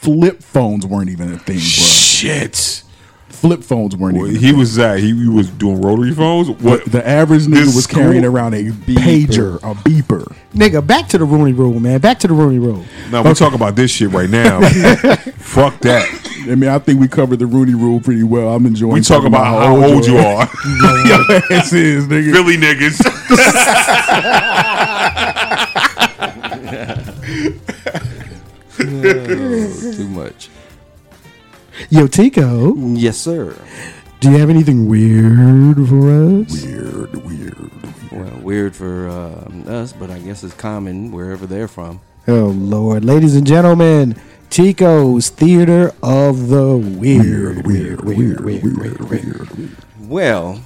flip 0.00 0.42
phones 0.42 0.86
weren't 0.86 1.10
even 1.10 1.32
a 1.32 1.38
thing, 1.38 1.56
bro. 1.56 1.60
shit. 1.60 2.82
Flip 3.28 3.62
phones 3.62 3.96
weren't 3.96 4.16
Well, 4.18 4.26
even. 4.28 4.40
he 4.42 4.52
was 4.52 4.74
that 4.76 4.98
he, 4.98 5.14
he 5.18 5.28
was 5.28 5.48
doing 5.50 5.80
rotary 5.80 6.12
phones. 6.12 6.50
What 6.50 6.84
the 6.84 7.06
average 7.06 7.42
nigga 7.46 7.64
This 7.64 7.74
was 7.76 7.86
carrying 7.86 8.24
around 8.24 8.52
a 8.54 8.64
pager, 8.64 9.56
a 9.58 9.74
beeper. 9.76 10.34
Nigga, 10.52 10.86
back 10.86 11.08
to 11.08 11.16
the 11.18 11.24
Rooney 11.24 11.52
Rule, 11.54 11.80
man. 11.80 12.00
Back 12.00 12.18
to 12.20 12.28
the 12.28 12.34
Rooney 12.34 12.58
Rule. 12.58 12.84
Now 13.10 13.22
we're 13.22 13.32
talking 13.34 13.54
about 13.54 13.76
this 13.76 13.90
shit 13.92 14.10
right 14.10 14.28
now. 14.28 14.60
Fuck 15.38 15.78
that. 15.80 16.06
I 16.50 16.54
mean, 16.54 16.68
I 16.68 16.78
think 16.80 17.00
we 17.00 17.08
covered 17.08 17.38
the 17.38 17.46
Rooney 17.46 17.74
Rule 17.74 17.98
pretty 18.00 18.24
well. 18.24 18.48
I'm 18.54 18.66
enjoying. 18.66 18.92
We 18.94 19.00
talk 19.00 19.22
talking 19.22 19.28
about 19.28 19.44
how 19.44 19.76
old 19.76 20.06
you 20.06 20.18
are. 20.18 20.48
Your 21.06 21.42
ass 21.52 21.72
is, 21.72 22.06
nigga. 22.08 22.32
Philly 22.32 22.56
niggas. 22.58 23.00
Too 28.90 30.08
much. 30.08 30.48
Yo, 31.88 32.06
Tico, 32.06 32.74
Yes, 32.94 33.16
sir. 33.16 33.56
do 34.20 34.30
you 34.30 34.38
have 34.38 34.50
anything 34.50 34.88
weird 34.88 35.76
for 35.88 36.42
us? 36.42 36.64
Weird, 36.64 37.24
weird. 37.24 37.70
Well, 38.12 38.38
weird 38.42 38.76
for 38.76 39.08
uh, 39.08 39.70
us, 39.70 39.92
but 39.92 40.10
I 40.10 40.18
guess 40.18 40.42
it's 40.44 40.54
common 40.54 41.12
wherever 41.12 41.46
they're 41.46 41.68
from. 41.68 42.00
Oh, 42.28 42.46
Lord. 42.48 43.04
Ladies 43.04 43.34
and 43.36 43.46
gentlemen, 43.46 44.16
Tico's 44.50 45.30
Theater 45.30 45.94
of 46.02 46.48
the 46.48 46.76
Weird. 46.76 47.64
Weird, 47.66 48.04
weird, 48.04 48.40
weird, 48.44 48.60
weird, 48.64 49.10
weird. 49.10 49.76
Well, 50.00 50.60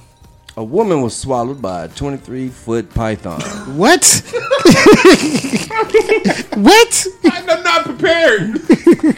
a 0.57 0.63
woman 0.63 1.01
was 1.01 1.15
swallowed 1.15 1.61
by 1.61 1.85
a 1.85 1.87
23 1.89 2.49
foot 2.49 2.89
python. 2.93 3.41
What? 3.77 4.03
what? 6.55 7.07
I'm 7.25 7.63
not 7.63 7.83
prepared. 7.85 8.59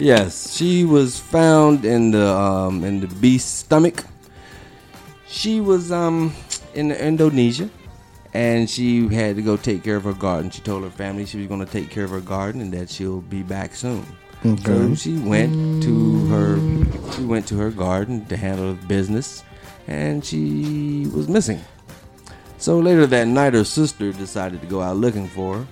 yes, 0.02 0.56
she 0.56 0.84
was 0.84 1.20
found 1.20 1.86
in 1.86 2.12
the 2.12 2.28
um, 2.28 2.84
in 2.84 3.00
the 3.00 3.08
beast's 3.08 3.52
stomach. 3.52 4.04
She 5.28 5.62
was 5.62 5.92
um 5.92 6.34
in 6.74 6.92
Indonesia, 6.92 7.70
and 8.34 8.70
she 8.70 9.08
had 9.08 9.36
to 9.36 9.42
go 9.42 9.58
take 9.58 9.84
care 9.84 9.98
of 9.98 10.04
her 10.06 10.14
garden. 10.14 10.50
She 10.50 10.62
told 10.62 10.84
her 10.84 10.90
family 10.90 11.26
she 11.26 11.38
was 11.38 11.48
going 11.48 11.64
to 11.64 11.72
take 11.72 11.90
care 11.92 12.04
of 12.04 12.12
her 12.12 12.22
garden 12.22 12.62
and 12.62 12.74
that 12.74 12.90
she'll 12.90 13.22
be 13.22 13.44
back 13.44 13.76
soon. 13.76 14.06
So 14.64 14.96
she 14.96 15.18
went 15.18 15.84
to 15.84 16.26
her 16.28 16.58
she 17.14 17.26
went 17.26 17.48
to 17.48 17.58
her 17.58 17.72
garden 17.72 18.26
to 18.28 18.38
handle 18.38 18.76
business, 18.88 19.44
and 19.88 20.24
she 20.24 21.08
was 21.14 21.28
missing. 21.28 21.60
So 22.58 22.80
later 22.80 23.06
that 23.08 23.28
night, 23.28 23.54
her 23.54 23.64
sister 23.64 24.12
decided 24.12 24.62
to 24.62 24.68
go 24.68 24.82
out 24.82 24.98
looking 24.98 25.28
for 25.28 25.60
her, 25.60 25.68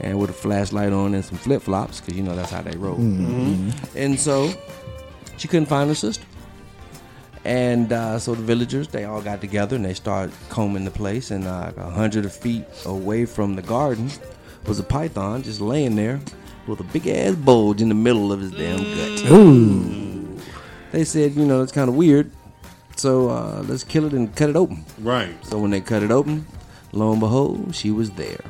and 0.00 0.18
with 0.18 0.30
a 0.30 0.34
flashlight 0.34 0.92
on 0.92 1.14
and 1.14 1.24
some 1.24 1.38
flip 1.38 1.62
flops, 1.62 2.00
because 2.00 2.16
you 2.16 2.22
know 2.22 2.34
that's 2.34 2.50
how 2.50 2.62
they 2.62 2.76
roll. 2.76 2.96
And 3.94 4.18
so 4.18 4.52
she 5.36 5.48
couldn't 5.48 5.66
find 5.66 5.88
her 5.88 5.94
sister. 5.94 6.24
And 7.44 7.90
uh, 7.92 8.18
so 8.18 8.34
the 8.34 8.42
villagers, 8.42 8.88
they 8.88 9.04
all 9.04 9.22
got 9.22 9.40
together 9.40 9.76
and 9.76 9.84
they 9.84 9.94
started 9.94 10.34
combing 10.50 10.84
the 10.84 10.90
place. 10.90 11.30
And 11.30 11.46
uh, 11.46 11.72
a 11.76 11.90
hundred 11.90 12.30
feet 12.30 12.64
away 12.84 13.24
from 13.24 13.56
the 13.56 13.62
garden 13.62 14.10
was 14.66 14.78
a 14.78 14.82
python 14.82 15.42
just 15.42 15.60
laying 15.60 15.96
there 15.96 16.20
with 16.66 16.80
a 16.80 16.84
big 16.84 17.06
ass 17.08 17.34
bulge 17.34 17.80
in 17.80 17.88
the 17.88 17.94
middle 17.94 18.30
of 18.30 18.40
his 18.40 18.50
damn 18.50 18.78
gut. 18.78 19.30
Ooh. 19.32 20.38
They 20.92 21.04
said, 21.04 21.34
you 21.34 21.46
know, 21.46 21.62
it's 21.62 21.72
kind 21.72 21.88
of 21.88 21.94
weird. 21.94 22.30
So 23.00 23.30
uh, 23.30 23.64
let's 23.66 23.82
kill 23.82 24.04
it 24.04 24.12
and 24.12 24.34
cut 24.36 24.50
it 24.50 24.56
open. 24.56 24.84
Right. 24.98 25.34
So 25.46 25.58
when 25.58 25.70
they 25.70 25.80
cut 25.80 26.02
it 26.02 26.10
open, 26.10 26.46
lo 26.92 27.12
and 27.12 27.18
behold, 27.20 27.74
she 27.74 27.90
was 27.90 28.10
there. 28.10 28.40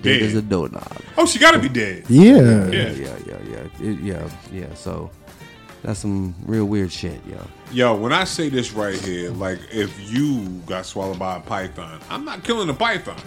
Dead 0.00 0.20
Dead. 0.20 0.22
as 0.22 0.34
a 0.34 0.40
doorknob. 0.40 0.90
Oh, 1.18 1.26
she 1.26 1.38
got 1.38 1.50
to 1.50 1.58
be 1.58 1.68
dead. 1.68 2.04
Yeah. 2.08 2.32
Yeah. 2.68 2.68
Yeah, 2.70 2.90
yeah, 2.90 3.16
yeah, 3.26 3.38
yeah, 3.50 3.86
It- 3.90 4.00
yeah, 4.00 4.30
yeah. 4.50 4.72
So 4.74 5.10
that's 5.82 6.00
some 6.00 6.34
real 6.46 6.64
weird 6.64 6.90
shit, 6.90 7.20
yo. 7.26 7.36
Yo, 7.70 7.94
when 7.94 8.14
I 8.14 8.24
say 8.24 8.48
this 8.48 8.72
right 8.72 8.98
here, 8.98 9.30
like 9.32 9.58
if 9.70 9.92
you 10.10 10.46
got 10.64 10.86
swallowed 10.86 11.18
by 11.18 11.36
a 11.36 11.40
python, 11.40 12.00
I'm 12.08 12.24
not 12.24 12.44
killing 12.44 12.66
the 12.68 12.74
python. 12.74 13.20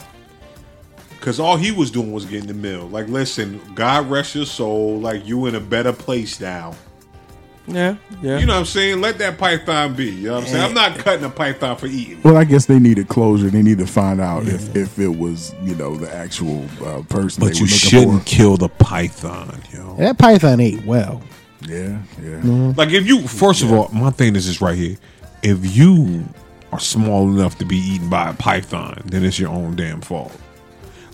Cause 1.21 1.39
all 1.39 1.57
he 1.57 1.71
was 1.71 1.91
doing 1.91 2.11
was 2.11 2.25
getting 2.25 2.47
the 2.47 2.53
meal. 2.53 2.87
Like, 2.87 3.07
listen, 3.07 3.61
God 3.75 4.09
rest 4.09 4.33
your 4.33 4.45
soul. 4.45 4.99
Like 4.99 5.27
you 5.27 5.45
in 5.45 5.53
a 5.55 5.59
better 5.59 5.93
place 5.93 6.39
now. 6.39 6.73
Yeah, 7.67 7.97
yeah. 8.21 8.39
You 8.39 8.45
know 8.45 8.53
what 8.53 8.59
I'm 8.59 8.65
saying? 8.65 9.01
Let 9.01 9.17
that 9.17 9.37
python 9.37 9.93
be. 9.93 10.05
You 10.05 10.27
know 10.27 10.35
what 10.35 10.43
I'm 10.43 10.49
saying? 10.49 10.63
I'm 10.63 10.73
not 10.73 10.97
cutting 10.97 11.25
a 11.25 11.29
python 11.29 11.75
for 11.75 11.87
eating. 11.87 12.21
Well, 12.23 12.37
I 12.37 12.45
guess 12.45 12.65
they 12.65 12.79
needed 12.79 13.09
closure. 13.09 13.49
They 13.49 13.61
need 13.61 13.77
to 13.79 13.87
find 13.87 14.21
out 14.21 14.47
if, 14.47 14.73
if 14.75 14.97
it 14.97 15.09
was, 15.09 15.53
you 15.61 15.75
know, 15.75 15.97
the 15.97 16.13
actual 16.13 16.63
uh, 16.85 17.01
person 17.03 17.41
But 17.41 17.53
they 17.53 17.59
you 17.59 17.67
shouldn't 17.67 18.25
kill 18.25 18.55
the 18.55 18.69
python, 18.69 19.61
yo. 19.73 19.95
That 19.97 20.17
python 20.17 20.61
ate 20.61 20.83
well. 20.85 21.19
for. 21.19 21.37
Yeah, 21.71 22.01
yeah. 22.21 22.73
Like 22.77 22.91
if 22.91 23.05
you 23.05 23.27
first 23.27 23.63
of 23.63 23.71
all, 23.71 23.89
my 23.89 24.11
thing 24.11 24.35
is 24.35 24.47
this 24.47 24.61
right 24.61 24.77
here. 24.77 24.95
If 25.43 25.75
you 25.75 26.23
are 26.71 26.79
small 26.79 27.29
enough 27.29 27.57
to 27.57 27.65
be 27.65 27.77
eaten 27.77 28.09
by 28.09 28.29
a 28.29 28.33
python, 28.33 29.01
then 29.05 29.25
it's 29.25 29.39
your 29.39 29.49
own 29.49 29.75
damn 29.75 30.01
fault. 30.01 30.35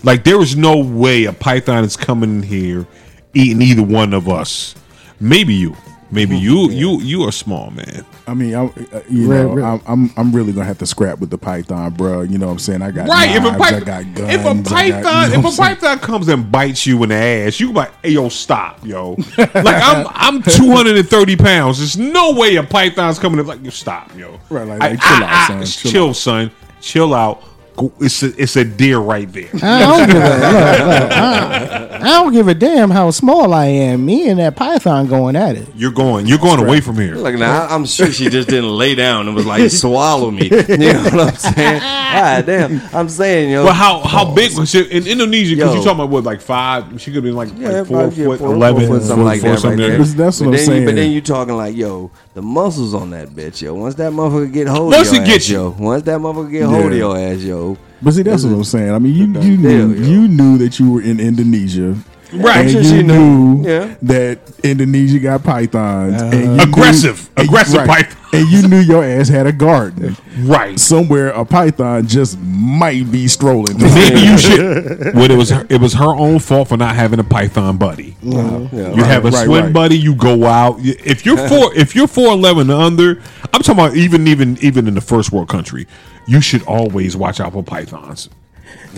Like 0.02 0.22
there 0.24 0.40
is 0.40 0.54
no 0.54 0.76
way 0.76 1.24
a 1.24 1.32
python 1.32 1.82
is 1.82 1.96
coming 1.96 2.36
in 2.36 2.42
here 2.42 2.86
eating 3.32 3.62
either 3.62 3.82
one 3.82 4.14
of 4.14 4.28
us. 4.28 4.74
Maybe 5.20 5.54
you. 5.54 5.76
Maybe 6.14 6.36
you 6.38 6.70
you 6.70 7.00
you 7.00 7.22
are 7.24 7.32
small, 7.32 7.70
man. 7.70 8.04
I 8.26 8.34
mean, 8.34 8.54
I, 8.54 8.64
uh, 8.66 9.02
you 9.10 9.30
Right, 9.30 9.42
know, 9.42 9.54
right. 9.56 9.82
I'm, 9.86 10.02
I'm 10.04 10.10
I'm 10.16 10.32
really 10.32 10.52
gonna 10.52 10.64
have 10.66 10.78
to 10.78 10.86
scrap 10.86 11.18
with 11.18 11.30
the 11.30 11.36
python, 11.38 11.92
bro. 11.94 12.22
You 12.22 12.38
know 12.38 12.46
what 12.46 12.52
I'm 12.52 12.58
saying? 12.58 12.82
I 12.82 12.90
got 12.90 13.08
Right. 13.08 13.36
If 13.36 13.44
a, 13.44 13.58
python, 13.58 13.82
I 13.82 13.84
got 13.84 14.14
guns. 14.14 14.34
if 14.34 14.44
a 14.44 14.48
I 14.74 14.90
got- 15.02 15.26
you 15.30 15.36
know 15.42 15.48
if 15.48 15.54
a 15.54 15.56
python 15.60 15.98
comes 15.98 16.28
and 16.28 16.50
bites 16.50 16.86
you 16.86 17.02
in 17.02 17.08
the 17.10 17.14
ass, 17.16 17.60
you 17.60 17.72
like, 17.72 17.92
hey 18.02 18.10
yo, 18.12 18.28
stop, 18.28 18.84
yo. 18.86 19.16
like 19.38 19.52
I'm 19.54 20.06
I'm 20.10 20.42
230 20.42 21.36
pounds. 21.36 21.78
There's 21.78 21.96
no 21.96 22.32
way 22.34 22.56
a 22.56 22.62
python's 22.62 23.18
coming 23.18 23.38
to 23.38 23.42
like 23.42 23.62
you 23.62 23.70
stop, 23.70 24.14
yo. 24.16 24.38
Right, 24.50 24.66
like- 24.66 24.80
like, 24.80 25.00
chill 25.00 25.24
out, 25.24 25.46
son, 25.48 25.64
chill 25.66 25.90
chill, 25.90 26.14
son. 26.14 26.50
Chill 26.80 27.14
out. 27.14 27.42
Go, 27.76 27.92
it's 28.00 28.22
a, 28.22 28.40
it's 28.40 28.56
a 28.56 28.64
deer 28.64 28.98
right 28.98 29.30
there. 29.32 29.48
I 29.62 29.80
don't, 29.80 30.06
give 30.06 30.16
a, 30.16 30.20
look, 30.20 30.30
look, 30.30 31.12
I, 31.12 31.98
I 32.00 32.04
don't 32.22 32.32
give 32.32 32.48
a 32.48 32.54
damn 32.54 32.90
how 32.90 33.10
small 33.10 33.52
I 33.52 33.66
am. 33.66 34.06
Me 34.06 34.28
and 34.28 34.38
that 34.38 34.54
python 34.54 35.08
going 35.08 35.34
at 35.34 35.56
it. 35.56 35.68
You're 35.74 35.90
going. 35.90 36.26
You're 36.26 36.38
going 36.38 36.60
away 36.60 36.80
from 36.80 36.96
here. 36.96 37.16
Like 37.16 37.34
now, 37.34 37.66
I'm 37.66 37.84
sure 37.84 38.12
she 38.12 38.28
just 38.28 38.48
didn't 38.48 38.70
lay 38.70 38.94
down 38.94 39.26
and 39.26 39.34
was 39.34 39.46
like, 39.46 39.70
"Swallow 39.70 40.30
me." 40.30 40.44
You 40.44 40.76
know 40.76 41.02
what 41.02 41.20
I'm 41.20 41.36
saying? 41.36 41.80
God 42.14 42.46
damn, 42.46 42.80
I'm 42.94 43.08
saying, 43.08 43.50
yo. 43.50 43.64
But 43.64 43.74
how 43.74 43.98
how 44.00 44.32
big 44.32 44.52
oh. 44.54 44.60
was 44.60 44.70
she 44.70 44.82
in 44.82 45.06
Indonesia? 45.06 45.56
Because 45.56 45.70
Yo. 45.70 45.74
you're 45.74 45.84
talking 45.84 46.00
about 46.00 46.10
what, 46.10 46.24
like 46.24 46.40
five? 46.40 47.00
She 47.00 47.06
could 47.10 47.16
have 47.16 47.24
been 47.24 47.34
like, 47.34 47.48
Yeah, 47.56 47.68
like 47.70 47.86
four 47.88 47.98
probably, 47.98 48.16
yeah, 48.16 48.24
foot, 48.26 48.38
four- 48.38 48.48
four 48.48 48.54
eleven, 48.54 48.86
foot, 48.86 49.02
something 49.02 49.24
like 49.24 49.40
four 49.40 49.50
that, 49.50 49.58
something 49.58 49.80
right 49.80 49.88
there. 49.88 49.98
like 49.98 50.08
That's- 50.08 50.14
that's 50.14 50.38
but 50.38 50.46
what 50.46 50.50
I'm 50.52 50.56
then, 50.56 50.66
saying. 50.66 50.84
But 50.86 50.94
then 50.94 51.10
you're 51.10 51.22
talking 51.22 51.56
like, 51.56 51.74
yo, 51.76 52.10
the 52.34 52.42
muscles 52.42 52.94
on 52.94 53.10
that 53.10 53.28
bitch, 53.30 53.62
yo. 53.62 53.74
Once 53.74 53.94
that 53.96 54.12
motherfucker 54.12 54.52
get 54.52 54.66
hold 54.68 54.92
Once 54.92 55.08
of 55.08 55.14
your 55.14 55.22
it 55.22 55.26
gets 55.26 55.44
ass, 55.44 55.50
you. 55.50 55.56
yo. 55.56 55.70
Once 55.78 56.02
that 56.04 56.18
motherfucker 56.20 56.50
get 56.50 56.64
hold 56.64 56.86
of 56.86 56.92
Yeah. 56.92 56.98
your 56.98 57.16
ass, 57.16 57.38
yo. 57.40 57.76
But 58.02 58.14
see, 58.14 58.22
that's 58.22 58.44
what 58.44 58.52
I'm 58.52 58.64
saying. 58.64 58.90
I 58.90 58.98
mean, 58.98 59.14
you 59.14 59.26
you 59.40 59.56
deal, 59.56 59.88
knew 59.88 59.94
yo. 59.94 60.06
you 60.08 60.28
knew 60.28 60.58
that 60.58 60.78
you 60.78 60.90
were 60.90 61.00
in 61.00 61.20
Indonesia, 61.20 61.96
Right. 62.34 62.60
And 62.66 62.70
you 62.70 62.84
she 62.84 63.02
knew 63.02 63.56
knew. 63.58 63.68
Yeah. 63.68 63.94
that 64.02 64.38
Indonesia 64.62 65.18
got 65.18 65.44
pythons, 65.44 66.20
and 66.20 66.60
Aggressive. 66.60 67.22
knew, 67.22 67.28
and- 67.36 67.48
Aggressive 67.48 67.86
pythons. 67.86 68.16
and 68.32 68.48
you 68.50 68.66
knew 68.68 68.78
your 68.80 69.04
ass 69.04 69.28
had 69.28 69.46
a 69.46 69.52
garden 69.52 70.16
right. 70.40 70.78
somewhere. 70.80 71.28
A 71.28 71.44
python 71.44 72.06
just 72.06 72.38
might 72.40 73.10
be 73.12 73.28
strolling. 73.28 73.78
Maybe 73.78 74.20
you 74.20 74.38
should. 74.38 75.14
Well, 75.14 75.30
it 75.30 75.36
was 75.36 75.50
her, 75.50 75.66
it 75.70 75.80
was 75.80 75.94
her 75.94 76.06
own 76.14 76.38
fault 76.40 76.68
for 76.68 76.76
not 76.76 76.94
having 76.96 77.20
a 77.20 77.24
python 77.24 77.76
buddy. 77.76 78.16
Yeah. 78.22 78.68
You 78.72 79.04
have 79.04 79.24
a 79.24 79.30
right, 79.30 79.44
swim 79.44 79.64
right. 79.64 79.72
buddy. 79.72 79.96
You 79.98 80.14
go 80.16 80.44
out. 80.46 80.76
If 80.80 81.24
you're 81.24 81.36
four, 81.48 81.72
if 81.74 81.94
you're 81.94 82.08
four 82.08 82.32
eleven 82.32 82.70
and 82.70 82.80
under, 82.82 83.20
I'm 83.52 83.62
talking 83.62 83.72
about 83.74 83.96
even 83.96 84.26
even 84.26 84.58
even 84.60 84.88
in 84.88 84.94
the 84.94 85.00
first 85.00 85.30
world 85.30 85.48
country, 85.48 85.86
you 86.26 86.40
should 86.40 86.62
always 86.64 87.16
watch 87.16 87.38
out 87.38 87.52
for 87.52 87.62
pythons. 87.62 88.28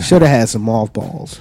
Should 0.01 0.21
have 0.23 0.31
had 0.31 0.49
some 0.49 0.63
mothballs. 0.63 1.39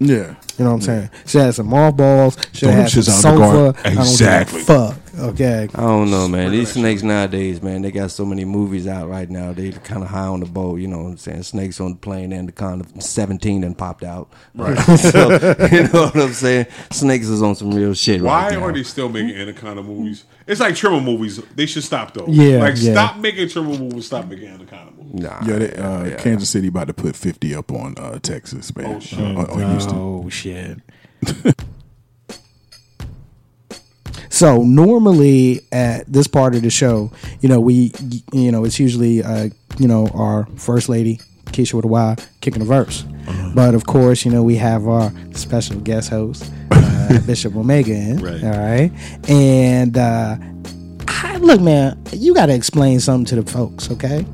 Yeah. 0.00 0.34
You 0.58 0.64
know 0.64 0.70
what 0.72 0.76
I'm 0.76 0.80
saying? 0.82 1.10
She 1.26 1.38
had 1.38 1.54
some 1.54 1.68
mothballs. 1.68 2.36
Them 2.36 2.70
have 2.70 2.80
had 2.82 2.90
some 2.90 3.02
shits 3.02 3.08
out 3.08 3.14
the 3.14 3.20
sofa. 3.22 3.38
garden. 3.38 3.76
I 3.78 3.82
don't 3.82 3.92
give 3.92 3.98
a 3.98 4.00
Exactly. 4.00 4.62
Fuck. 4.62 4.96
Okay. 5.18 5.68
I 5.74 5.80
don't 5.80 6.10
know, 6.10 6.28
man. 6.28 6.50
These 6.50 6.72
snakes 6.72 7.02
nowadays, 7.02 7.62
man, 7.62 7.82
they 7.82 7.90
got 7.90 8.10
so 8.10 8.24
many 8.24 8.44
movies 8.44 8.86
out 8.86 9.08
right 9.08 9.28
now. 9.28 9.52
They 9.52 9.70
kind 9.70 10.02
of 10.02 10.08
high 10.08 10.26
on 10.26 10.40
the 10.40 10.46
boat, 10.46 10.80
you 10.80 10.88
know 10.88 10.98
what 10.98 11.10
I'm 11.10 11.16
saying? 11.16 11.42
Snakes 11.44 11.80
on 11.80 11.92
the 11.92 11.98
plane 11.98 12.32
and 12.32 12.48
the 12.48 12.52
kind 12.52 12.80
of 12.80 13.02
17 13.02 13.64
and 13.64 13.76
popped 13.76 14.04
out. 14.04 14.32
Right. 14.54 14.76
so, 14.98 15.30
you 15.72 15.84
know 15.84 16.06
what 16.06 16.16
I'm 16.16 16.32
saying? 16.32 16.66
Snakes 16.90 17.28
is 17.28 17.42
on 17.42 17.54
some 17.54 17.72
real 17.72 17.94
shit 17.94 18.22
Why 18.22 18.48
right 18.48 18.58
now. 18.58 18.64
are 18.64 18.72
they 18.72 18.82
still 18.82 19.08
making 19.08 19.36
anaconda 19.36 19.82
movies? 19.82 20.24
It's 20.46 20.60
like 20.60 20.74
Trimmer 20.74 21.00
movies. 21.00 21.36
They 21.54 21.66
should 21.66 21.84
stop 21.84 22.14
though. 22.14 22.26
Yeah, 22.26 22.58
like 22.58 22.74
yeah. 22.78 22.92
stop 22.92 23.16
making 23.18 23.48
Trimmer 23.50 23.78
movies. 23.78 24.06
Stop 24.06 24.26
making 24.26 24.48
anaconda 24.48 24.92
movies. 24.92 25.22
Nah, 25.22 25.44
Yeah, 25.44 25.58
they, 25.58 25.74
uh, 25.74 26.18
Kansas 26.18 26.50
City 26.50 26.68
about 26.68 26.86
to 26.88 26.94
put 26.94 27.16
50 27.16 27.54
up 27.54 27.70
on 27.70 27.94
uh, 27.98 28.18
Texas, 28.18 28.74
man. 28.74 28.96
Oh, 28.96 29.00
shit. 29.00 29.18
Uh, 29.18 29.52
on 29.52 29.70
Houston. 29.70 29.96
Oh 29.96 30.28
shit. 30.28 30.78
so 34.38 34.62
normally 34.62 35.60
at 35.72 36.10
this 36.12 36.26
part 36.28 36.54
of 36.54 36.62
the 36.62 36.70
show, 36.70 37.10
you 37.40 37.48
know, 37.48 37.60
we, 37.60 37.92
you 38.32 38.52
know, 38.52 38.64
it's 38.64 38.78
usually, 38.78 39.22
uh, 39.22 39.48
you 39.78 39.88
know, 39.88 40.06
our 40.14 40.46
first 40.56 40.88
lady 40.88 41.20
Keisha 41.46 41.74
with 41.74 41.84
a 41.84 41.88
Y 41.88 42.16
kicking 42.40 42.62
a 42.62 42.64
verse, 42.64 43.04
but 43.54 43.74
of 43.74 43.86
course, 43.86 44.24
you 44.24 44.30
know, 44.30 44.42
we 44.42 44.56
have 44.56 44.86
our 44.86 45.10
special 45.32 45.80
guest 45.80 46.10
host 46.10 46.50
uh, 46.70 47.18
Bishop 47.26 47.56
Omega 47.56 47.92
in, 47.92 48.18
Right. 48.18 48.44
all 48.44 48.50
right, 48.50 48.90
and 49.28 49.96
uh, 49.96 50.36
I 51.08 51.36
look, 51.38 51.60
man, 51.60 52.00
you 52.12 52.34
got 52.34 52.46
to 52.46 52.54
explain 52.54 53.00
something 53.00 53.24
to 53.36 53.42
the 53.42 53.50
folks, 53.50 53.90
okay? 53.90 54.24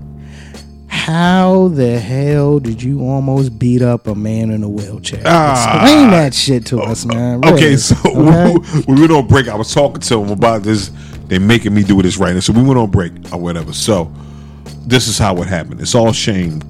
How 1.05 1.69
the 1.69 1.99
hell 2.01 2.59
did 2.59 2.83
you 2.83 3.03
almost 3.03 3.59
beat 3.59 3.83
up 3.83 4.07
a 4.07 4.15
man 4.15 4.51
in 4.51 4.63
a 4.63 4.69
wheelchair? 4.71 5.21
explain 5.21 6.11
that 6.13 6.33
shit 6.33 6.65
to 6.69 6.81
us, 6.81 7.05
man. 7.05 7.43
Ah. 7.45 7.53
Okay, 7.53 7.77
so 7.77 7.95
okay? 8.07 8.83
we 8.89 8.99
went 9.03 9.13
on 9.13 9.27
break. 9.27 9.49
I 9.49 9.55
was 9.55 9.75
talking 9.75 10.01
to 10.01 10.23
him 10.23 10.31
about 10.31 10.63
this. 10.63 10.91
They 11.27 11.39
making 11.39 11.75
me 11.75 11.83
do 11.85 12.01
this 12.01 12.17
right 12.17 12.33
now. 12.33 12.41
So 12.41 12.55
we 12.55 12.63
went 12.63 12.79
on 12.79 12.91
break 12.91 13.13
or 13.35 13.39
whatever. 13.39 13.75
So 13.75 14.11
this 14.87 15.07
is 15.07 15.19
how 15.19 15.37
it 15.43 15.47
happened. 15.47 15.83
It's 15.83 15.95
all 15.95 16.11
Shane's 16.11 16.65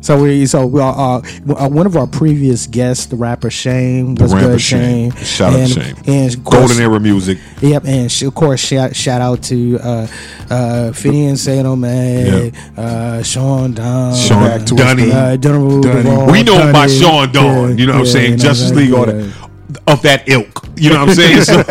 So 0.00 0.22
we 0.22 0.46
so 0.46 0.66
we 0.66 0.80
are, 0.80 0.94
uh, 1.18 1.22
uh, 1.54 1.68
one 1.68 1.86
of 1.86 1.96
our 1.96 2.06
previous 2.06 2.66
guests, 2.66 3.06
the 3.06 3.16
rapper 3.16 3.50
Shane, 3.50 4.14
was 4.16 4.32
rapper 4.34 4.46
good. 4.52 4.60
Shane. 4.60 5.10
Shane, 5.12 5.24
Shout 5.24 5.52
out 5.52 5.58
and, 5.60 5.70
Shane. 5.70 5.96
and 6.06 6.44
course, 6.44 6.58
Golden 6.68 6.80
Era 6.82 7.00
Music. 7.00 7.38
Yep, 7.60 7.84
and 7.86 8.10
sh- 8.12 8.22
of 8.22 8.34
course, 8.34 8.60
shout, 8.60 8.94
shout 8.96 9.20
out 9.20 9.42
to 9.44 9.78
uh, 9.78 10.06
uh, 10.50 10.90
Finian 10.92 11.36
Sato 11.38 11.76
Man, 11.76 12.54
uh, 12.76 13.22
Sean 13.22 13.72
Dunn, 13.72 14.14
Sean 14.16 14.64
Dunny. 14.64 15.10
uh, 15.12 15.36
Dunn 15.36 15.80
Dunny. 15.80 16.02
Duvall, 16.02 16.26
we 16.32 16.42
know 16.42 16.58
Dunny. 16.58 16.70
about 16.70 16.90
Sean 16.90 17.32
Dawn. 17.32 17.70
Yeah, 17.70 17.74
you 17.76 17.86
know 17.86 17.92
what 17.94 18.00
I'm 18.00 18.06
saying? 18.06 18.38
Justice 18.38 18.72
League, 18.72 18.92
all 18.92 19.06
that. 19.06 19.50
Of 19.86 20.02
that 20.02 20.28
ilk. 20.28 20.66
You 20.76 20.90
know 20.90 21.00
what 21.04 21.08
I'm 21.10 21.14
saying? 21.14 21.42
So- 21.42 21.60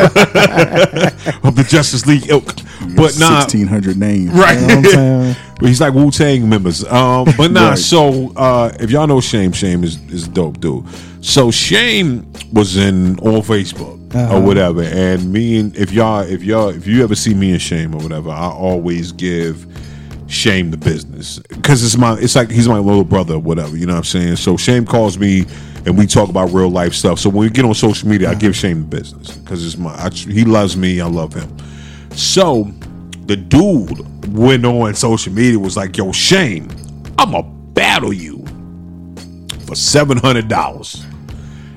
of 1.44 1.56
the 1.56 1.66
Justice 1.68 2.06
League 2.06 2.28
ilk. 2.28 2.54
But 2.96 3.16
nah. 3.18 3.40
sixteen 3.40 3.66
hundred 3.66 3.96
names. 3.96 4.30
Right. 4.30 4.58
You 4.60 4.66
know 4.66 4.76
what 4.76 4.84
I'm 4.86 4.90
saying? 4.92 5.36
But 5.62 5.68
he's 5.68 5.80
like 5.80 5.94
Wu 5.94 6.10
Tang 6.10 6.48
members. 6.48 6.82
Um, 6.84 7.24
but 7.36 7.52
nah, 7.52 7.68
Right. 7.70 7.78
so 7.78 8.32
uh, 8.34 8.72
if 8.80 8.90
y'all 8.90 9.06
know 9.06 9.20
Shane, 9.20 9.52
Shane 9.52 9.84
is, 9.84 9.96
is 10.10 10.26
dope 10.26 10.58
dude. 10.58 10.84
So 11.20 11.52
Shane 11.52 12.26
was 12.52 12.76
in 12.76 13.16
on 13.20 13.42
Facebook 13.42 14.12
Uh-huh. 14.12 14.36
or 14.38 14.40
whatever, 14.42 14.82
and 14.82 15.32
me 15.32 15.60
and 15.60 15.76
if 15.76 15.92
y'all 15.92 16.22
if 16.22 16.42
y'all 16.42 16.70
if 16.70 16.84
you 16.88 17.04
ever 17.04 17.14
see 17.14 17.32
me 17.32 17.52
and 17.52 17.62
Shane 17.62 17.94
or 17.94 17.98
whatever, 18.02 18.30
I 18.30 18.48
always 18.50 19.12
give 19.12 19.64
Shane 20.32 20.70
the 20.70 20.78
business 20.78 21.38
because 21.50 21.84
it's 21.84 21.96
my 21.96 22.14
it's 22.18 22.34
like 22.34 22.50
he's 22.50 22.66
my 22.66 22.78
little 22.78 23.04
brother 23.04 23.34
or 23.34 23.38
whatever. 23.38 23.76
You 23.76 23.84
know 23.86 23.92
what 23.92 23.98
I'm 23.98 24.04
saying? 24.04 24.36
So 24.36 24.56
Shane 24.56 24.86
calls 24.86 25.18
me 25.18 25.44
and 25.84 25.98
we 25.98 26.06
talk 26.06 26.30
about 26.30 26.52
real 26.52 26.70
life 26.70 26.94
stuff. 26.94 27.18
So 27.18 27.28
when 27.28 27.40
we 27.40 27.50
get 27.50 27.66
on 27.66 27.74
social 27.74 28.08
media, 28.08 28.30
I 28.30 28.34
give 28.34 28.56
Shane 28.56 28.80
the 28.80 28.96
business 28.96 29.36
because 29.36 29.64
it's 29.66 29.76
my 29.76 29.90
I, 29.90 30.08
he 30.10 30.44
loves 30.44 30.74
me, 30.76 31.02
I 31.02 31.06
love 31.06 31.34
him. 31.34 31.54
So 32.12 32.64
the 33.26 33.36
dude 33.36 34.34
went 34.34 34.64
on 34.64 34.94
social 34.94 35.32
media 35.34 35.58
was 35.58 35.76
like, 35.76 35.98
"Yo, 35.98 36.12
Shane, 36.12 36.70
I'ma 37.18 37.42
battle 37.42 38.12
you 38.12 38.44
for 39.66 39.74
seven 39.74 40.16
hundred 40.16 40.48
dollars. 40.48 41.04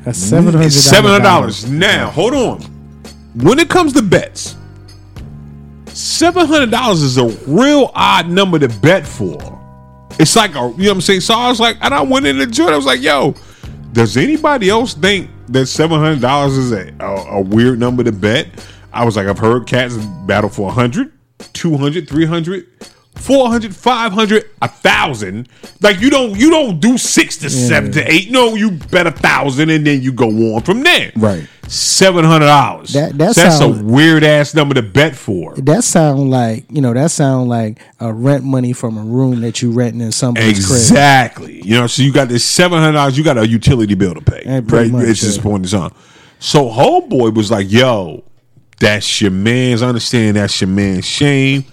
That's 0.06 0.18
seven 0.18 0.54
hundred 0.54 0.72
Seven 0.72 1.12
hundred 1.12 1.24
dollars. 1.24 1.70
Now, 1.70 2.10
hold 2.10 2.34
on. 2.34 2.62
When 3.36 3.60
it 3.60 3.70
comes 3.70 3.92
to 3.94 4.02
bets, 4.02 4.56
seven 5.96 6.46
hundred 6.46 6.72
dollars 6.72 7.02
is 7.02 7.18
a 7.18 7.28
real 7.48 7.92
odd 7.96 8.30
number 8.30 8.60
to 8.60 8.70
bet 8.80 9.08
for. 9.08 9.38
It's 10.20 10.36
like 10.36 10.52
a, 10.52 10.54
you 10.54 10.60
know 10.60 10.70
what 10.70 10.92
I'm 10.92 11.02
saying. 11.02 11.22
So 11.22 11.34
I 11.34 11.50
was 11.50 11.60
like, 11.60 11.78
and 11.82 11.94
I 11.94 12.02
went 12.02 12.26
in 12.26 12.38
the 12.38 12.46
joint. 12.46 12.72
I 12.72 12.78
was 12.78 12.86
like, 12.86 13.02
"Yo, 13.02 13.36
does 13.94 14.18
anybody 14.18 14.70
else 14.70 14.94
think 14.94 15.30
that 15.50 15.68
seven 15.68 16.00
hundred 16.00 16.22
dollars 16.22 16.58
is 16.58 16.72
a, 16.72 16.94
a, 17.00 17.38
a 17.38 17.42
weird 17.42 17.80
number 17.80 18.04
to 18.04 18.12
bet?" 18.12 18.48
I 18.94 19.04
was 19.04 19.16
like, 19.16 19.28
"I've 19.28 19.40
heard 19.40 19.68
cats 19.68 19.96
battle 20.26 20.50
for 20.50 20.68
100, 20.68 21.12
200, 21.54 22.08
300, 22.08 22.68
400, 23.16 23.76
500, 23.76 24.50
a 24.62 24.68
thousand. 24.68 25.50
Like 25.82 26.00
you 26.00 26.10
don't 26.10 26.38
you 26.38 26.50
don't 26.50 26.80
do 26.80 26.98
six 26.98 27.38
to 27.38 27.50
seven 27.50 27.92
to 27.94 28.12
eight. 28.12 28.30
No, 28.32 28.56
you 28.56 28.72
bet 28.72 29.08
a 29.08 29.12
thousand 29.12 29.70
and 29.70 29.86
then 29.86 30.02
you 30.02 30.12
go 30.12 30.28
on 30.56 30.62
from 30.62 30.84
there. 30.84 31.12
Right. 31.16 31.48
Seven 31.68 32.24
hundred 32.24 32.46
dollars. 32.46 32.94
That- 32.94 33.18
that 33.18 33.36
That's 33.36 33.58
sounds- 33.58 33.80
a 33.80 33.84
weird 33.84 34.24
ass 34.24 34.54
number 34.54 34.76
to 34.76 34.84
bet 34.84 35.16
for. 35.16 35.56
That 35.56 35.84
sound 35.84 36.30
like 36.30 36.66
you 36.70 36.82
know. 36.82 36.94
That 36.94 37.10
sound 37.10 37.50
like 37.50 37.80
a 38.00 38.14
rent 38.14 38.44
money 38.44 38.74
from 38.74 38.98
a 38.98 39.04
room 39.04 39.42
that 39.42 39.62
you 39.62 39.72
renting 39.72 40.02
in 40.02 40.12
somebody's 40.12 40.66
crib. 40.66 40.78
Exactly. 40.78 41.62
You 41.64 41.76
know, 41.80 41.88
so 41.88 42.04
you 42.04 42.14
got 42.14 42.28
this 42.28 42.46
seven 42.46 42.80
hundred 42.80 42.94
dollars. 42.94 43.18
You 43.18 43.24
got 43.24 43.38
a 43.40 43.48
utility 43.48 43.96
bill 43.96 44.14
to 44.14 44.22
pay. 44.22 44.44
Yeah, 44.46 44.62
pretty 44.62 44.92
right. 44.92 45.00
much, 45.00 45.08
it's 45.08 45.22
just 45.22 45.38
yeah. 45.38 45.44
point 45.44 45.66
in 45.66 45.80
time. 45.80 45.92
So 46.40 46.70
homeboy 46.70 47.34
was 47.34 47.50
like, 47.50 47.72
"Yo, 47.72 48.24
that's 48.80 49.22
your 49.22 49.32
man's. 49.32 49.82
I 49.82 49.88
understand 49.88 50.38
that's 50.38 50.62
your 50.62 50.68
man's 50.68 51.06
Shane. 51.06 51.66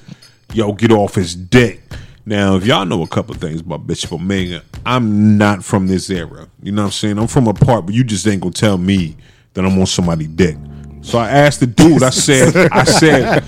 Yo, 0.55 0.73
get 0.73 0.93
off 0.93 1.15
his 1.15 1.35
dick." 1.35 1.83
Now, 2.24 2.55
if 2.55 2.65
y'all 2.65 2.85
know 2.85 3.03
a 3.03 3.09
couple 3.09 3.35
things 3.35 3.61
about 3.61 3.87
Bishop 3.87 4.12
Omega, 4.12 4.62
I'm 4.87 5.37
not 5.37 5.65
from 5.65 5.89
this 5.89 6.09
era. 6.09 6.49
You 6.62 6.70
know 6.70 6.83
what 6.83 6.87
I'm 6.87 6.93
saying? 6.93 7.19
I'm 7.19 7.27
from 7.27 7.49
a 7.49 7.55
part, 7.55 7.85
but 7.85 7.95
you 7.95 8.05
just 8.05 8.27
ain't 8.29 8.41
gonna 8.41 8.53
tell 8.53 8.79
me 8.79 9.16
that 9.55 9.65
I'm 9.65 9.79
on 9.79 9.87
somebody's 9.87 10.29
dick. 10.29 10.57
So 11.01 11.19
I 11.19 11.29
asked 11.31 11.61
the 11.61 11.66
dude. 11.66 12.03
I 12.05 12.11
said, 12.11 12.55
I 12.70 12.85
said, 12.85 13.43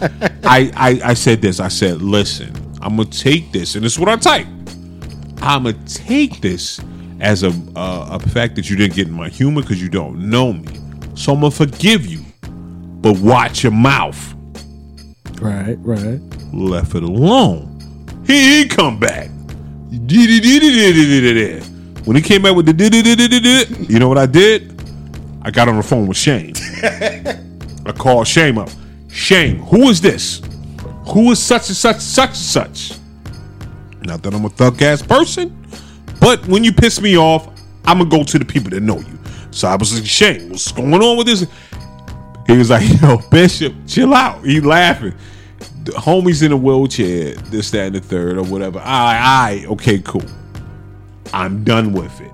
I, 0.44 0.72
I, 0.74 1.01
I 1.10 1.14
said 1.14 1.40
this. 1.40 1.60
I 1.60 1.68
said, 1.68 2.02
listen, 2.02 2.52
I'm 2.82 2.97
gonna 2.97 3.09
take 3.10 3.52
this, 3.52 3.76
and 3.76 3.85
this 3.85 3.93
is 3.93 3.98
what 3.98 4.09
I 4.09 4.16
type. 4.16 4.47
I'm 5.40 5.64
gonna 5.64 5.72
take 5.85 6.40
this 6.40 6.81
as 7.20 7.44
a 7.44 7.51
uh, 7.76 8.18
a 8.20 8.28
fact 8.31 8.56
that 8.56 8.68
you 8.68 8.76
didn't 8.76 8.94
get 8.97 9.06
in 9.06 9.14
my 9.14 9.28
humor 9.28 9.62
because 9.62 9.81
you 9.81 9.89
don't 9.89 10.28
know 10.28 10.52
me. 10.52 10.76
So 11.14 11.32
I'm 11.32 11.40
gonna 11.40 11.52
forgive 11.52 12.06
you, 12.06 12.24
but 13.01 13.18
watch 13.18 13.62
your 13.62 13.72
mouth. 13.72 14.34
Right, 15.40 15.77
right. 15.81 16.20
Left 16.52 16.94
it 16.94 17.02
alone. 17.02 17.70
He, 18.27 18.62
he 18.62 18.69
come 18.69 18.98
back. 18.98 19.31
When 19.90 20.09
he 22.16 22.23
came 22.23 22.43
back 22.43 22.55
with 22.55 22.66
the 22.66 23.86
you 23.89 23.98
know 23.98 24.09
what 24.09 24.19
I 24.19 24.27
did? 24.27 24.70
I 25.43 25.51
got 25.51 25.69
on 25.69 25.77
the 25.77 25.82
phone 25.82 26.06
with 26.06 26.16
Shane. 26.16 26.55
I 27.86 27.93
called 27.93 28.27
Shane 28.27 28.59
up. 28.59 28.70
Shane, 29.09 29.59
who 29.59 29.89
is 29.89 30.01
this? 30.01 30.43
Who 31.09 31.31
is 31.31 31.43
such 31.43 31.69
and 31.69 31.77
such, 31.77 32.01
such 32.01 32.31
and 32.31 32.36
such? 32.36 32.93
Not 34.02 34.23
that 34.23 34.35
I'm 34.35 34.44
a 34.44 34.48
thug 34.48 34.81
ass 34.82 35.02
person, 35.02 35.56
but 36.20 36.44
when 36.47 36.65
you 36.65 36.73
piss 36.73 37.01
me 37.01 37.16
off, 37.16 37.48
I'm 37.85 37.98
gonna 37.98 38.11
go 38.11 38.24
to 38.24 38.39
the 38.39 38.44
people 38.44 38.70
that 38.70 38.82
know 38.82 38.98
you. 38.98 39.19
So 39.51 39.69
I 39.69 39.77
was 39.77 39.94
like, 39.94 40.09
Shane, 40.09 40.51
what's 40.51 40.73
going 40.73 40.94
on 40.94 41.16
with 41.16 41.27
this? 41.27 41.47
He 42.46 42.56
was 42.56 42.70
like, 42.70 43.00
yo, 43.00 43.18
Bishop, 43.30 43.74
chill 43.86 44.14
out. 44.14 44.44
He 44.44 44.60
laughing. 44.60 45.14
The 45.84 45.92
homie's 45.92 46.42
in 46.42 46.52
a 46.52 46.56
wheelchair, 46.56 47.34
this, 47.34 47.70
that, 47.72 47.86
and 47.86 47.94
the 47.94 48.00
third, 48.00 48.38
or 48.38 48.44
whatever. 48.44 48.78
All 48.78 48.84
right, 48.84 49.16
all 49.18 49.44
right, 49.44 49.66
okay, 49.72 49.98
cool. 50.00 50.24
I'm 51.32 51.64
done 51.64 51.92
with 51.92 52.20
it. 52.20 52.32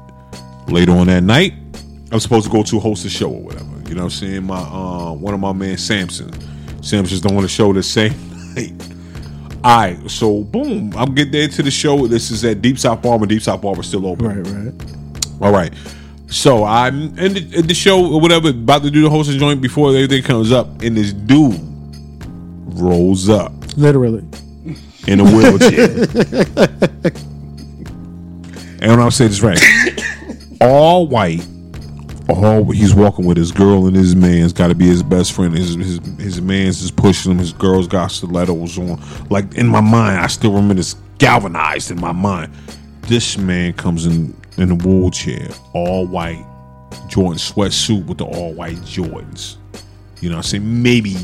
Later 0.68 0.92
on 0.92 1.06
that 1.08 1.22
night, 1.22 1.54
I'm 2.12 2.20
supposed 2.20 2.46
to 2.46 2.52
go 2.52 2.62
to 2.62 2.78
host 2.78 3.04
a 3.04 3.10
show 3.10 3.30
or 3.30 3.40
whatever. 3.40 3.64
You 3.88 3.94
know 3.94 4.02
what 4.02 4.04
I'm 4.04 4.10
saying? 4.10 4.44
My 4.44 4.60
uh, 4.60 5.12
one 5.12 5.34
of 5.34 5.40
my 5.40 5.52
man 5.52 5.78
Samson. 5.78 6.32
Samson's 6.82 7.20
doing 7.20 7.44
a 7.44 7.48
show 7.48 7.72
the 7.72 7.82
same 7.82 8.12
night. 8.54 8.72
All 9.62 9.76
right, 9.78 10.10
so 10.10 10.42
boom, 10.44 10.92
I'm 10.96 11.14
getting 11.14 11.32
there 11.32 11.48
to 11.48 11.62
the 11.62 11.70
show. 11.70 12.06
This 12.06 12.30
is 12.30 12.44
at 12.44 12.62
Deep 12.62 12.78
South 12.78 13.02
Barber. 13.02 13.26
Deep 13.26 13.42
South 13.42 13.60
Barber 13.60 13.82
still 13.82 14.06
open. 14.06 14.26
Right, 14.26 14.46
right. 14.46 15.42
All 15.42 15.52
right. 15.52 15.72
So 16.30 16.64
I'm 16.64 17.18
in 17.18 17.34
the, 17.34 17.58
in 17.58 17.66
the 17.66 17.74
show 17.74 18.14
or 18.14 18.20
whatever, 18.20 18.50
about 18.50 18.84
to 18.84 18.90
do 18.90 19.02
the 19.02 19.10
hosting 19.10 19.38
joint 19.38 19.60
before 19.60 19.90
everything 19.90 20.22
comes 20.22 20.52
up, 20.52 20.80
and 20.80 20.96
this 20.96 21.12
dude 21.12 21.60
rolls 22.80 23.28
up 23.28 23.52
Literally. 23.76 24.24
in 25.08 25.18
a 25.18 25.24
wheelchair. 25.24 25.88
and 28.80 28.90
when 28.90 29.00
I 29.00 29.08
say 29.08 29.26
this 29.26 29.42
right, 29.42 29.60
all 30.60 31.08
white, 31.08 31.44
all 32.28 32.70
he's 32.70 32.94
walking 32.94 33.24
with 33.26 33.36
his 33.36 33.50
girl 33.50 33.88
and 33.88 33.96
his 33.96 34.14
man's 34.14 34.52
got 34.52 34.68
to 34.68 34.74
be 34.76 34.86
his 34.86 35.02
best 35.02 35.32
friend. 35.32 35.52
His 35.56 35.74
his 35.74 35.98
his 36.18 36.40
man's 36.40 36.80
is 36.80 36.92
pushing 36.92 37.32
him. 37.32 37.38
His 37.38 37.52
girl's 37.52 37.88
got 37.88 38.12
stilettos 38.12 38.78
on. 38.78 39.02
Like 39.30 39.54
in 39.54 39.66
my 39.66 39.80
mind, 39.80 40.20
I 40.20 40.28
still 40.28 40.52
remember 40.52 40.74
this 40.74 40.94
galvanized 41.18 41.90
in 41.90 42.00
my 42.00 42.12
mind. 42.12 42.52
This 43.02 43.36
man 43.36 43.72
comes 43.72 44.06
in 44.06 44.39
in 44.60 44.70
a 44.70 44.74
wheelchair, 44.74 45.48
all 45.72 46.06
white, 46.06 46.44
Jordan 47.08 47.38
sweatsuit 47.38 48.06
with 48.06 48.18
the 48.18 48.24
all 48.24 48.52
white 48.52 48.76
Jordans. 48.78 49.56
You 50.20 50.28
know 50.28 50.36
what 50.36 50.44
I'm 50.44 50.50
saying? 50.50 50.82
Maybe, 50.82 51.16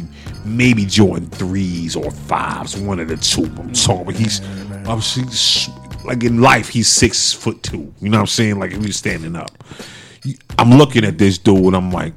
maybe 0.44 0.86
Jordan 0.86 1.28
threes 1.28 1.96
or 1.96 2.10
fives, 2.10 2.76
one 2.76 2.98
of 2.98 3.08
the 3.08 3.16
two. 3.16 3.44
I'm 3.44 3.72
talking 3.72 4.02
about 4.02 4.14
he's 4.14 4.40
obviously 4.86 5.74
like 6.04 6.24
in 6.24 6.40
life, 6.40 6.68
he's 6.68 6.88
six 6.88 7.32
foot 7.32 7.62
two. 7.62 7.92
You 8.00 8.08
know 8.08 8.18
what 8.18 8.22
I'm 8.22 8.26
saying? 8.26 8.58
Like 8.58 8.72
if 8.72 8.82
he's 8.82 8.96
standing 8.96 9.36
up. 9.36 9.50
I'm 10.58 10.70
looking 10.70 11.04
at 11.04 11.18
this 11.18 11.38
dude 11.38 11.58
and 11.58 11.76
I'm 11.76 11.92
like, 11.92 12.14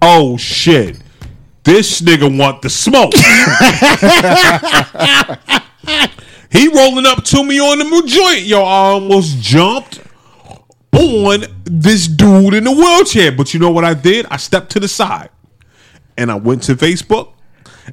oh 0.00 0.38
shit. 0.38 0.98
This 1.62 2.00
nigga 2.00 2.38
want 2.38 2.62
the 2.62 2.70
smoke. 2.70 3.12
he 6.54 6.68
rolling 6.68 7.04
up 7.04 7.24
to 7.24 7.42
me 7.42 7.58
on 7.58 7.80
the 7.80 8.02
joint. 8.06 8.42
Yo, 8.42 8.60
I 8.62 8.90
almost 8.90 9.38
jumped 9.38 10.00
on 10.92 11.42
this 11.64 12.06
dude 12.06 12.54
in 12.54 12.62
the 12.62 12.70
wheelchair. 12.70 13.32
But 13.32 13.52
you 13.52 13.58
know 13.58 13.72
what 13.72 13.84
I 13.84 13.92
did? 13.92 14.26
I 14.30 14.36
stepped 14.36 14.70
to 14.70 14.80
the 14.80 14.86
side 14.86 15.30
and 16.16 16.30
I 16.30 16.36
went 16.36 16.62
to 16.64 16.76
Facebook 16.76 17.32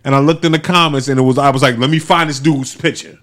and 0.04 0.14
I 0.14 0.20
looked 0.20 0.46
in 0.46 0.52
the 0.52 0.60
comments 0.60 1.08
and 1.08 1.20
it 1.20 1.24
was 1.24 1.40
I 1.40 1.50
was 1.50 1.64
like, 1.64 1.78
let 1.80 1.90
me 1.90 1.98
find 1.98 2.30
this 2.30 2.40
dude's 2.40 2.76
picture. 2.76 3.18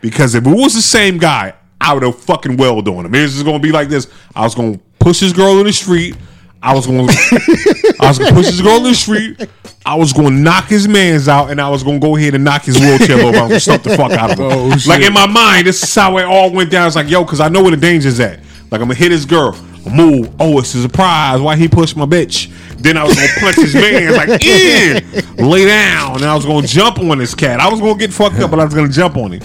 Because 0.00 0.34
if 0.34 0.46
it 0.46 0.50
was 0.50 0.74
the 0.74 0.80
same 0.80 1.18
guy, 1.18 1.52
I 1.78 1.92
would 1.92 2.02
have 2.02 2.18
fucking 2.18 2.56
welled 2.56 2.88
on 2.88 3.04
him. 3.04 3.14
It 3.14 3.20
was 3.20 3.34
just 3.34 3.44
gonna 3.44 3.58
be 3.58 3.72
like 3.72 3.88
this. 3.88 4.10
I 4.34 4.42
was 4.44 4.54
gonna 4.54 4.80
push 4.98 5.20
this 5.20 5.34
girl 5.34 5.58
in 5.58 5.66
the 5.66 5.74
street. 5.74 6.16
I 6.62 6.74
was 6.74 6.86
going. 6.86 7.08
I 7.08 8.08
was 8.08 8.18
gonna 8.18 8.32
push 8.32 8.46
his 8.46 8.60
girl 8.60 8.78
in 8.78 8.84
the 8.84 8.94
street. 8.94 9.48
I 9.86 9.94
was 9.94 10.12
going 10.12 10.28
to 10.28 10.34
knock 10.34 10.66
his 10.66 10.86
man's 10.86 11.26
out, 11.26 11.50
and 11.50 11.58
I 11.58 11.70
was 11.70 11.82
going 11.82 12.00
to 12.00 12.06
go 12.06 12.14
ahead 12.14 12.34
and 12.34 12.44
knock 12.44 12.64
his 12.64 12.78
wheelchair 12.78 13.18
over. 13.18 13.38
I 13.38 13.46
was 13.46 13.66
going 13.66 13.80
to 13.80 13.88
the 13.88 13.96
fuck 13.96 14.12
out 14.12 14.32
of 14.32 14.38
him. 14.38 14.46
Oh, 14.46 14.76
like 14.86 15.02
in 15.02 15.12
my 15.14 15.26
mind, 15.26 15.66
this 15.66 15.82
is 15.82 15.94
how 15.94 16.18
it 16.18 16.24
all 16.24 16.52
went 16.52 16.70
down. 16.70 16.86
It's 16.86 16.96
like, 16.96 17.08
yo, 17.08 17.24
because 17.24 17.40
I 17.40 17.48
know 17.48 17.62
where 17.62 17.70
the 17.70 17.78
danger's 17.78 18.20
at. 18.20 18.40
Like 18.70 18.82
I'm 18.82 18.88
gonna 18.88 18.94
hit 18.94 19.10
his 19.10 19.24
girl. 19.24 19.52
Move. 19.90 20.30
Oh, 20.38 20.58
it's 20.58 20.74
a 20.74 20.82
surprise. 20.82 21.40
Why 21.40 21.56
he 21.56 21.66
pushed 21.66 21.96
my 21.96 22.04
bitch? 22.04 22.52
Then 22.76 22.98
I 22.98 23.04
was 23.04 23.16
gonna 23.16 23.28
punch 23.40 23.56
his 23.56 23.74
man. 23.74 24.12
Like, 24.12 24.44
in, 24.44 25.48
lay 25.48 25.64
down. 25.64 26.16
And 26.16 26.24
I 26.26 26.34
was 26.34 26.44
gonna 26.44 26.66
jump 26.66 26.98
on 26.98 27.16
this 27.16 27.34
cat. 27.34 27.58
I 27.58 27.68
was 27.70 27.80
gonna 27.80 27.98
get 27.98 28.12
fucked 28.12 28.38
up, 28.38 28.50
but 28.50 28.60
I 28.60 28.64
was 28.64 28.74
gonna 28.74 28.90
jump 28.90 29.16
on 29.16 29.32
him. 29.32 29.42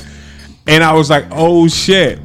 And 0.67 0.83
I 0.83 0.93
was 0.93 1.09
like, 1.09 1.25
oh 1.31 1.67
shit. 1.69 2.19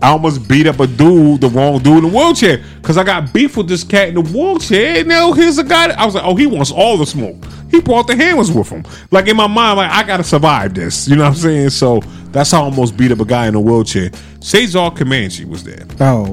I 0.00 0.10
almost 0.10 0.48
beat 0.48 0.66
up 0.66 0.78
a 0.78 0.86
dude, 0.86 1.40
the 1.40 1.48
wrong 1.48 1.82
dude 1.82 2.04
in 2.04 2.10
the 2.10 2.16
wheelchair, 2.16 2.62
because 2.76 2.96
I 2.96 3.04
got 3.04 3.32
beef 3.32 3.56
with 3.56 3.68
this 3.68 3.82
cat 3.82 4.08
in 4.08 4.14
the 4.14 4.20
wheelchair. 4.20 4.98
And 4.98 5.08
now 5.08 5.32
here's 5.32 5.58
a 5.58 5.64
guy. 5.64 5.88
That, 5.88 5.98
I 5.98 6.06
was 6.06 6.14
like, 6.14 6.24
oh, 6.24 6.36
he 6.36 6.46
wants 6.46 6.70
all 6.70 6.96
the 6.96 7.06
smoke. 7.06 7.36
He 7.70 7.80
brought 7.80 8.06
the 8.06 8.16
hammers 8.16 8.50
with 8.50 8.68
him. 8.68 8.84
Like 9.10 9.26
in 9.26 9.36
my 9.36 9.46
mind, 9.46 9.78
like 9.78 9.90
I 9.90 10.04
gotta 10.04 10.24
survive 10.24 10.74
this. 10.74 11.08
You 11.08 11.16
know 11.16 11.24
what 11.24 11.30
I'm 11.30 11.34
saying? 11.34 11.70
So 11.70 12.00
that's 12.30 12.50
how 12.52 12.62
I 12.62 12.64
almost 12.64 12.96
beat 12.96 13.12
up 13.12 13.20
a 13.20 13.24
guy 13.24 13.48
in 13.48 13.54
a 13.54 13.60
wheelchair. 13.60 14.10
Cesar 14.40 14.90
Comanche 14.90 15.44
was 15.44 15.64
there. 15.64 15.84
Oh, 16.00 16.26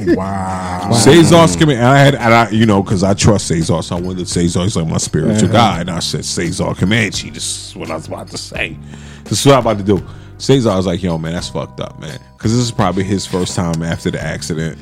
Wow. 0.16 0.92
Cesar's 0.92 1.56
Comanche. 1.56 1.78
And 1.78 1.86
I 1.86 1.98
had, 1.98 2.14
and 2.14 2.34
I, 2.34 2.50
you 2.50 2.66
know, 2.66 2.82
because 2.82 3.04
I 3.04 3.14
trust 3.14 3.48
Cesar, 3.48 3.82
so 3.82 3.96
I 3.96 4.00
went 4.00 4.18
to 4.18 4.26
Cesar. 4.26 4.60
He's 4.60 4.76
like 4.76 4.88
my 4.88 4.96
spiritual 4.96 5.50
uh-huh. 5.50 5.52
guy, 5.52 5.80
and 5.80 5.90
I 5.90 5.98
said 6.00 6.24
Cesar 6.24 6.74
Comanche. 6.74 7.30
This 7.30 7.68
is 7.68 7.76
what 7.76 7.90
I 7.90 7.94
was 7.94 8.08
about 8.08 8.28
to 8.28 8.38
say. 8.38 8.76
This 9.24 9.40
is 9.40 9.46
what 9.46 9.56
I'm 9.56 9.60
about 9.60 9.78
to 9.78 9.84
do. 9.84 10.04
Cesar 10.40 10.70
was 10.70 10.86
like, 10.86 11.02
"Yo, 11.02 11.18
man, 11.18 11.32
that's 11.34 11.48
fucked 11.50 11.80
up, 11.80 12.00
man." 12.00 12.18
Because 12.36 12.52
this 12.52 12.60
is 12.62 12.70
probably 12.72 13.04
his 13.04 13.26
first 13.26 13.54
time 13.54 13.82
after 13.82 14.10
the 14.10 14.20
accident. 14.20 14.78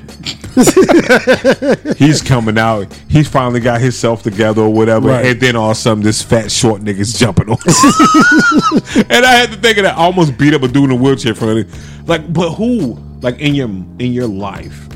He's 1.98 2.22
coming 2.22 2.58
out. 2.58 2.92
He 3.08 3.22
finally 3.24 3.60
got 3.60 3.80
himself 3.80 4.22
together 4.22 4.62
or 4.62 4.72
whatever, 4.72 5.08
Right. 5.08 5.26
and 5.26 5.40
then 5.40 5.56
all 5.56 5.70
of 5.70 5.76
a 5.76 5.80
sudden, 5.80 6.02
this 6.02 6.22
fat 6.22 6.50
short 6.52 6.82
nigga's 6.82 7.12
jumping 7.18 7.48
on. 7.50 7.56
and 9.10 9.24
I 9.26 9.32
had 9.32 9.50
to 9.50 9.56
think 9.56 9.78
of 9.78 9.84
that. 9.84 9.94
I 9.96 10.00
almost 10.02 10.38
beat 10.38 10.54
up 10.54 10.62
a 10.62 10.68
dude 10.68 10.84
in 10.84 10.90
a 10.92 10.94
wheelchair 10.96 11.34
for 11.34 11.58
it. 11.58 11.66
Like, 12.06 12.32
but 12.32 12.50
who? 12.50 12.98
Like 13.20 13.40
in 13.40 13.54
your 13.56 13.68
in 13.68 14.12
your 14.12 14.28
life, 14.28 14.86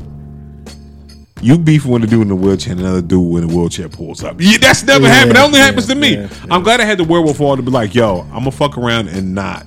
you 1.41 1.57
beef 1.57 1.85
with 1.85 2.05
a 2.05 2.07
dude 2.07 2.21
in 2.21 2.31
a 2.31 2.35
wheelchair, 2.35 2.71
and 2.71 2.79
another 2.81 3.01
dude 3.01 3.43
in 3.43 3.49
a 3.51 3.53
wheelchair 3.53 3.89
pulls 3.89 4.23
up. 4.23 4.37
Yeah, 4.39 4.57
that's 4.59 4.83
never 4.83 5.03
Yeah, 5.05 5.13
happened. 5.13 5.35
That 5.35 5.43
only 5.45 5.59
yeah, 5.59 5.65
happens 5.65 5.87
to 5.87 5.95
me. 5.95 6.15
yeah, 6.15 6.29
I'm 6.49 6.63
glad 6.63 6.79
I 6.79 6.85
had 6.85 6.99
the 6.99 7.03
wherewithal 7.03 7.57
to 7.57 7.61
be 7.61 7.71
like, 7.71 7.93
yo, 7.93 8.21
I'm 8.31 8.39
gonna 8.39 8.51
fuck 8.51 8.77
around 8.77 9.09
and 9.09 9.35
not. 9.35 9.65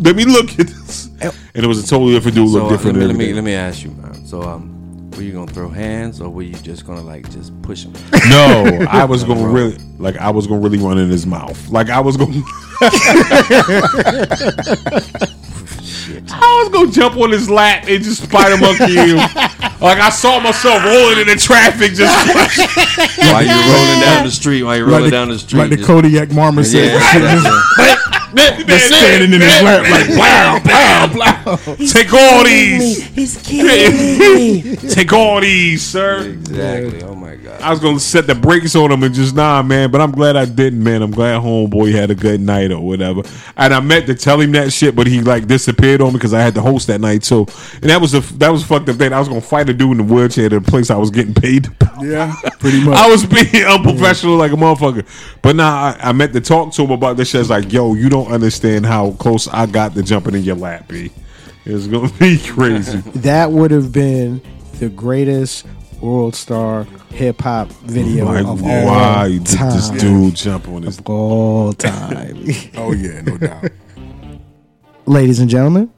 Let 0.00 0.16
me 0.16 0.24
look 0.24 0.50
at 0.58 0.66
this. 0.68 1.06
And 1.20 1.64
it 1.64 1.66
was 1.66 1.82
a 1.82 1.86
totally 1.86 2.12
different 2.14 2.34
dude, 2.36 2.50
So 2.50 2.58
look 2.66 2.70
different. 2.70 2.98
let 2.98 3.06
me 3.08 3.14
let 3.14 3.16
me 3.18 3.32
let 3.34 3.44
me 3.44 3.54
ask 3.54 3.82
you, 3.84 3.90
man. 3.90 4.26
So 4.26 4.42
um, 4.42 5.10
were 5.12 5.22
you 5.22 5.32
gonna 5.32 5.50
throw 5.50 5.68
hands 5.68 6.20
or 6.20 6.28
were 6.28 6.42
you 6.42 6.54
just 6.54 6.86
gonna 6.86 7.00
like 7.02 7.30
just 7.30 7.52
push 7.62 7.84
him? 7.84 7.92
No, 8.28 8.86
I 8.90 9.04
was 9.04 9.24
gonna 9.24 9.46
really 9.48 9.78
like 9.98 10.16
I 10.18 10.30
was 10.30 10.46
gonna 10.46 10.60
really 10.60 10.78
run 10.78 10.98
in 10.98 11.08
his 11.08 11.26
mouth. 11.26 11.68
Like 11.70 11.88
I 11.90 12.00
was 12.00 12.16
gonna 12.16 12.32
I 16.28 16.60
was 16.62 16.68
gonna 16.72 16.90
jump 16.92 17.16
on 17.16 17.30
his 17.30 17.48
lap 17.50 17.84
and 17.88 18.02
just 18.02 18.22
spider 18.24 18.56
monkey 18.58 18.94
him. 18.94 19.16
Like 19.16 19.98
I 19.98 20.10
saw 20.10 20.40
myself 20.40 20.84
rolling 20.84 21.20
in 21.20 21.26
the 21.26 21.36
traffic 21.36 21.92
just 21.92 22.14
while 23.18 23.42
you're 23.44 23.54
rolling 23.54 24.00
down 24.00 24.24
the 24.24 24.30
street, 24.30 24.62
while 24.62 24.76
you're 24.76 24.86
rolling 24.86 25.02
Like 25.02 25.10
the, 25.10 25.16
down 25.16 25.28
the 25.28 25.38
street, 25.38 25.58
like 25.60 25.70
the 25.70 25.76
just- 25.76 25.86
Kodiak 25.88 26.28
Marmor 26.30 26.64
said. 26.64 26.92
Yeah, 26.92 27.95
Just 28.36 28.86
standing 28.88 29.32
in 29.32 29.40
his 29.40 29.62
lap 29.62 29.82
like, 29.90 30.06
blah 30.14 30.60
blah 30.60 31.06
blah. 31.12 31.76
Take 31.86 32.12
all 32.12 32.44
these. 32.44 33.02
he's 33.08 33.42
killing 33.42 34.18
me. 34.18 34.76
Take 34.90 35.12
all 35.12 35.40
these, 35.40 35.82
sir. 35.82 36.28
exactly. 36.28 37.02
Oh 37.02 37.14
my 37.14 37.25
god. 37.25 37.25
I 37.66 37.70
was 37.70 37.80
gonna 37.80 37.98
set 37.98 38.28
the 38.28 38.34
brakes 38.36 38.76
on 38.76 38.92
him 38.92 39.02
and 39.02 39.12
just 39.12 39.34
nah, 39.34 39.60
man. 39.60 39.90
But 39.90 40.00
I'm 40.00 40.12
glad 40.12 40.36
I 40.36 40.44
didn't, 40.44 40.84
man. 40.84 41.02
I'm 41.02 41.10
glad 41.10 41.42
homeboy 41.42 41.90
had 41.90 42.12
a 42.12 42.14
good 42.14 42.40
night 42.40 42.70
or 42.70 42.78
whatever. 42.78 43.22
And 43.56 43.74
I 43.74 43.80
meant 43.80 44.06
to 44.06 44.14
tell 44.14 44.40
him 44.40 44.52
that 44.52 44.72
shit, 44.72 44.94
but 44.94 45.08
he 45.08 45.20
like 45.20 45.48
disappeared 45.48 46.00
on 46.00 46.08
me 46.08 46.12
because 46.12 46.32
I 46.32 46.40
had 46.40 46.54
to 46.54 46.60
host 46.60 46.86
that 46.86 47.00
night 47.00 47.24
too. 47.24 47.44
And 47.82 47.90
that 47.90 48.00
was 48.00 48.14
a 48.14 48.20
that 48.34 48.50
was 48.50 48.62
a 48.62 48.66
fucked 48.66 48.88
up 48.88 48.94
thing. 48.94 49.12
I 49.12 49.18
was 49.18 49.26
gonna 49.26 49.40
fight 49.40 49.68
a 49.68 49.74
dude 49.74 49.98
in 49.98 50.06
the 50.06 50.14
wheelchair 50.14 50.46
at 50.46 50.52
a 50.52 50.60
place 50.60 50.90
I 50.90 50.96
was 50.96 51.10
getting 51.10 51.34
paid. 51.34 51.66
yeah, 52.00 52.32
pretty 52.60 52.84
much. 52.84 52.96
I 52.96 53.08
was 53.08 53.26
being 53.26 53.64
unprofessional 53.66 54.36
like 54.36 54.52
a 54.52 54.56
motherfucker. 54.56 55.04
But 55.42 55.56
nah, 55.56 55.96
I, 56.00 56.10
I 56.10 56.12
meant 56.12 56.34
to 56.34 56.40
talk 56.40 56.72
to 56.74 56.82
him 56.82 56.92
about 56.92 57.16
this 57.16 57.30
shit. 57.30 57.40
It's 57.40 57.50
like, 57.50 57.72
yo, 57.72 57.94
you 57.94 58.08
don't 58.08 58.30
understand 58.30 58.86
how 58.86 59.10
close 59.14 59.48
I 59.48 59.66
got 59.66 59.94
to 59.94 60.04
jumping 60.04 60.36
in 60.36 60.44
your 60.44 60.54
lap, 60.54 60.86
B. 60.86 61.10
It's 61.64 61.88
gonna 61.88 62.12
be 62.20 62.38
crazy. 62.38 62.98
That 63.16 63.50
would 63.50 63.72
have 63.72 63.90
been 63.90 64.40
the 64.78 64.88
greatest 64.88 65.66
world 66.00 66.34
star 66.34 66.84
hip 67.10 67.40
hop 67.40 67.68
video 67.84 68.26
like, 68.26 68.44
of 68.44 68.62
why 68.62 69.38
all 69.38 69.44
time. 69.44 69.70
this 69.70 69.88
dude 69.90 70.34
jump 70.34 70.68
on 70.68 70.82
his 70.82 71.00
all 71.04 71.72
time. 71.72 72.44
oh 72.76 72.92
yeah, 72.92 73.20
no 73.22 73.36
doubt. 73.38 73.70
Ladies 75.06 75.38
and 75.38 75.48
gentlemen, 75.48 75.90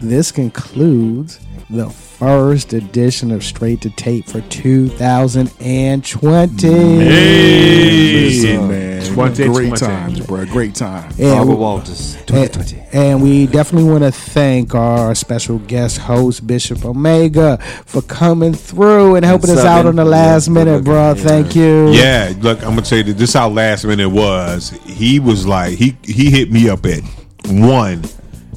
this 0.00 0.32
concludes 0.32 1.38
the 1.68 1.90
first 1.90 2.72
edition 2.72 3.32
of 3.32 3.42
Straight 3.42 3.80
to 3.80 3.90
Tape 3.90 4.26
for 4.28 4.40
2020. 4.42 6.68
Listen, 7.04 8.68
man, 8.68 9.04
20, 9.12 9.46
great 9.48 9.68
20. 9.70 9.76
times, 9.86 10.20
bro. 10.20 10.44
Great 10.46 10.74
time. 10.76 11.10
And 11.18 11.20
Barbara 11.32 11.54
we- 11.54 11.60
Walters, 11.60 12.14
And, 12.16 12.26
2020. 12.28 12.82
and 12.92 13.20
we 13.22 13.46
definitely 13.48 13.90
want 13.90 14.04
to 14.04 14.12
thank 14.12 14.74
our 14.76 15.12
special 15.16 15.58
guest 15.58 15.98
host, 15.98 16.46
Bishop 16.46 16.84
Omega, 16.84 17.58
for 17.84 18.00
coming 18.02 18.52
through 18.54 19.16
and 19.16 19.24
helping 19.24 19.50
us 19.50 19.64
out 19.64 19.86
on 19.86 19.96
the 19.96 20.04
last 20.04 20.46
Yeah, 20.46 20.52
minute, 20.54 20.84
bro. 20.84 21.08
looking. 21.10 21.24
Thank 21.24 21.56
you. 21.56 21.90
Yeah, 21.90 22.32
look, 22.40 22.62
I'm 22.62 22.70
gonna 22.70 22.82
tell 22.82 22.98
you 22.98 23.12
this. 23.12 23.32
How 23.34 23.48
last 23.48 23.84
minute 23.84 24.08
was. 24.08 24.72
He 24.86 25.18
was 25.18 25.46
like, 25.46 25.74
he 25.76 25.96
he 26.04 26.30
hit 26.30 26.50
me 26.52 26.68
up 26.70 26.86
at 26.86 27.00
one 27.48 28.04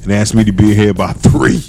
and 0.04 0.12
asked 0.12 0.34
me 0.34 0.44
to 0.44 0.52
be 0.52 0.74
here 0.74 0.94
by 0.94 1.12
three. 1.12 1.60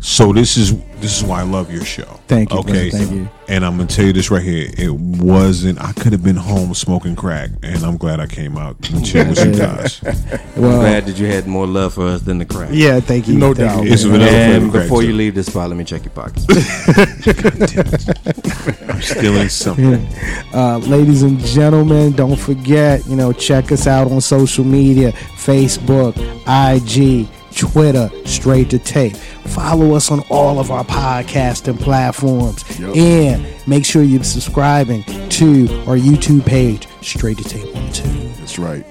So 0.00 0.32
this 0.32 0.56
is 0.56 0.78
this 1.00 1.16
is 1.16 1.24
why 1.24 1.40
I 1.40 1.42
love 1.42 1.72
your 1.72 1.84
show. 1.84 2.04
Thank 2.28 2.52
you, 2.52 2.58
Okay, 2.60 2.90
brother. 2.90 3.04
Thank 3.04 3.10
you. 3.12 3.28
And 3.48 3.64
I'm 3.64 3.76
gonna 3.76 3.88
tell 3.88 4.04
you 4.04 4.12
this 4.12 4.30
right 4.30 4.42
here. 4.42 4.68
It 4.76 4.90
wasn't. 4.92 5.80
I 5.80 5.92
could 5.92 6.12
have 6.12 6.22
been 6.22 6.36
home 6.36 6.74
smoking 6.74 7.16
crack, 7.16 7.50
and 7.62 7.82
I'm 7.84 7.96
glad 7.96 8.20
I 8.20 8.26
came 8.26 8.56
out 8.56 8.76
and 8.90 9.04
chill 9.04 9.26
with 9.28 9.44
you 9.44 9.52
guys. 9.58 10.00
I'm 10.56 10.62
glad 10.62 11.06
that 11.06 11.18
you 11.18 11.26
had 11.26 11.46
more 11.46 11.66
love 11.66 11.94
for 11.94 12.06
us 12.06 12.22
than 12.22 12.38
the 12.38 12.44
crack. 12.44 12.70
yeah, 12.72 13.00
thank 13.00 13.26
you. 13.28 13.38
No 13.38 13.54
Thank 13.54 13.70
doubt. 13.70 13.84
you. 13.84 13.92
It's 13.92 14.02
vanilla 14.04 14.30
And 14.30 14.70
crack, 14.70 14.84
before 14.84 15.02
you 15.02 15.10
too. 15.10 15.16
leave 15.16 15.34
this 15.34 15.46
spot, 15.46 15.68
let 15.68 15.76
me 15.78 15.84
check 15.84 16.04
your 16.04 16.12
pockets. 16.12 16.46
I'm 18.88 19.02
stealing 19.02 19.48
something. 19.48 20.06
Uh, 20.52 20.78
ladies 20.78 21.22
and 21.22 21.38
gentlemen, 21.40 22.12
don't 22.12 22.38
forget, 22.38 23.06
you 23.06 23.16
know, 23.16 23.32
check 23.32 23.70
us 23.72 23.86
out 23.86 24.10
on 24.10 24.20
social 24.20 24.64
media 24.64 25.12
Facebook, 25.12 26.16
IG, 26.46 27.28
Twitter, 27.58 28.08
Straight 28.24 28.70
to 28.70 28.78
Tape. 28.78 29.16
Follow 29.16 29.94
us 29.94 30.10
on 30.10 30.20
all 30.30 30.58
of 30.60 30.70
our 30.70 30.84
podcasting 30.84 31.78
platforms. 31.80 32.64
Yep. 32.78 32.96
And 32.96 33.46
make 33.66 33.84
sure 33.84 34.02
you're 34.02 34.22
subscribing 34.22 35.02
to 35.30 35.66
our 35.88 35.96
YouTube 35.96 36.46
page, 36.46 36.86
Straight 37.02 37.38
to 37.38 37.44
Tape 37.44 37.74
on 37.76 37.92
2. 37.92 38.08
That's 38.38 38.58
right. 38.58 38.84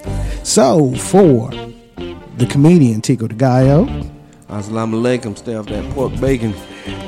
So, 0.46 0.94
for 0.96 1.50
the 2.38 2.46
comedian 2.50 3.02
Tico 3.02 3.28
de 3.28 3.36
Gallo, 3.36 3.86
Assalamu 4.50 4.96
alaikum. 5.02 5.38
Stay 5.38 5.56
off 5.56 5.66
that 5.68 5.84
pork 5.94 6.18
bacon. 6.22 6.54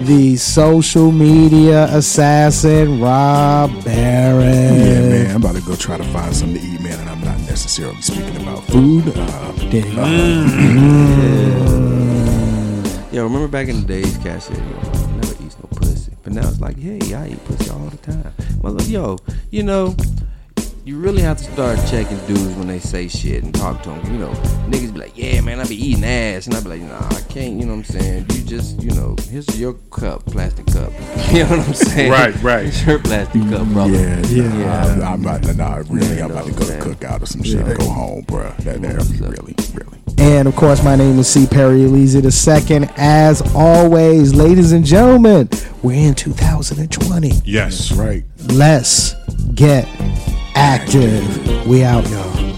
the 0.01 0.35
social 0.35 1.09
media 1.11 1.85
assassin 1.95 2.99
Rob 2.99 3.71
Barron. 3.85 4.43
Yeah, 4.43 5.01
man. 5.09 5.31
I'm 5.35 5.43
about 5.43 5.55
to 5.55 5.61
go 5.61 5.75
try 5.77 5.97
to 5.97 6.03
find 6.05 6.35
something 6.35 6.59
to 6.59 6.67
eat, 6.67 6.81
man, 6.81 6.99
and 6.99 7.09
I'm 7.09 7.21
not 7.21 7.28
necessarily 7.49 8.01
speaking 8.01 8.37
about 8.41 8.63
food. 8.65 9.03
Uh, 9.15 9.51
There 9.69 9.85
you 9.85 9.95
go. 9.95 10.05
Yo, 13.11 13.23
remember 13.23 13.47
back 13.47 13.67
in 13.67 13.81
the 13.81 13.87
days, 13.87 14.17
Cash 14.19 14.43
said, 14.43 14.57
yo, 14.57 14.63
I 14.63 15.11
never 15.15 15.33
eat 15.43 15.55
no 15.59 15.67
pussy. 15.75 16.11
But 16.23 16.33
now 16.33 16.47
it's 16.47 16.61
like, 16.61 16.77
hey, 16.77 16.99
I 17.13 17.29
eat 17.29 17.43
pussy 17.45 17.69
all 17.71 17.79
the 17.89 17.97
time. 17.97 18.33
Mother, 18.61 18.83
yo, 18.83 19.17
you 19.49 19.63
know, 19.63 19.95
you 20.89 20.97
really 20.97 21.21
have 21.21 21.37
to 21.37 21.43
start 21.43 21.77
checking 21.87 22.17
dudes 22.25 22.55
when 22.55 22.65
they 22.65 22.79
say 22.79 23.07
shit 23.07 23.43
and 23.43 23.53
talk 23.53 23.83
to 23.83 23.89
them. 23.89 24.11
You 24.11 24.17
know, 24.17 24.31
niggas 24.71 24.91
be 24.91 24.99
like, 24.99 25.15
yeah, 25.15 25.39
man, 25.41 25.59
I 25.59 25.67
be 25.67 25.75
eating 25.75 26.03
ass. 26.03 26.47
And 26.47 26.55
I 26.55 26.61
be 26.61 26.69
like, 26.69 26.81
nah, 26.81 27.07
I 27.09 27.21
can't, 27.29 27.59
you 27.59 27.67
know 27.67 27.75
what 27.75 27.87
I'm 27.89 27.99
saying? 27.99 28.25
You 28.31 28.41
just, 28.41 28.81
you 28.81 28.89
know, 28.89 29.15
here's 29.29 29.59
your 29.59 29.73
cup, 29.91 30.25
plastic 30.25 30.65
cup. 30.65 30.91
you 31.31 31.43
know 31.43 31.57
what 31.57 31.67
I'm 31.67 31.73
saying? 31.75 32.11
Right, 32.11 32.41
right. 32.41 32.63
Here's 32.63 32.87
your 32.87 32.97
plastic 32.97 33.39
cup, 33.43 33.67
brother. 33.67 33.91
yeah, 33.93 34.25
yeah. 34.29 34.57
Yeah. 34.57 34.83
I'm, 34.83 35.03
I'm 35.03 35.21
about 35.21 35.43
to, 35.43 35.53
nah, 35.53 35.75
really, 35.89 36.17
Yeah, 36.17 36.25
I'm 36.25 36.31
about 36.31 36.47
to 36.47 36.53
go 36.53 36.65
to 36.65 36.71
man. 36.71 36.81
cookout 36.81 37.21
or 37.21 37.27
some 37.27 37.43
shit 37.43 37.59
and 37.59 37.77
go 37.77 37.87
home, 37.87 38.23
bro. 38.23 38.51
That, 38.61 38.81
that'll 38.81 39.11
be 39.11 39.19
really, 39.19 39.55
really. 39.75 39.99
And 40.17 40.47
of 40.47 40.55
course, 40.55 40.83
my 40.83 40.95
name 40.95 41.19
is 41.19 41.27
C. 41.27 41.45
Perry 41.45 41.83
Elise 41.83 42.15
II. 42.15 42.89
As 42.97 43.43
always, 43.53 44.33
ladies 44.33 44.71
and 44.71 44.83
gentlemen, 44.83 45.49
we're 45.83 46.07
in 46.09 46.15
2020. 46.15 47.29
Yes. 47.45 47.91
Right. 47.91 48.23
Let's 48.47 49.13
get 49.53 49.87
active. 50.55 51.67
We 51.67 51.83
out, 51.83 52.07
y'all. 52.09 52.48